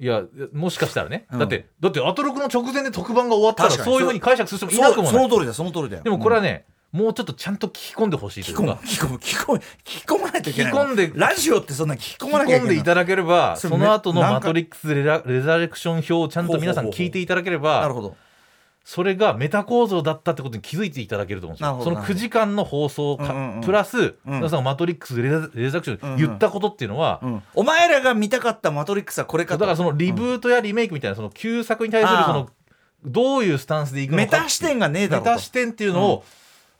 [0.00, 1.38] いやもしかしたらね、うん。
[1.40, 5.12] だってだってアトロクの直前で特番が終わったらそういうふうに解釈する人もいなくそもない。
[5.12, 6.02] その通りだよその通りだよ。
[6.04, 10.78] でもこれはね、ね、もうちょっとちゃんと聞き込んでほしいと聞き込むいうか聞き込む聞き込む聞き込まないといけないの。
[10.80, 18.16] 聞き込んでラジオってそんな聞き込聞きまなきゃいけない込んでいただければその後の「なんかマトリックスレラレザレクション表」をちゃんと皆さん聞いていただけれなるばほど
[18.88, 21.84] それがメタ構造だったってことに気づいていただけると思うんですよ。
[21.84, 22.18] その9ほどなるほど。
[22.18, 23.60] 時間の放送かうんうんうん。
[23.60, 24.14] プラスうん。
[24.24, 27.42] 皆さんが「マトリックスレザレザレクション」言ったことっていうのはうん。
[27.54, 29.60] お前らが見たかった「マトリックス」はこれかと。
[29.60, 32.48] だからそのリブートやリメイクみたいなその旧作に対するその
[33.04, 35.30] どういうスタンスでいくのかメタ視点がねえだろと。
[35.32, 36.24] メタ視点っていうのを、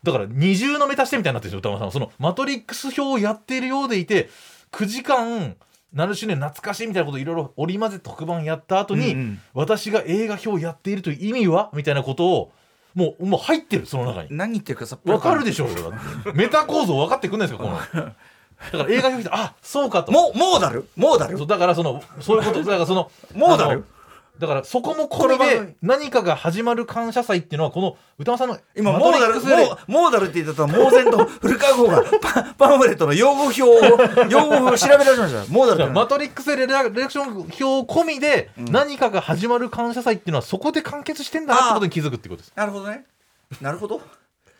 [0.03, 1.87] だから二重のメタ視点みたいになってるんですよ歌丸さん。
[1.89, 4.31] はそのマトリックス表をやっているようでいて
[4.73, 5.57] 9時間
[5.95, 9.41] 7周年懐かしいみたいなことをいろいろ織り交ぜ特番やった後に、うんうん。
[9.55, 12.53] 私が映画表をやっているという意味はみたいなことを
[12.95, 14.29] もうもう入ってるその中に。
[14.31, 15.69] 何言ってるかさっぱりわかるでしょう
[16.35, 17.77] メタ構造分かってくんないですかこの。
[17.77, 20.13] だから映画表見てあそうかと。
[20.13, 20.89] もうもうだる？
[20.97, 21.39] もうだる？
[21.39, 23.85] そうだからそのそういうことだからそのもうだる？
[24.39, 33.75] だからそこも込みで何かが始まる感謝祭っていうのはこの歌間さんの今マモーダルモーモーダルって言ってたモーゼンと古川号がパパンフレットの用語表を
[34.31, 35.53] 用語表を調べ出しました。
[35.53, 42.53] モーダルマトリックスでレラレアクション表込みで何かが始まる感謝祭っていうのはそこで完結してんだなってことに気づくってことです。
[42.55, 43.05] なるほどね。
[43.61, 44.01] なるほど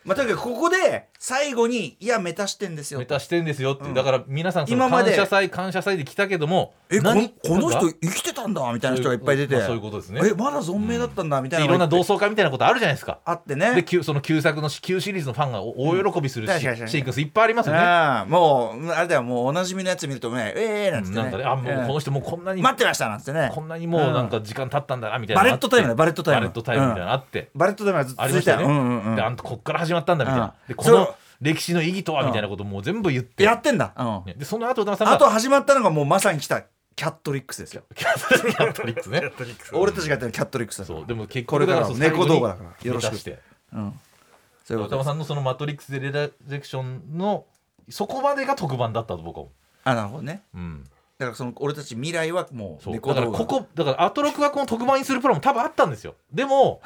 [0.05, 2.99] まあとにかくここで最後にいやメタしてんですよ。
[2.99, 3.93] メタしてんですよって、うん。
[3.93, 5.11] だから皆さんその今まで。
[5.11, 10.21] 感謝祭感謝祭で来たけどもえこのか人生きてたんだみたいな人がいっぱい出て、まあそういうことですね。
[10.23, 13.19] えまだ存命だったんだみたいなのがいろんな同窓会みたいなことあるじゃないですか。
[13.25, 13.75] あってね。
[13.75, 17.79] で旧その旧作の旧シリーズのファンが大喜びするシークエンスいっぱいありますよね、
[18.27, 21.23] もうあれだよもうおなじみのやつ見るとねええー、なんつってね。
[21.23, 23.51] なんかねあもうこの人人もうこんなに待ってましたなんつってね。
[23.53, 26.41] こんなにもうなんか時間経ったんだなみたいなバレットタイムだバレットタイム。
[26.41, 34.23] バレットタイムみたいなのあって、バレットタイムがずっとありましたよね、うんうんうんであんたこっから始まったんだみたいな、でこの歴史の意義とはみたいなことも全部言って、やってんだ、うん。
[34.25, 34.35] ね。
[34.37, 36.63] でその後さんがあと始まったのがもうまさに来た
[36.95, 37.83] キャットリックスですよ。
[37.95, 39.21] キャトリックスね。
[39.63, 41.05] ス俺たちがやってるキャットリックスだそう。
[41.05, 42.87] でも結これから猫動画だから。
[42.87, 43.17] よろしく。
[43.17, 43.39] して。
[43.73, 43.99] うん。
[44.65, 47.45] そういうさんのそのマトリックスでレダレクションの
[47.89, 49.51] そこまでが特番だったと僕は思
[49.85, 50.43] あなるほどね。
[50.53, 50.83] う、うん、
[51.19, 56.15] だからその俺たち未来はもうだからここだからアトロクがこの特番にするプランも多分あったんですよ。
[56.31, 56.81] でも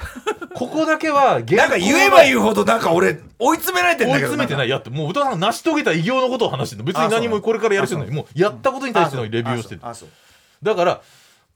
[0.55, 4.67] ここだけは原なんか言えば言うほどなんか俺追い詰められてん追いだけど詰めてない。
[4.67, 6.85] いやってもう歌川さんが成し遂げた偉業のことを話してるの。
[6.85, 8.09] 別に何もこれからやる人ない。
[8.09, 9.81] もうやったことに対してのレビューをしてる。
[10.63, 11.01] だから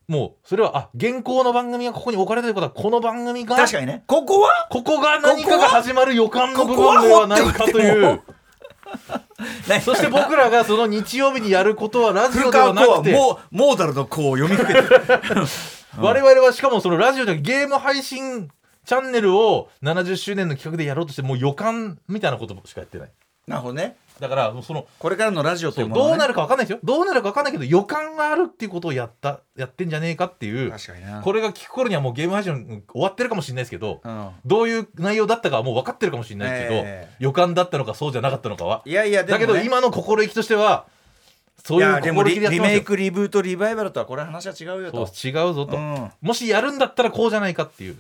[0.08, 4.04] もうそれはあ現行の番組がここに置かれてることはこの番組が確かにね。
[4.06, 4.68] ここは？
[4.70, 8.22] ここが何かが始まる予感の部分ではないかという
[9.84, 14.88] そして僕らがその日曜日にやることはラジ古オではなくてモモーダルの子を読みふけてる。
[15.98, 18.50] 我々はしかもそのラジオでゲーム配信
[18.86, 23.12] チャンネルを70周年の企画でやろうとしてもう予感みたいなことしかやってない。
[23.48, 26.80] なるほどねだからそのこれからのラジオとそいううもの、ね、どうなるか分かんないですよ。
[26.84, 31.22] どうなるか分かんないけど予感があるっていうことをやったやってんじゃねえかっていう確かにな。
[31.22, 34.30] これが聞く頃にはもうゲーム配信終わってるかもしれないですけどうん。
[34.46, 37.16] どういう内容だったかはもう分かってるかもしれないけど、ええ。
[37.20, 38.82] 予感だったのかそうじゃなかったのかは。
[38.86, 40.86] いやいやね、だけど今の心意気としては
[41.64, 45.08] そういう心意気でリリメイクリブートリバイバルとはこれ話は違うよと。
[45.24, 46.12] 違うぞと、うん。
[46.22, 47.96] もしやるんだったらこうじゃないかっていう。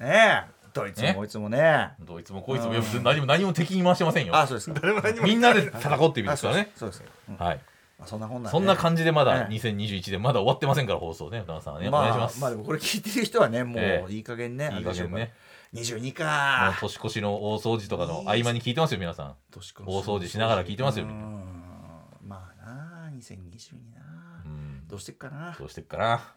[0.00, 1.90] ねえどいつもこいつもね。
[2.00, 4.36] どいつもこいつもいや別に何も何も敵に回してませんよ。
[4.36, 4.80] あそうですか。
[4.80, 5.26] 誰も何も。
[5.26, 6.70] みんなで戦おうっていう意味あですからね。
[6.76, 7.04] そうです
[7.38, 7.60] はい。
[7.98, 9.54] まあ、そんなこんそんな感じでまだええ。
[9.54, 14.06] 2021でまだ終わってませんから放送ね歌間さんはね、まあお願いします、まあでもこれ聞いてる人はねもええ。
[14.08, 14.70] ういい加減ね。
[14.78, 15.32] いい加減ね。
[15.74, 16.78] 22もうか。
[16.80, 19.34] 年越しの大掃除とかの合間に聞いてますよ皆さん。
[19.50, 24.42] 年越し大掃除しながら聞いてますよまあな2022な。
[24.46, 24.88] うん。
[24.88, 25.54] どうしてっかな。
[25.58, 26.34] どうしてっかな。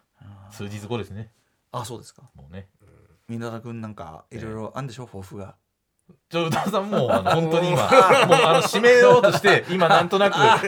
[0.50, 1.30] 数日後ですね。
[1.72, 2.22] あそうですか。
[2.36, 2.68] もうね
[3.28, 5.06] 皆田君なんかいろいろあんでしょ？
[5.06, 5.56] 抱負が。
[6.28, 10.58] ちょ歌間さんもうあの本当に今 もうあの締めようとして今なんとなく今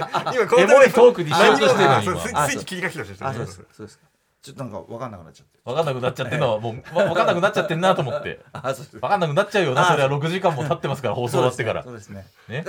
[0.49, 3.45] こエモいトークにしようとしてるの今スイッチ切りかけてましそう。
[3.45, 3.67] です。
[3.73, 3.99] そうです。
[3.99, 4.07] か。
[4.41, 5.59] ちょっとなんか分かんなくなっちゃって。
[5.65, 6.53] 分かんなくなっちゃってるの。
[6.55, 8.41] はもうわ分かんなくなっちゃってんなと思って。
[8.55, 10.09] 分かんなくなっちゃうよなあそれは。
[10.09, 11.83] 6時間も経ってますから放送終わってから。
[11.83, 12.27] そうですね。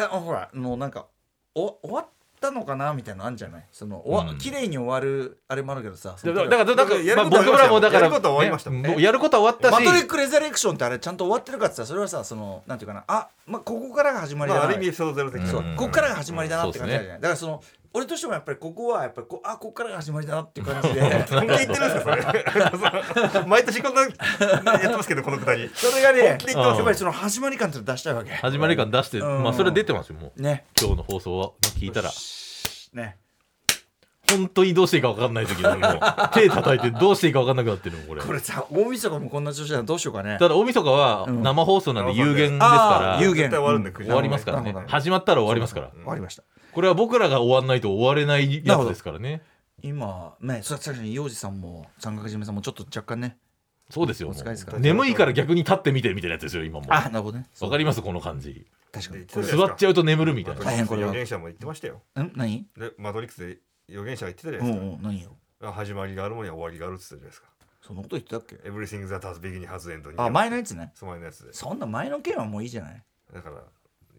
[0.10, 1.06] ほらもうなんか
[1.56, 2.06] お終わっ
[2.48, 3.66] たのかなみたいなのあるんじゃない？
[3.72, 4.38] そのおわうん。
[4.38, 8.96] 綺麗に終わるあれもあるけどさそだのからだからだからやるまあ僕らもだからやることは終わりましたね。
[9.02, 9.86] やることは終わったし。
[9.86, 17.14] マトリック・レザレクションってあれちゃんと終わってるかって言ったらそれはさそのなんていうかなあ、まあ、ここからが始まりだな、まあある意味エピソードゼロ的そううんここからが始まりだなって感じだよね。
[17.16, 17.62] だからその
[17.94, 23.46] 俺としてもやっぱりここはやっぱりこあここからが始まりだなっていう感じで本気で言ってるんですかそれ。
[23.46, 25.72] 毎年こんなやってますけどこのくだり。
[25.74, 28.32] それがね本気で言ってますやっぱりその始まり感って出したいわけ。
[28.32, 29.44] 始まり感出してうん。
[29.44, 30.66] まあそれは出てますよもうね。
[30.80, 32.12] 今日の放送は聞いたら
[32.94, 33.18] ね。
[34.30, 36.00] 本当にどうしていいか分かんない時にもう
[36.34, 38.22] 手叩いてどうしていいか分かんなくなってるのこれ。
[38.22, 40.36] これさ大晦日もこんな調子ならどうしようかね。
[40.38, 41.44] ただ大晦日はうん。
[41.44, 43.44] 生放送なんで有限ですあからー有限。
[43.46, 44.64] 絶対終わるんでうん9時終わりますからね。
[44.66, 45.92] なるほど始まったら終わりますから。
[45.92, 46.44] 終わりました
[46.74, 49.42] これは僕らが終わんないと終われないやつですからね
[49.82, 53.38] 今ねささっきに洋二さんも三角締めさんもちょっと若干ね
[53.90, 54.66] そうですよお疲れです。
[54.66, 56.86] から眠いから逆に立って見てるみたいなやつですよ今も。
[56.90, 57.48] あなるほどね。
[57.62, 58.66] わかりますこの感じ。
[58.92, 60.64] 確かにこれ座っちゃうと眠るみたいな。
[60.64, 61.08] 大変これは。
[61.08, 62.02] 予言者も言ってましたよ。
[62.20, 62.68] ん何？
[62.78, 65.04] でマトリックスで予言者が言ってたじゃうないですか。
[65.04, 65.38] 何よ？
[65.62, 67.48] あ始まりがあるものには終わりがあるって言ってたじゃないですか。
[67.82, 70.92] そんなこと言ってたっけ？Everything that has beginning has end にあ前のやつね。
[70.94, 73.02] その前のやつでそんな前の件はもういいじゃない？
[73.34, 73.56] だから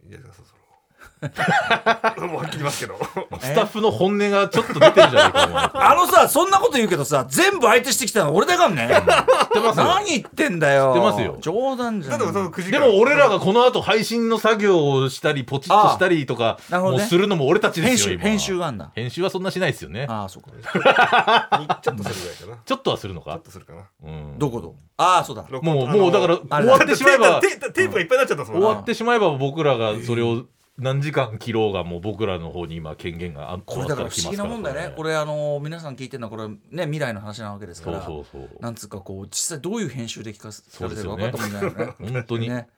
[0.05, 0.60] いいですかそろそろ
[2.18, 2.99] もうはっきり言いますけど。
[3.41, 8.89] スタッフの本音がちょっと出てるじゃないか あのさそんなこと言うけどさ全部相手してきたの俺だからね。
[8.89, 9.85] 知ってますよ。
[9.85, 10.93] 何言ってんだよ。
[10.94, 11.36] 知ってますよ。
[11.41, 12.18] 冗談じゃん。
[12.18, 18.91] だってその9時で間も俺らがこの後配信の作業をしたりポチッとしたりとかもうするのも俺たちですよ今編集編集があんだ。
[18.94, 20.07] 編集はそんなしないですよね。
[20.09, 20.51] ああそうか。
[21.83, 22.57] ちょっとするぐらいかな。
[22.65, 23.83] ちょっとはするのちょかっとするかな。
[24.05, 24.39] うん。
[24.39, 25.44] どこどああそうだ。
[25.62, 30.44] もうもうだから終わってしまえばテープがいっぱいになっちゃった終わってしまえば僕らがそれを
[30.78, 34.94] 何時間切ろうがもう僕らの方に今権限があこれだから不思議なもんだよね。
[34.97, 38.62] これれあの皆さん聞いてるのはこれね未来の話なわけですからそうそうそう。
[38.62, 41.94] なんつうかこう実際どういう編集で聞かせされてるか分かったもんじゃないよね。
[42.12, 42.68] 本当に、ね。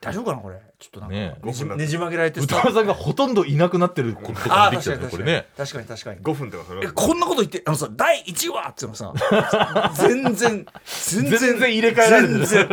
[0.00, 0.58] 大丈夫かなこれ。
[0.78, 5.46] ちょっとなんかねねじねじ曲げられて歌丸さんがほとんどいなくなってることとかあーできちゃ確かに確かにうねこれね。
[5.58, 5.86] 確かに。
[5.86, 12.68] 確かに5分とかそれえこんなこと言ってあのさ第1話っていうのさ全然全然全然入れ替えられてる。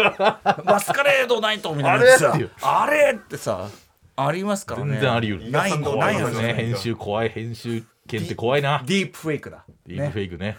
[0.64, 2.06] マスカレードナイトみたいな
[2.61, 3.67] あれってさ
[4.17, 4.93] ありますからね。
[4.93, 5.51] 全然あり得る。
[5.51, 7.29] ないのないのねそうですね編集怖い。
[7.29, 8.83] 編集権って怖いな。
[8.85, 9.63] ディープフェイクだ。
[9.85, 10.57] ディープフェイクね。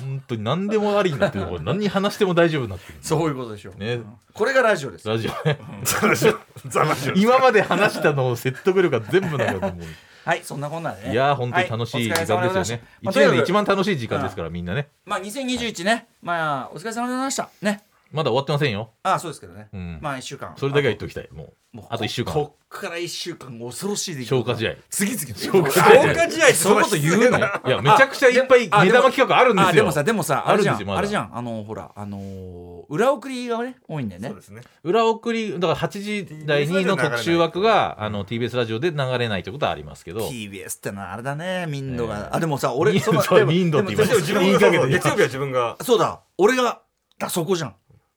[0.00, 2.98] 本当に何でもありになってる 何話しても大丈夫になってる。
[3.00, 3.80] そういうことでしょう。
[3.80, 4.00] ね。
[4.34, 5.08] これがラジオです。
[5.08, 5.48] ラジオ。
[5.48, 6.38] ね ザラジオ。
[6.68, 9.86] ザラジオ今まで話したのを説得力が全部なんかと思う。
[10.26, 11.12] はいそんなこんなでね。
[11.12, 12.74] いやー本当に楽しい時間ですよね、ま一し
[13.14, 14.88] た年で一番楽しい時間ですからみんなね。
[15.04, 16.08] まあ2021ね。
[16.20, 17.48] まあお疲れ様でございました。
[17.62, 17.82] ね
[18.16, 18.92] まだ終わってませんよ。
[19.02, 19.68] ああそうですけどね。
[19.72, 19.98] うん。
[20.00, 20.54] まあ1週間。
[20.56, 21.28] それだけは言っておきたい。
[21.30, 22.32] もうもうあと1週間。
[22.32, 24.74] こっから1週間恐ろしい出来事消化試合。
[24.88, 25.84] 次々消化試合。
[25.84, 29.68] 消化試合ってそういうこと言うのいやめちゃくちゃいっぱいあ目玉企画あるんですよ。
[29.68, 30.96] あでもさでもさあれじゃあるんですよまだ。
[30.96, 31.36] んあれじゃん。
[31.36, 34.28] あのほらあのー裏送りがね多いんだよね。
[34.28, 34.62] そうですね。
[34.84, 40.28] 裏送りだから8時台にの特集枠があの TBS ラジオで流れないということはありますけど。
[40.28, 42.28] TBS ってのはあれだね民度が、ええ。
[42.32, 45.76] あでもさ俺民そうでも民度って言いまでもした自分が言いかけて月曜日は自分が。
[45.82, 46.82] そうだ俺が
[47.18, 47.74] だそこじゃん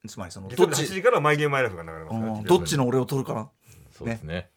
[0.08, 0.88] つまりその8どっち？
[0.88, 2.44] 時からマイゲームマイライフが流れますからうん。
[2.44, 3.50] どっちの俺を取るかな？
[3.92, 4.50] そうですね。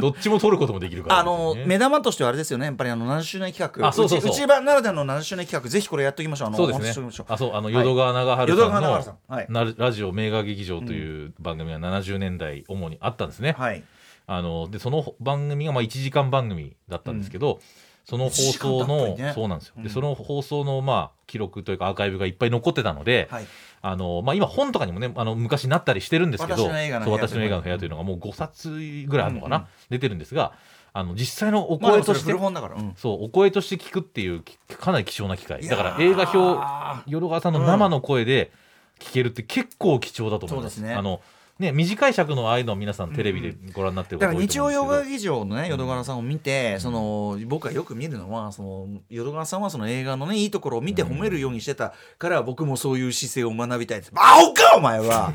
[0.00, 1.18] どっちも取ることもできるから。
[1.18, 2.64] あの目玉としてはあれですよね。
[2.64, 3.86] やっぱりあの70周年企画。
[3.86, 4.30] あそうそうそう。
[4.30, 6.48] うちうちばならではの70周年企画ぜひこれやっときましょう。
[6.48, 6.84] あのそうですね。
[6.84, 7.32] お話しときましょう。
[7.34, 7.54] あそう。
[7.54, 9.34] あの淀川長春淀さんの川長春さん。
[9.34, 9.46] はい。
[9.50, 13.82] なラジオ名画劇場という番組が70年代主にあったんですね、はい。
[14.26, 17.60] あのでその番組がまあ1時間番組だったんですけど、
[18.06, 19.32] その放送1時間たっの、ね。
[19.34, 19.82] そうなんですよ、うん。
[19.82, 23.46] でその放送のまあ記録というかアーカイブがいっぱい残ってたので、はい
[23.80, 28.70] あのまあ、今本とかにもねあの昔なったりしてるんですけど私の映画の部屋私の映画の部屋というのがもう5冊
[29.06, 29.68] ぐらいあるのかな、うんうん。
[29.90, 30.52] 出てるんですが
[30.92, 32.94] あの実際のお声として、古本だからうん。
[32.96, 35.66] そうお声として聞くっていうきかなり貴重な機会。
[35.66, 38.50] だから映画表淀川さんの生の声で
[38.98, 40.76] 聞けるって結構貴重だと思います。
[40.76, 40.94] そうですね。
[40.94, 41.20] あの
[41.58, 54.12] ね、短い尺のああいうのを皆さんテレビでご覧になってるだから方多いと日曜洋画劇場のね淀川さんを見て、その僕がよく見るのはその淀川さんはその映画のねいいところを見て褒めるようにしてたから、僕もそういう姿勢を学びたいです。
[54.16, 55.32] あおかお前は。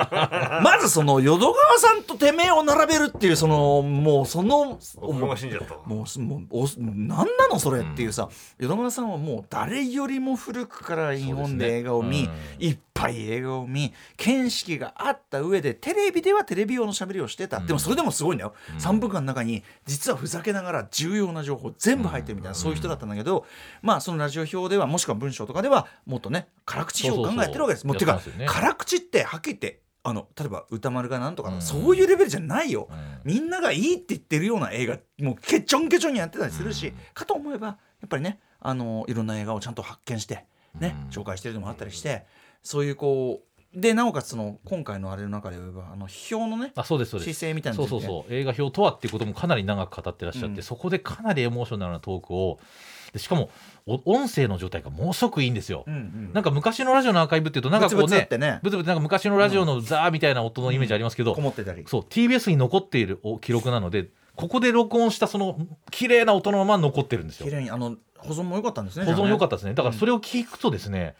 [0.62, 5.74] まずその淀川さんとてめえを並べるっていうそのもうその僕が死んじゃった。
[5.86, 9.06] もうもうお何なのそれっていうさ、淀川さん。
[9.10, 23.46] はもう誰よりも古くから日本で映画を見、ねいっぱい映画を見見識があった上でテレビではテレビ用の喋りをしてた、でもそれでもすごいんだよ、3分間の中に実はふざけながら重要な情報全部入ってるみたいな、そういう人だったんだけど、
[23.82, 27.82] まあそのラジオ表ではもしくは文章とかではもっとね辛口評価考えてるわけです。
[27.82, 28.46] そうそうそうもうてか、やってますよね。
[28.46, 31.62] 辛口ってはっきり言ってあの例えば歌丸がなんとかの、うん。
[31.62, 32.88] そういうレベルじゃないよ。
[32.90, 33.20] うん。
[33.24, 36.94] みんながいいって言ってるような映画もうケチョンケチョンにやってたりするし、うん。
[37.12, 37.72] かと思えばや
[38.06, 40.44] っぱりねあのいろんな映画をちゃんと発見して、
[40.78, 41.10] ねうん。
[41.10, 42.24] 紹介してるのもあったりして
[42.62, 47.34] そういうこうでなおかつその今回のあれの中で言えばあの批評のねあそうですそうです。
[47.34, 48.34] 姿勢みたいなのそうそうそう。
[48.34, 50.62] 映画表とはっていうこともかなり長く語ってらっしゃって、うん。
[50.62, 52.58] そこでかなりエモーショナルなトークを
[53.12, 53.50] でしかも
[53.86, 56.30] お音声の状態がものすごくいいんですよ、うんうん。
[56.32, 58.60] なんか昔のラジオのアーカイブっていうとなんかこうねてね。
[58.62, 65.58] ブツブツなんか昔のラジオのザーみたいな音のイメージありますけど、こもってたりそう TBS に残っているお記録なのでここで録音したその
[65.90, 67.46] 綺麗な音のまま残ってるんですよ。
[67.46, 69.74] 綺麗にあの保存も良かったんですね保存良かっったですね。
[69.74, 71.14] だからそれを聞くとですね、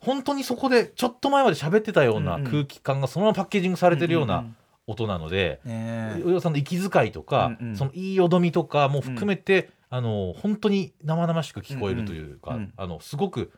[0.00, 2.50] 本当にそこでちょっと前まで喋ってたようなうんうん。
[2.50, 4.44] 空気感がそのままパッケージングされてるような
[4.86, 6.22] 音なので、ねえ。
[6.24, 7.76] 上田さんの息遣いとか、うんうん。
[7.76, 12.72] そのいいよどみとかも含めて、あの本当に生々しく聞こえるというか、うんうん。
[12.76, 13.52] あのすごく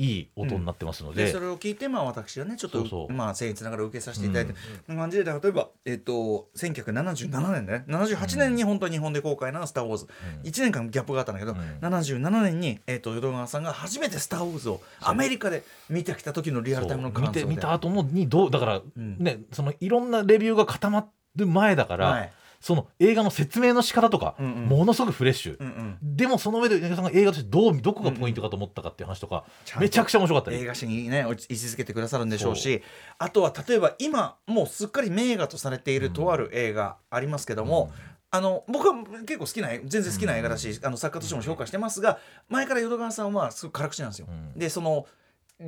[0.00, 4.52] いい音になってますので、でそれを聞いてまあ私はねちょっとまあ僭越ながら受けさせていただいて、
[4.86, 4.96] こん。
[4.96, 7.84] な感じで例えばえっ、と1977年ね。
[7.88, 10.06] 78年に本当に日本で公開な「スター・ウォーズ」
[10.44, 10.48] うん。
[10.48, 11.58] 1年間ギャップがあったんだけど、うん。
[11.80, 17.40] 77年に、えー、と淀川さんが初めて「スター・ウォーズ」をアメリカで見てきた時のリアルタイムの感想で。
[17.40, 24.66] て見た後もにどうだから、うんねそのいろんなレビューが固まる前だから、はいその映画の説明の仕方とか、うんうん。
[24.66, 26.16] ものすごくフレッシュ、うんうん。
[26.16, 32.82] でもその上で上田さんが映画としてどうどこがポイントかと思ったかっていう話とか、ちゃんとめちゃくちゃ面白かった映画史にね位置づけてくださるんでしょうし
[33.18, 37.92] あとは例えば今もうすっかり名画とされているとある映画ありますけども、
[38.30, 44.26] あの僕は結構好きな全然好きな映画だし、あの作家としても評価してますが前から淀川さんはすごく辛口なんですよ。
[44.28, 44.58] うん。
[44.58, 45.06] でその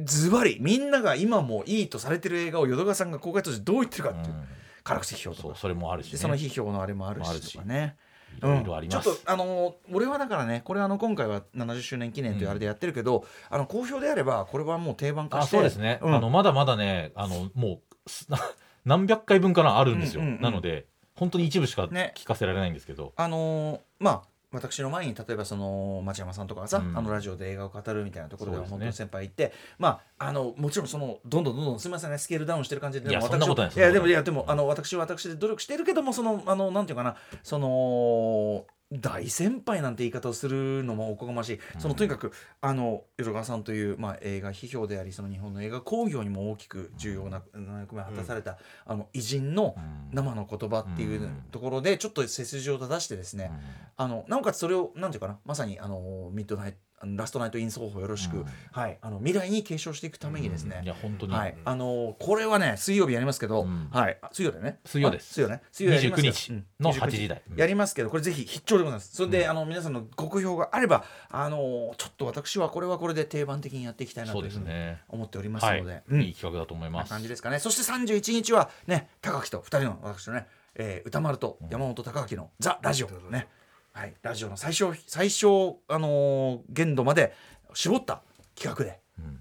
[0.05, 4.44] ズバリみんなが今もいいとされてる映画を淀川さんが公開としてどう言ってるかっていう、うん
[4.91, 5.55] 辛口批評とか。
[5.57, 7.97] それもあるし、ね、でその批評のあれもあるししとかね。
[8.39, 16.15] いろいろあります、ちょっとあのー俺はだからねこれあの今回は70周年記念というあれでやってるけど、あの好評であればこれはもう定番化あしてそうですね、うん。
[16.15, 18.28] あのまだまだねあのもうす
[18.86, 20.43] 何百回分かなあるんですよ、うんうんうん。
[20.43, 20.86] なので
[21.17, 22.15] 本当に一部しかね。
[22.17, 26.96] 聞かせられないんですけど、あのーまあ私の前に例えばその町山さんとかがさ、うん。
[26.96, 47.43] あのラジオで映画を語るみたいなところでは本当に先輩行って、まああのもちろんそのどんどんどんどんすみませんねスケールダウンしてる感じでいやもそんなことない私いやでもいやそでもあの私は私で努力しているけどもそのあのなんていうかなその大先輩なんて言い方をするのもおこがましい、そのとにかくあの淀川さんという、まあ、映画批評でありその日本の映画興行にも大きく重要な
[47.81, 50.01] 役目を果たされた、あの偉人のうん。
[50.12, 53.51] 生の言葉っていうところでちょっと背筋を正してですね、
[53.97, 58.46] あのなおかつそれをなんていうかなまさにあのミッドナイトラストナイトイン奏法よろしく、うん。
[58.72, 58.98] はい。
[59.00, 61.56] あの未来に継承していくためにですね、いや本当に、はい。
[61.64, 63.88] あのこれはね水曜日やりますけど、うん。
[63.90, 64.18] はい。
[64.20, 64.78] あ水曜だよね？
[64.84, 65.30] 水曜です。
[65.30, 65.62] あ水曜ね？
[65.72, 66.32] 水曜やりますよ。
[66.32, 66.66] 29日うん。
[66.80, 67.42] の29 8時台。
[67.56, 69.16] やりますけどこれぜひ必聴でございます。
[69.16, 74.66] それで、あの皆さんのご好評があればあのちょっと私はこれはこれで定番的にやっていきたいなというふうに
[75.08, 76.22] 思っておりますはい、ので、うん。
[76.22, 77.10] いい企画だと思います。
[77.10, 77.58] 感じですかね。
[77.58, 83.48] そして31日はね高木と2人の私とね、えー歌丸と山本高明の「ザ・ラジオ」ね、
[83.93, 87.35] はい、ラジオの最小最小、あのー限度まで
[87.75, 88.23] 絞った
[88.55, 89.01] 企画で。
[89.19, 89.41] うん。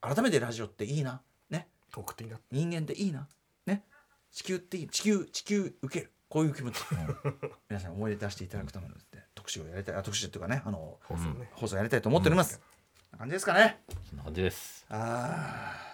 [0.00, 1.20] 改めてラジオっていいな。
[1.50, 1.68] ね。
[1.92, 2.38] 特典だ。
[2.50, 3.26] 人間っていいな。
[3.66, 3.82] ね。
[4.32, 4.88] 地球っていい。
[4.88, 6.12] 地球地球受ける。
[6.28, 6.76] こういう気持ち、
[7.70, 8.94] 皆さん思い出出していただくための
[9.34, 9.94] 特集をやりたい。
[9.94, 12.64] あ特集っていうかねあの放送ね、放送やりたいと思っております、こ
[13.10, 13.80] んな感じですかね。
[14.10, 14.84] そんな感じです。
[14.90, 15.88] あー。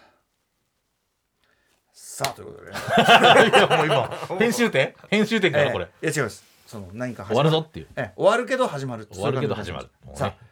[1.93, 2.77] さあということでね。
[3.49, 4.95] いやもう今編集点？
[5.09, 7.87] 編集点から これ、えーいや違いますその何か始終まわるぞっていう。
[7.97, 9.07] ええ終わるけど始まる。
[9.13, 9.89] 終わるけど始まる。
[10.03, 10.45] そういう感じさあ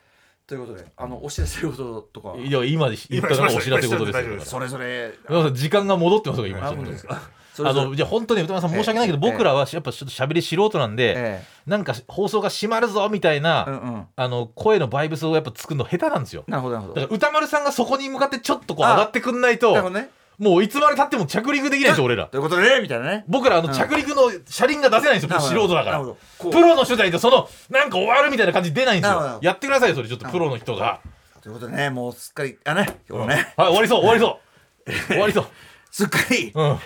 [0.46, 2.36] ということであのお知らせこととか。
[2.36, 3.30] いや今で言った。
[3.30, 5.12] のがお知らせ事ですそれぞれ。
[5.52, 9.32] 時間が戻ってますよ今あのじゃあ本当に歌丸さん申し訳ないけど、ええ。
[9.32, 16.44] 僕らはやっぱちょっと喋り素人なんで、えなんか放送が閉まるぞみたいな、あの声のバイブスをやっぱ作るの下手なんですよ。
[16.48, 17.00] なるほどなるほど。
[17.00, 20.10] だから歌丸さんがそこに向かってちょっとこう上がってくんないとなるほどね
[20.42, 22.26] もういつまでたっても着陸できないんですよ俺ら。
[22.26, 23.24] ということでねみたいなね。
[23.28, 26.00] 僕らあのうん着陸の車輪が出せないんですよ、素人だから。
[26.00, 29.38] プロの取材とそのなんか終わるみたいな感じ出ないんですよ。
[29.40, 30.08] やってくださいよそれ。
[30.08, 30.98] ちょっとプロの人が。
[31.42, 33.52] ということでねもうすっかりあね今日ね。
[33.56, 34.40] はい終わりそう終わりそ
[34.84, 34.92] う。
[35.06, 35.44] 終わりそう
[35.92, 36.50] すっかり。
[36.54, 36.78] うん。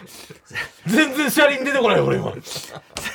[0.85, 2.33] 全然車輪出てこないよ俺今。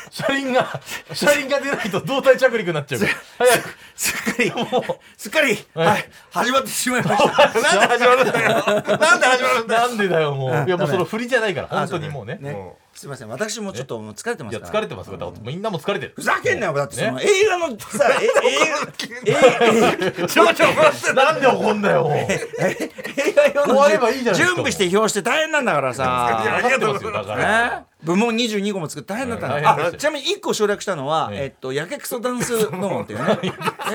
[0.10, 0.82] 車輪が
[1.14, 3.02] 車輪が出ないと胴体着陸になっちゃう。
[3.38, 3.76] 早く。
[3.94, 4.52] すっかり。
[4.52, 4.84] もう。
[5.18, 5.58] すっかり。
[5.74, 5.88] はい。
[5.88, 6.10] はい。
[6.32, 7.36] 始まってしまいました。
[7.36, 8.50] なんで始まるんだよ。
[8.66, 9.82] なんで始まるんだよ。
[9.82, 10.50] なんでだよもう。
[10.52, 11.68] うんいやもうその振りじゃないから。
[11.74, 12.38] あ本当にもうね。
[12.40, 12.54] ね。
[12.54, 13.30] もすいません。
[13.30, 14.80] 私もちょっともう疲れてまいやすから。
[14.80, 15.18] 疲れてますよ。
[15.18, 16.14] だからみんなも疲れてる。
[16.16, 16.96] ふざけんなよだって。
[16.96, 18.30] そのね映画のさえ映
[19.26, 19.52] 画
[20.08, 22.28] 映画ちょちょなんで怒んだよ映
[23.34, 26.04] 画用の終わればいいじゃないですか準備して表して大変なんだからさ
[26.62, 33.54] 分かってますよだからね部門22個も作って大変だったんだ大変でしたよあちなみに1個省略したのは、ええ えっと、やけくそダンス部門っていうね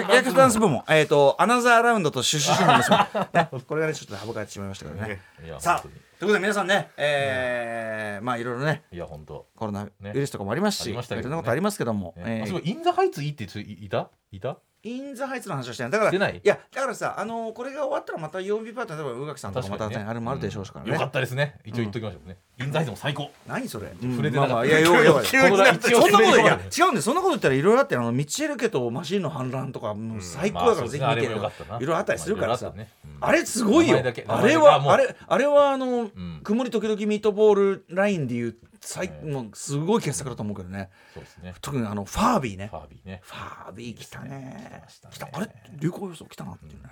[0.08, 9.46] ややけくそダンス部門えっとアナザーラウンドとシュシュシュの娘、ね、これがねちょっと省かれてしまいましたからねいやさあ本ということで皆さんねえーまあいろいろねいや本当。
[9.54, 11.32] コロナウイルスとかもありますし、ありましたけどね。
[11.32, 12.22] いろんなことありますけども、ね。
[12.26, 12.42] えー。
[12.44, 14.10] あすごいインザハイツいいって人いいた？
[14.32, 14.58] いた？
[14.86, 15.90] インザハイツの話をしてない。
[15.90, 16.40] だからい？
[16.44, 21.56] やだからさあのこれが終わったらまた曜日パート例えば宇垣さんとかまた、ねあれもあるでしょうしからね、よかったですね。
[21.64, 22.36] 一応言っときましょうね。
[22.60, 23.30] インザハイツも最高。
[23.48, 23.92] 何それ？
[24.00, 24.54] 触れてなかった。
[24.54, 26.44] まあまあいやいやいやこのラ一応そんなことい。
[26.44, 31.34] や違うんでそんなこと言ったらいろいろあってあのミチェル家とマシンの反乱とかもう最高だからぜひ見てよい。
[31.34, 31.36] ろ
[31.80, 32.12] いろあった。
[32.12, 33.98] りするからさまあねうんあれすごいよ。
[33.98, 36.40] あれはあれあれはあのん。
[36.44, 38.56] 曇り時々ミートボールラインでいう
[38.86, 40.90] 最ええもうすごい傑作だと思うけどね。
[41.12, 41.54] そうですね。
[41.60, 42.68] 特にあのファービーね。
[42.68, 43.20] ファービーね。
[43.24, 44.84] ファービー来たね。
[44.88, 45.14] 来たね。
[45.14, 45.28] 来た。
[45.32, 45.48] あれ
[45.80, 46.90] 流行予想来たなっていうね。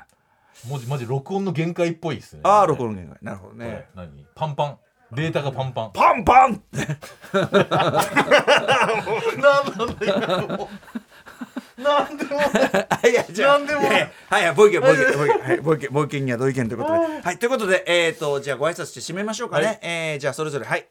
[0.68, 2.40] 文字マジ録音の限界っぽいですね。
[2.42, 3.18] ああ録音の限界。
[3.22, 3.86] なるほどね。
[3.94, 4.26] 何？
[4.34, 4.78] パンパン。
[5.12, 5.90] データがパンパン。
[5.92, 6.62] パンパン
[7.32, 7.40] な
[9.62, 10.06] んなんだ
[10.40, 10.68] よも。
[11.78, 12.30] うなんでも。
[13.08, 13.80] いや、じゃあ、なんでも。
[13.80, 17.20] はい、はい、ボイケン、ボイケン、ボイケン、はい、ボイケン、ボイケンには同意見ということで。
[17.22, 19.66] はい、ということで、えっ、と、じゃあ、ご挨拶して締めましょうかね。
[19.66, 19.78] はい。
[19.82, 20.88] えーじゃあ、それぞれ、はい。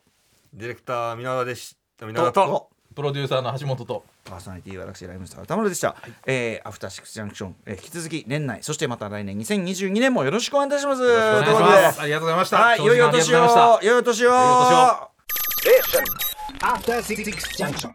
[0.53, 2.45] ディレクター皆川でした皆川と。
[2.45, 4.03] と、プロデューサーの橋本と。
[4.23, 5.95] パーソナリティは私、ライムスター歌丸でした。
[6.27, 11.01] えーアフターシックスジャンクション、えー引き続き年内、そしてまた来年2022年もよろしくお願いいたします。
[11.01, 11.95] というお願いしことます。
[11.97, 12.57] でありがとうございました。
[12.57, 13.19] はい、良いお年を。
[13.19, 14.27] 長時間ありがとうございました。
[14.27, 14.29] 良いお年を。
[14.29, 16.03] 良いお年を。
[16.61, 17.23] After Six
[17.57, 17.93] Junction.